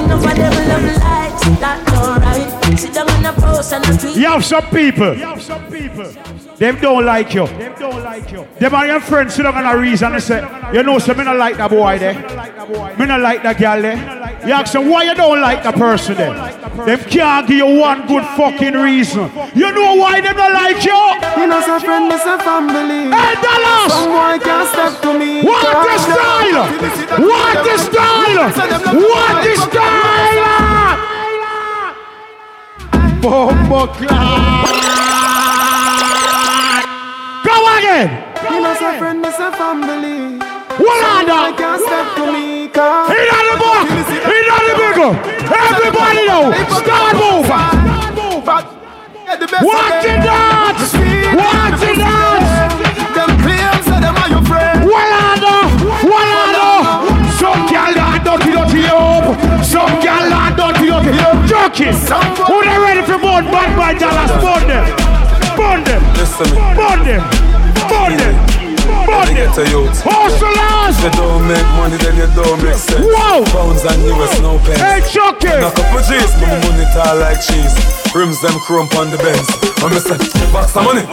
No 0.06 0.16
for 0.20 0.32
them 0.32 0.54
love 0.70 0.86
lights, 1.02 1.42
that's 1.58 1.92
alright. 1.98 2.78
Sit 2.78 2.94
down 2.94 3.10
on 3.10 3.26
a 3.26 3.32
post 3.32 3.72
and 3.72 3.84
a 3.84 3.98
tweet. 3.98 4.16
You 4.16 4.26
have 4.26 4.44
some 4.44 4.62
people. 4.70 5.16
Them 6.62 6.78
don't 6.80 7.04
like 7.04 7.34
you. 7.34 7.48
Them 7.48 7.74
don't 7.76 8.04
like 8.04 8.30
you. 8.30 8.46
Them 8.60 8.72
are 8.72 8.86
your 8.86 9.00
friends 9.00 9.34
sit 9.34 9.42
down 9.42 9.56
on 9.56 9.66
a 9.66 9.76
reason 9.76 10.12
and 10.12 10.22
say, 10.22 10.46
you 10.72 10.84
know, 10.84 11.00
so 11.00 11.12
me 11.12 11.24
not 11.24 11.36
like 11.36 11.56
that 11.56 11.68
boy 11.68 11.98
there. 11.98 12.14
Me 12.96 13.04
not 13.04 13.18
like 13.18 13.42
that 13.42 13.58
girl 13.58 13.82
there. 13.82 13.98
You 14.46 14.52
ask 14.52 14.72
them 14.72 14.88
why 14.88 15.02
you 15.02 15.14
don't 15.16 15.40
like 15.40 15.64
the 15.64 15.72
person 15.72 16.14
there. 16.14 16.30
Them 16.86 17.00
can't 17.10 17.48
give 17.48 17.56
you 17.56 17.66
one 17.66 18.06
good 18.06 18.22
fucking 18.38 18.74
reason. 18.74 19.28
You 19.56 19.72
know 19.74 19.96
why 19.96 20.20
them 20.20 20.36
not 20.36 20.52
like 20.52 20.84
you? 20.86 20.94
You 21.42 21.48
know, 21.50 21.60
some 21.62 21.80
friend, 21.80 22.06
me 22.06 22.16
some 22.18 22.38
family. 22.38 23.10
Hey, 23.10 23.34
Dallas! 23.42 23.90
Some 23.90 24.14
boy 24.14 24.38
can't 24.38 24.68
step 24.70 25.02
to 25.02 25.18
me. 25.18 25.42
What 25.42 25.66
the 25.66 25.98
style? 25.98 26.62
What 27.26 27.58
the 27.66 27.74
style? 27.74 28.54
What 29.02 29.34
the 29.42 29.54
style? 29.66 30.62
Bombo 33.18 35.01
Go 37.52 37.60
again. 37.76 38.08
You 38.48 38.60
know, 38.64 38.74
some 38.74 38.96
friend, 38.96 39.20
me 39.20 39.30
some 39.30 39.52
family. 39.52 40.40
What 40.80 41.00
boy 41.28 41.52
can't 41.60 41.80
step 41.84 42.06
to 42.16 42.24
me. 42.32 42.68
Cause 42.72 43.12
He 43.12 43.20
not 43.28 43.44
the 43.44 43.56
boy. 43.60 43.80
He 43.92 44.38
not 44.48 44.62
the 44.64 44.74
big 44.80 44.96
one. 44.96 45.16
Everybody 45.52 46.22
know. 46.32 46.48
Start 46.80 47.12
moving. 47.20 47.92
Watch 49.68 50.04
it 50.08 50.20
dance. 50.24 50.96
Watch 51.36 51.82
it 51.84 51.96
dance. 52.00 52.50
Them 53.16 53.30
claims 53.44 53.84
that 53.84 54.00
them 54.00 54.16
are 54.16 54.30
your 54.32 54.44
friends. 54.48 54.88
Walado. 54.88 55.54
Walado. 56.08 56.68
Some 57.36 57.68
girl 57.68 57.92
that 58.00 58.24
dirty 58.24 58.56
dirty 58.56 58.88
up. 58.88 59.28
Some 59.60 59.92
girl 60.00 60.24
that 60.32 60.56
dirty 60.56 60.88
dirty 60.88 61.20
up. 61.20 61.36
Joking. 61.44 61.96
Who 62.48 62.56
they 62.64 62.78
ready 62.80 63.02
for 63.04 63.20
burn 63.20 63.44
bad 63.52 63.76
by 63.76 63.92
Dallas? 63.92 64.32
Burn 64.40 64.68
them. 64.68 65.01
Burn 65.62 65.84
them. 65.86 66.02
Listen 66.18 66.50
me. 66.50 66.58
Burn 66.74 67.06
them. 67.06 67.22
Burn 67.86 68.12
them. 68.18 68.34
Burn 69.06 69.26
them. 69.30 69.36
get 69.38 69.58
a 69.58 69.64
youth. 69.70 69.94
Hustlers. 70.02 70.98
You 70.98 71.10
don't 71.14 71.46
make 71.46 71.68
money, 71.78 71.96
then 72.02 72.18
you 72.18 72.26
don't 72.34 72.58
make 72.66 72.74
sense. 72.74 73.06
Wow. 73.06 73.46
Pounds 73.54 73.86
and 73.86 74.02
US, 74.10 74.42
no 74.42 74.58
pence. 74.66 74.82
Hey, 74.82 74.98
Chucky. 75.06 75.54
Knock 75.62 75.78
up 75.78 75.86
my 75.94 76.02
G's, 76.02 76.34
my 76.42 76.58
money 76.66 76.86
tall 76.90 77.14
like 77.22 77.38
cheese. 77.38 77.74
Rims 78.10 78.42
them 78.42 78.58
crump 78.66 78.94
on 78.98 79.14
the 79.14 79.18
Benz. 79.22 79.46
I'm 79.86 79.94
say, 80.02 80.18
box 80.50 80.74
of 80.74 80.82
money, 80.82 81.06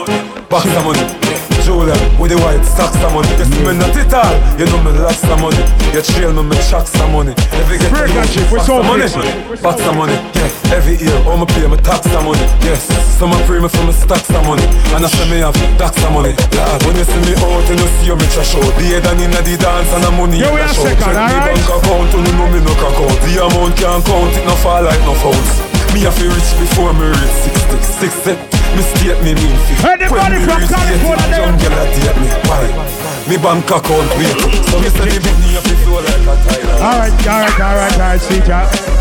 box 0.50 0.66
of 0.66 0.84
money 0.84 1.49
jeweler 1.70 1.98
with 2.18 2.34
the 2.34 2.38
white 2.42 2.66
socks 2.66 2.98
of 3.06 3.14
money. 3.14 3.30
You 3.38 3.46
me 3.62 3.78
not 3.78 3.94
it 3.94 4.10
all, 4.10 4.34
you 4.58 4.66
know 4.66 4.82
me 4.82 4.92
lots 4.98 5.22
of 5.22 5.38
money. 5.38 5.62
You 5.94 6.02
trail 6.02 6.34
me, 6.34 6.42
me 6.42 6.58
chucks 6.66 6.90
some 6.98 7.14
money. 7.14 7.38
Every 7.62 7.78
get 7.78 7.94
Break 7.94 8.10
that 8.18 8.26
shit, 8.34 8.50
we're 8.50 8.66
so 8.66 8.82
money. 8.82 9.06
Box 9.62 9.78
some 9.86 10.02
money, 10.02 10.18
yeah. 10.34 10.74
Every 10.74 10.98
year, 10.98 11.14
all 11.30 11.38
my 11.38 11.46
pay 11.46 11.70
me 11.70 11.78
tax 11.86 12.10
some 12.10 12.26
money, 12.26 12.42
yes. 12.66 12.90
Some 13.22 13.34
I 13.34 13.38
free 13.46 13.62
me 13.62 13.70
from 13.70 13.86
me 13.86 13.94
stacks 13.94 14.34
of 14.34 14.42
money. 14.50 14.66
And 14.98 15.06
I 15.06 15.10
say 15.14 15.30
me 15.30 15.46
have 15.46 15.54
tax 15.78 15.94
some 16.02 16.18
money. 16.18 16.34
Yeah, 16.58 16.74
when 16.90 16.98
you 16.98 17.06
see 17.06 17.22
me 17.22 17.38
out, 17.38 17.66
you 17.70 17.78
know 17.78 17.90
see 18.02 18.10
me 18.18 18.26
trash 18.34 18.58
out. 18.58 18.74
The 18.74 18.86
head 18.90 19.06
and 19.06 19.22
inna 19.22 19.42
the 19.46 19.54
dance 19.62 19.94
and 19.94 20.04
the 20.04 20.12
money 20.18 20.42
in 20.42 20.50
the 20.50 20.74
show. 20.74 20.90
Check 20.90 20.98
me 20.98 21.14
bank 21.14 21.70
account, 21.70 22.10
you 22.18 22.34
know 22.34 22.50
me 22.50 22.60
no 22.66 22.74
crack 22.82 22.98
out. 22.98 23.18
The 23.22 23.34
amount 23.46 23.78
can't 23.78 24.02
count, 24.02 24.34
it 24.34 24.46
no 24.50 24.56
fall 24.58 24.82
like 24.82 25.02
no 25.06 25.14
phones. 25.22 25.54
Me 25.94 26.06
a 26.06 26.12
feel 26.14 26.34
rich 26.34 26.50
before 26.58 26.94
me 26.98 27.14
reach 27.14 27.38
66. 28.02 28.26
66. 28.26 28.59
Mistake 28.76 29.22
me 29.24 29.34
music 29.34 29.84
Anybody 29.84 30.38
from 30.46 30.62
California 30.68 31.28
John 31.36 31.58
Gela 31.60 31.84
take 31.96 32.18
me. 32.22 32.28
Why? 32.48 32.68
Me 33.28 33.38
bank 33.38 33.70
account 33.70 34.10
weak 34.18 34.38
So 34.70 34.80
me 34.80 34.90
say 34.90 35.10
me 35.10 35.20
money 35.24 35.58
up 35.58 35.66
is 35.66 35.80
so 35.84 35.94
like 35.94 36.06
a 36.06 36.36
Thailand. 36.46 36.80
Alright, 36.82 37.28
alright, 37.28 37.60
alright, 37.60 37.94
alright, 37.94 38.22
sweetheart 38.22 38.99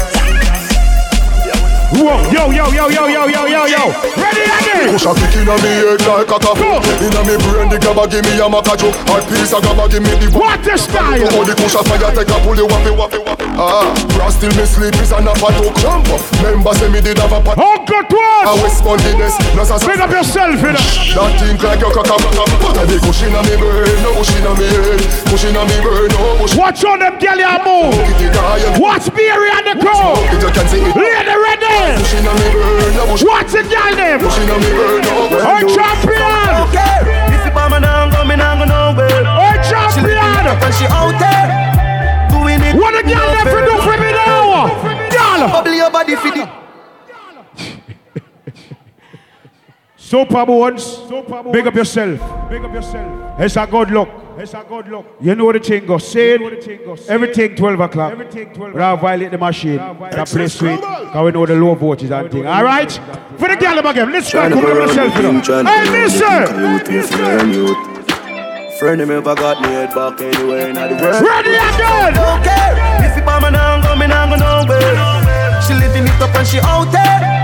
Whoa, 1.89 2.21
yo, 2.29 2.53
yo, 2.53 2.69
yo, 2.69 2.89
yo, 2.91 3.09
yo, 3.09 3.27
yo, 3.27 3.47
yo, 3.49 3.65
yo. 3.65 3.83
Ready 4.21 4.45
again. 4.45 4.93
Push 4.93 5.09
a 5.09 5.13
kick 5.17 5.41
inna 5.41 5.57
me 5.65 5.73
head 5.81 6.01
like 6.05 6.29
a 6.29 6.39
taco 6.39 6.85
Inna 7.01 7.21
me 7.25 7.35
brain 7.49 7.69
the 7.73 7.81
gabba 7.81 8.05
give 8.07 8.25
me 8.29 8.37
a 8.37 8.47
macajo 8.47 8.93
Hard 9.09 9.25
piece 9.27 9.53
a 9.57 9.59
gabba 9.59 9.89
give 9.91 10.05
me 10.05 10.13
the 10.21 10.29
What 10.37 10.63
the 10.63 10.77
style? 10.77 11.25
Oh 11.35 11.45
the 11.49 11.57
push 11.57 11.75
a 11.75 11.83
fire 11.89 12.13
take 12.13 12.29
a 12.29 12.37
pull 12.45 12.55
the 12.55 12.63
wappy 12.69 12.93
wappy 12.93 13.19
wappy 13.25 13.49
Ah, 13.57 13.89
bra 14.15 14.29
still 14.29 14.53
me 14.55 14.69
sleep 14.69 14.95
is 15.01 15.11
an 15.17 15.27
apple 15.27 15.51
Jump 15.81 16.13
up, 16.13 16.21
member 16.45 16.73
say 16.77 16.93
me 16.93 17.01
did 17.01 17.19
have 17.19 17.33
a 17.33 17.41
pat 17.41 17.57
Oh, 17.59 17.81
good 17.89 18.07
one. 18.13 18.45
I 18.45 18.53
West 18.63 18.85
Mondiness, 18.85 19.35
no 19.57 19.65
sa 19.65 19.81
sa 19.81 19.91
up 19.99 20.13
yourself, 20.13 20.61
you 20.61 20.71
know. 20.71 20.87
That 21.17 21.41
think 21.41 21.59
like 21.65 21.81
your 21.81 21.91
cock 21.91 22.13
up 22.13 22.23
Put 22.63 22.79
a 22.79 22.85
big 22.87 23.01
push 23.03 23.25
inna 23.25 23.41
me 23.49 23.57
brain, 23.57 23.99
no 24.05 24.13
push 24.15 24.31
inna 24.37 24.53
me 24.55 24.69
head 24.69 25.01
Push 25.27 25.49
inna 25.49 25.65
me 25.65 25.77
brain, 25.81 26.13
no 26.13 26.37
push 26.37 26.55
Watch 26.55 26.85
on 26.85 27.01
them, 27.01 27.19
girl, 27.19 27.41
you 27.41 27.59
move. 27.65 27.97
Watch 28.79 29.11
Beery 29.15 29.51
and 29.51 29.67
the 29.67 29.75
crow. 29.83 30.15
It 30.31 30.43
you 30.43 30.51
can 30.53 30.67
see 30.69 30.83
it 30.85 30.95
Lady 30.95 31.35
ready 31.35 31.78
name? 31.87 32.01
What's 33.27 33.53
the 33.53 33.63
girl 33.63 33.93
name? 33.95 34.21
Our 35.43 35.63
champion. 35.67 36.69
If 37.35 37.45
you 37.45 37.53
bomb 37.53 37.81
down, 37.83 38.11
go 38.11 38.25
me 38.25 38.37
down, 38.37 38.59
go 38.59 38.65
nowhere. 38.67 39.25
Our 39.27 39.57
champion. 39.63 40.45
When 40.61 40.73
she 40.73 40.87
out 40.91 41.15
there, 41.19 41.47
doing 42.31 42.61
it. 42.63 42.75
What 42.77 42.93
the 42.97 43.03
girl 43.07 43.29
name 43.35 43.47
for 43.47 43.61
do 43.65 43.75
for 43.83 43.97
me 44.01 44.11
now? 44.13 44.69
Girl. 45.11 45.49
Bubble 45.49 45.73
your 45.73 45.91
body 45.91 46.17
for 46.17 46.31
the. 46.31 46.68
Supa 50.09 50.47
Bones, 50.47 51.01
big 51.53 51.67
up 51.67 51.75
yourself. 51.75 52.19
Big 52.49 52.65
up 52.65 52.73
yourself. 52.73 53.39
It's 53.39 53.57
a 53.57 53.67
good 53.67 53.91
look. 53.91 54.09
It's 54.39 54.55
a 54.55 54.65
good 54.67 54.89
look. 54.89 55.05
You 55.21 55.35
know 55.35 55.45
what 55.45 55.53
the 55.53 55.61
thing 55.61 55.85
goes. 55.85 56.09
Say 56.09 56.37
it. 56.37 57.11
everything 57.11 57.55
12 57.55 57.81
o'clock. 57.81 58.13
Everything 58.13 58.55
12 58.55 58.71
o'clock. 58.71 59.01
violate 59.03 59.33
the 59.33 59.37
machine. 59.37 59.77
That 59.77 60.27
play 60.27 60.49
sweet. 60.49 60.77
Because 60.77 61.25
we 61.27 61.31
know 61.33 61.45
the 61.45 61.57
low 61.57 61.75
voltage 61.75 62.11
and 62.11 62.31
thing. 62.33 62.47
All 62.47 62.65
right? 62.65 62.91
For 63.37 63.49
the 63.49 63.57
girl 63.57 63.79
again. 63.81 64.11
Let's 64.11 64.31
try 64.31 64.49
to 64.49 64.55
come 64.55 64.65
yourself. 64.65 65.15
You 65.15 65.23
know. 65.23 65.43
Hey, 65.65 65.91
mister. 65.93 66.47
Friend 68.79 69.01
him 69.03 69.11
ever 69.11 69.35
got 69.35 69.61
me 69.61 69.69
head 69.69 69.95
back 69.95 70.19
anywhere 70.23 70.69
in 70.71 70.75
the 70.75 71.03
world. 71.03 71.23
Ready 71.23 71.51
again! 71.51 72.15
Don't 72.15 72.43
care. 72.43 73.05
If 73.05 73.15
the 73.15 73.23
mama 73.27 73.51
now 73.51 73.83
go, 73.83 73.95
me 73.95 74.07
now 74.07 74.27
go 74.31 74.37
nowhere. 74.37 75.61
She 75.61 75.75
living 75.75 76.05
it 76.05 76.23
up 76.23 76.35
and 76.35 76.47
she 76.49 76.61
out 76.61 76.91
there. 76.93 77.38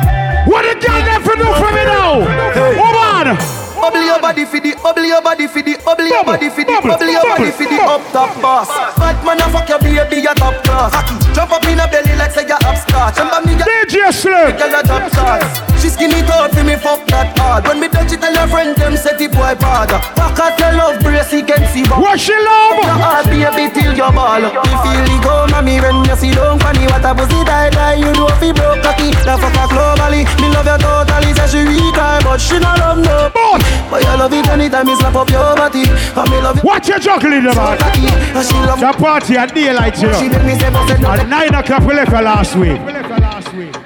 Girl 0.80 1.00
never 1.04 1.36
do 1.36 1.44
for 1.44 1.70
me 1.72 1.84
now? 1.84 2.20
Hey. 2.52 2.76
Woman! 2.76 3.63
Bubble 3.84 4.00
your 4.00 4.18
body 4.18 4.46
for 4.46 4.60
the, 4.60 4.72
bubble 4.80 5.04
your 5.04 5.20
body 5.20 5.46
for 5.46 5.60
the, 5.60 5.76
bubble 5.84 6.08
your 6.08 6.24
body 6.24 6.48
for 6.48 6.64
the, 6.64 6.72
bubble 6.72 7.04
your 7.04 7.20
body 7.20 7.52
for 7.52 7.68
the 7.68 7.76
up 7.84 8.00
top 8.16 8.32
boss. 8.40 8.72
Bad 8.96 9.20
man 9.20 9.36
a 9.36 9.46
fuck 9.52 9.68
your 9.68 9.76
baby 9.76 10.24
a 10.24 10.32
top 10.32 10.56
class. 10.64 10.96
Jump 11.36 11.52
up 11.52 11.68
in 11.68 11.76
a 11.76 11.84
belly 11.92 12.16
like 12.16 12.32
say 12.32 12.48
you 12.48 12.56
upscotch. 12.64 13.20
And 13.20 13.44
me 13.44 13.52
get 13.60 13.68
DJ 13.92 14.08
Slim. 14.08 14.56
Girl 14.56 14.72
a 14.72 14.80
top 14.80 15.12
class. 15.12 15.44
She 15.84 15.92
skinny 15.92 16.24
tall 16.24 16.48
for 16.48 16.64
me 16.64 16.80
fuck 16.80 17.04
that 17.12 17.36
hard. 17.36 17.68
When 17.68 17.76
me 17.76 17.92
touch 17.92 18.08
it, 18.08 18.24
tell 18.24 18.32
your 18.32 18.48
friend 18.48 18.72
them 18.72 18.96
set 18.96 19.20
the 19.20 19.28
boy 19.28 19.52
bad. 19.60 19.92
Back 20.16 20.40
at 20.40 20.56
your 20.56 20.72
love 20.80 20.96
brace, 21.04 21.28
he 21.28 21.44
can 21.44 21.60
see. 21.68 21.84
What 21.92 22.16
she 22.16 22.32
love? 22.32 22.80
Your 22.80 22.96
heart 23.04 23.28
baby 23.28 23.68
till 23.68 23.92
your 23.92 24.08
ball. 24.08 24.40
You 24.40 24.76
feel 24.80 25.04
the 25.04 25.16
go, 25.20 25.44
mommy 25.52 25.84
when 25.84 26.00
you 26.08 26.16
see 26.16 26.32
don't 26.32 26.56
funny. 26.56 26.88
What 26.88 27.04
a 27.04 27.12
pussy 27.12 27.36
die 27.44 27.68
die, 27.68 28.00
you 28.00 28.08
know 28.16 28.32
fi 28.40 28.48
broke 28.56 28.80
cocky. 28.80 29.12
The 29.12 29.36
fuck 29.36 29.60
a 29.60 29.64
globally, 29.68 30.24
me 30.40 30.48
love 30.56 30.64
you 30.64 30.80
totally. 30.80 31.36
Say 31.36 31.52
she 31.52 31.60
weak, 31.68 31.92
but 32.24 32.40
she 32.40 32.56
not 32.56 32.80
love 32.80 33.04
no. 33.04 33.28
But 33.28 33.60
you 34.00 34.18
love 34.18 34.32
it 34.32 34.46
anytime 34.48 34.88
you 34.88 34.96
slap 34.96 35.14
up 35.14 35.30
your 35.30 35.54
body. 35.56 35.84
And 35.88 36.30
me 36.30 36.38
love 36.40 36.58
it. 36.58 36.64
What 36.64 36.86
you 36.88 36.98
juggling 36.98 37.46
about? 37.46 37.78
The 37.78 38.94
party 38.98 39.36
at 39.36 39.54
daylight, 39.54 40.00
you 40.00 40.08
know. 40.08 41.08
At 41.08 41.28
9 41.28 41.54
o'clock 41.54 41.82
we 41.86 41.94
left 41.94 42.12
last 42.12 42.56
week. 42.56 42.80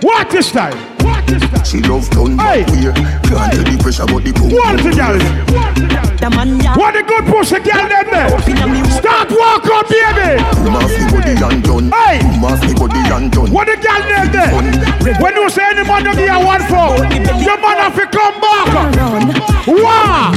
What 0.03 0.31
this 0.31 0.51
time? 0.53 0.98
What 1.03 1.27
this 1.27 1.43
time? 1.43 1.65
She 1.65 1.81
love 1.83 2.09
done 2.11 2.39
hey. 2.39 2.65
weird. 2.73 2.97
Can't 3.29 3.53
tell 3.53 3.65
the 3.65 3.77
pressure 3.81 4.07
but 4.07 4.25
the 4.25 4.33
pump. 4.33 4.53
What 4.53 4.77
the 4.83 4.91
girl? 4.97 5.19
What 6.19 6.93
the 6.95 7.03
good 7.07 7.25
pussy 7.27 7.61
girl 7.61 7.87
them 7.89 8.07
there? 8.11 8.29
Start 8.91 9.31
walk 9.31 9.67
up, 9.71 9.89
baby. 9.89 10.41
Mass 10.69 10.91
me 10.91 11.05
body 11.11 11.35
and 11.39 11.63
done. 11.63 11.91
Hey. 11.93 12.19
Mass 12.41 12.61
me 12.67 12.75
body 12.75 12.99
and 12.99 13.31
done. 13.33 13.51
What 13.51 13.67
the 13.67 13.77
girl 13.79 14.03
them 14.03 14.27
there? 14.33 14.53
When 15.21 15.35
you 15.35 15.49
say 15.49 15.65
any 15.71 15.85
man 15.87 16.05
give 16.05 16.19
you 16.19 16.41
one 16.45 16.63
for, 16.67 16.99
your 17.39 17.59
man 17.61 17.79
have 17.79 17.95
to 17.97 18.07
come 18.11 18.41
back. 18.41 18.69
Wow. 19.67 20.33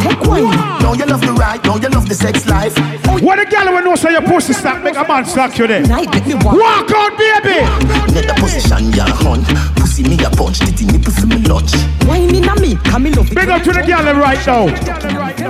Now 0.81 0.93
you 0.93 1.05
love 1.05 1.21
the 1.21 1.33
ride, 1.33 1.63
now 1.63 1.77
you 1.77 1.89
love 1.89 2.07
the 2.07 2.15
sex 2.15 2.47
life. 2.47 2.75
What 3.21 3.37
the 3.37 3.45
girl 3.45 3.73
when 3.73 3.85
you 3.85 3.97
say 3.97 4.11
your 4.11 4.21
pussy 4.21 4.53
stop, 4.53 4.83
make 4.83 4.95
a 4.95 5.03
man 5.07 5.25
suck 5.25 5.57
you 5.57 5.67
there. 5.67 5.81
Walk 5.81 6.91
out, 6.91 7.17
baby. 7.17 7.65
Let 8.13 8.27
the 8.27 8.35
position 8.39 8.91
ya 8.93 9.05
hunt. 9.07 9.45
Pussy 9.75 10.03
me 10.03 10.17
a 10.23 10.29
punch, 10.51 10.59
titty 10.59 10.85
nipple 10.85 11.11
for 11.13 11.27
me 11.27 11.37
lunch. 11.47 11.73
Wine 12.05 12.35
in 12.35 12.47
a 12.47 12.59
me, 12.59 12.75
come 12.75 13.05
in 13.05 13.13
love. 13.13 13.29
Big 13.33 13.49
up 13.49 13.63
to 13.63 13.71
the 13.71 13.81
girl 13.81 14.13
right 14.15 14.45
now. 14.47 14.65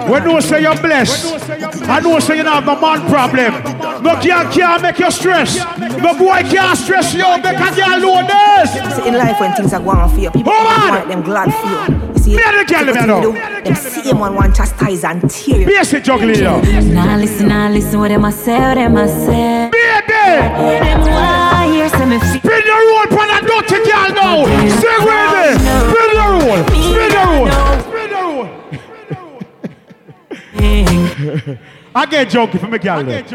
When 0.10 0.30
you 0.30 0.42
say 0.42 0.62
you're 0.62 0.76
blessed, 0.78 1.50
I 1.88 2.00
know 2.00 2.20
say 2.20 2.38
you 2.38 2.44
don't 2.44 2.64
have 2.64 2.68
a 2.68 2.80
man 2.80 3.08
problem. 3.10 4.04
No 4.04 4.20
girl 4.22 4.52
can't 4.52 4.82
make 4.82 5.00
you 5.00 5.12
stress. 5.12 5.58
No 5.80 6.18
boy 6.18 6.42
can't 6.44 6.78
stress 6.78 7.14
you. 7.14 7.26
Make 7.38 7.60
a 7.60 7.76
girl 7.76 8.00
know. 8.00 8.66
See, 8.66 9.08
in 9.08 9.16
life 9.16 9.40
when 9.40 9.54
things 9.54 9.74
are 9.74 9.82
going 9.82 10.10
for 10.10 10.20
you, 10.20 10.32
people 10.32 10.54
want 10.54 11.08
them 11.08 11.22
glad 11.22 11.52
for 11.54 11.68
you. 11.68 12.12
You 12.14 12.20
see, 12.20 12.36
Me 12.36 12.44
and 12.46 12.60
the 12.60 12.74
girl, 12.74 12.86
them, 12.86 12.96
you 12.96 13.08
know. 13.08 13.62
them 13.64 13.76
see 13.76 14.10
him 14.10 14.22
on 14.22 14.36
one 14.36 14.54
chastise 14.54 15.04
and 15.04 15.30
tear 15.30 15.62
you. 15.62 15.66
Basic 15.66 16.04
juggling, 16.04 16.36
you 16.36 16.44
know. 16.44 16.62
Now 16.62 17.18
listen, 17.18 17.48
now 17.48 17.70
listen 17.70 18.00
what 18.00 18.10
them 18.10 18.26
a 18.26 18.32
say, 18.32 18.60
what 18.60 18.76
them 18.76 18.98
a 18.98 19.08
say. 19.08 19.70
Baby! 19.72 20.12
Them 20.12 21.02
why 21.02 21.70
hear 21.72 21.90
say 21.90 22.06
me 22.06 22.20
feel. 22.20 22.40
Spin 22.42 22.62
your 22.66 22.82
roll 22.90 23.08
for 23.10 23.26
that 23.26 23.44
dirty 23.46 23.80
girl 23.90 24.10
now. 24.16 24.91
Stay 24.92 25.06
with 25.06 25.28
me. 25.36 25.70
Spin 25.92 26.10
your 26.14 26.30
roll. 26.32 26.60
Spin 26.68 27.12
your 27.12 27.28
roll. 27.28 27.48
Spin 27.82 28.10
your 28.12 28.26
roll. 31.56 31.58
I 31.94 32.06
get 32.06 32.30
junky 32.30 32.58
for 32.58 32.68
me 32.68 32.78
girl. 32.78 33.04
there. 33.04 33.26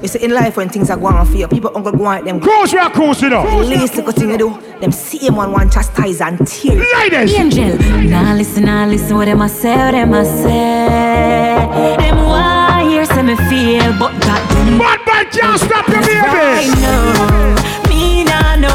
You 0.00 0.08
see, 0.08 0.24
in 0.24 0.30
life 0.30 0.56
when 0.56 0.68
things 0.68 0.90
are 0.90 0.96
going 0.96 1.24
for 1.26 1.36
you, 1.36 1.48
people 1.48 1.72
don't 1.72 1.82
go 1.82 2.08
at 2.08 2.24
them. 2.24 2.38
Close 2.40 2.72
your 2.72 2.88
close, 2.90 3.20
you 3.20 3.30
know. 3.30 3.42
The 3.42 3.64
least 3.66 3.96
little 3.96 4.12
thing 4.12 4.30
you 4.30 4.38
do, 4.38 4.60
them 4.80 4.92
see 4.92 5.18
him 5.26 5.38
on 5.40 5.50
one 5.50 5.68
chastise 5.70 6.20
and 6.20 6.38
tear 6.46 6.74
you. 6.74 6.86
Ladies! 6.98 7.34
Angel. 7.34 7.76
Now 8.08 8.34
listen, 8.34 8.64
now 8.64 8.86
listen 8.86 9.16
what 9.16 9.24
them 9.24 9.40
a 9.42 9.48
say, 9.48 9.76
what 9.76 9.90
them 9.90 10.14
a 10.14 10.24
say. 10.24 11.96
Them 11.98 12.16
why 12.26 12.84
hear 12.88 13.04
say 13.06 13.22
me 13.22 13.34
feel, 13.34 13.92
but 13.98 14.12
that 14.22 14.46
them. 14.54 14.78
Bad 14.78 15.00
man 15.06 15.26
can't 15.32 15.60
stop 15.60 15.88
you, 15.88 16.00
baby. 16.00 16.14
I 16.22 16.68
know, 16.80 17.88
me 17.90 18.22
nah 18.22 18.54
no 18.54 18.72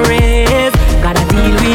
worries. 0.00 0.25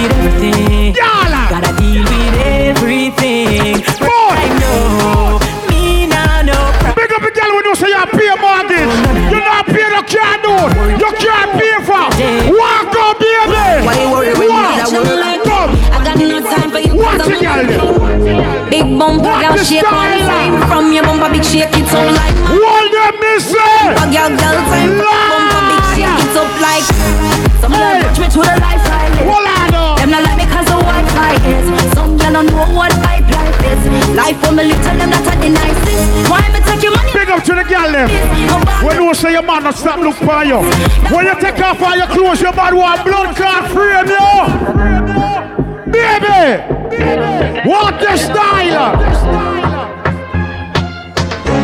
With 0.01 0.11
everything. 0.17 0.93
Yala. 0.97 1.41
Gotta 1.49 1.71
deal 1.77 2.03
with 2.03 2.35
everything. 2.41 3.83
I 4.01 4.47
know, 4.61 5.37
me 5.69 6.07
nah 6.07 6.41
no 6.41 6.57
problem. 6.81 6.95
Big 6.97 7.11
up 7.13 7.21
the 7.21 7.31
girl 7.31 7.51
when 7.53 7.65
you 7.69 7.75
say 7.75 7.89
you 7.93 8.05
pay 8.17 8.29
a 8.33 8.35
mortgage. 8.41 8.89
You 9.29 9.39
not 9.45 9.65
pay 9.69 9.87
the 9.93 10.01
car 10.09 10.35
note. 10.41 10.73
You 10.97 11.09
can't 11.21 11.51
pay 11.53 11.75
for. 11.85 12.05
Walk 12.49 12.93
up, 12.97 13.19
baby. 13.21 13.65
Why 13.85 13.93
you 14.01 14.07
worry 14.09 14.33
when 14.33 14.47
you 14.49 14.57
Walk. 14.57 14.73
need 14.73 14.97
a 14.97 15.01
work? 15.05 15.43
Come. 15.45 15.71
I 15.93 15.97
got 16.01 16.17
no 16.17 16.37
time 16.41 16.69
for 16.73 16.79
you. 16.81 16.93
Watch 16.97 17.21
the 17.21 17.37
girl 17.37 17.61
there. 17.69 18.69
Big 18.71 18.87
bumper, 18.97 19.21
What 19.29 19.41
girl, 19.41 19.57
shake 19.63 19.85
style? 19.85 20.25
time. 20.25 20.53
From 20.69 20.91
your 20.93 21.03
bumper, 21.03 21.29
big 21.29 21.43
shake 21.45 21.69
it 21.77 21.85
up 21.93 22.09
like. 22.17 22.35
Hold 22.49 22.89
them, 22.89 23.13
miss 23.21 23.53
eh? 23.53 24.01
A 24.01 24.05
girl, 24.09 24.31
girl 24.33 24.57
time. 24.71 24.91
Bumper, 24.97 25.61
big 25.69 25.83
shake 25.93 26.21
it 26.25 26.35
up 26.41 26.51
like. 26.57 26.85
Some 27.61 27.73
girl 27.77 28.01
touch 28.01 28.17
me 28.17 28.27
to 28.33 28.39
the 28.41 28.55
life 28.65 28.81
is. 31.45 31.93
Some 31.93 32.17
don't 32.17 32.45
know 32.45 32.65
what 32.73 32.91
life 33.01 33.27
is. 33.27 34.11
Life 34.15 34.37
for 34.43 34.51
me 34.51 34.63
little, 34.65 34.97
them 34.97 35.09
that 35.09 35.27
are 35.27 35.39
the 35.39 35.49
nicest. 35.49 36.29
Why 36.29 36.41
me 36.53 36.59
take 36.65 36.83
your 36.83 36.95
money? 36.95 37.11
Big 37.13 37.29
up 37.29 37.43
to 37.43 37.53
the 37.55 37.63
girl 37.63 37.91
them. 37.91 38.09
When 38.85 38.95
you 39.01 39.13
say 39.13 39.31
your 39.33 39.43
man 39.43 39.63
not 39.63 39.75
stop 39.75 39.99
look 39.99 40.15
for 40.15 40.43
you. 40.43 40.59
When 41.13 41.25
you 41.25 41.35
take 41.39 41.59
off 41.59 41.81
all 41.81 41.95
your 41.95 42.07
clothes, 42.07 42.41
your 42.41 42.53
man 42.53 42.75
want 42.75 43.03
blood 43.05 43.35
clot 43.35 43.69
frame 43.71 44.07
you. 44.07 44.29
Baby. 45.91 46.79
What 47.69 47.99
the 47.99 48.17
style? 48.17 48.97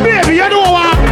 Baby, 0.04 0.36
you 0.36 0.50
know 0.50 0.72
what? 0.72 1.07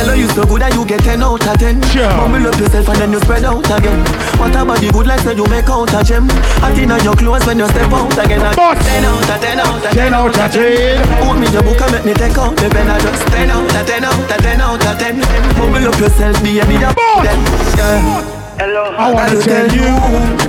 Girl, 0.00 0.16
you 0.16 0.28
so 0.32 0.42
good 0.48 0.64
that 0.64 0.72
you 0.72 0.82
get 0.88 1.04
10 1.04 1.20
out 1.22 1.44
of 1.44 1.56
10 1.60 1.76
Sure. 1.92 2.08
Mumble 2.16 2.48
up 2.48 2.56
yourself 2.56 2.88
and 2.88 2.98
then 3.04 3.12
you 3.12 3.20
spread 3.20 3.44
out 3.44 3.60
again 3.68 4.00
What 4.40 4.56
about 4.56 4.80
the 4.80 4.88
good 4.88 5.04
like 5.06 5.20
say 5.20 5.36
you 5.36 5.44
make 5.52 5.68
out 5.68 5.92
a 5.92 6.00
gem 6.00 6.24
I 6.64 6.72
think 6.72 6.88
on 6.88 7.04
your 7.04 7.12
clothes 7.14 7.44
when 7.44 7.60
you 7.60 7.68
step 7.68 7.92
out 7.92 8.08
again 8.16 8.40
I 8.40 8.56
But 8.56 8.80
10 8.80 9.04
out 9.04 9.28
of 9.28 9.38
10 9.44 9.60
out 9.60 9.84
of 9.84 9.92
10 9.92 10.14
out 10.16 10.32
of 10.32 10.50
10. 10.56 11.04
Put 11.20 11.36
me 11.36 11.46
your 11.52 11.62
book 11.62 11.80
and 11.84 11.90
make 11.92 12.04
me 12.08 12.12
take 12.16 12.32
out 12.40 12.56
the 12.56 12.66
pen 12.72 12.88
I 12.88 12.96
just 13.04 13.22
10 13.28 13.52
out 13.52 13.68
of 13.68 13.84
10 13.84 14.04
out 14.08 14.16
of 14.24 14.40
10 14.40 14.60
out 14.64 14.80
of 14.88 14.94
10 14.96 15.20
Mumble 15.60 15.84
up 15.84 15.96
yourself, 16.00 16.36
be 16.40 16.58
a 16.58 16.64
bit 16.64 16.80
of 16.80 16.96
But- 16.96 17.28
yeah. 17.28 18.40
Hello, 18.56 18.92
I 18.96 19.12
wanna 19.12 19.40
tell 19.40 19.68
you. 19.72 19.88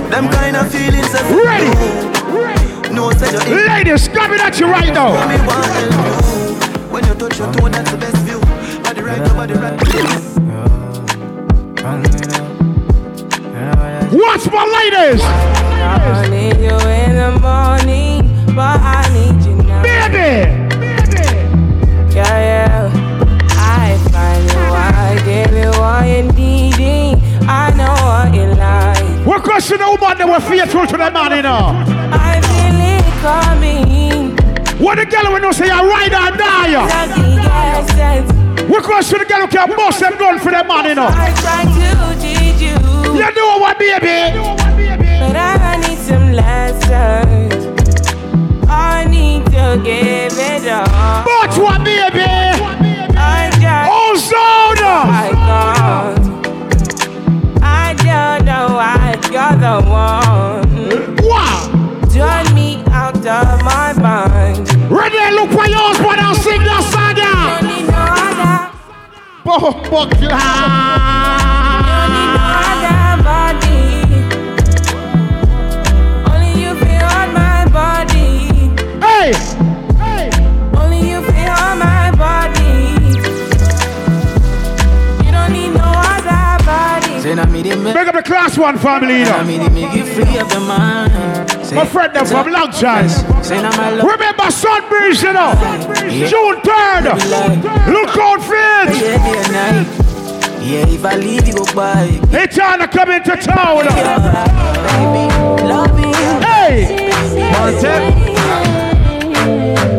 Them 0.08 0.28
kind 0.32 0.56
of 0.56 0.68
feelings 0.72 1.12
that 1.12 1.24
Ready. 1.28 1.72
No, 2.92 3.12
say 3.12 3.32
you 3.32 3.40
in 3.40 3.68
Ladies, 3.68 4.08
coming 4.08 4.40
at 4.40 4.58
you 4.60 4.66
right 4.68 4.92
now. 4.92 5.12
me 5.28 5.36
want 5.44 5.64
help 5.76 5.92
you. 5.92 6.88
When 6.92 7.04
you 7.06 7.14
touch 7.14 7.38
your 7.38 7.48
toe, 7.52 7.68
that's 7.68 7.90
the 7.90 7.96
best 7.96 8.16
view 8.24 8.31
Body 8.31 8.31
right 9.18 9.42
Watch 14.12 14.44
my 14.52 14.64
ladies. 14.92 15.22
I 15.22 16.28
need 16.30 16.56
you 16.60 16.76
in 16.88 17.16
the 17.16 17.30
morning, 17.40 18.20
but 18.54 18.78
I 18.80 19.08
need 19.12 19.44
you 19.44 19.56
now. 19.56 19.82
Baby. 19.82 20.52
Yeah, 22.14 22.38
yeah. 22.38 22.90
I 23.56 23.96
find 24.10 24.44
you, 24.44 24.60
I 24.60 25.20
give 25.24 25.52
you 25.56 25.70
what 25.80 26.06
you 26.06 26.22
needing. 26.32 27.22
I 27.48 27.72
know 27.74 27.94
what 28.04 28.34
you 28.34 28.54
like. 28.54 29.26
What 29.26 29.42
question 29.42 29.78
the 29.78 29.86
woman 29.86 30.18
that 30.18 30.28
were 30.28 30.40
faithful 30.40 30.86
to 30.86 30.96
the 30.96 31.10
man, 31.10 31.32
you 31.36 31.42
know? 31.42 31.72
I 32.12 32.40
feel 32.48 32.80
it 32.92 33.04
coming. 33.22 34.36
What 34.78 34.96
the 34.96 35.06
girl 35.06 35.32
when 35.32 35.42
you 35.42 35.52
say 35.52 35.66
you 35.66 35.72
ride 35.72 36.12
or 36.12 36.36
die? 36.36 36.72
Gets 37.96 38.41
sense. 38.72 38.82
What 38.82 38.84
question 38.84 39.18
the 39.18 39.24
girl 39.24 39.40
who 39.40 39.48
can 39.48 39.68
bust 39.76 40.00
them 40.00 40.18
gun 40.18 40.38
for 40.38 40.50
the 40.50 40.64
man, 40.64 40.84
you 40.86 40.94
know? 40.94 41.08
I 41.08 41.32
try 41.40 41.64
to 41.64 42.20
teach 42.20 42.60
you, 42.60 42.76
You 43.14 43.34
know 43.34 43.58
what, 43.58 43.78
baby? 43.78 44.32
but 45.20 45.36
I 45.36 45.76
need 45.86 45.98
some 45.98 46.32
lessons. 46.32 47.66
I 48.68 49.04
need 49.04 49.44
to 49.46 49.80
give 49.84 50.32
it 50.32 50.66
up. 50.68 50.88
But 51.24 51.56
what, 51.58 51.84
baby? 51.84 52.24
I 53.14 53.50
just 53.60 53.90
Oh, 53.90 54.14
Zona! 54.16 54.94
I 55.12 55.30
can't. 55.34 56.26
I 57.62 57.94
don't 57.94 58.44
know 58.44 58.66
why 58.76 59.14
you're 59.30 59.56
the 59.60 59.76
one. 59.88 61.16
Wow! 61.28 61.68
Turn 62.10 62.54
me 62.54 62.82
out 62.90 63.16
of 63.26 63.62
my 63.64 63.92
mind. 63.94 64.68
Ready, 64.90 65.18
look 65.34 65.50
for 65.50 65.66
your 65.68 65.78
husband 65.78 66.20
and 66.20 66.36
sing 66.36 66.62
that 66.64 66.82
song, 66.92 68.21
yeah. 68.42 68.72
Bo- 69.44 69.72
Buckler. 69.90 71.42
Only 76.32 76.52
you 76.62 76.74
feel 76.82 77.06
on 77.20 77.28
my 77.34 77.64
body. 77.72 78.30
Hey! 79.06 79.32
Hey! 80.02 80.30
Only 80.80 81.00
you 81.10 81.20
feel 81.22 81.54
on 81.68 81.78
my 81.78 82.10
body. 82.16 82.94
You 85.24 85.30
don't 85.32 85.52
need 85.52 85.72
no 85.74 85.88
other 86.10 86.64
body. 86.64 87.20
Say 87.20 87.34
na 87.34 87.46
me 87.46 87.62
dey 87.62 87.76
make 87.76 87.96
up 87.96 88.14
the 88.14 88.22
class 88.22 88.56
one 88.58 88.78
family, 88.78 89.18
you 89.20 89.24
na 89.24 89.42
me 89.44 89.58
know. 89.58 89.68
make 89.70 89.94
you 89.94 90.04
free 90.04 90.38
of 90.38 90.50
your 90.52 90.60
mind. 90.60 91.51
Say- 91.72 91.78
My 91.78 91.86
friend 91.86 92.12
them 92.14 92.26
from 92.26 92.52
Long 92.52 92.70
John. 92.70 93.08
Say 93.42 93.62
na 93.62 93.70
my 93.76 93.90
love. 93.90 94.06
Remember 94.06 94.44
Sunbreeze, 94.44 95.22
you 95.22 95.32
know. 95.32 95.52
June 96.28 96.60
3rd. 96.60 97.04
Look 97.88 98.16
out 98.18 98.42
for 98.42 98.54
Yeah, 98.54 98.90
it. 98.90 99.00
day 99.00 99.16
and 99.16 99.52
night. 99.52 99.86
Yeah, 100.60 100.86
if 100.86 101.04
I 101.04 101.16
leave 101.16 101.48
you 101.48 101.54
go 101.54 101.64
by. 101.74 102.20
It's 102.30 102.56
time 102.56 102.80
to 102.80 102.88
come 102.88 103.10
into 103.10 103.34
town. 103.36 103.86
Love 105.66 105.98
me. 105.98 106.12
Hey! 106.44 107.10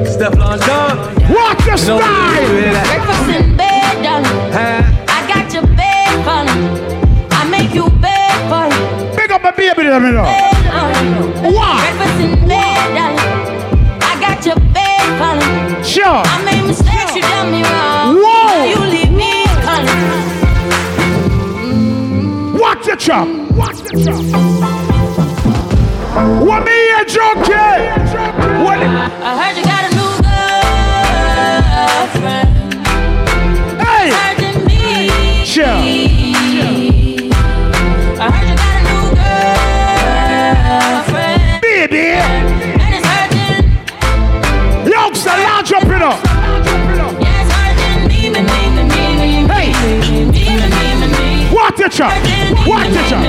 Stefan 0.06 0.60
John. 0.62 0.98
Watch 1.34 1.66
your 1.66 1.72
No, 1.72 1.76
style. 1.76 2.48
Breakfast 2.86 3.30
in 3.30 3.58
bed, 3.58 4.04
darling. 4.04 4.54
I 5.10 5.26
got 5.28 5.52
your 5.54 5.66
bed, 5.76 6.24
fun. 6.24 6.48
I 7.32 7.46
make 7.50 7.74
you 7.74 7.90
bed, 7.90 8.50
fun. 8.50 8.70
Big 9.16 9.32
up 9.32 9.42
my 9.42 9.52
baby, 9.52 9.84
let 9.84 10.02
me 10.02 10.12
know. 10.12 10.53
Why? 11.56 11.80
Breakfast 11.82 12.20
in 12.22 12.48
bed, 12.48 12.96
darling. 12.96 13.30
I 14.02 14.18
got 14.20 14.46
your 14.46 14.56
bed. 14.74 14.94
Sure. 15.86 16.04
I 16.26 16.44
made 16.46 16.66
mistakes, 16.66 17.16
you 17.16 17.22
done 17.22 17.52
me 17.52 17.62
wrong. 17.62 18.16
Whoa. 18.18 18.66
You 18.66 18.80
leave 18.90 19.12
me, 19.12 19.46
fun. 19.62 19.86
Mm. 21.60 22.60
Watch 22.60 22.86
the 22.86 22.96
chop. 22.96 23.28
Watch 23.52 23.80
the 23.82 23.92
chop. 24.04 24.24
What 26.42 26.64
me 26.66 26.72
here, 26.72 27.06
Junky? 27.06 27.52
What? 28.64 28.80
I 28.80 29.32
heard 29.38 29.58
you 29.58 29.64
got 29.64 29.83
Watch 51.94 52.00
chop. 52.00 52.68
Watch 52.68 52.94
chop. 53.08 53.24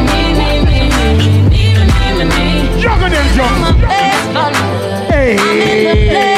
Younger 2.81 3.11
than 3.11 3.35
jump. 3.35 3.77
Hey. 5.11 6.34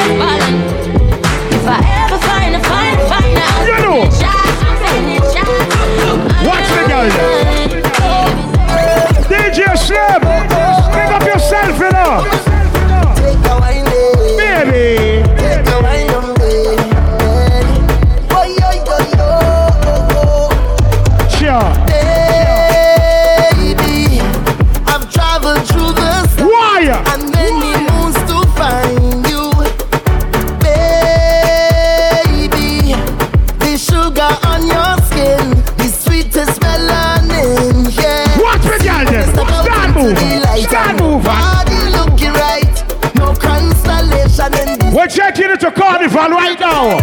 We're 45.17 45.31
checking 45.31 45.49
into 45.49 45.71
Carnival 45.71 46.29
right 46.29 46.59
now. 46.59 46.97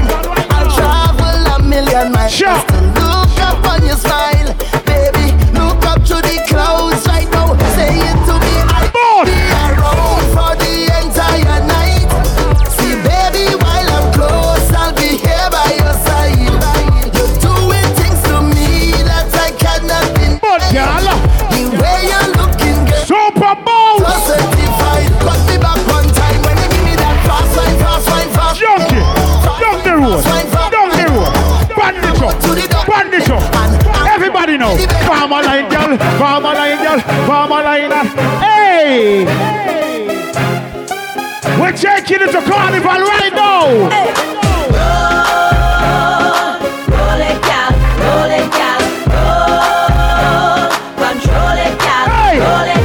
I'll 0.51 0.70
travel 0.77 1.65
a 1.66 1.69
million 1.69 2.12
miles 2.12 2.32
Sure. 2.32 2.47
to 2.47 2.81
look 2.95 3.41
up 3.43 3.66
on 3.66 3.85
your 3.85 3.97
smile, 3.97 4.55
baby. 4.86 5.32
Look 5.59 5.85
up 5.85 5.99
to 6.05 6.23
the 6.23 6.45
clouds 6.47 7.04
Girl. 35.85 35.98
Line, 36.40 36.78
girl. 36.82 36.98
Line. 37.48 37.93
uh, 37.93 38.05
Hey. 38.40 39.27
We're 41.61 41.77
checking 41.77 42.23
into 42.23 42.40
Carnival 42.40 43.01
right 43.12 43.32
now. 43.35 43.66
Roll 46.89 47.20
it, 47.20 47.39
gal, 47.43 47.70
roll 48.01 48.32
it, 48.32 48.51
roll. 49.12 50.73
Control 50.97 51.59
it, 51.66 51.77
Hey. 52.09 52.40
roll 52.40 52.69
it, 52.77 52.85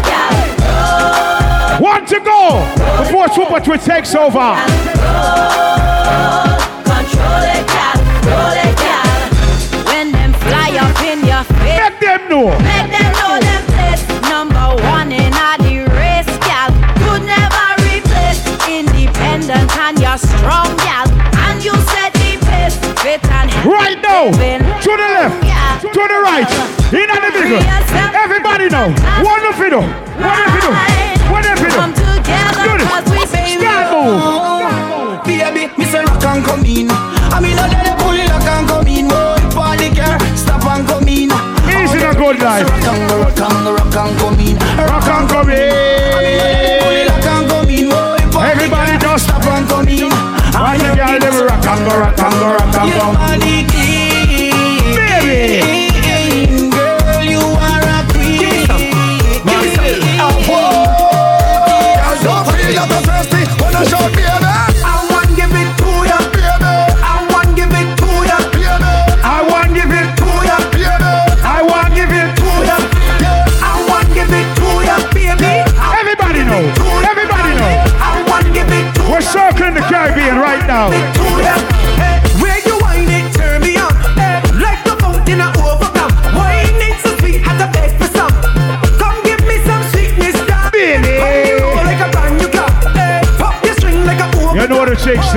One 1.82 2.04
to 2.06 2.20
go 2.20 2.60
before 3.02 3.28
Super 3.34 3.62
takes 3.78 4.14
over. 4.14 4.56
control 4.60 4.68
know. 12.46 12.60
make 12.60 12.88
them 12.92 13.12
know 13.20 13.36
them 13.40 13.64
place. 13.76 14.04
Number 14.30 14.68
one 14.88 15.12
in 15.12 15.34
a 15.34 15.50
the 15.60 15.84
race, 16.00 16.30
gal. 16.48 16.72
Could 17.04 17.24
never 17.28 17.66
replace 17.84 18.40
independent 18.68 19.68
and 19.76 20.00
you're 20.00 20.18
strong, 20.18 20.70
gal. 20.86 21.08
And 21.48 21.64
you 21.64 21.76
set 21.92 22.14
the 22.14 22.40
pace, 22.48 22.78
fit 23.04 23.24
and 23.28 23.52
Right 23.66 24.00
now. 24.02 24.32
To 24.32 24.92
the 25.02 25.10
left. 25.16 25.42
To 25.82 26.04
the 26.12 26.20
right. 26.24 26.52
In 26.94 27.08
the 27.12 27.18
middle. 27.20 27.64
Everybody 28.24 28.70
know. 28.70 28.88
One 29.24 29.46
of 29.46 29.58
you 29.60 29.70
know. 29.70 29.84
One 29.84 30.40
of 30.40 30.40
you 30.40 30.40
know. 30.40 30.40
One 30.40 30.49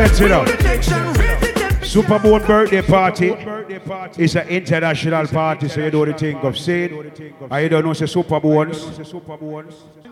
sense, 0.08 0.20
you 0.20 0.28
know. 0.28 0.44
Supa 1.82 2.22
Bone 2.22 2.44
birthday 2.46 2.82
party 2.82 3.30
is 4.22 4.36
an 4.36 4.48
international 4.48 5.26
party, 5.26 5.68
so 5.68 5.80
you 5.80 5.90
know 5.90 6.04
the 6.04 6.14
thing 6.14 6.36
of 6.36 6.58
saying. 6.58 7.12
I 7.50 7.68
don't 7.68 7.84
know, 7.84 7.92
say 7.92 8.06
Supa 8.06 8.40
Bones. 8.40 8.78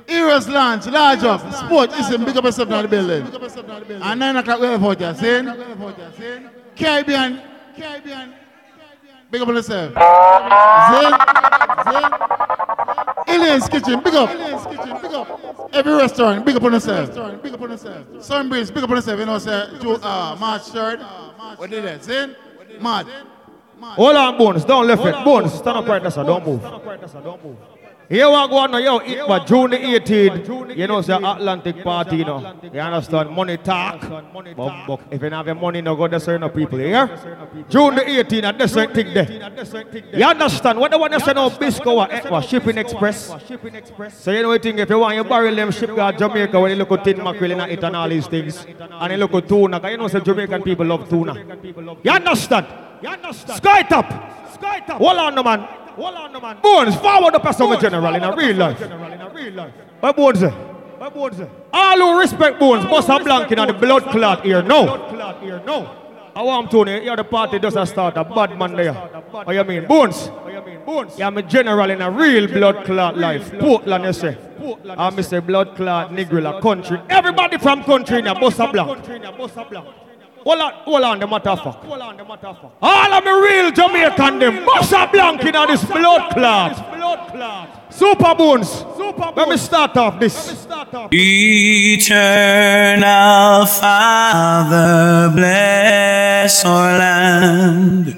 Heroes 0.07 0.49
launch, 0.49 0.87
large 0.87 1.23
up, 1.25 1.41
sport, 1.53 1.91
listen, 1.91 2.25
big 2.25 2.37
up 2.37 2.45
yourself 2.45 2.71
in 2.71 2.83
the 2.83 2.89
building. 2.89 4.03
And 4.03 4.21
9 4.21 4.37
o'clock, 4.37 4.61
we 4.61 4.67
have 4.67 4.85
out 4.85 4.99
here, 4.99 5.15
saying, 5.15 5.47
Caribbean, 6.77 7.41
Caribbean, 7.77 8.35
big 9.31 9.43
up 9.43 9.49
on 9.49 9.55
yourself. 9.55 9.93
Zin, 10.91 11.13
Zin, 11.93 12.11
Aliens 13.31 13.69
Kitchen, 13.69 14.01
big 14.01 14.15
up. 14.15 14.31
big 15.03 15.13
up. 15.13 15.71
Every 15.73 15.93
restaurant, 15.95 16.45
big 16.45 16.57
up 16.57 16.63
on 16.65 16.73
yourself. 16.73 17.43
Big 17.43 17.55
up 17.55 17.61
on 17.61 17.71
yourself. 17.71 18.07
Sunbreeze, 18.15 18.75
big 18.75 18.83
up 18.85 18.91
on 18.91 18.97
yourself, 18.97 19.19
you 19.21 19.27
know, 19.27 19.39
say, 19.39 19.69
Joe, 19.81 19.95
uh, 20.03 20.37
March 20.39 20.63
3rd. 20.63 21.01
What 21.59 21.71
did 21.71 21.85
that, 21.85 22.05
Zin? 22.05 22.35
Mad. 22.81 23.07
Hold 23.81 24.17
on, 24.17 24.39
Bones. 24.39 24.65
Don't 24.65 24.87
lift 24.87 25.05
it. 25.05 25.25
Bones, 25.25 25.55
stand 25.55 25.79
up 25.79 25.87
right 25.87 26.03
there, 26.03 26.11
sir. 26.11 26.25
Don't 26.25 26.45
move. 26.47 27.57
Here 28.11 28.27
we 28.27 28.33
go 28.33 28.57
on 28.59 28.73
now, 28.73 28.79
yo, 28.79 28.99
it 28.99 29.29
was 29.29 29.49
June 29.49 29.71
the 29.71 29.77
18th, 29.77 30.77
you 30.77 30.87
know, 30.89 30.99
an 30.99 31.25
Atlantic 31.25 31.81
party, 31.85 32.17
you 32.17 32.25
know. 32.25 32.57
You 32.61 32.81
understand? 32.81 33.31
Money 33.31 33.57
talk. 33.57 34.01
But, 34.01 34.87
but 34.89 35.01
if 35.13 35.23
you 35.23 35.31
have 35.31 35.47
your 35.47 35.55
money, 35.55 35.81
no 35.81 35.95
go 35.95 36.09
to 36.09 36.19
certain 36.19 36.51
people, 36.51 36.81
you 36.81 36.87
hear? 36.87 37.07
June 37.69 37.95
the 37.95 38.01
18th, 38.01 38.43
at 38.43 38.59
this 38.59 38.73
certain 38.73 38.95
thing 38.97 39.15
there. 39.15 39.31
You 40.13 40.25
understand? 40.25 40.81
What 40.81 40.91
the 40.91 40.99
one 40.99 41.13
you 41.13 41.21
say 41.21 41.35
now, 41.35 41.51
Bisco, 41.51 42.01
eh, 42.01 42.41
Shipping 42.41 42.79
Express. 42.79 43.33
So 44.15 44.33
you 44.33 44.43
know 44.43 44.49
what 44.49 44.61
thing, 44.61 44.81
if 44.81 44.91
you 44.91 44.99
want, 44.99 45.15
you 45.15 45.23
barrel 45.23 45.55
them 45.55 45.71
ship 45.71 45.91
to 45.91 46.13
Jamaica 46.19 46.59
when 46.61 46.73
you 46.73 46.79
look 46.79 46.91
at 46.91 47.05
tin 47.05 47.23
mackerel 47.23 47.61
and 47.61 47.71
eat 47.71 47.85
and 47.85 47.95
all 47.95 48.09
these 48.09 48.27
things. 48.27 48.67
And 48.91 49.13
you 49.13 49.19
look 49.19 49.35
at 49.35 49.49
tuna, 49.49 49.89
you 49.89 49.97
know, 49.97 50.09
say 50.09 50.19
Jamaican 50.19 50.65
people 50.65 50.85
love 50.85 51.09
tuna. 51.09 51.35
You 52.03 52.11
understand? 52.11 52.67
Sky 53.55 53.83
top. 53.85 54.53
Sky 54.53 54.81
top. 54.81 54.99
Hold 54.99 55.17
on, 55.17 55.35
no 55.37 55.45
man. 55.45 55.80
Hold 55.97 56.15
on, 56.15 56.33
no 56.33 56.41
man. 56.41 56.59
Bones, 56.63 56.97
forward 56.97 57.35
the 57.35 57.39
person 57.41 57.69
with 57.69 57.81
general 57.81 58.15
in 58.15 58.23
a 58.23 58.35
real 58.35 58.57
life. 58.57 58.81
What 60.01 60.17
Bones 60.17 60.41
say? 60.41 60.51
What 60.51 61.15
Bones 61.15 61.37
say? 61.37 61.49
All 61.73 61.99
who 61.99 62.19
respect 62.21 62.59
Bones, 62.59 62.85
bust 62.85 63.09
a 63.09 63.19
blank 63.23 63.51
in 63.53 63.67
the 63.67 63.73
blood 63.73 64.05
clot 64.05 64.45
here 64.45 64.63
now. 64.63 65.09
I 66.35 66.43
want 66.43 66.71
Tony, 66.71 67.05
you're 67.05 67.17
the 67.17 67.25
party 67.25 67.59
doesn't 67.59 67.87
start 67.87 68.17
a 68.17 68.25
bad 68.25 68.57
man 68.57 68.75
there. 68.77 68.95
What 68.95 69.53
you 69.53 69.65
mean? 69.65 69.87
Bones. 69.87 70.31
Yeah, 71.17 71.27
I'm 71.27 71.37
a 71.39 71.43
general 71.43 71.91
in 71.91 72.01
a 72.01 72.11
real 72.11 72.47
blood 72.47 72.85
clot 72.85 73.17
life. 73.19 73.53
Portland, 73.59 74.05
you 74.05 74.13
say. 74.13 74.37
I'm 74.91 75.19
a 75.19 75.41
blood 75.41 75.77
clot, 75.77 76.11
Negrilla 76.11 76.61
country. 76.61 77.01
Everybody 77.09 77.59
from 77.59 77.83
country 77.85 78.19
in 78.19 78.27
a 78.27 78.35
bust 78.39 78.59
a 80.41 80.45
blank. 80.45 80.45
Hold 80.45 80.61
on, 80.61 80.73
hold 80.85 81.05
on, 81.05 81.19
the 81.21 81.27
matter 81.27 81.51
of 81.51 81.63
fact. 81.63 82.75
All 82.83 83.13
of 83.13 83.25
me 83.25 83.31
real 83.31 83.71
Jamaican 83.73 84.39
them, 84.39 84.65
bust 84.65 84.93
a 84.93 85.07
blank 85.07 85.45
in 85.45 85.53
this 85.53 85.85
blood 85.85 86.33
clot. 86.33 86.77
Supa 87.91 88.37
Bones. 88.37 88.85
Let 89.37 89.49
me 89.49 89.57
start 89.57 89.97
off 89.97 90.19
this. 90.21 90.67
Eternal 91.13 92.07
Father, 93.67 95.31
bless 95.35 96.65
our 96.65 96.99
land. 96.99 98.17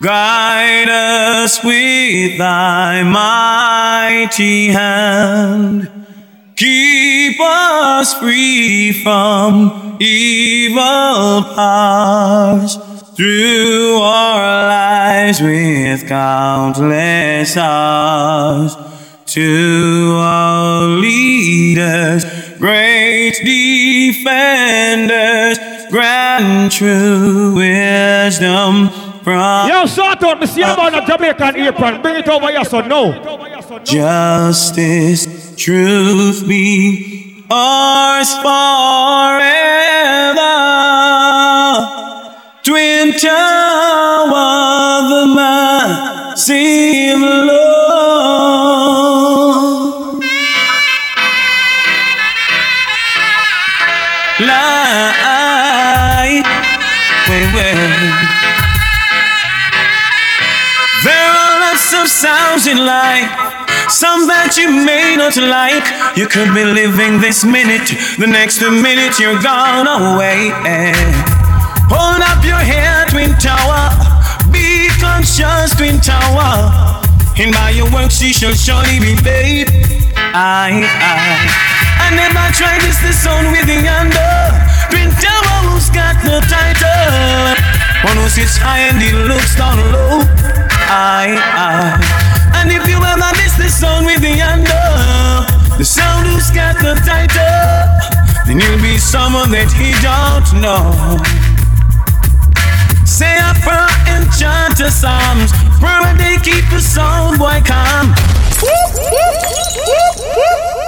Guide 0.00 0.88
us 0.88 1.64
with 1.64 2.38
thy 2.38 3.02
mighty 3.02 4.68
hand. 4.68 5.90
Keep 6.56 7.40
us 7.40 8.14
free 8.14 8.92
from 9.02 9.87
evil 10.00 11.42
powers 11.54 12.76
through 13.16 13.98
our 14.00 14.68
lives 14.68 15.40
with 15.40 16.08
countless 16.08 17.52
stars. 17.52 18.76
To 19.26 20.14
our 20.16 20.86
leaders, 20.86 22.24
great 22.58 23.34
defenders, 23.44 25.58
grant 25.90 26.72
true 26.72 27.54
wisdom 27.54 28.88
from 29.22 29.68
Yo, 29.68 29.84
sort 29.84 30.22
out, 30.22 30.40
me 30.40 30.46
see 30.46 30.62
about 30.62 30.94
a 30.94 31.04
Jamaican 31.06 31.56
apron. 31.56 32.00
Bring 32.00 32.16
it 32.16 32.28
over 32.28 32.48
here, 32.48 32.64
so 32.64 32.80
no. 32.80 33.12
justice, 33.84 35.54
truth 35.56 36.48
be 36.48 37.27
ours 37.50 38.34
forever. 38.34 38.58
Twin 42.62 43.12
tower, 43.12 45.08
the 45.08 45.26
massive 45.34 47.20
Lord. 47.20 47.48
Light, 54.40 56.44
wait, 57.28 57.54
wait. 57.54 58.38
There 61.04 61.14
are 61.14 61.60
lots 61.60 61.92
of 61.94 62.08
sounds 62.08 62.66
in 62.66 62.78
life, 62.84 63.47
some 63.98 64.30
that 64.30 64.54
you 64.54 64.70
may 64.70 65.18
not 65.18 65.34
like. 65.34 65.82
You 66.14 66.30
could 66.30 66.54
be 66.54 66.62
living 66.62 67.18
this 67.18 67.42
minute, 67.42 67.90
the 68.14 68.30
next 68.30 68.62
minute 68.62 69.18
you're 69.18 69.42
gone 69.42 69.90
away. 69.90 70.54
Hold 71.90 72.22
up 72.22 72.38
your 72.46 72.62
head, 72.62 73.10
Twin 73.10 73.34
Tower. 73.42 73.90
Be 74.54 74.86
conscious, 75.02 75.74
Twin 75.74 75.98
Tower. 75.98 76.70
And 77.42 77.50
by 77.50 77.74
your 77.74 77.90
works 77.90 78.22
you 78.22 78.30
shall 78.30 78.54
surely 78.54 79.02
be 79.02 79.18
paid. 79.18 79.66
I, 80.14 80.78
I, 80.78 81.18
I 81.98 82.06
never 82.14 82.46
tried 82.54 82.78
this 82.86 83.02
the 83.02 83.10
sound 83.10 83.50
with 83.50 83.66
the 83.66 83.82
under. 83.82 84.30
Twin 84.94 85.10
Tower, 85.18 85.74
who's 85.74 85.90
got 85.90 86.14
the 86.22 86.38
title? 86.46 87.58
One 88.06 88.14
who 88.14 88.30
sits 88.30 88.62
high 88.62 88.86
and 88.94 89.02
he 89.02 89.10
looks 89.26 89.58
down 89.58 89.74
low. 89.90 90.22
I, 90.86 91.34
I. 91.34 92.27
And 92.58 92.72
if 92.72 92.88
you 92.88 92.98
ever 92.98 93.30
miss 93.38 93.54
the 93.56 93.68
sound 93.70 94.06
with 94.06 94.20
the 94.20 94.34
under, 94.42 94.86
the 95.78 95.84
sound 95.84 96.26
who's 96.26 96.50
got 96.50 96.74
the 96.82 96.94
title, 97.06 97.86
then 98.46 98.58
you'll 98.58 98.82
be 98.82 98.98
someone 98.98 99.50
that 99.50 99.70
he 99.70 99.94
don't 100.02 100.48
know. 100.60 100.90
Say 103.06 103.38
a 103.38 103.54
prayer 103.62 103.88
and 104.10 104.26
chant 104.34 104.76
the 104.76 104.90
psalms. 104.90 105.52
When 105.80 106.16
they 106.18 106.36
keep 106.42 106.68
the 106.70 106.80
sound 106.80 107.38
boy 107.38 107.62
calm. 107.64 108.14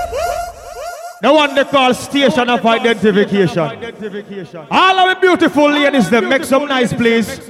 The 1.22 1.30
one 1.30 1.55
they 1.55 1.64
call 1.64 1.92
station 1.92 2.48
of 2.48 2.64
identification. 2.64 3.59
All 4.70 4.98
of 4.98 5.14
the 5.14 5.20
beautiful 5.20 5.70
ladies, 5.70 6.09
them 6.09 6.30
make 6.30 6.44
some 6.44 6.66
nice 6.66 6.92
please. 6.94 7.48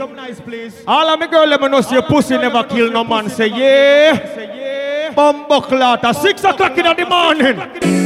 All 0.87 1.09
of 1.09 1.21
me 1.21 1.29
girl, 1.29 1.47
let 1.47 1.61
me 1.61 1.69
know 1.69 1.81
your 1.91 2.03
pussy 2.03 2.37
never 2.37 2.65
kill 2.65 2.91
no 2.91 3.05
man. 3.05 3.29
Say 3.31 3.47
yeah. 3.49 5.13
Bumbo 5.15 5.61
clot 5.61 6.17
six 6.17 6.43
o'clock 6.43 6.77
in 6.77 6.85
the 6.85 7.07
morning. 7.07 8.00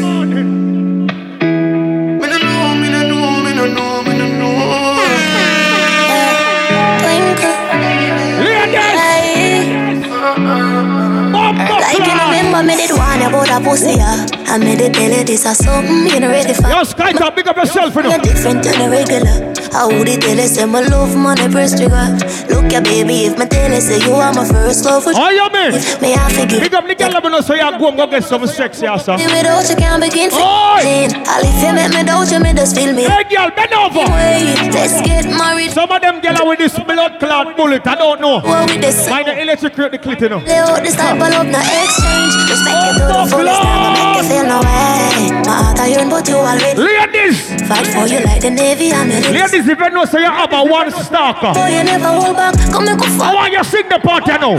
A 13.55 13.61
pussy, 13.63 13.95
yeah. 13.95 14.27
I 14.47 14.59
made 14.59 14.81
it 14.81 14.95
tell 14.95 15.25
this 15.25 15.47
or 15.47 15.55
something, 15.55 16.07
you 16.11 16.21
know 16.21 16.29
ready 16.29 16.55
for. 16.55 16.69
Yo, 16.69 16.83
Sky 16.85 17.13
Top, 17.13 17.35
big 17.37 17.47
up 17.47 17.57
yourself, 17.57 17.95
you 17.95 18.03
know. 18.03 18.11
You're 18.11 18.19
different 18.19 18.65
than 18.65 18.81
a 18.83 18.91
regular. 18.91 19.55
How 19.73 19.89
would 19.89 20.09
it 20.09 20.23
tell 20.23 20.37
you 20.37 20.47
say 20.47 20.65
my 20.67 20.81
love 20.83 21.17
money 21.17 21.49
press 21.49 21.75
trigger? 21.79 22.15
Look 22.51 22.71
ya 22.73 22.81
baby, 22.81 23.27
if 23.27 23.39
me 23.39 23.47
tell 23.47 23.73
you 23.73 23.81
say 23.81 23.99
you 24.03 24.15
are 24.15 24.33
my 24.35 24.47
first 24.47 24.85
love. 24.85 25.05
Oh, 25.07 25.31
you 25.31 25.49
mean? 25.55 25.71
Me 26.03 26.11
I 26.15 26.27
forgive. 26.35 26.61
Big 26.61 26.75
up 26.75 26.87
the 26.87 26.95
girl, 26.95 27.11
let 27.11 27.23
me 27.25 27.31
know 27.31 27.41
so 27.41 27.55
you 27.55 27.63
go 27.79 27.89
and 27.89 27.97
go 27.97 28.07
get 28.07 28.25
some 28.25 28.47
sexy 28.47 28.87
ass. 28.87 29.07
huh? 29.07 29.17
Without 29.17 29.65
you 29.71 29.77
can't 29.77 30.03
begin 30.03 30.31
feeling. 30.31 30.45
All 30.45 31.43
if 31.47 31.59
you 31.65 31.73
make 31.73 31.91
me 31.95 32.03
doubt 32.05 32.31
you, 32.31 32.41
me 32.41 32.53
just 32.53 32.77
feel 32.77 32.93
me. 32.93 33.05
Hey 33.09 33.25
girl, 33.25 33.51
bend 33.51 33.73
over. 33.73 34.05
Wait, 34.13 34.71
let's 34.75 35.01
get 35.03 35.25
married. 35.27 35.71
Some 35.73 35.91
of 35.91 36.01
them 36.03 36.21
girl 36.21 36.47
with 36.49 36.59
this 36.59 36.77
blood 36.79 37.19
clot 37.19 37.57
bullet, 37.57 37.87
I 37.87 37.95
don't 37.95 38.21
know. 38.21 38.41
What 38.41 38.71
with 38.71 38.81
this? 38.83 39.09
Mind 39.09 39.29
the 39.29 39.41
electrocute 39.41 39.91
the 39.93 39.99
clit, 39.99 40.21
you 40.21 40.29
know. 40.29 40.39
Lay 40.45 40.59
out 40.61 40.83
this 40.85 40.97
type 40.97 41.17
of 41.17 41.29
love, 41.33 41.49
no 41.49 41.59
exchange. 41.59 42.35
Respect 42.51 42.79
you 42.85 42.93
to 43.01 43.05
the 43.09 43.23
fullest, 43.33 43.63
never 43.65 43.91
make 43.97 44.17
you 44.21 44.25
feel 44.29 44.45
no 44.45 44.59
way. 44.61 45.33
My 45.49 45.73
heart 45.73 45.81
I 45.81 45.87
yearn, 45.89 46.09
but 46.11 46.29
you 46.29 46.37
already. 46.37 46.77
Ladies! 46.77 47.49
Fight 47.65 47.87
for 47.89 48.05
you 48.07 48.21
like 48.21 48.43
the 48.43 48.51
Navy, 48.51 48.93
I'm 48.93 49.11
in. 49.11 49.23
Ladies, 49.33 49.67
if 49.67 49.79
you 49.79 49.91
know, 49.91 50.05
so 50.05 50.19
you 50.19 50.29
have 50.29 50.53
a 50.53 50.63
one 50.65 50.91
stalker. 50.93 51.53
Boy, 51.55 51.69
you 51.73 51.85
never 51.85 52.09
hold 52.13 52.37
back. 52.37 52.55
Come 52.71 52.89
and 52.89 52.99
go 53.01 53.07
I 53.07 53.19
far. 53.19 53.35
want 53.35 53.53
you 53.53 53.55
you 53.55 53.65
sing 53.65 53.89
the 53.89 53.99
part 53.99 54.27
you 54.27 54.39
know? 54.39 54.59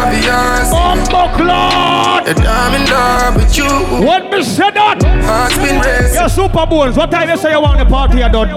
Obvious. 0.00 0.70
Bumbo 0.70 1.36
clot. 1.36 2.24
That 2.24 2.40
I'm 2.46 2.74
in 2.74 2.84
love 2.90 3.36
with 3.36 3.56
you. 3.56 3.68
What 4.06 4.30
me 4.30 4.42
said 4.42 4.74
that? 4.74 5.02
Heart's 5.02 5.56
been 5.56 5.80
raised. 5.80 6.14
Your 6.14 6.28
Supa 6.28 6.68
Bones. 6.68 6.96
What 6.96 7.10
time 7.10 7.28
you 7.28 7.36
say 7.36 7.52
you 7.52 7.60
want 7.60 7.78
the 7.78 7.84
party 7.86 8.18
done? 8.18 8.48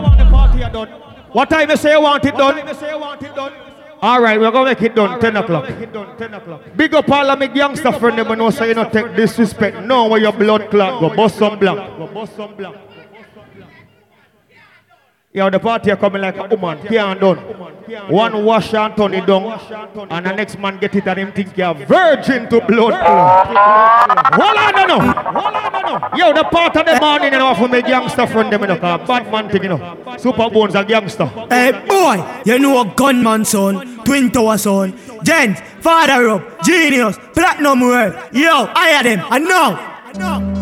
What 1.31 1.49
time 1.49 1.69
you 1.69 1.77
say 1.77 1.91
you 1.93 2.01
want 2.01 2.23
it 2.25 2.35
done? 2.35 3.53
All 4.01 4.21
right, 4.21 4.37
we're 4.37 4.51
gonna 4.51 4.65
make 4.65 4.81
it 4.81 4.95
done. 4.95 5.19
10 5.19 5.37
o'clock. 5.37 5.69
Make 5.69 5.79
it 5.79 5.93
done 5.93 6.17
10 6.17 6.33
o'clock. 6.33 6.61
Big 6.75 6.93
up 6.93 7.09
all 7.09 7.29
of 7.29 7.39
my 7.39 7.47
gangster 7.47 7.91
friend 7.93 8.17
them. 8.17 8.37
Know 8.37 8.49
so 8.49 8.65
you 8.65 8.73
not 8.73 8.91
take 8.91 9.15
disrespect. 9.15 9.77
No, 9.85 10.07
where 10.07 10.19
your 10.19 10.33
blood 10.33 10.69
clot 10.69 10.99
go. 10.99 11.09
Bust 11.15 11.37
some 11.37 11.57
Yo, 15.35 15.49
the 15.49 15.59
party 15.59 15.89
are 15.89 15.97
coming 15.97 16.21
like 16.21 16.37
a 16.37 16.43
woman. 16.43 16.77
Can't 16.87 17.19
done. 17.19 17.37
One 18.07 18.45
wash 18.45 18.71
and 18.75 18.95
turn 18.95 19.15
it 19.15 19.25
down. 19.25 19.59
And 20.11 20.25
the 20.27 20.31
next 20.31 20.59
man 20.59 20.77
get 20.77 20.95
it 20.95 21.07
and 21.07 21.17
him 21.19 21.31
think 21.31 21.57
you're 21.57 21.73
virgin 21.73 22.47
to 22.49 22.61
blood. 22.61 22.93
Hold 22.93 24.57
on, 24.57 24.75
no, 24.75 24.85
no. 24.85 26.09
Yo, 26.15 26.33
the 26.33 26.43
part 26.43 26.77
of 26.77 26.85
the 26.85 26.99
morning, 27.01 27.33
you 27.33 27.39
know, 27.39 27.55
for 27.55 27.67
my 27.67 27.81
gangster 27.81 28.27
friend 28.27 28.53
them, 28.53 28.61
you 28.61 28.67
know, 28.67 28.77
bad 28.77 29.31
man 29.31 29.49
thing, 29.49 29.63
you 29.63 29.69
know. 29.69 29.79
Supa 30.17 30.53
Bones 30.53 30.75
a 30.75 30.85
gangster. 30.85 31.25
Hey 31.49 31.71
boy, 31.87 32.23
you 32.45 32.59
know 32.59 32.81
a 32.81 32.93
gunman 32.95 33.43
son, 33.43 34.03
twin 34.05 34.29
tower 34.29 34.59
son, 34.59 34.93
gents, 35.23 35.61
father 35.79 36.29
up, 36.29 36.63
genius, 36.63 37.17
platinum 37.33 37.79
world. 37.81 38.13
Yo, 38.33 38.69
I 38.75 38.89
had 38.89 39.05
them, 39.07 39.25
I 39.31 39.39
know. 39.39 39.77
I 40.05 40.11
know. 40.19 40.52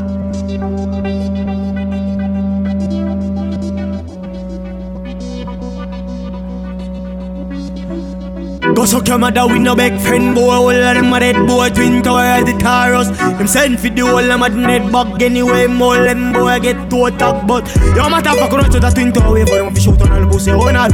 Go 8.81 8.85
suck 8.85 9.07
your 9.09 9.19
mother 9.19 9.45
with 9.45 9.61
no 9.61 9.75
back 9.75 10.01
friend 10.01 10.33
boy 10.33 10.49
All 10.49 10.71
of 10.71 10.95
them 10.95 11.13
a 11.13 11.19
dead 11.19 11.35
boy 11.45 11.69
twin 11.69 12.01
tower 12.01 12.21
at 12.21 12.47
the 12.47 12.53
Taurus. 12.57 13.09
Them 13.37 13.45
send 13.45 13.79
for 13.79 13.89
the 13.89 14.01
whole 14.01 14.25
them 14.25 14.41
a 14.41 14.49
net 14.49 14.91
bag 14.91 15.21
anyway 15.21 15.67
More 15.67 16.03
them 16.03 16.33
boy 16.33 16.59
get 16.59 16.89
to 16.89 17.05
attack 17.05 17.45
But 17.45 17.69
yo 17.95 18.09
matter 18.09 18.33
fuck 18.33 18.51
run 18.51 18.71
to 18.71 18.79
the 18.79 18.89
twin 18.89 19.13
tower 19.13 19.35
Wait 19.35 19.47
for 19.47 19.59
them 19.59 19.71
to 19.71 19.79
shoot 19.79 20.01
on 20.01 20.11
all 20.11 20.21
the 20.21 20.25
pussy 20.25 20.49
Oh 20.49 20.71
not 20.71 20.89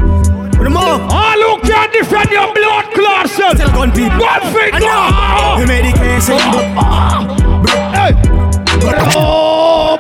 Put 0.51 0.65
them 0.65 0.76
up. 0.76 0.99
All 1.09 1.39
who 1.39 1.61
can 1.64 1.89
defend 1.93 2.30
your 2.30 2.53
blood 2.53 2.91
clot 2.91 3.30
self 3.30 3.55
Still 3.55 3.72
gun 3.72 3.91
people. 3.95 4.19
One 4.19 4.43
finger 4.51 4.99
We 5.55 5.64
made 5.64 5.88
the 5.88 5.95
case 5.95 6.27
eh. 6.27 6.35
oh, 6.43 6.76
ah. 6.76 7.23
Hey. 7.95 8.11
Oh 9.15 9.95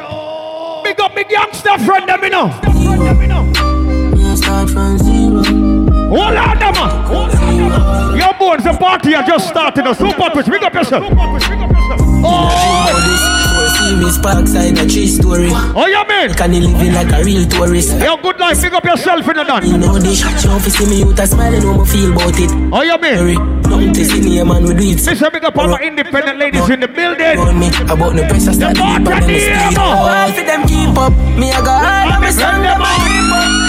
Big 0.83 0.99
up 0.99 1.15
big 1.15 1.29
gangster 1.29 1.79
friend 1.85 2.09
them 2.09 2.21
you 2.21 2.31
know. 2.31 2.51
Start 4.35 4.69
from 4.69 4.97
zero. 4.99 5.87
Hold 6.09 6.37
on 6.37 6.59
them 6.59 6.73
man 6.75 7.26
Your 8.17 8.33
bones 8.39 8.63
the 8.63 8.75
party 8.79 9.15
are 9.15 9.23
just 9.23 9.49
started 9.49 9.85
a 9.87 9.95
super 9.95 10.29
twitch 10.29 10.47
Big 10.47 10.63
up 10.63 10.73
yourself 10.73 11.03
See 13.77 13.95
me 13.95 14.09
sparks 14.09 14.53
in 14.55 14.77
a 14.77 14.87
tree 14.87 15.07
story. 15.07 15.49
Oh, 15.51 15.83
oh 15.83 15.85
you 15.85 16.03
mean? 16.07 16.33
Can 16.33 16.53
you 16.53 16.61
living 16.61 16.93
like 16.93 17.11
a 17.11 17.23
real 17.23 17.45
tourist? 17.47 17.99
Yo, 17.99 18.17
good 18.17 18.39
life, 18.39 18.61
pick 18.61 18.73
up 18.73 18.83
yourself 18.83 19.27
in 19.27 19.35
the 19.35 19.43
dance. 19.43 19.67
You 19.67 19.77
know 19.77 19.99
this, 19.99 20.19
she 20.19 20.47
want 20.47 20.63
to 20.63 20.71
see 20.71 20.87
me 20.87 21.03
out 21.03 21.19
a 21.19 21.27
smiling, 21.27 21.61
how 21.61 21.77
me 21.77 21.85
feel 21.85 22.11
about 22.11 22.39
it. 22.39 22.51
Oh, 22.71 22.81
you 22.81 22.97
mean? 22.97 23.61
Don't 23.63 23.93
to 23.93 24.05
see 24.05 24.21
me, 24.21 24.41
man, 24.43 24.63
we 24.63 24.73
do 24.73 24.83
it. 24.91 25.05
Listen, 25.05 25.29
big 25.31 25.43
up 25.43 25.57
all 25.57 25.67
my 25.67 25.79
independent 25.79 26.39
ladies 26.39 26.69
in 26.69 26.79
the 26.79 26.87
building. 26.87 27.37
On 27.39 27.59
me, 27.59 27.67
about 27.67 28.15
the 28.15 28.25
pressure 28.27 28.53
start 28.53 28.75
deep 28.75 28.83
and 28.83 29.05
then 29.07 29.27
the 29.27 29.39
speed. 29.39 29.77
Oh, 29.77 30.07
all 30.07 30.31
for 30.31 30.43
them 30.43 30.67
keep 30.67 30.97
up. 30.97 31.11
Me, 31.37 31.51
I 31.51 31.61
got 31.61 31.83
all 31.83 32.13
of 32.15 32.21
me 32.21 32.31
son, 32.31 32.63
them 32.63 32.81
a 32.81 32.91
keep 33.03 33.31
up. 33.31 33.66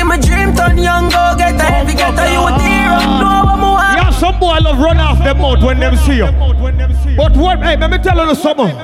For 0.00 0.06
real, 0.06 0.12
a 0.12 0.16
reality, 0.16 0.16
my 0.16 0.16
dream 0.18 0.54
turn 0.54 0.78
young, 0.78 1.08
go 1.08 1.34
get 1.36 1.60
a 1.60 1.64
heavy, 1.64 1.94
get 1.94 2.18
a 2.18 2.32
you 2.32 2.40
a 2.40 2.52
hero. 2.58 2.98
No, 3.20 3.44
I'm 3.48 3.62
a 3.62 3.70
Yeah, 3.96 4.10
some 4.10 4.38
boy 4.38 4.58
love 4.58 4.78
run 4.78 4.98
off 4.98 5.18
them 5.18 5.38
mouth 5.38 5.62
when 5.62 5.78
them 5.78 5.96
see 5.96 6.16
you. 6.16 7.16
But 7.16 7.36
what, 7.36 7.58
hey, 7.60 7.76
let 7.76 7.90
me 7.90 7.98
tell 7.98 8.26
you 8.26 8.34
something. 8.34 8.74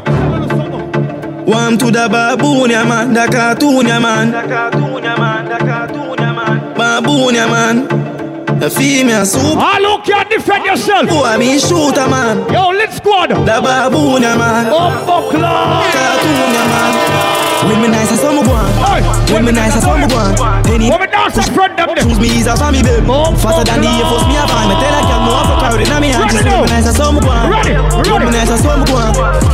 Warm 1.47 1.79
to 1.79 1.91
the 1.91 2.09
baboon, 2.11 2.71
yeah 2.71 2.85
man, 2.85 3.15
the 3.15 3.27
cartoon, 3.31 3.87
yeah 3.87 3.99
man. 3.99 4.33
Baboon, 4.33 5.05
yeah 5.05 5.17
man. 5.17 5.49
The 5.49 5.59
cartoon, 5.59 6.19
a 6.21 7.47
man, 7.47 8.59
the 8.59 8.71
female 8.71 9.25
soup. 9.25 9.57
Ah, 9.57 9.79
look, 9.81 10.07
you 10.09 10.25
defend 10.25 10.65
yourself. 10.65 11.07
Oh, 11.11 11.25
I 11.25 11.37
mean 11.37 11.61
shooter, 11.61 12.09
man. 12.09 12.53
Yo, 12.53 12.71
let's 12.71 12.97
squad. 12.97 13.31
The 13.31 13.61
baboon, 13.63 14.23
yeah 14.23 14.37
man. 14.37 14.71
Bumbo 14.71 15.31
clock. 15.31 15.93
Cartoon, 15.93 16.53
yeah 16.53 16.67
man. 16.67 17.71
When 17.71 17.83
me 17.83 17.89
nice 17.89 18.13
as 18.13 18.21
some 18.21 18.45
go 18.45 18.51
on. 18.51 19.16
When 19.37 19.45
me 19.45 19.53
nice 19.53 19.77
as 19.77 19.83
some 19.83 20.01
go 20.09 20.17
on. 20.17 20.65
Penny. 20.65 20.89
Me 20.89 21.07
dance 21.13 21.37
in 21.37 21.53
front 21.53 21.77
them. 21.77 21.93
Choose 21.93 22.19
me 22.19 22.41
easy 22.41 22.49
for 22.49 22.73
me, 22.73 22.81
babe. 22.81 23.05
Faster 23.05 23.69
than 23.69 23.85
the 23.85 23.89
Air 23.93 24.09
Force, 24.09 24.25
me 24.25 24.33
a 24.41 24.49
find. 24.49 24.73
Me 24.73 24.81
tell 24.81 24.97
a 24.97 25.03
girl, 25.05 25.21
no 25.29 25.37
have 25.37 25.56
a 25.81 25.85
crowd 25.85 26.03
in 26.03 26.03
me 26.03 26.09
hand. 26.09 26.31
Just 26.31 26.45
when 26.45 26.61
me 26.63 26.69
nice 26.69 26.87
as 26.87 26.97
some 26.97 27.19
go 27.21 27.29
on. 27.29 27.51
When 27.51 28.25
me 28.25 28.31
nice 28.33 28.51
as 28.51 28.61
some 28.63 28.85
go 28.85 28.97
on. 28.97 29.13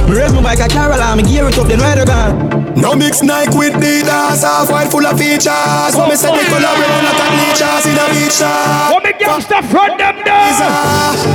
Me 0.09 0.16
raise 0.19 0.32
my 0.32 0.43
bike 0.43 0.61
a 0.61 0.69
Caroline, 0.69 1.16
me 1.16 1.23
gear 1.23 1.49
it 1.49 1.59
up, 1.59 1.66
then 1.66 1.81
ride 1.81 1.99
a 1.99 2.05
gun. 2.05 2.62
No 2.77 2.94
mix 2.94 3.23
Nike 3.23 3.57
with 3.57 3.74
Adidas, 3.74 4.43
half 4.43 4.70
white 4.70 4.90
full 4.90 5.07
of 5.07 5.19
features. 5.19 5.94
When 5.94 6.09
me 6.09 6.16
say 6.16 6.31
the 6.31 6.43
color 6.51 6.74
brown 6.74 7.05
like 7.05 7.20
a 7.20 7.27
bleachers 7.31 7.85
in 7.86 7.99
a 7.99 8.07
beach 8.11 8.39
shop. 8.39 8.93
What 8.93 9.05
me 9.05 9.12
gangster 9.19 9.62
front 9.70 9.99
them 9.99 10.16
there? 10.24 10.43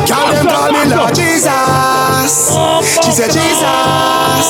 Girl 0.07 0.27
them 0.33 0.45
call 0.47 0.71
me 0.71 0.83
Lord 0.91 1.15
Jesus. 1.15 2.51
Oh, 2.51 2.81
she 2.83 3.11
said 3.11 3.31
Jesus. 3.31 4.47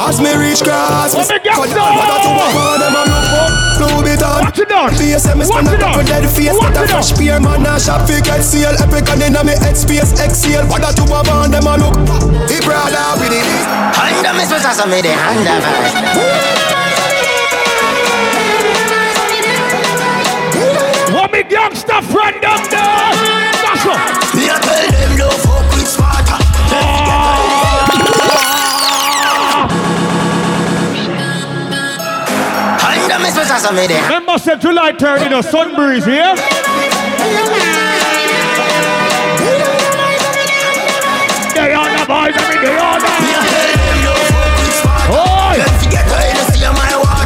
As 0.00 0.20
me 0.20 0.32
reach 0.36 0.62
cross, 0.62 1.14
me 1.14 1.24
cut 1.24 1.68
the 1.68 1.76
mother 1.76 2.18
to 2.22 2.30
a 2.32 2.46
man 2.54 2.80
them 2.80 2.96
a 2.96 3.02
look 3.08 3.32
up. 3.36 3.50
Blue 3.78 4.02
bit 4.04 4.22
on. 4.22 4.31
Watch 4.72 5.00
it 5.00 5.04
down. 5.04 5.20
Face 5.20 5.36
me 5.36 5.44
stand 5.44 5.68
up 5.68 5.96
with 5.96 6.06
dead 6.06 6.28
face. 6.30 6.56
Get 6.56 6.76
a 6.76 6.88
fresh 6.88 7.12
pair 7.12 7.40
man 7.40 7.66
a 7.66 7.78
shop 7.78 8.08
fi 8.08 8.20
get 8.20 8.42
seal. 8.42 8.72
Epic 8.80 9.08
and 9.10 9.22
inna 9.22 9.44
me 9.44 9.52
head 9.52 9.76
space 9.76 10.12
exhale. 10.20 10.66
What 10.66 10.96
to 10.96 11.02
a 11.02 11.22
man 11.24 11.50
them 11.50 11.66
a 11.66 11.76
look. 11.76 11.96
He 12.48 12.60
brother 12.64 13.20
with 13.20 13.32
it. 13.32 13.44
Under 14.00 14.32
me 14.32 14.44
sweater, 14.44 14.72
so 14.72 14.86
me 14.86 15.00
the 15.02 15.12
under 15.12 15.60
What 21.12 21.32
me 21.32 21.42
gangster 21.42 22.00
friend 22.02 22.42
them 22.42 22.62
there? 22.70 23.12
That's 23.60 23.84
what. 23.84 24.21
Under 33.52 33.68
me 33.68 33.68
sweater, 33.68 33.68
so 33.68 33.72
me 33.74 33.86
the 33.86 33.94
Remember 34.02 34.38
say 34.38 34.56
July 34.56 34.92
3rd 34.92 35.26
in 35.26 35.32
a 35.34 35.42
sun 35.42 35.74
breeze 35.74 36.04
here? 36.04 36.34
They 41.54 41.74
are 41.74 41.84
the 41.84 42.04
boys, 42.08 42.32
I 42.32 42.40
mean 42.48 42.60
they 42.64 42.76
are 42.76 43.00
the 43.00 43.12
Oi! 45.12 45.58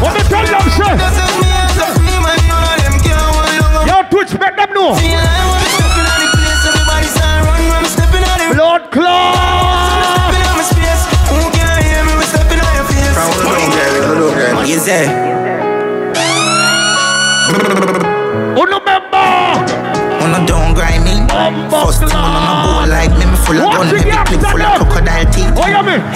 What 0.02 0.12
me 0.14 0.22
tell 0.26 0.46
them, 0.46 0.66
sir? 0.74 0.92
Yo, 3.86 3.96
Twitch, 4.10 4.32
make 4.40 4.56
them 4.56 4.72
know. 4.74 4.96
Blood 8.54 8.90
clot! 8.90 9.36
You 14.66 14.78
say? 14.80 15.35
Uno 20.36 20.46
don't 20.46 20.74
grind 20.74 21.04
me. 21.04 21.14
First 21.70 22.00
thing 22.00 22.12
on 22.12 22.44
a 22.44 22.54
boat 22.64 22.88
like 22.90 23.10
me, 23.18 23.24
me 23.24 23.36
full 23.36 23.56
of 23.56 23.72
gun, 23.72 23.86
heavy 23.86 24.10
clip 24.28 24.40
full 24.50 24.62
of 24.62 24.88
crocodile 24.88 25.32
teeth. 25.32 25.52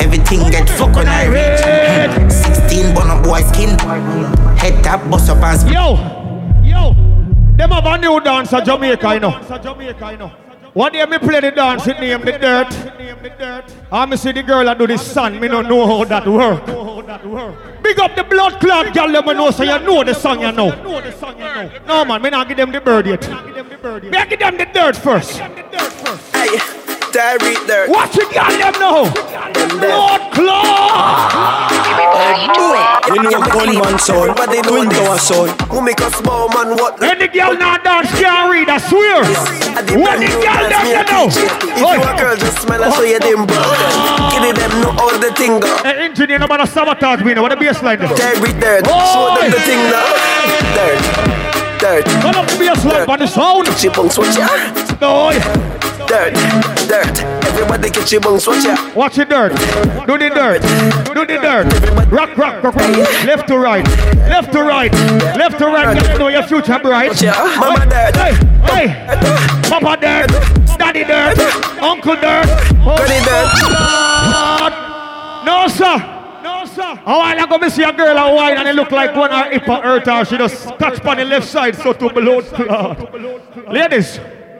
Everything 0.01 0.51
get 0.51 0.69
fuck 0.69 0.95
when 0.95 1.09
I 1.09 1.27
reach. 1.27 1.61
Hmm. 1.65 2.29
16 2.29 2.95
bun 2.95 3.11
up 3.11 3.25
boy 3.25 3.41
skin. 3.43 3.79
Head 4.59 4.85
tap, 4.85 5.09
bust 5.11 5.31
up 5.31 5.43
and 5.43 5.71
Yo, 5.71 5.97
yo, 6.63 6.95
them 7.57 7.71
have 7.71 7.87
a 7.87 7.99
new 7.99 8.21
dance 8.21 8.53
at 8.53 8.65
Jamaica, 8.65 9.15
you 9.15 9.21
know. 9.21 10.40
One 10.73 10.93
day 10.93 11.05
me 11.05 11.19
play 11.19 11.41
the 11.41 11.51
dance, 11.51 11.87
it 11.89 11.99
name 11.99 12.21
the 12.21 12.39
dirt. 12.39 13.67
I 13.91 14.07
me 14.07 14.17
see 14.17 14.31
the 14.31 14.43
girl 14.43 14.65
that 14.65 14.79
do 14.79 14.87
the 14.87 14.99
song, 14.99 15.41
me 15.41 15.49
don't 15.49 15.69
know 15.69 15.85
how 15.85 16.05
that 16.05 16.27
work. 16.27 16.65
Big 17.83 17.99
up 17.99 18.15
the 18.15 18.23
blood 18.23 18.61
clot, 18.61 18.95
girl, 18.95 19.11
them 19.11 19.37
know 19.37 19.51
so 19.51 19.65
you 19.65 19.79
know 19.81 20.05
the 20.05 20.15
song 20.15 20.41
you 20.41 20.53
know. 20.53 20.71
No 21.87 22.05
man, 22.05 22.23
me 22.23 22.31
not 22.31 22.47
give 22.47 22.57
them 22.57 22.71
the 22.71 22.81
bird 22.81 23.07
yet. 23.07 23.29
Me 23.29 24.17
I 24.17 24.27
give 24.27 24.39
them 24.39 24.57
the 24.57 24.67
dirt 24.67 24.97
first. 24.97 25.39
Hey, 25.39 26.80
diary 27.21 27.57
there. 27.69 27.85
Watch 27.89 28.17
it, 28.17 28.33
girl, 28.33 28.49
them 28.49 28.73
know. 28.81 29.05
Blood 29.77 30.33
clot. 30.33 31.69
You 33.13 33.21
know 33.21 33.45
gunman 33.45 33.99
son, 33.99 34.33
twin 34.65 34.89
tower 34.89 35.19
son. 35.19 35.49
Who 35.69 35.83
make 35.83 36.01
a 36.01 36.11
small 36.11 36.49
man 36.49 36.77
what? 36.81 37.03
Any 37.03 37.29
girl 37.29 37.53
not 37.57 37.85
dance 37.85 38.09
can't 38.17 38.49
read, 38.51 38.69
I 38.71 38.79
swear. 38.79 39.21
When 40.01 40.21
the 40.25 40.33
girl 40.33 40.65
them 40.73 40.87
you 40.89 41.05
know. 41.13 41.29
If 41.29 41.77
you 41.77 42.01
a 42.01 42.17
girl 42.17 42.37
just 42.37 42.63
smell 42.63 42.85
I 42.85 42.89
show 42.97 43.05
you 43.05 43.19
them 43.21 43.45
bro. 43.45 43.61
Give 44.33 44.41
me 44.41 44.53
them 44.57 44.73
know 44.81 44.97
all 44.97 45.13
the 45.19 45.33
thing 45.37 45.61
go. 45.61 45.69
Hey, 45.83 46.07
engineer, 46.09 46.39
no 46.39 46.47
matter 46.47 46.67
sabotage 46.67 47.23
me, 47.23 47.35
now. 47.35 47.43
what 47.43 47.51
the 47.51 47.57
baseline 47.57 47.99
there? 47.99 48.09
Dirt 48.17 48.41
with 48.41 48.57
dirt. 48.61 48.87
Show 48.87 49.37
them 49.37 49.51
the 49.51 49.61
thing 49.69 49.83
now. 49.93 50.09
Dirt. 50.73 51.01
Dirt. 51.81 52.05
Turn 52.23 52.35
up 52.35 52.47
the 52.49 52.57
bass 52.57 52.81
baseline 52.81 53.09
on 53.09 53.19
the 53.19 53.27
sound. 53.27 53.67
Catch 53.67 53.85
your 53.85 53.93
bones, 53.93 54.17
watch 54.17 54.39
ya. 54.39 54.49
No. 55.01 55.90
Dirt, 56.11 56.35
dirt. 56.89 57.23
Everybody 57.47 57.89
catch 57.89 58.11
your 58.11 58.21
bones, 58.21 58.45
watch 58.45 58.65
ya. 58.65 58.93
Watch 58.97 59.15
the 59.15 59.25
dirt. 59.25 59.53
Do 60.09 60.19
the 60.19 60.29
dirt. 60.29 60.61
Do 61.15 61.25
the 61.25 61.39
dirt. 61.39 62.11
Rock, 62.11 62.37
rock, 62.37 62.65
rock, 62.65 62.75
rock. 62.75 63.25
Left 63.25 63.47
to 63.47 63.57
right. 63.57 63.87
Left 64.27 64.53
to 64.53 64.61
right. 64.61 64.93
Left 65.39 65.57
to 65.59 65.67
right. 65.67 66.11
You 66.11 66.19
know 66.19 66.27
your 66.27 66.43
future 66.43 66.81
bright. 66.81 67.23
Mama 67.23 67.87
dirt. 67.87 68.17
Hey, 68.17 68.35
hey. 68.65 69.07
Papa 69.71 69.97
dirt. 70.01 70.31
Daddy 70.77 71.05
dirt. 71.05 71.39
Uncle 71.81 72.17
dirt. 72.17 72.47
Oh, 72.83 72.97
Granny 72.97 73.21
dirt. 73.25 73.49
No, 75.47 75.69
sir. 75.69 75.97
No, 76.43 76.65
sir. 76.65 77.01
A 77.07 77.19
while 77.19 77.45
ago, 77.45 77.57
me 77.59 77.71
see 77.71 77.85
a 77.85 77.93
girl 77.93 78.19
a 78.19 78.35
wine 78.35 78.59
and 78.59 78.67
it 78.67 78.75
look 78.75 78.91
like 78.91 79.15
one 79.15 79.31
her 79.31 79.49
hip 79.49 79.69
or 79.69 79.81
hurt 79.81 80.07
her. 80.07 80.25
She 80.25 80.37
just 80.37 80.77
touch 80.77 81.05
on 81.05 81.19
the 81.19 81.25
left 81.25 81.47
side, 81.47 81.77
so 81.77 81.93
to 81.93 82.09
clot. 82.09 83.73
Ladies, 83.73 84.19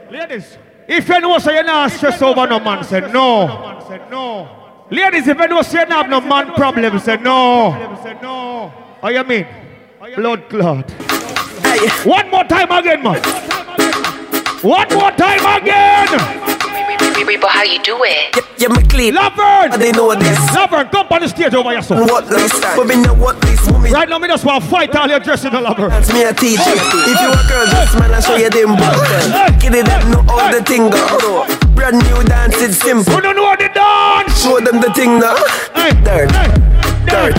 ladies, 0.09 0.57
if 0.91 1.07
you 1.07 1.19
know 1.21 1.37
say 1.39 1.55
you're 1.55 1.63
not 1.63 1.89
stress 1.91 2.21
over 2.21 2.45
no 2.47 2.59
man, 2.59 2.83
say 2.83 2.99
no. 2.99 3.47
Ladies, 4.89 5.27
if 5.27 5.39
you 5.39 5.47
know 5.47 5.61
say 5.61 5.85
you 5.87 5.95
have 5.95 6.09
no 6.09 6.19
man 6.19 6.53
problem, 6.53 6.99
say 6.99 7.15
no. 7.17 7.71
How 9.01 9.07
you 9.09 9.23
mean? 9.23 9.47
Blood 10.15 10.49
clot. 10.49 10.91
One 12.05 12.29
more 12.29 12.43
time 12.43 12.71
again, 12.71 13.01
man. 13.01 13.21
One 14.61 14.93
more 14.93 15.11
time 15.11 15.61
again. 15.61 16.50
Reaper, 17.15 17.47
how 17.47 17.63
you 17.63 17.81
do 17.83 17.97
it? 18.03 18.35
Yeah, 18.57 18.69
me 18.69 18.83
clean. 18.83 19.13
Laverne. 19.13 19.79
They 19.79 19.91
know 19.91 20.13
this. 20.15 20.39
Laverne, 20.53 20.87
come 20.89 21.07
on 21.11 21.21
the 21.21 21.29
stage 21.29 21.53
oh, 21.53 21.59
over 21.59 21.73
yourself. 21.73 22.09
What 22.09 22.27
this? 22.27 22.51
But 22.59 22.87
me 22.87 22.95
know 23.01 23.13
what 23.13 23.39
this 23.41 23.65
woman. 23.67 23.91
Right 23.91 24.07
now, 24.07 24.17
me 24.19 24.27
just 24.27 24.45
want 24.45 24.63
to 24.63 24.69
fight 24.69 24.95
all 24.95 25.07
your 25.07 25.19
dressing, 25.19 25.51
Laverne. 25.51 25.89
That's 25.89 26.11
me 26.13 26.23
a 26.23 26.33
teacher. 26.33 26.61
If 26.65 27.19
you 27.21 27.31
a 27.31 27.41
girl, 27.47 27.65
just 27.67 27.99
man, 27.99 28.13
I 28.13 28.19
show 28.19 28.35
you 28.35 28.49
them 28.49 28.75
buttons. 28.75 29.61
Kid 29.61 29.75
it 29.75 29.89
up, 29.89 30.03
know 30.07 30.25
all 30.27 30.51
the 30.51 30.63
thing 30.63 30.89
go. 30.89 31.45
Brand 31.75 31.97
new 32.03 32.23
dance, 32.23 32.55
it's 32.57 32.77
simple. 32.77 33.13
Who 33.13 33.21
don't 33.21 33.35
know 33.35 33.55
the 33.55 33.69
dance? 33.73 34.41
Show 34.41 34.59
them 34.59 34.81
the 34.81 34.91
thing 34.93 35.19
now. 35.19 35.35
Dirt, 36.03 36.31
dirt, 37.05 37.35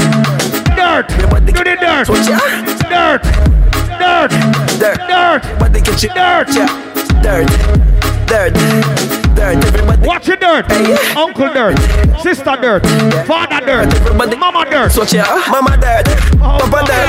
dirt. 0.77 1.09
Do 1.09 1.65
the 1.65 1.77
dirt. 1.77 2.07
Dirt, 2.89 3.23
dirt, 3.99 4.31
dirt, 4.79 4.99
dirt. 5.09 5.43
But 5.59 5.73
they 5.73 5.81
get 5.81 6.03
you 6.03 6.09
dirt, 6.11 6.49
dirt, 7.23 7.49
dirt, 8.29 9.22
dirt. 9.35 9.65
Everybody 9.65 10.07
Watch 10.07 10.29
your 10.29 10.37
dirt. 10.37 10.71
Uncle 11.17 11.53
dirt. 11.53 11.79
Sister 12.21 12.57
dirt. 12.61 12.87
Father 13.27 13.61
dirt. 13.65 13.89
Mama 14.39 14.65
dirt. 14.71 14.93
So 14.93 15.03
yeah, 15.05 15.27
mama 15.51 15.77
dirt, 15.77 16.07
oh, 16.41 16.59
papa 16.61 16.87
dirt. 16.87 17.09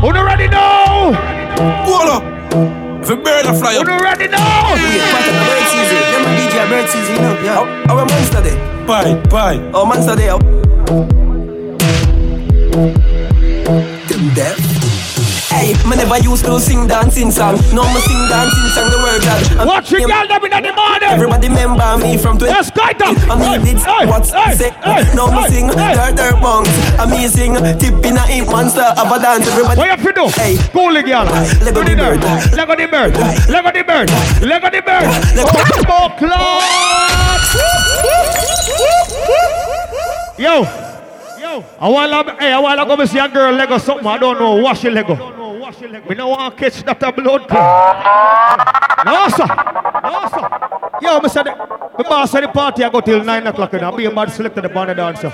Who 0.00 0.12
don't 0.12 0.16
already 0.16 0.48
know? 0.48 1.12
Hold 1.86 2.10
up. 2.10 2.22
If 3.02 3.10
a 3.10 3.16
bird 3.16 3.46
a 3.46 3.54
fly 3.54 3.74
Who 3.74 3.80
up. 3.80 3.86
don't 3.86 4.00
already 4.00 4.28
know? 4.28 4.36
Yeah, 4.36 5.12
part 5.12 5.24
bird 5.46 5.66
season. 5.70 6.00
Them 6.12 6.24
a 6.26 6.30
DJ 6.36 6.68
bird 6.68 6.88
season, 6.88 7.14
you 7.14 7.20
know. 7.22 7.34
Yeah. 7.42 7.90
Our 7.92 8.04
monster 8.04 8.42
day. 8.42 8.56
Bye, 8.86 9.14
bye. 9.30 9.58
Our 9.72 9.86
monster 9.86 10.16
day. 10.16 10.28
Them 14.08 14.34
deaf. 14.34 14.75
Hey, 15.48 15.72
me 15.88 15.96
never 15.96 16.18
used 16.18 16.44
to 16.44 16.58
sing 16.60 16.86
dancing 16.86 17.30
song. 17.30 17.56
No, 17.72 17.82
me 17.94 18.00
sing 18.02 18.22
dancing 18.28 18.68
song 18.74 18.90
the 18.90 18.98
word 18.98 19.22
God. 19.22 19.66
Watch 19.66 19.90
your 19.92 20.06
girl 20.06 20.26
them 20.26 20.44
in 20.44 20.50
the 20.50 20.72
morning. 20.74 21.08
Everybody 21.08 21.48
remember 21.48 21.96
me 21.98 22.18
from 22.18 22.36
20. 22.36 22.52
Yes, 22.52 22.70
kite 22.70 23.00
up. 23.00 23.16
I 23.30 23.34
mean, 23.38 23.66
it's 23.66 23.86
what's 23.86 24.30
sick. 24.58 24.74
Now 25.14 25.30
me 25.30 25.48
sing 25.48 25.68
dirt 25.68 26.16
dirt 26.16 26.36
bongs. 26.42 26.68
Amazing. 26.98 27.54
Tip 27.78 28.04
in 28.04 28.18
a 28.18 28.24
ink 28.28 28.50
monster 28.50 28.82
of 28.98 29.10
a 29.10 29.18
dance. 29.22 29.46
Everybody. 29.48 29.78
What 29.78 29.84
you 29.86 29.90
have 29.96 30.02
to 30.02 30.12
do? 30.12 30.26
Hey, 30.34 30.56
Cool 30.72 30.92
the 30.92 31.02
girl. 31.02 31.24
Lego 31.64 31.82
the 31.84 31.94
bird. 31.94 32.20
Lego 32.52 32.74
the 32.76 32.86
bird. 32.86 33.14
Lego 33.48 33.70
the 33.70 33.82
bird. 33.82 34.10
Lego 34.42 34.68
the 34.70 34.82
bird. 34.82 35.06
Oh, 35.88 36.08
clock. 36.18 36.62
Yo. 40.38 40.62
Yo. 41.40 41.64
A 41.80 41.90
while 41.90 42.20
ago, 42.20 42.36
hey, 42.38 42.52
a 42.52 42.60
while 42.60 42.78
ago, 42.78 42.96
me 42.96 43.06
see 43.06 43.18
a 43.18 43.28
girl 43.28 43.52
Lego 43.54 43.78
something. 43.78 44.06
I 44.06 44.18
don't 44.18 44.38
know. 44.38 44.56
Wash 44.56 44.82
your 44.84 44.92
Lego. 44.92 45.35
Me 45.66 46.14
no 46.14 46.28
want 46.28 46.56
to 46.56 46.62
catch 46.62 46.82
that 46.84 47.02
a 47.02 47.10
blood 47.10 47.48
clot. 47.48 49.04
No, 49.04 49.28
sir. 49.28 49.46
No, 50.04 50.28
sir. 50.28 50.48
Yo, 51.02 51.20
me 51.20 51.28
said, 51.28 51.46
the 51.46 52.04
boss 52.04 52.30
said 52.30 52.44
the 52.44 52.48
party 52.48 52.84
I 52.84 52.88
go 52.88 53.00
till 53.00 53.24
9 53.24 53.46
o'clock 53.48 53.72
and 53.72 53.82
I'll 53.82 53.96
be 53.96 54.04
a 54.04 54.10
bad 54.10 54.30
selected 54.30 54.62
the 54.62 54.68
band 54.68 54.96
dancer. 54.96 55.30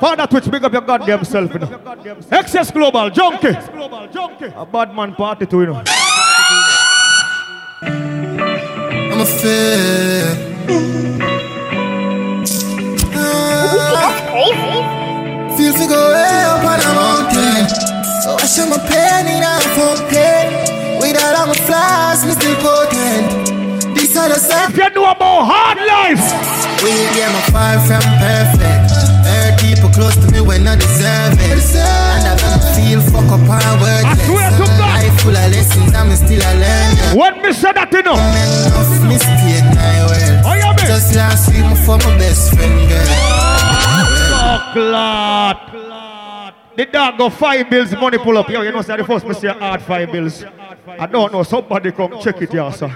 Father 0.00 0.26
Twitch, 0.26 0.50
big 0.50 0.64
up 0.64 0.72
your 0.72 0.82
goddamn 0.82 1.24
self, 1.24 1.52
you 1.52 1.60
know. 1.60 1.68
Excess 2.32 2.72
Global, 2.72 3.08
Junky. 3.10 3.54
A 4.56 4.66
bad 4.66 4.94
man 4.96 5.14
party 5.14 5.46
too, 5.46 5.60
you 5.60 5.66
know. 5.66 5.82
I'm 7.82 9.20
a 9.20 9.24
fair. 9.24 10.34
Feel 15.56 15.72
to 15.74 15.86
go 15.86 16.12
way 16.12 16.44
up 16.46 16.64
on 16.64 16.80
a 16.80 16.94
mountain. 16.94 17.21
So 18.22 18.36
I 18.38 18.46
show 18.46 18.70
my 18.70 18.78
pain 18.86 19.26
in 19.26 19.42
a 19.42 19.58
fountain. 19.74 20.54
Without 21.02 21.34
all 21.42 21.50
my 21.50 21.58
flaws, 21.66 22.22
me 22.22 22.30
still 22.38 22.54
potent. 22.62 23.50
These 23.98 24.14
are 24.16 24.30
the 24.30 24.38
same. 24.38 24.70
If 24.70 24.78
you 24.78 24.90
know 24.94 25.10
about 25.10 25.50
hard 25.50 25.82
life. 25.82 26.22
We 26.86 26.94
get 27.18 27.34
my 27.34 27.42
far 27.50 27.82
from 27.82 27.98
perfect. 28.22 28.94
Hurt 29.26 29.58
people 29.58 29.90
close 29.90 30.14
to 30.22 30.30
me 30.30 30.40
when 30.40 30.68
I 30.70 30.78
deserve 30.78 31.34
it. 31.34 31.50
And 31.74 32.22
I 32.30 32.38
can 32.38 32.62
feel 32.78 33.02
fuck 33.10 33.26
up 33.26 33.42
and 33.42 33.82
worthless. 33.82 34.22
swear 34.30 34.50
to 34.54 34.66
God. 34.70 35.02
Life 35.02 35.18
full 35.18 35.34
of 35.34 35.50
lessons, 35.50 35.90
I'm 35.90 36.14
still 36.14 36.46
a 36.46 36.52
learner. 36.62 37.18
What 37.18 37.42
me 37.42 37.52
said 37.52 37.74
that 37.74 37.90
you 37.90 38.06
know? 38.06 38.14
Enough 38.14 39.02
mistake, 39.02 39.66
I 39.74 39.98
will. 40.06 40.46
Oh, 40.46 40.54
yeah. 40.54 40.86
Just 40.86 41.16
last 41.18 41.50
week, 41.50 41.66
my 41.66 41.74
for 41.74 41.98
my 41.98 42.14
best 42.22 42.54
friend, 42.54 42.86
girl. 42.86 43.02
Oh, 44.38 44.70
clot. 44.74 46.11
The 46.76 46.86
dog 46.86 47.18
go 47.18 47.28
five 47.28 47.68
bills, 47.68 47.92
money 47.92 48.18
pull 48.18 48.38
up. 48.38 48.48
Yo, 48.48 48.62
you 48.62 48.72
know, 48.72 48.80
say 48.82 48.96
the 48.96 49.04
first 49.04 49.26
me 49.26 49.34
say 49.34 49.48
hard 49.48 49.82
five 49.82 50.10
bills. 50.10 50.44
I 50.86 51.06
don't 51.06 51.32
know, 51.32 51.42
somebody 51.42 51.92
come 51.92 52.18
check 52.20 52.40
it 52.40 52.50
here, 52.52 52.72
sir. 52.72 52.90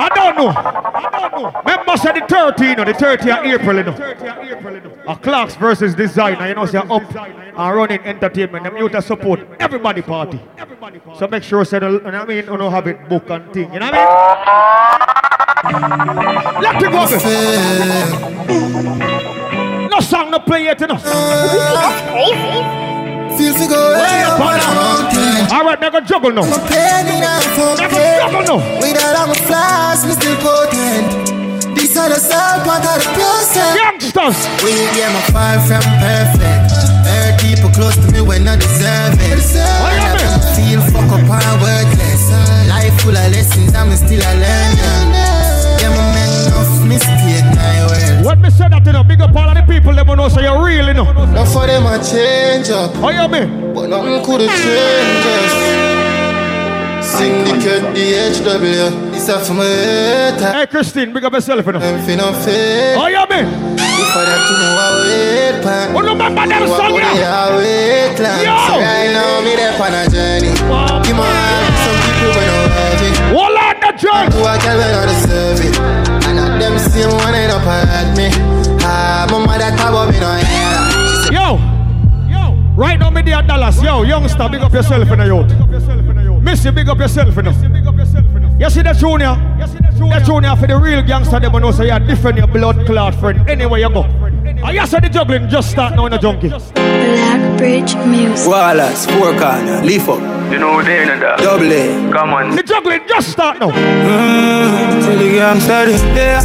I 0.00 0.08
don't 0.14 0.36
know. 0.36 0.48
I 0.48 1.08
don't 1.10 1.32
know. 1.42 1.52
Remember, 1.64 1.96
say 1.96 2.12
the 2.18 2.26
13, 2.26 2.68
you 2.68 2.76
know, 2.76 2.84
the 2.84 2.92
30th 2.92 3.38
of 3.38 3.44
April, 3.60 3.76
you 3.76 3.84
know. 3.84 3.94
A 5.06 5.16
Clarks 5.16 5.54
versus 5.56 5.94
Designer, 5.94 6.48
you 6.48 6.54
know, 6.54 6.66
say 6.66 6.78
up 6.78 7.14
and 7.14 7.76
running 7.76 8.00
entertainment. 8.00 8.64
Them 8.64 8.76
you 8.76 8.88
to 8.88 9.00
support 9.00 9.40
everybody 9.60 10.02
party. 10.02 10.40
So 11.16 11.28
make 11.28 11.44
sure, 11.44 11.64
say, 11.64 11.76
you 11.76 12.00
know 12.00 12.10
I 12.10 12.24
mean, 12.26 12.44
you 12.44 12.56
know, 12.56 12.70
have 12.70 12.88
it 12.88 13.08
book 13.08 13.30
and 13.30 13.52
thing, 13.52 13.72
you 13.72 13.78
know 13.80 13.90
what 13.90 13.94
I 13.94 15.08
mean? 15.70 16.62
Let 16.62 16.82
it 16.82 16.92
go. 19.52 19.67
No 19.98 20.06
song, 20.06 20.30
no 20.30 20.38
play 20.38 20.62
yet, 20.62 20.78
you 20.78 20.86
know. 20.86 20.94
Feel 20.94 21.10
to 23.50 23.66
go 23.66 23.98
way 23.98 24.22
up 24.22 24.38
on 24.38 24.54
a 24.54 24.70
mountain. 24.78 25.50
All 25.50 25.66
right, 25.66 25.74
now 25.74 25.90
go 25.90 25.98
juggle 25.98 26.30
now. 26.30 26.46
My 26.46 26.54
pain 26.70 27.10
in 27.10 27.26
a 27.26 27.42
juggle 27.74 28.46
now. 28.46 28.62
Without 28.78 29.18
all 29.18 29.26
my 29.26 29.34
flaws, 29.42 30.06
me 30.06 30.14
still 30.14 30.38
potent. 30.38 31.74
These 31.74 31.98
are 31.98 32.14
the 32.14 32.14
sound 32.14 32.62
part 32.62 32.86
of 32.86 33.02
the 33.02 33.10
process. 33.10 33.74
Youngsters. 33.74 34.38
We 34.62 34.70
get 34.94 35.10
my 35.10 35.18
far 35.34 35.58
from 35.66 35.82
perfect. 35.98 36.78
Hurt 37.02 37.34
people 37.42 37.74
close 37.74 37.98
to 37.98 38.06
me 38.14 38.22
when 38.22 38.46
I 38.46 38.54
deserve 38.54 39.18
it. 39.18 39.34
I 39.58 40.38
feel 40.54 40.78
fuck 40.94 41.10
up 41.10 41.26
and 41.26 41.58
worthless. 41.58 42.22
Life 42.70 42.94
full 43.02 43.18
of 43.18 43.34
lessons, 43.34 43.74
I'm 43.74 43.90
still 43.98 44.22
a 44.22 44.30
learner. 44.30 45.10
Yeah, 45.82 45.90
my 45.90 46.06
man, 46.14 46.30
enough 46.46 46.86
mistake, 46.86 47.50
I 47.58 47.82
will. 47.90 48.17
What 48.28 48.40
me 48.40 48.50
said 48.50 48.72
that, 48.72 48.84
you 48.84 48.92
know, 48.92 49.02
big 49.02 49.22
up 49.22 49.34
all 49.34 49.48
of 49.48 49.56
the 49.56 49.62
people, 49.62 49.94
them 49.94 50.06
know 50.06 50.28
so 50.28 50.44
you're 50.44 50.62
real, 50.62 50.86
you 50.88 50.92
know. 50.92 51.08
Not 51.32 51.48
for 51.48 51.64
them 51.66 51.86
I 51.86 51.96
change 51.96 52.68
up. 52.68 52.92
Oh, 53.00 53.08
how 53.08 53.24
you 53.24 53.24
mean? 53.24 53.72
But 53.72 53.88
nothing 53.88 54.20
could 54.20 54.44
have 54.44 54.52
changed 54.52 55.24
us. 55.32 55.48
Syndicate 57.08 57.88
DHW. 57.96 59.16
This 59.16 59.32
is 59.32 59.48
for 59.48 59.54
my 59.54 59.64
hater. 59.64 60.52
Hey, 60.52 60.66
Christine, 60.66 61.10
big 61.14 61.24
up 61.24 61.32
yourself, 61.32 61.64
you 61.64 61.72
know. 61.72 61.78
Them 61.78 62.04
finna 62.04 62.28
fake. 62.44 63.00
Oh, 63.00 63.08
how 63.08 63.08
you 63.08 63.24
mean? 63.32 63.48
If 63.80 64.12
I 64.12 64.20
had 64.28 64.44
to 64.44 64.54
know 64.60 64.76
I 64.76 64.92
wait, 65.08 65.64
pan. 65.64 65.96
Oh, 65.96 66.04
remember 66.04 66.44
them 66.52 66.68
song, 66.68 67.00
yeah? 67.00 67.08
going 67.08 67.24
I 67.24 67.56
wait, 67.56 68.20
land. 68.20 68.44
Yo. 68.44 68.52
So 68.68 68.76
right 68.76 69.08
now, 69.08 69.40
me 69.40 69.56
there 69.56 69.72
on 69.72 69.96
a 69.96 70.04
journey. 70.04 70.52
Give 71.00 71.16
my 71.16 71.24
heart 71.24 71.80
some 71.80 71.96
people 72.04 72.36
when 72.36 72.44
I'm 72.44 72.76
having. 72.76 73.16
Hold 73.32 73.56
on 73.56 73.72
the 73.80 73.88
church. 73.96 74.36
Who 74.36 74.44
I 74.44 74.60
can 74.60 74.76
when 74.76 74.92
I 74.92 75.08
deserve 75.16 75.64
it. 75.64 75.97
Them 76.68 76.78
same 76.78 77.08
one 77.08 77.32
up 77.32 77.66
at 77.66 78.14
me. 78.14 78.28
Ah, 78.84 79.26
my 79.30 79.38
mother. 79.38 79.72
Yo, 81.32 81.56
yo, 82.28 82.74
right 82.76 82.98
now 82.98 83.08
me 83.08 83.32
at 83.32 83.46
Dallas. 83.46 83.82
Yo, 83.82 84.02
youngster, 84.02 84.48
big 84.50 84.60
up 84.60 84.72
yourself 84.74 85.10
in 85.10 85.18
the 85.18 85.24
youth. 85.24 86.17
Missy, 86.48 86.70
big 86.70 86.88
up 86.88 86.98
yourself 86.98 87.36
in 87.36 87.44
the. 87.44 88.56
You 88.58 88.70
see 88.70 88.80
the 88.80 88.94
junior? 88.94 89.36
The 89.58 90.22
junior 90.24 90.56
for 90.56 90.66
the 90.66 90.78
real 90.78 91.02
gangster, 91.02 91.38
they 91.38 91.50
know 91.50 91.70
say 91.72 91.88
you're 91.88 91.98
different, 91.98 92.38
your 92.38 92.46
blood 92.46 92.86
clot 92.86 93.14
friend. 93.16 93.46
Anywhere 93.50 93.80
you 93.80 93.90
go. 93.90 94.04
I 94.64 94.72
just 94.72 94.92
said 94.92 95.04
the 95.04 95.10
juggling 95.10 95.50
just 95.50 95.70
start 95.70 95.94
now 95.94 96.06
in 96.06 96.14
a 96.14 96.18
Junky. 96.18 96.48
Blackbridge 96.48 97.96
Music. 98.06 98.48
Wallace, 98.48 99.04
four 99.04 99.32
corner, 99.38 99.82
leaf 99.82 100.08
up. 100.08 100.20
You 100.50 100.58
know 100.58 100.82
they 100.82 101.02
in 101.02 101.20
that. 101.20 101.38
Double 101.38 101.70
A. 101.70 102.12
Come 102.12 102.30
on. 102.30 102.56
The 102.56 102.62
juggling 102.62 103.06
just 103.06 103.30
start 103.30 103.60
now. 103.60 103.68
Mm, 103.68 105.04
till 105.04 105.18
the 105.18 105.30
gang 105.34 105.60
steady. 105.60 105.92
Yeah. 106.16 106.42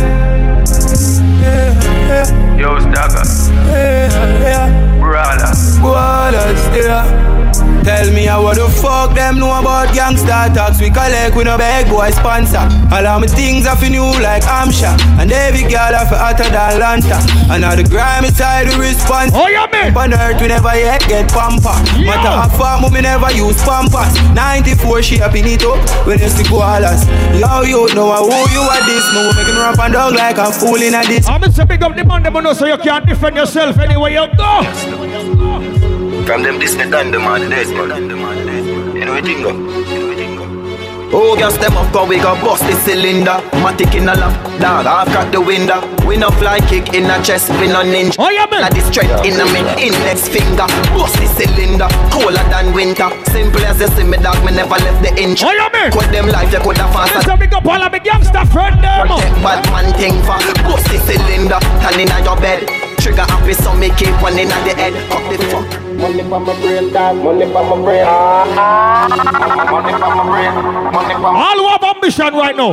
Yeah, 1.40 2.28
yeah. 2.28 2.58
Yo, 2.58 2.78
Stagger. 2.80 3.24
Yeah, 3.72 4.42
yeah. 4.44 5.00
Brawler. 5.00 5.54
Wallace, 5.82 6.68
yeah. 6.76 7.43
Tell 7.84 8.08
me 8.14 8.26
how 8.26 8.48
the 8.54 8.70
fuck 8.80 9.14
them 9.14 9.40
know 9.40 9.52
about 9.60 9.90
gangsta 9.90 10.54
talks. 10.56 10.80
We 10.80 10.90
collect 10.90 11.36
with 11.36 11.46
no 11.46 11.58
big 11.58 11.90
boy 11.90 12.12
sponsor. 12.12 12.64
All 12.92 13.06
of 13.06 13.20
my 13.22 13.28
things 13.28 13.68
are 13.68 13.76
for 13.76 13.90
new 13.90 14.08
like 14.24 14.44
Amsha 14.44 14.96
And 15.20 15.32
every 15.32 15.68
girl 15.68 15.92
are 15.92 16.08
for 16.08 16.16
hotter 16.16 16.48
than 16.48 16.80
Lanta 16.80 17.20
And 17.52 17.62
now 17.62 17.76
the 17.76 17.84
grimy 17.84 18.30
side 18.30 18.72
the 18.72 18.78
response. 18.80 19.32
Oh 19.36 19.48
yeah 19.48 19.68
man. 19.72 19.92
On 19.98 20.14
earth 20.14 20.40
we 20.40 20.48
never 20.48 20.74
yet 20.80 21.02
get 21.12 21.28
pamper 21.28 21.76
Matter 22.00 22.32
of 22.32 22.56
fact 22.56 22.88
we 22.94 23.02
never 23.02 23.32
use 23.34 23.60
pampers. 23.68 24.16
94 24.32 25.04
she 25.04 25.22
up 25.22 25.36
in 25.36 25.46
it 25.46 25.64
up 25.64 25.80
When 26.08 26.20
you 26.20 26.30
see 26.30 26.48
Wallace 26.48 27.04
Yo 27.36 27.68
you 27.68 27.84
know 27.96 28.12
I 28.12 28.24
who 28.24 28.40
you 28.56 28.64
are 28.64 28.84
this 28.88 29.06
No, 29.12 29.28
we 29.28 29.44
making 29.44 29.60
rap 29.60 29.80
and 29.80 29.94
dog 29.94 30.16
like 30.16 30.38
a 30.38 30.52
fool 30.52 30.80
in 30.80 30.96
a 30.96 31.04
this 31.04 31.28
I'm 31.28 31.44
say 31.52 31.66
big 31.66 31.84
up 31.84 31.96
the 31.96 32.06
man 32.06 32.24
them 32.24 32.34
know 32.40 32.54
so 32.54 32.66
you 32.66 32.78
can't 32.78 33.06
defend 33.06 33.36
yourself 33.36 33.78
anywhere 33.80 34.12
you 34.12 34.28
go. 34.38 35.73
From 36.26 36.42
them 36.42 36.58
this 36.58 36.74
the 36.76 36.90
done 36.90 37.12
the 37.12 37.20
man 37.20 37.50
days, 37.50 37.70
man. 37.72 38.10
You 38.96 39.06
know 39.06 39.12
what 39.12 39.28
you 39.28 39.44
go? 39.44 39.52
Oh, 41.12 41.36
gas 41.36 41.58
them 41.58 41.76
up, 41.76 41.92
cause 41.92 42.08
we 42.08 42.16
got 42.16 42.42
bust 42.42 42.64
the 42.64 42.74
cylinder. 42.88 43.44
Matic 43.60 43.94
in 43.94 44.08
a 44.08 44.16
lap, 44.16 44.34
dog, 44.58 44.88
I've 44.88 45.12
got 45.12 45.32
the 45.34 45.42
window. 45.42 45.84
We 46.08 46.16
no 46.16 46.32
fly 46.32 46.60
kick 46.72 46.96
in 46.96 47.12
a 47.12 47.22
chest, 47.22 47.52
we 47.60 47.68
no 47.68 47.84
ninja. 47.84 48.16
Oh, 48.18 48.32
yeah, 48.32 48.48
man. 48.50 48.62
Like 48.62 48.74
this 48.74 48.88
straight 48.88 49.12
in 49.22 49.36
a 49.36 49.46
mid 49.52 49.68
index 49.78 50.32
finger. 50.32 50.66
Bust 50.96 51.20
the 51.20 51.28
cylinder, 51.36 51.92
colder 52.10 52.42
than 52.50 52.74
winter. 52.74 53.12
Simple 53.30 53.62
as 53.68 53.84
you 53.84 53.92
see 53.92 54.08
me, 54.08 54.18
dog, 54.18 54.40
me 54.48 54.56
never 54.56 54.80
left 54.80 55.04
the 55.04 55.12
inch. 55.22 55.44
Oh, 55.44 55.52
yeah, 55.52 55.70
man. 55.76 55.92
Cut 55.92 56.10
them 56.10 56.32
life, 56.32 56.52
you 56.56 56.64
could 56.64 56.78
have 56.80 56.94
faster. 56.96 57.20
Let's 57.20 57.40
big 57.40 57.54
up 57.54 57.66
all 57.68 57.84
of 57.84 57.92
my 57.92 58.00
gangster 58.00 58.46
friend 58.48 58.80
them. 58.80 59.12
Protect 59.12 59.38
oh. 59.38 59.44
bad 59.44 59.62
man 59.76 59.92
thing 60.00 60.18
for 60.24 60.40
bust 60.64 60.88
the 60.88 60.98
cylinder. 61.04 61.60
Turn 61.84 62.00
in 62.00 62.10
your 62.24 62.40
bed. 62.40 62.93
Trigger 63.04 63.28
happy, 63.28 63.52
so 63.52 63.76
me 63.76 63.90
keep 63.98 64.16
one 64.24 64.40
in 64.40 64.48
the 64.48 64.56
head. 64.80 64.96
Up 65.12 65.20
the 65.28 65.36
fuck. 65.52 65.68
Money 66.00 66.24
for 66.24 66.40
my 66.40 66.56
brain, 66.62 66.94
dog. 66.94 67.18
Money 67.18 67.46
for 67.52 67.64
my 67.68 67.76
brain. 67.84 68.06
Money 69.68 69.92
for 69.92 70.16
my 70.16 70.24
brain. 70.24 70.54
Money 70.88 71.14
for 71.16 71.20
my 71.20 71.36
All 71.36 71.58
who 71.60 71.68
have 71.68 71.84
ambition 71.84 72.34
right 72.34 72.56
now. 72.56 72.72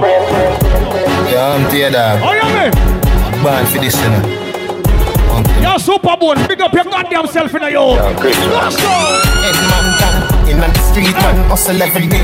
Yeah, 1.26 1.58
I'm 1.58 1.66
there, 1.74 1.90
dog. 1.90 2.20
Oh, 2.22 2.32
yeah, 2.32 2.46
man. 2.54 2.70
Born 3.42 3.66
for 3.66 3.78
this, 3.80 3.98
you 4.00 4.10
know. 4.10 4.22
Yo, 5.60 5.74
Supa 5.82 6.14
Bone, 6.14 6.46
big 6.46 6.60
up 6.60 6.72
your 6.74 6.84
goddamn 6.84 7.26
self 7.26 7.52
in 7.52 7.62
the 7.62 7.72
yo. 7.72 7.88
Let's 7.90 8.76
go. 8.76 8.86
man 9.66 9.98
down 9.98 10.48
in 10.48 10.60
the 10.60 10.72
street, 10.78 11.12
man 11.12 11.48
hustle 11.50 11.82
every 11.82 12.06
day. 12.06 12.22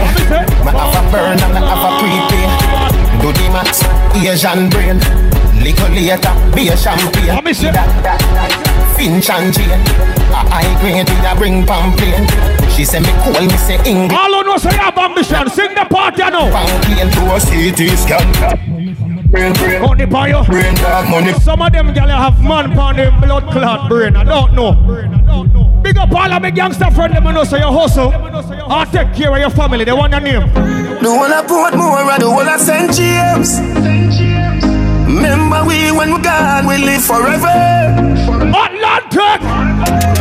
Man 0.63 0.75
have 0.79 0.95
a 0.95 1.11
burn 1.11 1.43
and 1.43 1.59
I 1.59 1.75
have 1.75 1.83
a 1.83 1.99
prepay. 1.99 2.47
Oh, 2.71 3.19
Do 3.21 3.33
the 3.33 3.51
max, 3.51 3.83
Asian 4.15 4.71
brain. 4.71 5.36
Little 5.67 5.89
later, 5.89 6.31
be 6.55 6.69
a 6.69 6.77
champagne. 6.77 7.27
That, 7.27 7.91
that, 8.07 8.23
that. 8.23 8.95
Finch 8.95 9.29
and 9.31 9.51
Jane. 9.51 9.83
A 10.31 10.47
high 10.47 10.71
grade, 10.79 11.11
we 11.11 11.27
a 11.27 11.35
bring 11.35 11.67
pamphlet. 11.67 12.23
She 12.71 12.85
say 12.85 13.01
me 13.03 13.11
call 13.27 13.35
me 13.43 13.51
say 13.59 13.75
English. 13.83 14.15
All 14.15 14.31
who 14.31 14.47
know 14.47 14.59
say 14.59 14.71
you 14.71 14.79
have 14.79 14.97
ambition, 14.97 15.51
sing 15.51 15.75
the 15.75 15.83
party 15.91 16.23
now. 16.23 16.47
Pamphlet 16.55 17.11
to 17.19 17.23
a 17.35 17.43
CT 17.43 17.99
scan. 17.99 18.23
Brain, 19.27 19.53
brain. 19.59 19.83
Money 19.83 20.07
for 20.07 20.29
you. 20.31 20.39
Brain 20.47 20.75
dog, 20.77 21.11
money. 21.11 21.33
Some 21.43 21.61
of 21.61 21.73
them 21.73 21.91
gyal 21.91 22.15
have 22.15 22.39
man 22.39 22.71
pon 22.71 22.95
them 22.95 23.19
blood 23.19 23.51
clot 23.51 23.89
brain. 23.89 24.15
I 24.15 24.23
don't 24.23 24.55
know. 24.55 24.71
Big 25.83 25.99
up 25.99 26.13
all 26.13 26.31
of 26.31 26.43
my 26.43 26.51
gangster 26.51 26.93
friend 26.93 27.13
them 27.13 27.25
know 27.25 27.43
say 27.43 27.59
you 27.59 27.67
hustle. 27.75 28.15
I 28.15 28.85
take 28.85 29.13
care 29.19 29.35
of 29.35 29.39
your 29.41 29.51
family. 29.51 29.85
They 29.85 29.93
want 29.93 30.13
your 30.13 30.21
name. 30.23 30.47
The 31.03 31.11
one 31.11 31.33
I 31.33 31.43
put 31.43 31.75
more 31.77 32.07
and 32.07 32.23
the 32.23 32.31
one 32.31 32.47
I 32.47 32.57
St. 32.57 32.95
James. 32.95 34.36
Remember 35.17 35.65
we 35.65 35.91
when 35.93 36.13
we 36.13 36.21
gone, 36.21 36.67
we 36.67 36.77
live 36.77 37.03
forever. 37.03 37.49
Atlantic. 38.53 40.16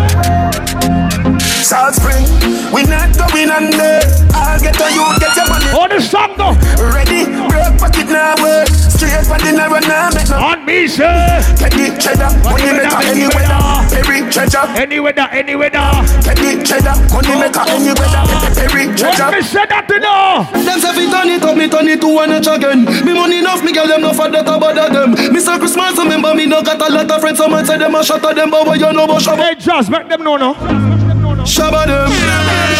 South 1.65 1.97
Spring, 1.97 2.21
we 2.69 2.85
not 2.85 3.09
going 3.17 3.49
under. 3.49 3.97
I'll 4.37 4.61
get 4.61 4.77
on 4.77 4.93
you, 4.93 5.01
get 5.17 5.33
your 5.33 5.49
money. 5.49 5.65
Oh, 5.73 5.89
the 5.89 5.97
song 5.97 6.37
though. 6.37 6.53
Ready, 6.77 7.25
broke 7.49 7.81
pocket 7.81 8.05
now 8.05 8.37
work. 8.37 8.69
Straight 8.69 9.25
for 9.25 9.41
the 9.41 9.49
narrow 9.49 9.81
now, 9.81 10.13
make 10.13 10.29
no. 10.29 10.37
On 10.37 10.61
me, 10.61 10.85
sir. 10.85 11.09
Take 11.57 11.73
the 11.73 11.89
cheddar, 11.97 12.29
money 12.45 12.69
maker 12.69 13.01
any 13.01 13.25
weather. 13.33 13.57
Every 13.97 14.29
treasure, 14.29 14.61
any 14.77 14.99
weather, 15.01 15.25
any 15.33 15.55
weather. 15.57 15.89
Take 16.21 16.37
the 16.37 16.51
cheddar, 16.61 16.93
money 17.09 17.33
oh, 17.33 17.41
maker 17.41 17.65
any 17.65 17.89
oh, 17.89 17.97
weather. 17.97 18.23
Oh. 18.29 18.61
Every 18.61 18.85
treasure. 18.93 19.25
Let 19.25 19.33
me 19.33 19.41
say 19.41 19.65
that 19.65 19.89
to 19.89 19.97
know. 19.97 20.45
Them 20.61 20.77
say 20.77 20.93
fi 20.93 21.09
turn 21.09 21.33
it 21.33 21.41
up, 21.41 21.57
me 21.57 21.65
turn 21.65 21.89
it 21.89 21.97
to 22.05 22.13
one 22.13 22.29
inch 22.29 22.45
again. 22.45 22.85
Me 23.01 23.17
money 23.17 23.41
enough, 23.41 23.65
me 23.65 23.73
girl 23.73 23.89
them 23.89 24.05
no 24.05 24.13
for 24.13 24.29
that 24.29 24.45
about 24.45 24.77
them. 24.77 25.17
Mr. 25.33 25.57
Christmas, 25.57 25.97
remember 25.97 26.29
me 26.37 26.45
no 26.45 26.61
got 26.61 26.77
a 26.77 26.93
lot 26.93 27.09
of 27.09 27.17
friends. 27.17 27.41
Someone 27.41 27.65
say 27.65 27.81
them 27.81 27.97
a 27.97 28.05
shot 28.05 28.21
at 28.21 28.37
them, 28.37 28.53
but 28.53 28.69
what 28.69 28.77
you 28.77 28.93
know 28.93 29.09
about 29.09 29.17
shabba? 29.17 29.49
Hey, 29.49 29.55
just 29.57 29.89
make 29.89 30.05
them 30.05 30.21
know 30.21 30.37
no. 30.37 31.04
Shabba 31.45 31.85
them, 31.85 32.09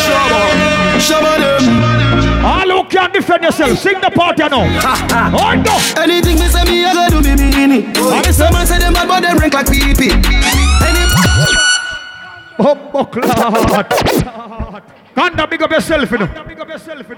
shabba, 0.03 0.39
shabba 0.99 1.37
them. 1.37 1.63
All 2.45 2.69
who 2.69 2.83
can 2.89 3.11
defend 3.11 3.43
yourself, 3.43 3.77
sing 3.77 3.99
the 4.01 4.09
party 4.09 4.43
now. 4.43 4.65
oh 5.33 5.53
no. 5.55 5.77
Anything 6.01 6.39
me 6.39 6.47
say 6.47 6.63
me, 6.65 6.85
I 6.85 6.93
go 7.09 7.21
do 7.21 7.27
me 7.27 7.35
mean 7.35 7.71
it. 7.71 7.97
And 7.97 8.35
some 8.35 8.53
man 8.53 8.65
say 8.67 8.79
them 8.79 8.93
bad, 8.93 9.07
but 9.07 9.21
them 9.21 9.37
rank 9.37 9.53
like 9.53 9.67
pee 9.67 9.93
pee. 9.93 10.11
Any 10.11 11.05
Bumbo 12.57 13.05
clot. 15.15 15.31
Kanda, 15.31 15.47
big 15.47 15.61
up 15.61 15.71
yourself, 15.71 16.11
you 16.11 16.17
know. 16.17 16.27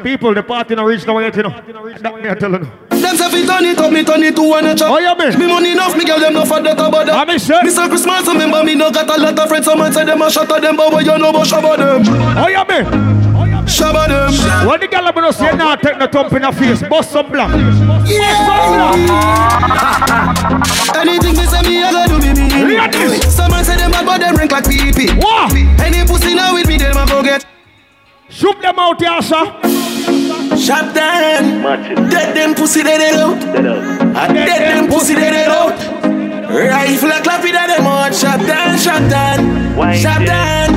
People, 0.03 0.33
the 0.33 0.43
party 0.43 0.75
not 0.75 0.85
reach 0.85 1.05
now 1.05 1.19
yet, 1.19 1.35
you 1.35 1.43
know. 1.43 1.49
That 1.49 2.13
me 2.15 2.29
I 2.29 2.35
tell 2.35 2.51
you. 2.51 2.59
Them 2.89 3.15
say 3.15 3.29
fi 3.29 3.45
turn 3.45 3.65
it 3.65 3.77
up, 3.77 3.91
me 3.91 4.03
turn 4.03 4.23
it 4.23 4.35
to 4.35 4.43
one 4.43 4.65
inch. 4.65 4.81
Oh 4.83 4.99
yeah, 4.99 5.13
man. 5.13 5.37
Me 5.37 5.47
money 5.47 5.71
enough, 5.71 5.95
me 5.97 6.05
girl 6.05 6.19
them 6.19 6.33
no 6.33 6.45
for 6.45 6.61
that 6.61 6.79
about 6.79 7.05
them. 7.05 7.15
I 7.15 7.25
mean, 7.25 7.39
sir. 7.39 7.61
Mr. 7.61 7.87
Christmas, 7.89 8.27
remember 8.27 8.63
me 8.63 8.75
no 8.75 8.91
got 8.91 9.09
a 9.09 9.21
lot 9.21 9.39
of 9.39 9.47
friends. 9.49 9.65
Some 9.65 9.79
man 9.79 9.91
say 9.91 10.05
them 10.05 10.21
a 10.21 10.29
shot 10.29 10.51
at 10.51 10.61
them, 10.61 10.75
but 10.77 10.91
what 10.91 11.05
you 11.05 11.17
know 11.17 11.29
about 11.29 11.47
shabba 11.47 11.77
them? 11.77 12.03
Oh, 12.07 12.45
oh 12.45 12.47
yeah, 12.47 12.63
man. 12.63 12.85
Shabba 13.67 14.07
them. 14.07 14.67
When 14.67 14.79
the 14.79 14.87
girl 14.87 15.11
gonna 15.11 15.33
say 15.33 15.55
now 15.55 15.75
take 15.75 15.99
the 15.99 16.07
thump 16.07 16.33
in 16.33 16.41
the 16.41 16.51
face, 16.51 16.81
bust 16.87 17.11
some 17.11 17.31
black. 17.31 17.49
Yeah. 18.07 18.93
Anything 20.97 21.35
me 21.35 21.45
say 21.45 21.61
me, 21.63 21.83
I 21.83 21.91
go 21.91 22.19
do 22.19 22.19
me 22.25 22.33
mean 22.33 22.79
it. 22.79 23.23
Some 23.29 23.51
man 23.51 23.63
say 23.65 23.77
them 23.77 23.91
bad, 23.91 24.05
but 24.05 24.19
them 24.19 24.35
rank 24.35 24.51
like 24.51 24.65
pee 24.67 24.91
pee. 24.91 25.13
What? 25.19 25.53
Any 25.53 26.05
pussy 26.07 26.33
now 26.33 26.53
with 26.53 26.67
me, 26.67 26.77
them 26.77 26.97
a 26.97 27.05
go 27.05 27.21
get. 27.23 27.45
Shoot 28.37 28.61
them 28.61 28.77
out 28.77 29.01
here, 29.01 29.19
sir. 29.23 29.45
Shot 30.61 30.93
down. 30.93 31.63
Dead 32.11 32.35
them 32.37 32.53
pussy 32.53 32.83
dead 32.83 33.01
it 33.01 33.19
out. 33.19 33.41
I 34.15 34.31
dead 34.31 34.77
them 34.77 34.87
pussy 34.91 35.15
dead 35.15 35.33
it 35.33 35.47
out. 35.47 35.73
Rifle 36.47 37.09
a 37.09 37.21
clap 37.23 37.43
it 37.43 37.55
at 37.55 37.65
them 37.65 37.87
out. 37.87 38.13
Shot 38.13 38.37
down, 38.45 38.77
shot 38.77 39.09
down. 39.09 39.39
Shot 39.97 40.23
down. 40.23 40.69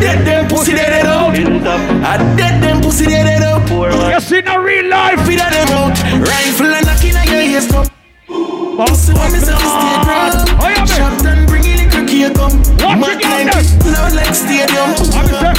Dead 0.00 0.26
them 0.26 0.48
pussy 0.48 0.72
dead 0.72 1.04
it 1.04 1.06
out. 1.06 1.36
I 1.36 2.16
dead 2.34 2.62
them 2.62 2.80
pussy 2.80 3.04
dead 3.04 3.26
it 3.26 3.42
out. 3.42 3.68
You 4.14 4.20
see 4.20 4.40
no 4.40 4.56
real 4.56 4.88
life. 4.88 5.20
Feed 5.26 5.38
at 5.38 5.52
them 5.52 5.68
out. 5.76 6.00
Rifle 6.26 6.72
a 6.72 6.80
knocking 6.80 7.14
at 7.14 7.28
your 7.28 7.42
ears 7.42 7.66
come. 7.70 7.86
Pussy 8.26 9.12
want 9.12 9.34
me 9.34 9.38
say 9.40 9.52
stay 9.52 10.00
ground. 10.00 10.48
Oh 10.48 10.64
yeah, 10.64 10.78
man. 10.78 10.86
Shot 10.86 11.22
down, 11.22 11.44
bring 11.44 11.64
in 11.64 11.85
cricket 12.16 12.36
come. 12.36 12.56
Watch 12.80 12.98
Mad 12.98 13.20
it 13.20 13.46
like 13.52 13.68
loud 13.92 14.12
like 14.14 14.34
stadium. 14.34 14.90
I'm 15.12 15.28
a 15.28 15.52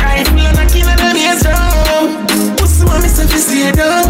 them 0.98 1.18
ears. 1.18 1.44
Pussy 2.58 2.86
want 2.86 3.04
me 3.04 3.10
say 3.10 3.26
stay 3.38 3.72
down. 3.72 4.10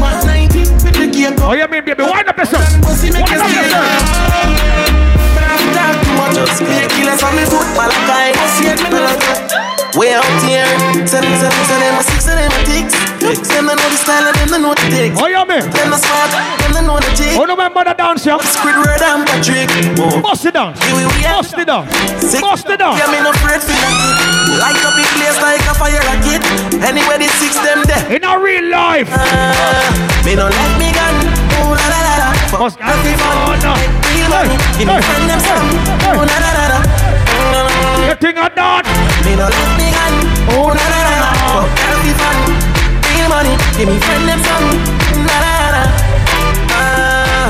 Mad 0.00 0.24
19 0.24 0.60
with 0.84 0.94
the 0.94 1.08
gear 1.10 1.32
come. 1.34 1.50
Oh 1.50 1.52
yeah, 1.54 1.66
baby. 1.66 1.94
Wind 1.96 2.28
up 2.28 2.36
yourself. 2.36 2.64
Pussy 2.82 3.10
make 3.10 3.28
you 3.28 3.38
stay 3.38 3.56
yourself. 3.56 3.72
down. 3.72 4.92
But 5.32 5.44
I'm 5.48 5.64
talk 5.72 5.96
too 6.04 6.12
much. 6.16 6.34
Just 6.36 6.60
be 6.60 6.76
a 6.76 6.88
killer, 6.88 7.16
so 7.16 7.30
me 7.32 7.44
foot. 7.48 7.68
See 8.58 8.66
it, 8.66 8.82
me 8.82 8.90
no 8.90 9.04
like 9.04 9.22
it. 9.22 9.77
Way 9.96 10.12
out 10.12 10.24
here, 10.44 10.68
send 11.08 11.24
them, 11.24 11.32
send 11.40 11.48
them, 11.48 11.64
send 11.64 11.80
them 11.80 11.96
six, 12.04 12.24
send 12.28 12.38
them 12.38 12.52
a 12.52 12.60
ticks. 12.68 12.92
Them 13.48 13.66
don't 13.66 13.80
know 13.80 13.88
the 13.88 13.96
style, 13.96 14.28
of 14.28 14.36
them 14.36 14.60
know 14.60 14.74
the 14.76 14.84
tick. 14.92 15.16
Oh 15.16 15.26
yeah, 15.26 15.48
man. 15.48 15.64
Them 15.72 15.90
not 15.90 16.04
smart, 16.04 16.28
them 16.60 16.72
don't 16.76 16.86
know 16.86 17.00
the 17.00 17.08
tick. 17.16 17.32
Oh 17.34 17.48
no, 17.48 17.56
remember 17.56 17.82
the 17.88 17.94
dance, 17.96 18.26
yeah. 18.26 18.36
Squidward 18.36 19.00
and 19.00 19.24
Patrick. 19.24 19.72
Bust 20.22 20.44
it 20.44 20.54
down. 20.54 20.76
Here 20.76 20.92
we 20.92 21.24
are. 21.24 21.40
Bust 21.40 21.56
it 21.56 21.66
down. 21.66 21.88
Bust 21.88 22.68
it 22.68 22.78
down. 22.78 23.00
Yeah, 23.00 23.08
me 23.08 23.18
no 23.24 23.32
afraid 23.32 23.64
for 23.64 23.72
nothing. 23.72 24.60
Light 24.60 24.76
up 24.84 24.92
the 24.92 25.04
place 25.16 25.40
like 25.40 25.64
a 25.64 25.74
fire 25.74 26.04
rocket. 26.04 26.44
Anywhere 26.84 27.18
the 27.18 27.28
six 27.40 27.56
them 27.56 27.80
there. 27.88 28.12
In 28.12 28.28
a 28.28 28.36
real 28.38 28.68
life. 28.68 29.08
Uh, 29.08 29.88
me 30.22 30.36
no 30.36 30.52
let 30.52 30.72
me 30.76 30.92
gun. 30.92 31.16
Ooh 31.64 31.72
la 31.72 31.86
la 31.88 32.00
la 32.04 32.14
la. 32.22 32.28
Fuck 32.52 32.76
happy 32.76 33.16
fun. 33.16 33.56
Oh. 33.64 33.76
Make 34.12 34.28
money. 34.28 34.56
Give 34.76 34.84
me 34.84 35.00
friend 35.00 35.24
them 35.26 35.40
some. 35.40 35.68
Ooh 36.12 36.22
la 36.22 36.36
la 36.44 36.50
la 36.54 36.64
la. 36.76 36.97
You 38.18 38.34
think 38.34 38.38
I 38.42 38.50
done? 38.50 38.82
Me 39.22 39.38
no 39.38 39.46
let 39.46 39.70
me 39.78 39.94
gun. 39.94 40.10
Ooh 40.50 40.74
la 40.74 40.86
la 40.90 41.00
la 41.06 41.14
la. 41.22 41.30
Fuck 41.38 41.70
happy 41.86 42.10
fun. 42.18 42.34
Real 43.14 43.30
money. 43.30 43.54
Give 43.78 43.86
me 43.86 43.94
friend 44.02 44.26
them 44.26 44.42
some. 44.42 44.74
La 45.22 45.38
la 45.38 45.54
la 45.54 45.68
la. 45.70 45.82
Ah. 46.74 47.46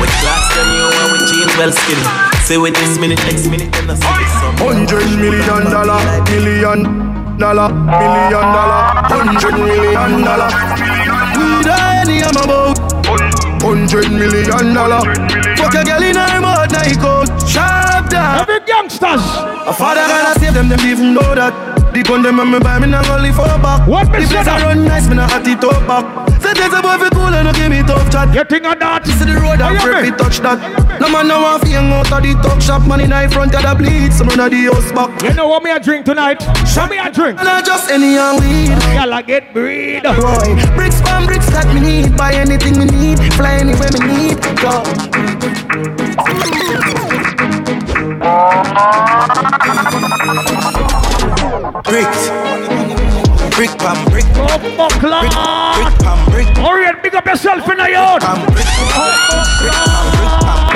With 0.00 0.08
glass 0.24 0.48
them 0.56 0.72
you 0.72 0.88
and 0.88 1.12
with 1.12 1.28
jeans 1.28 1.52
well 1.60 1.68
skinny. 1.68 2.00
Say 2.48 2.56
with 2.56 2.72
this 2.80 2.96
minute, 2.96 3.20
next 3.28 3.44
minute, 3.52 3.68
then 3.76 3.92
I 3.92 4.00
see 4.00 4.24
some. 4.40 4.56
Hundred 4.56 5.04
million 5.20 5.68
dollar, 5.68 6.00
million 6.32 6.80
dollar, 7.36 7.68
million 7.76 8.46
dollar, 8.56 8.80
hundred 9.12 9.52
million 9.52 10.24
dollar. 10.24 10.48
We 11.36 11.60
die 11.60 12.08
any 12.08 12.24
I'm 12.24 12.40
about. 12.40 12.80
Hundred 13.60 14.08
million 14.08 14.72
dollar. 14.72 15.04
Fuck 15.60 15.76
a 15.76 15.84
girl 15.84 16.00
in 16.00 16.16
her 16.16 16.40
mouth, 16.40 16.72
now 16.72 16.88
he 16.88 16.96
go 16.96 17.20
sharp 17.44 17.75
down. 17.75 17.75
Every 17.75 17.75
gangsters. 18.66 19.22
A 19.64 19.72
father 19.72 20.02
gonna 20.02 20.38
save 20.38 20.54
them, 20.54 20.68
them 20.68 20.80
even 20.80 21.14
know 21.14 21.34
that. 21.34 21.54
The 21.94 22.02
gun 22.02 22.20
them 22.20 22.40
and 22.40 22.52
me 22.52 22.58
buy 22.58 22.78
me 22.78 22.88
not 22.88 23.08
only 23.08 23.32
for 23.32 23.48
back. 23.64 23.88
What 23.88 24.10
me 24.12 24.26
say 24.26 24.44
I 24.44 24.60
run 24.60 24.84
nice, 24.84 25.08
me 25.08 25.16
not 25.16 25.32
at 25.32 25.46
it 25.46 25.64
up 25.64 25.80
back. 25.88 26.04
Say 26.42 26.52
there's 26.52 26.74
a 26.74 26.82
boy 26.84 27.00
fi 27.00 27.08
cool 27.08 27.32
and 27.32 27.48
no 27.48 27.52
give 27.56 27.70
me 27.70 27.80
tough 27.80 28.12
chat. 28.12 28.34
You 28.34 28.44
think 28.44 28.66
of 28.66 28.78
that? 28.78 29.06
See 29.06 29.24
the 29.24 29.40
road 29.40 29.64
and 29.64 29.80
free 29.80 30.12
touch 30.12 30.44
that. 30.44 30.60
No 31.00 31.08
man 31.08 31.28
no 31.28 31.40
want 31.40 31.64
hang 31.64 31.88
out 31.88 32.12
of 32.12 32.20
the 32.20 32.36
talk 32.44 32.60
shop. 32.60 32.84
Man 32.84 33.00
in 33.00 33.10
the 33.10 33.28
front 33.32 33.54
of 33.54 33.62
the 33.64 33.72
bleed, 33.72 34.12
some 34.12 34.28
of 34.28 34.36
the 34.36 34.44
house 34.68 34.92
back. 34.92 35.08
You 35.22 35.32
know 35.32 35.48
what 35.48 35.62
me 35.62 35.70
a 35.70 35.80
drink 35.80 36.04
tonight? 36.04 36.42
Show 36.68 36.86
me 36.86 36.98
a 36.98 37.08
drink. 37.08 37.40
And 37.40 37.48
I 37.48 37.62
just 37.62 37.88
any 37.88 38.12
young 38.12 38.44
weed. 38.44 38.76
Y'all 38.92 39.16
a 39.16 39.22
get 39.22 39.54
breed. 39.54 40.04
Boy, 40.04 40.52
bricks 40.76 41.00
from 41.00 41.24
bricks 41.24 41.48
that 41.48 41.64
me 41.72 41.80
need. 41.80 42.12
Buy 42.12 42.34
anything 42.34 42.76
me 42.76 42.84
need. 42.92 43.24
Fly 43.40 43.64
anywhere 43.64 43.88
me 44.04 44.36
need. 44.36 44.36
Go. 44.60 44.84
Bricks. 51.84 52.30
Brick 53.54 53.72
pam 53.78 54.04
brick. 54.10 54.24
Oh, 54.36 54.58
buckler. 54.76 55.20
Brick 55.20 55.98
pam 55.98 56.20
brick. 56.30 56.48
And 56.86 57.02
big 57.02 57.14
up 57.14 57.26
yourself 57.26 57.68
in 57.68 57.76
the 57.76 57.90
yard. 57.90 58.22
Pam 58.22 58.46
brick. 58.46 58.64
Brick 58.64 58.88
pam 58.90 59.26
brick 60.12 60.32
pam. 60.44 60.66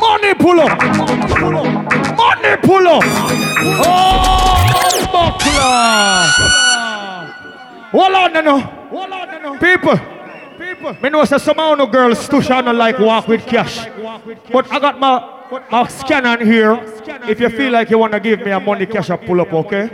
Money 0.00 0.34
pull 0.34 0.60
up. 0.60 0.78
Money 2.16 2.56
pull 2.62 2.88
up. 2.88 3.04
Oh, 3.86 4.64
on, 8.14 8.32
no. 8.44 8.58
Hold 8.60 9.12
on, 9.12 9.42
no. 9.42 9.58
People. 9.58 10.13
People. 10.84 11.02
Me 11.02 11.08
know 11.08 11.24
say 11.24 11.38
some 11.38 11.58
of 11.58 11.78
no 11.78 11.86
girls 11.86 12.28
too 12.28 12.42
shall 12.42 12.62
not 12.62 12.74
like 12.74 12.98
walk 12.98 13.26
with 13.26 13.46
cash. 13.46 13.86
But 14.52 14.70
I 14.70 14.78
got 14.78 15.00
my 15.00 15.30
my 15.70 15.88
scanner 15.88 16.44
here. 16.44 16.74
If 17.26 17.40
you 17.40 17.48
feel 17.48 17.72
like 17.72 17.88
you 17.88 17.98
want 17.98 18.12
to 18.12 18.20
give 18.20 18.40
me 18.40 18.50
a 18.50 18.60
money 18.60 18.84
cash, 18.84 19.08
I 19.08 19.16
pull 19.16 19.40
up, 19.40 19.52
okay? 19.52 19.88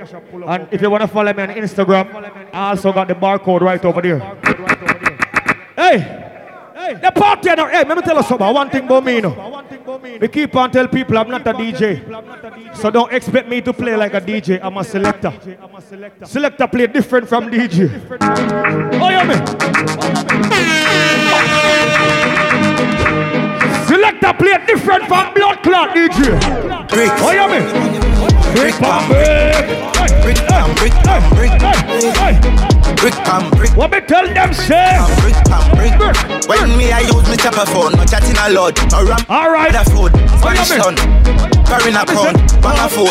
And 0.47 0.69
if 0.73 0.83
you 0.83 0.91
want 0.91 1.03
to 1.03 1.09
follow 1.09 1.33
me 1.33 1.43
on 1.43 1.51
Instagram, 1.51 2.07
I 2.53 2.71
also 2.71 2.93
got 2.93 3.07
the 3.07 3.15
barcode 3.15 3.61
right 3.61 3.85
over 3.85 4.03
there. 4.03 4.19
Hey, 5.77 6.99
the 7.01 7.13
party 7.15 7.55
now. 7.55 7.69
Hey, 7.69 7.85
let 7.85 7.97
me 7.97 8.03
tell 8.03 8.17
you 8.17 8.23
something. 8.23 8.53
One 8.53 8.71
thing 8.71 8.85
about 8.85 9.05
me, 9.05 9.15
you 9.15 9.23
know. 9.23 9.65
We 10.21 10.29
keep 10.29 10.55
on 10.57 10.71
tell 10.71 10.89
people 10.89 11.19
I'm 11.19 11.29
not 11.29 11.47
a 11.47 11.53
DJ. 11.53 12.77
So 12.77 12.91
don't 12.91 13.13
expect 13.13 13.49
me 13.49 13.61
to 13.63 13.73
play 13.73 13.97
like 13.97 14.15
a 14.15 14.21
DJ. 14.21 14.61
I'm 14.63 14.77
a 14.77 14.85
selector. 14.85 15.33
Selector 16.25 16.67
play 16.67 16.87
different 16.87 17.29
from 17.29 17.51
DJ. 17.51 17.91
Oh, 19.01 19.09
yeah, 19.09 19.25
me. 21.25 21.30
Selector 23.91 24.33
play 24.35 24.55
different 24.69 25.03
from 25.09 25.35
blood 25.35 25.65
clot 25.65 25.91
DJ. 25.91 26.39
Bricks. 26.91 27.11
Oh, 27.19 27.49
me. 27.51 27.59
Brick 28.55 28.75
pam 28.79 29.03
brick. 29.11 29.67
Brick 30.23 30.39
brick 30.79 30.95
brick. 31.35 31.51
Brick 33.01 33.17
brick. 33.51 33.77
What 33.77 33.91
me 33.91 34.01
tell 34.03 34.33
them 34.33 34.55
say? 34.55 34.95
Brick 35.75 35.99
brick. 35.99 36.15
When 36.47 36.79
me 36.79 36.93
I 36.93 37.01
use 37.01 37.29
me 37.29 37.37
chopper 37.37 37.67
phone, 37.67 37.91
no 37.99 38.05
chatting 38.05 38.39
a 38.39 38.51
lot. 38.51 38.79
No 38.93 39.03
ram. 39.05 39.27
All 39.29 39.51
right. 39.51 39.73
The 39.73 39.83
food. 39.91 40.13
Spanish 40.39 40.69
town. 40.69 40.95
Carrying 41.67 41.97
a 41.97 42.07
pound. 42.07 42.37
Bang 42.63 42.79
a 42.79 42.89
phone. 42.89 43.11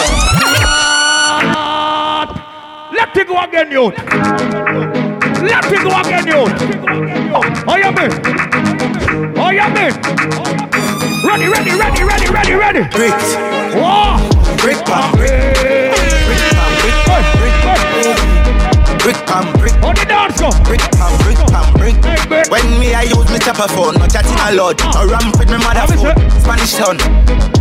Let 2.96 3.18
it 3.18 3.28
go 3.28 3.38
again, 3.44 3.70
youth. 3.70 5.09
Let 5.42 5.66
it 5.72 5.82
go 5.84 5.90
again, 6.00 6.28
youth. 6.28 6.54
Oh, 7.68 7.76
yeah, 7.78 7.92
me. 7.92 8.06
Oh, 9.38 9.50
yeah, 9.52 9.70
me. 9.70 9.92
Ready, 11.28 11.48
ready, 11.48 11.72
ready, 11.78 12.04
ready, 12.04 12.28
ready, 12.30 12.54
ready. 12.56 12.84
Bricks. 12.90 13.36
Whoa. 13.76 14.18
Brick 14.58 14.84
brick. 14.86 14.86
Brick 14.86 14.86
pam 14.86 15.12
brick. 15.16 16.39
Brick 19.10 19.26
Brick 19.26 19.26
pam 19.26 19.54
brick. 19.58 19.74
On 19.82 19.96
the 19.96 20.06
dance 20.06 20.38
go. 20.38 20.50
Brick 20.70 20.86
pam 20.94 21.10
brick 21.26 21.42
pam 21.50 21.74
brick. 21.74 22.46
When 22.52 22.62
me 22.80 22.94
I 22.94 23.10
use 23.10 23.26
me 23.34 23.40
chopper 23.40 23.66
phone, 23.74 23.98
no 23.98 24.06
chatting 24.06 24.38
a 24.38 24.54
lot. 24.54 24.78
No 24.94 25.02
ah. 25.02 25.10
ram 25.10 25.34
with 25.34 25.50
me 25.50 25.58
mother 25.58 25.90
phone. 25.98 26.14
Spanish 26.38 26.78
town. 26.78 27.02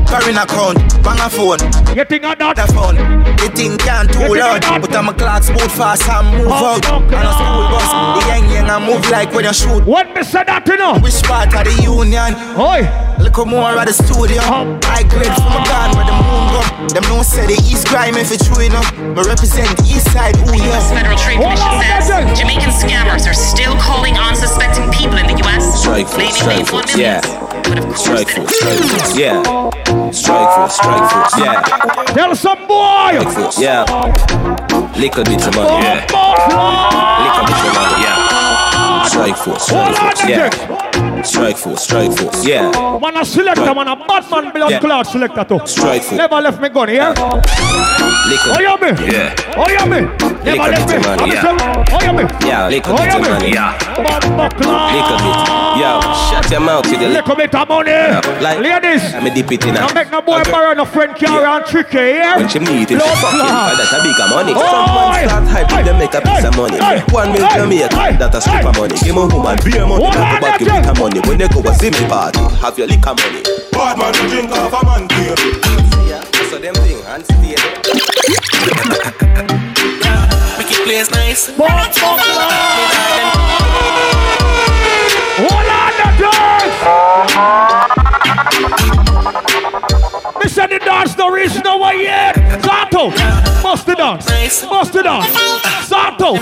Carrying 0.04 0.36
a 0.36 0.44
crown. 0.44 0.76
Bang 1.00 1.16
a 1.24 1.28
phone. 1.32 1.60
You 1.96 2.04
think 2.04 2.24
I 2.24 2.36
not? 2.36 2.56
The 2.56 2.68
phone. 2.68 3.00
You 3.40 3.48
think 3.56 3.80
can't 3.80 4.12
too 4.12 4.28
loud. 4.28 4.60
But 4.60 4.92
I'm 4.92 5.08
a 5.08 5.14
clock 5.14 5.44
boot 5.48 5.72
fast 5.72 6.08
and 6.08 6.36
move 6.36 6.52
oh, 6.52 6.76
out. 6.76 6.84
And 6.84 7.16
I'm 7.16 7.28
a 7.28 7.32
school 7.32 7.64
bus. 7.72 7.88
The 7.88 8.22
young 8.28 8.44
young 8.52 8.68
and 8.68 8.84
move 8.84 9.08
like 9.08 9.32
when 9.32 9.44
you 9.44 9.54
shoot. 9.54 9.84
What 9.84 10.12
me 10.14 10.24
say 10.24 10.44
that, 10.44 10.68
you 10.68 10.76
know? 10.76 11.00
Which 11.00 11.22
part 11.24 11.52
of 11.52 11.64
the 11.64 11.72
union? 11.80 12.36
Oi. 12.60 12.84
Look 13.18 13.40
more 13.46 13.72
at 13.74 13.88
the 13.88 13.92
studio. 13.92 14.40
I 14.88 15.02
grade 15.04 15.32
from 15.32 15.52
a 15.56 15.62
gun 15.64 15.96
where 15.96 16.06
the 16.06 16.14
moon 16.14 16.44
go. 16.54 16.62
Them 16.94 17.04
no 17.10 17.22
say 17.22 17.44
the 17.44 17.58
east 17.68 17.88
crime 17.88 18.16
if 18.16 18.32
it's 18.32 18.46
true 18.46 18.64
enough. 18.64 18.88
Me 18.96 19.20
represent 19.26 19.68
the 19.76 19.84
east 19.90 20.12
side. 20.12 20.38
Ooh 20.48 20.56
yeah. 20.56 20.80
Federal 20.88 21.18
Trade 21.18 21.37
Commission 21.38 22.02
says 22.02 22.38
Jamaican 22.38 22.70
scammers 22.70 23.26
are 23.28 23.34
still 23.34 23.76
calling 23.78 24.14
unsuspecting 24.18 24.90
people 24.90 25.18
in 25.18 25.26
the 25.26 25.36
U.S. 25.44 25.80
Strike 25.80 26.08
force, 26.08 26.34
strike 26.34 26.34
claiming 26.34 26.64
they've 26.64 26.72
won 26.72 26.82
force, 26.82 26.96
millions. 26.96 27.22
yeah. 27.24 27.62
But 27.68 27.78
of 27.78 27.84
course, 27.84 28.00
Strike 28.00 28.26
they 28.26 28.34
force, 28.34 28.56
strike 28.56 28.78
force, 28.78 29.16
yeah. 29.18 29.42
Strike 30.10 30.50
force, 30.56 30.74
strike 30.76 31.10
force, 31.10 31.38
yeah. 31.38 31.62
Tell 32.16 32.34
some 32.34 32.66
boy. 32.66 33.20
Strike 33.20 33.30
force, 33.34 33.58
yeah. 33.60 33.84
Little 34.98 35.24
bit 35.24 35.46
of 35.46 35.54
money, 35.54 35.78
yeah. 35.78 36.06
Little 37.22 37.46
bit 37.46 37.62
of 37.62 37.74
money, 37.78 38.02
yeah. 38.02 39.04
Strike 39.06 39.36
force, 39.36 39.62
strike 39.62 39.96
force, 39.96 40.24
yeah. 40.28 41.17
Strike 41.24 41.56
force, 41.58 41.82
strike 41.82 42.12
force, 42.16 42.44
yeah. 42.46 42.70
Man 43.00 43.16
a 43.16 43.24
selector, 43.24 43.74
man 43.74 43.88
a 43.88 43.96
Batman 43.96 44.52
blood 44.52 44.70
Yeah. 44.70 44.78
clot 44.80 45.06
selector 45.06 45.44
too. 45.44 45.60
Strike 45.66 46.02
force. 46.02 46.18
Never 46.18 46.40
left 46.40 46.60
me 46.60 46.68
gun, 46.68 46.88
yeah? 46.88 47.08
Little, 48.28 48.52
Oh, 48.54 48.60
yeah, 48.60 48.76
me. 48.76 49.12
yeah. 49.12 49.34
Oh, 49.56 49.68
yeah, 49.68 49.84
me. 49.84 50.00
Never 50.44 50.44
Little 50.44 50.68
left 50.68 50.88
me. 50.88 50.96
of 50.96 51.26
yeah. 51.28 51.40
tell- 51.40 51.56
Oh, 51.58 51.98
yeah, 52.02 52.12
me. 52.12 52.24
Yeah, 52.46 52.68
little 52.68 52.92
Oh, 52.92 53.02
yeah, 53.04 53.16
of 53.16 53.22
me. 53.22 53.28
money, 53.30 53.52
yeah. 53.52 53.78
Bumper 53.96 54.48
clot. 54.56 54.92
Little 54.92 55.18
bit. 55.18 55.36
Yo, 55.80 56.00
shut 56.28 56.50
your 56.50 56.60
mouth 56.60 56.86
with 56.90 57.00
the 57.00 57.08
Little 57.08 57.36
bit 57.36 57.54
of 57.54 57.68
money. 57.68 57.92
like, 58.40 58.58
Ladies. 58.60 59.14
I'm 59.14 59.26
a 59.26 59.30
dip 59.34 59.50
it 59.52 59.64
in 59.66 59.74
Don't 59.74 59.94
make 59.94 60.10
no 60.10 60.20
boy 60.22 60.42
borrow 60.50 60.74
no 60.74 60.84
friend 60.84 61.14
carry 61.16 61.44
and 61.44 61.64
trick 61.66 61.92
you, 61.92 62.00
yeah? 62.00 62.36
When 62.36 62.48
she 62.48 62.58
meet 62.58 62.90
him, 62.90 62.98
she 63.00 63.04
Blood 63.04 63.18
fuck 63.18 63.32
him, 63.32 63.40
clot. 63.40 63.78
cause 63.78 63.92
a 63.92 64.02
bigger 64.02 64.28
money. 64.28 64.52
Oi. 64.52 64.60
Someone 64.60 65.28
start 65.28 65.44
hype, 65.48 65.72
Oi. 65.72 65.82
them 65.84 65.98
make 65.98 66.14
a 66.14 66.20
piece 66.20 66.44
of 66.44 66.56
money. 66.56 66.78
Oi. 66.80 67.00
One 67.10 67.32
mil 67.32 67.44
Oi. 67.44 67.48
Jamaica, 67.48 67.96
Oi. 67.96 68.16
a 68.20 68.40
strip 68.40 68.64
of 68.66 68.76
money. 68.76 68.94
Give 68.98 69.14
me 69.14 69.22
woman, 69.26 69.56
be 69.64 69.76
a 69.78 69.86
money, 69.86 70.02
What 70.04 70.12
don't 70.14 70.22
are 70.22 70.40
go 70.40 70.46
back, 70.46 70.58
they 70.58 70.64
give 70.66 70.74
me 70.74 70.80
the 70.82 70.94
money. 71.08 71.20
When 71.28 71.38
they 71.38 71.48
go 71.48 71.60
a 71.60 71.74
see 71.74 71.90
me 71.90 72.06
party, 72.08 72.40
have 72.60 72.78
your 72.78 72.86
liquor 72.86 73.14
money. 73.14 73.42
Bad 73.72 73.98
man, 73.98 74.14
you 74.14 74.28
drink 74.28 74.52
off 74.52 74.72
a 74.72 74.84
man 74.84 75.08
beer. 75.08 75.36
So 76.50 76.58
them 76.58 76.74
thing, 76.74 77.02
and 77.06 77.24
stay. 77.24 77.56
Make 80.58 80.70
it 80.72 80.84
plays 80.84 81.10
nice. 81.10 81.48
Hold 85.40 85.70
on 85.70 85.92
the 85.98 86.06
dance. 89.88 89.97
Said 90.58 90.70
the 90.70 90.80
dance 90.80 91.16
no 91.16 91.30
reason 91.30 91.62
no 91.62 91.78
way 91.78 92.02
yet. 92.02 92.34
Zato, 92.34 93.14
bust 93.62 93.86
the 93.86 93.94
dance. 93.94 94.26
Bust 94.66 94.92
the 94.92 95.04
dance. 95.04 95.26
Zato, 95.86 96.34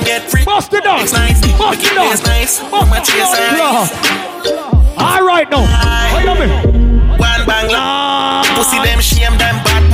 bust 0.42 0.70
the 0.70 0.80
dance. 0.80 1.12
Bust 1.12 1.82
the 1.82 1.90
dance. 1.94 2.60
Bust 2.70 2.96
the 2.96 3.04
dance. 3.04 3.92
All 4.96 5.20
right 5.20 5.50
now. 5.50 5.60
What 6.14 6.24
you 6.24 6.34
mean? 6.46 7.08
One 7.18 7.44
bang. 7.44 7.68
Pussy 8.56 8.78
them 8.78 9.00
shame 9.02 9.36
them 9.36 9.62
bad 9.64 9.85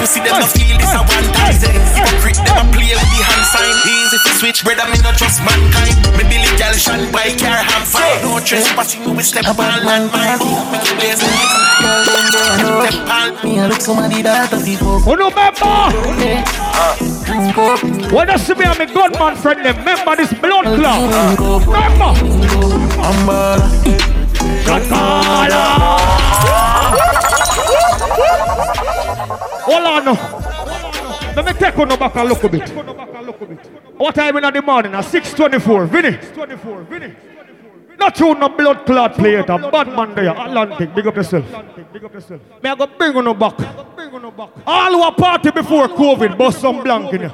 pussy 0.00 0.24
them 0.24 0.40
no 0.40 0.48
feel 0.48 0.80
this 0.80 0.96
a 0.96 1.04
one 1.04 1.28
time. 1.36 1.52
Hypocrite 1.60 2.40
them 2.40 2.56
a 2.56 2.64
play 2.72 2.96
with 2.96 3.10
the 3.12 3.20
hand 3.20 3.44
sign. 3.52 3.76
Easy 3.84 4.16
to 4.24 4.32
switch, 4.40 4.64
brother 4.64 4.88
me 4.88 4.96
no 5.04 5.12
trust 5.12 5.44
mankind. 5.44 6.00
Me 6.16 6.24
Billy 6.24 6.48
girl 6.56 6.72
shine 6.72 7.12
by 7.12 7.28
car 7.36 7.60
ham 7.60 7.84
fine. 7.84 8.24
No 8.24 8.40
trespassing 8.40 9.04
we 9.12 9.22
step 9.22 9.44
on 9.52 9.84
land 9.84 10.08
mine. 10.08 10.40
Make 10.72 10.88
it 10.88 10.96
blaze 10.96 11.20
Step 11.20 12.96
on. 13.12 13.36
Me 13.44 13.60
I 13.60 13.68
look 13.68 13.80
somebody 13.84 14.22
that 14.24 14.48
of 14.52 14.64
people. 14.64 15.04
Oh 15.04 15.14
no, 15.14 15.28
member. 15.28 15.92
When 18.10 18.28
you 18.28 18.38
see 18.38 18.54
me 18.54 18.64
and 18.64 18.78
my 18.78 18.86
gunman 18.88 19.36
friend, 19.36 19.60
them 19.64 19.76
remember 19.76 20.16
this 20.16 20.32
blood 20.32 20.64
clot. 20.64 20.98
Remember. 21.68 22.10
Hold 29.70 30.08
on. 30.08 30.16
Let 31.36 31.44
me 31.44 31.52
take 31.52 31.78
on 31.78 31.88
back 31.88 32.16
and 32.16 32.28
look 32.28 32.42
a 32.42 32.48
bit. 32.48 32.68
What 33.96 34.14
time 34.14 34.36
in 34.36 34.52
the 34.52 34.62
morning? 34.62 34.94
At 34.94 35.04
6.24. 35.04 35.88
Vinny. 35.88 36.18
Vinny? 36.86 37.14
Not 37.96 38.18
you 38.18 38.34
no 38.34 38.48
blood 38.48 38.86
clot 38.86 39.14
play 39.14 39.34
it. 39.34 39.48
A 39.48 39.58
bad 39.58 39.88
man 39.88 40.14
there. 40.14 40.30
Atlantic, 40.30 40.94
big 40.94 41.06
up 41.06 41.16
yourself. 41.16 41.44
Me 42.62 42.70
I 42.70 42.74
go 42.74 42.86
bring 42.86 43.14
on 43.14 43.24
no 43.24 43.34
back. 43.34 43.60
All 44.66 44.92
who 44.92 45.02
a 45.06 45.12
party 45.12 45.50
before 45.50 45.86
COVID, 45.88 46.36
bust 46.36 46.60
some 46.60 46.82
blank 46.82 47.12
in 47.12 47.20
here. 47.20 47.32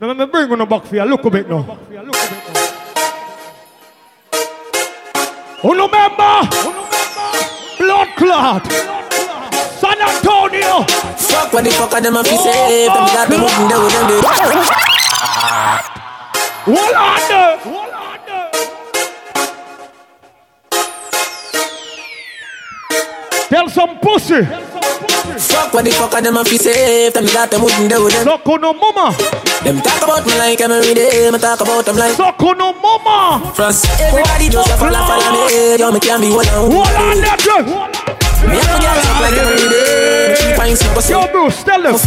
Let 0.00 0.16
me 0.16 0.26
bring 0.26 0.52
on 0.52 0.58
no 0.58 0.66
back 0.66 0.84
for 0.84 0.94
you. 0.94 1.02
Look 1.02 1.24
a 1.24 1.30
bit 1.30 1.48
now. 1.50 1.78
Remember? 5.64 6.48
Blood 7.78 8.08
clot. 8.16 8.93
Fuck 10.44 11.52
what 11.54 11.64
the 11.64 11.70
fuck 11.70 11.92
are 11.94 12.00
them 12.02 12.16
a 12.16 12.22
fi 12.22 12.36
say? 12.36 12.86
Them 12.86 13.06
got 13.06 13.28
them 13.30 13.40
moving 13.40 13.68
there 13.68 13.80
with 13.80 13.92
them 13.92 14.08
do. 14.08 14.20
Hold 16.68 16.94
on 16.94 17.20
there. 17.28 17.56
Tell 23.48 23.68
some 23.70 23.98
pussy. 24.00 24.44
Fuck 24.44 25.72
what 25.72 25.84
the 25.86 25.90
fuck 25.92 26.12
are 26.12 26.20
them 26.20 26.36
a 26.36 26.44
fi 26.44 26.56
say? 26.58 27.08
Them 27.08 27.24
got 27.26 27.50
them 27.50 27.62
moving 27.62 27.88
there 27.88 28.02
with 28.02 28.12
them. 28.12 28.24
Suck 28.24 28.46
on 28.46 28.60
no 28.60 28.74
mama. 28.74 29.16
Them 29.64 29.80
talk 29.80 30.02
about 30.04 30.26
me 30.26 30.36
like 30.36 30.60
every 30.60 30.92
day. 30.92 31.30
Me 31.30 31.38
talk 31.38 31.60
about 31.62 31.86
them 31.86 31.96
like. 31.96 32.16
Suck 32.16 32.42
on 32.42 32.58
no 32.58 32.74
mama. 32.74 33.50
Frost. 33.54 33.86
Everybody 33.98 34.50
just 34.50 34.68
a 34.68 34.76
follow 34.76 35.00
follow 35.08 35.48
me. 35.48 35.78
Yo, 35.78 35.90
me 35.90 36.00
can't 36.00 36.20
be 36.20 36.28
one 36.28 36.46
on 36.48 36.70
Hold 36.70 36.88
on 36.88 37.20
there, 37.22 37.36
Jeff. 37.38 38.13
Me 38.48 38.56
have 38.56 38.70
to 38.70 38.78
get 38.80 38.96
up 38.98 39.20
like 39.20 39.36
every 39.38 39.68
day. 39.68 40.54
Yo, 41.08 41.26
Bruce, 41.32 41.62
tell 41.64 41.82
them. 41.82 41.94
A. 41.94 41.98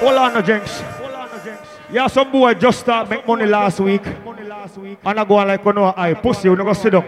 Hold 0.00 0.16
on, 0.18 0.34
no, 0.34 0.42
Jenks. 0.42 0.93
Yeah, 1.94 2.08
some 2.08 2.32
boy 2.32 2.54
just 2.54 2.80
start 2.80 3.08
make 3.08 3.24
money 3.24 3.46
last 3.46 3.78
week. 3.78 4.04
And 4.04 5.20
I 5.20 5.24
go 5.24 5.36
on 5.36 5.46
like, 5.46 5.64
you 5.64 5.72
know, 5.72 5.94
I 5.96 6.12
pussy, 6.14 6.48
you 6.48 6.56
know, 6.56 6.64
go 6.64 6.72
sit 6.72 6.90
down. 6.90 7.04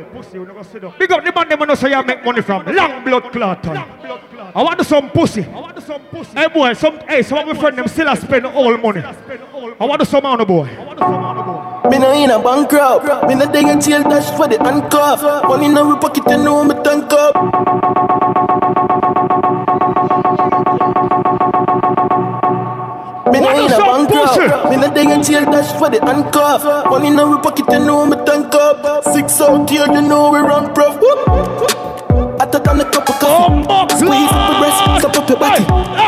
Big 0.97 1.11
up 1.11 1.25
the 1.25 1.33
man, 1.35 1.49
them 1.49 1.59
know 1.67 1.75
say 1.75 1.91
you 1.91 2.03
make 2.05 2.25
money 2.25 2.41
from 2.41 2.65
long 2.67 3.03
blood 3.03 3.33
clot. 3.33 3.67
I 3.67 4.63
want 4.63 4.87
some 4.87 5.11
pussy. 5.11 5.43
Hey 5.43 6.47
boy, 6.55 6.73
some 6.75 7.01
hey, 7.01 7.23
some 7.25 7.39
of 7.39 7.49
my 7.49 7.61
friends 7.61 7.77
them 7.77 7.89
still 7.89 8.07
a 8.09 8.15
spend 8.15 8.47
all 8.47 8.77
money. 8.79 9.03
I 9.03 9.85
want 9.85 10.07
some 10.07 10.25
on 10.25 10.39
the 10.39 10.45
boy. 10.45 10.67
Me 11.91 11.99
no 11.99 12.13
in 12.13 12.31
a 12.31 12.41
bankrupt. 12.41 13.27
Me 13.27 13.35
no 13.35 13.51
day 13.51 13.69
in 13.69 13.81
jail 13.81 14.05
dash 14.05 14.31
for 14.37 14.47
the 14.47 14.57
handcuff. 14.63 15.21
Money 15.49 15.67
in 15.67 15.73
my 15.73 15.99
pocket, 16.01 16.23
you 16.29 16.45
know 16.45 16.63
me 16.63 16.75
tank 16.85 17.13
up. 17.13 18.86
Me 23.55 23.67
in 23.67 23.73
a 23.73 23.79
bank 23.79 24.09
bankrupt. 24.11 24.71
Me 24.71 24.77
no 24.77 24.89
day 24.95 25.13
in 25.13 25.23
jail 25.23 25.45
dash 25.45 25.71
for 25.79 25.89
the 25.91 26.01
handcuff. 26.05 26.65
Money 26.91 27.09
in 27.09 27.17
my 27.17 27.41
pocket, 27.43 27.67
you 27.71 27.79
know 27.81 28.07
me 28.07 28.17
tank 28.25 28.55
up. 28.55 29.05
Six 29.05 29.41
out 29.41 29.69
here, 29.71 29.87
you 29.87 30.03
know 30.03 30.31
we 30.31 30.39
run 30.41 30.73
prof. 30.75 30.97
Hotter 32.39 32.59
than 32.61 32.81
a 32.81 32.85
cup 32.91 33.09
of 33.09 33.17
coffee. 33.19 33.97
Squeeze 33.97 34.29
up 34.33 34.45
the 34.49 34.55
breast, 34.61 35.03
cup 35.03 35.17
up 35.17 35.29
your 35.29 35.39
body. 35.39 35.65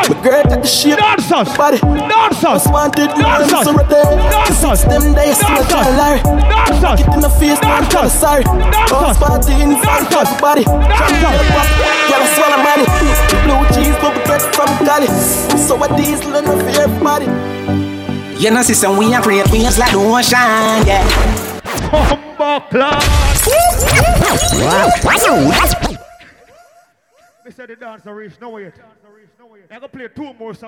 My 0.09 0.15
girl 0.21 0.43
got 0.43 0.61
the 0.61 0.67
shape, 0.67 0.97
Dancers, 0.97 1.49
body. 1.57 1.79
dancers, 1.79 2.43
Most 2.43 2.71
wanted, 2.71 3.09
man, 3.17 3.45
dancers, 3.49 3.65
so 3.65 3.73
right 3.73 3.89
there. 3.89 4.05
dancers, 4.29 4.81
Them 4.85 5.13
days, 5.13 5.37
dancers, 5.39 5.67
child 5.69 5.95
Larry. 5.97 6.19
dancers, 6.21 6.97
Get 7.05 7.13
in 7.15 7.21
the 7.21 7.29
face, 7.29 7.61
man, 7.61 7.83
I'm 7.83 7.89
kinda 7.89 8.09
sorry. 8.09 8.43
Bounce 8.89 9.17
party 9.17 9.53
in 9.61 9.73
front 9.81 10.05
of 10.13 10.21
everybody. 10.21 10.63
Trying 10.65 11.13
to 11.13 11.17
get 11.17 11.45
pop, 11.53 11.67
girl, 12.09 12.21
I 12.21 12.27
swallow 12.35 12.61
money. 12.61 12.85
Blue 13.43 13.63
cheese, 13.73 13.95
bubble 14.01 14.23
bread 14.25 14.41
from 14.55 14.67
Cali. 14.85 15.07
So 15.57 15.75
what 15.75 15.95
these 15.97 16.23
little 16.25 16.57
for 16.59 16.69
everybody. 16.81 17.27
You 18.41 18.51
know, 18.51 18.61
sister, 18.61 18.91
we 18.91 19.13
are 19.13 19.21
create 19.21 19.49
waves 19.51 19.77
like 19.77 19.91
the 19.91 19.97
ocean, 19.97 20.85
yeah. 20.87 21.03
Humble 21.91 22.61
class. 22.69 23.05
Me 27.45 27.51
say 27.51 27.65
the 27.65 27.75
dancer 27.75 28.13
reach 28.13 28.39
nowhere 28.39 28.63
yet. 28.65 28.79
I 29.71 29.79
go 29.79 29.87
play 29.87 30.07
two 30.07 30.33
more 30.33 30.53
songs. 30.53 30.67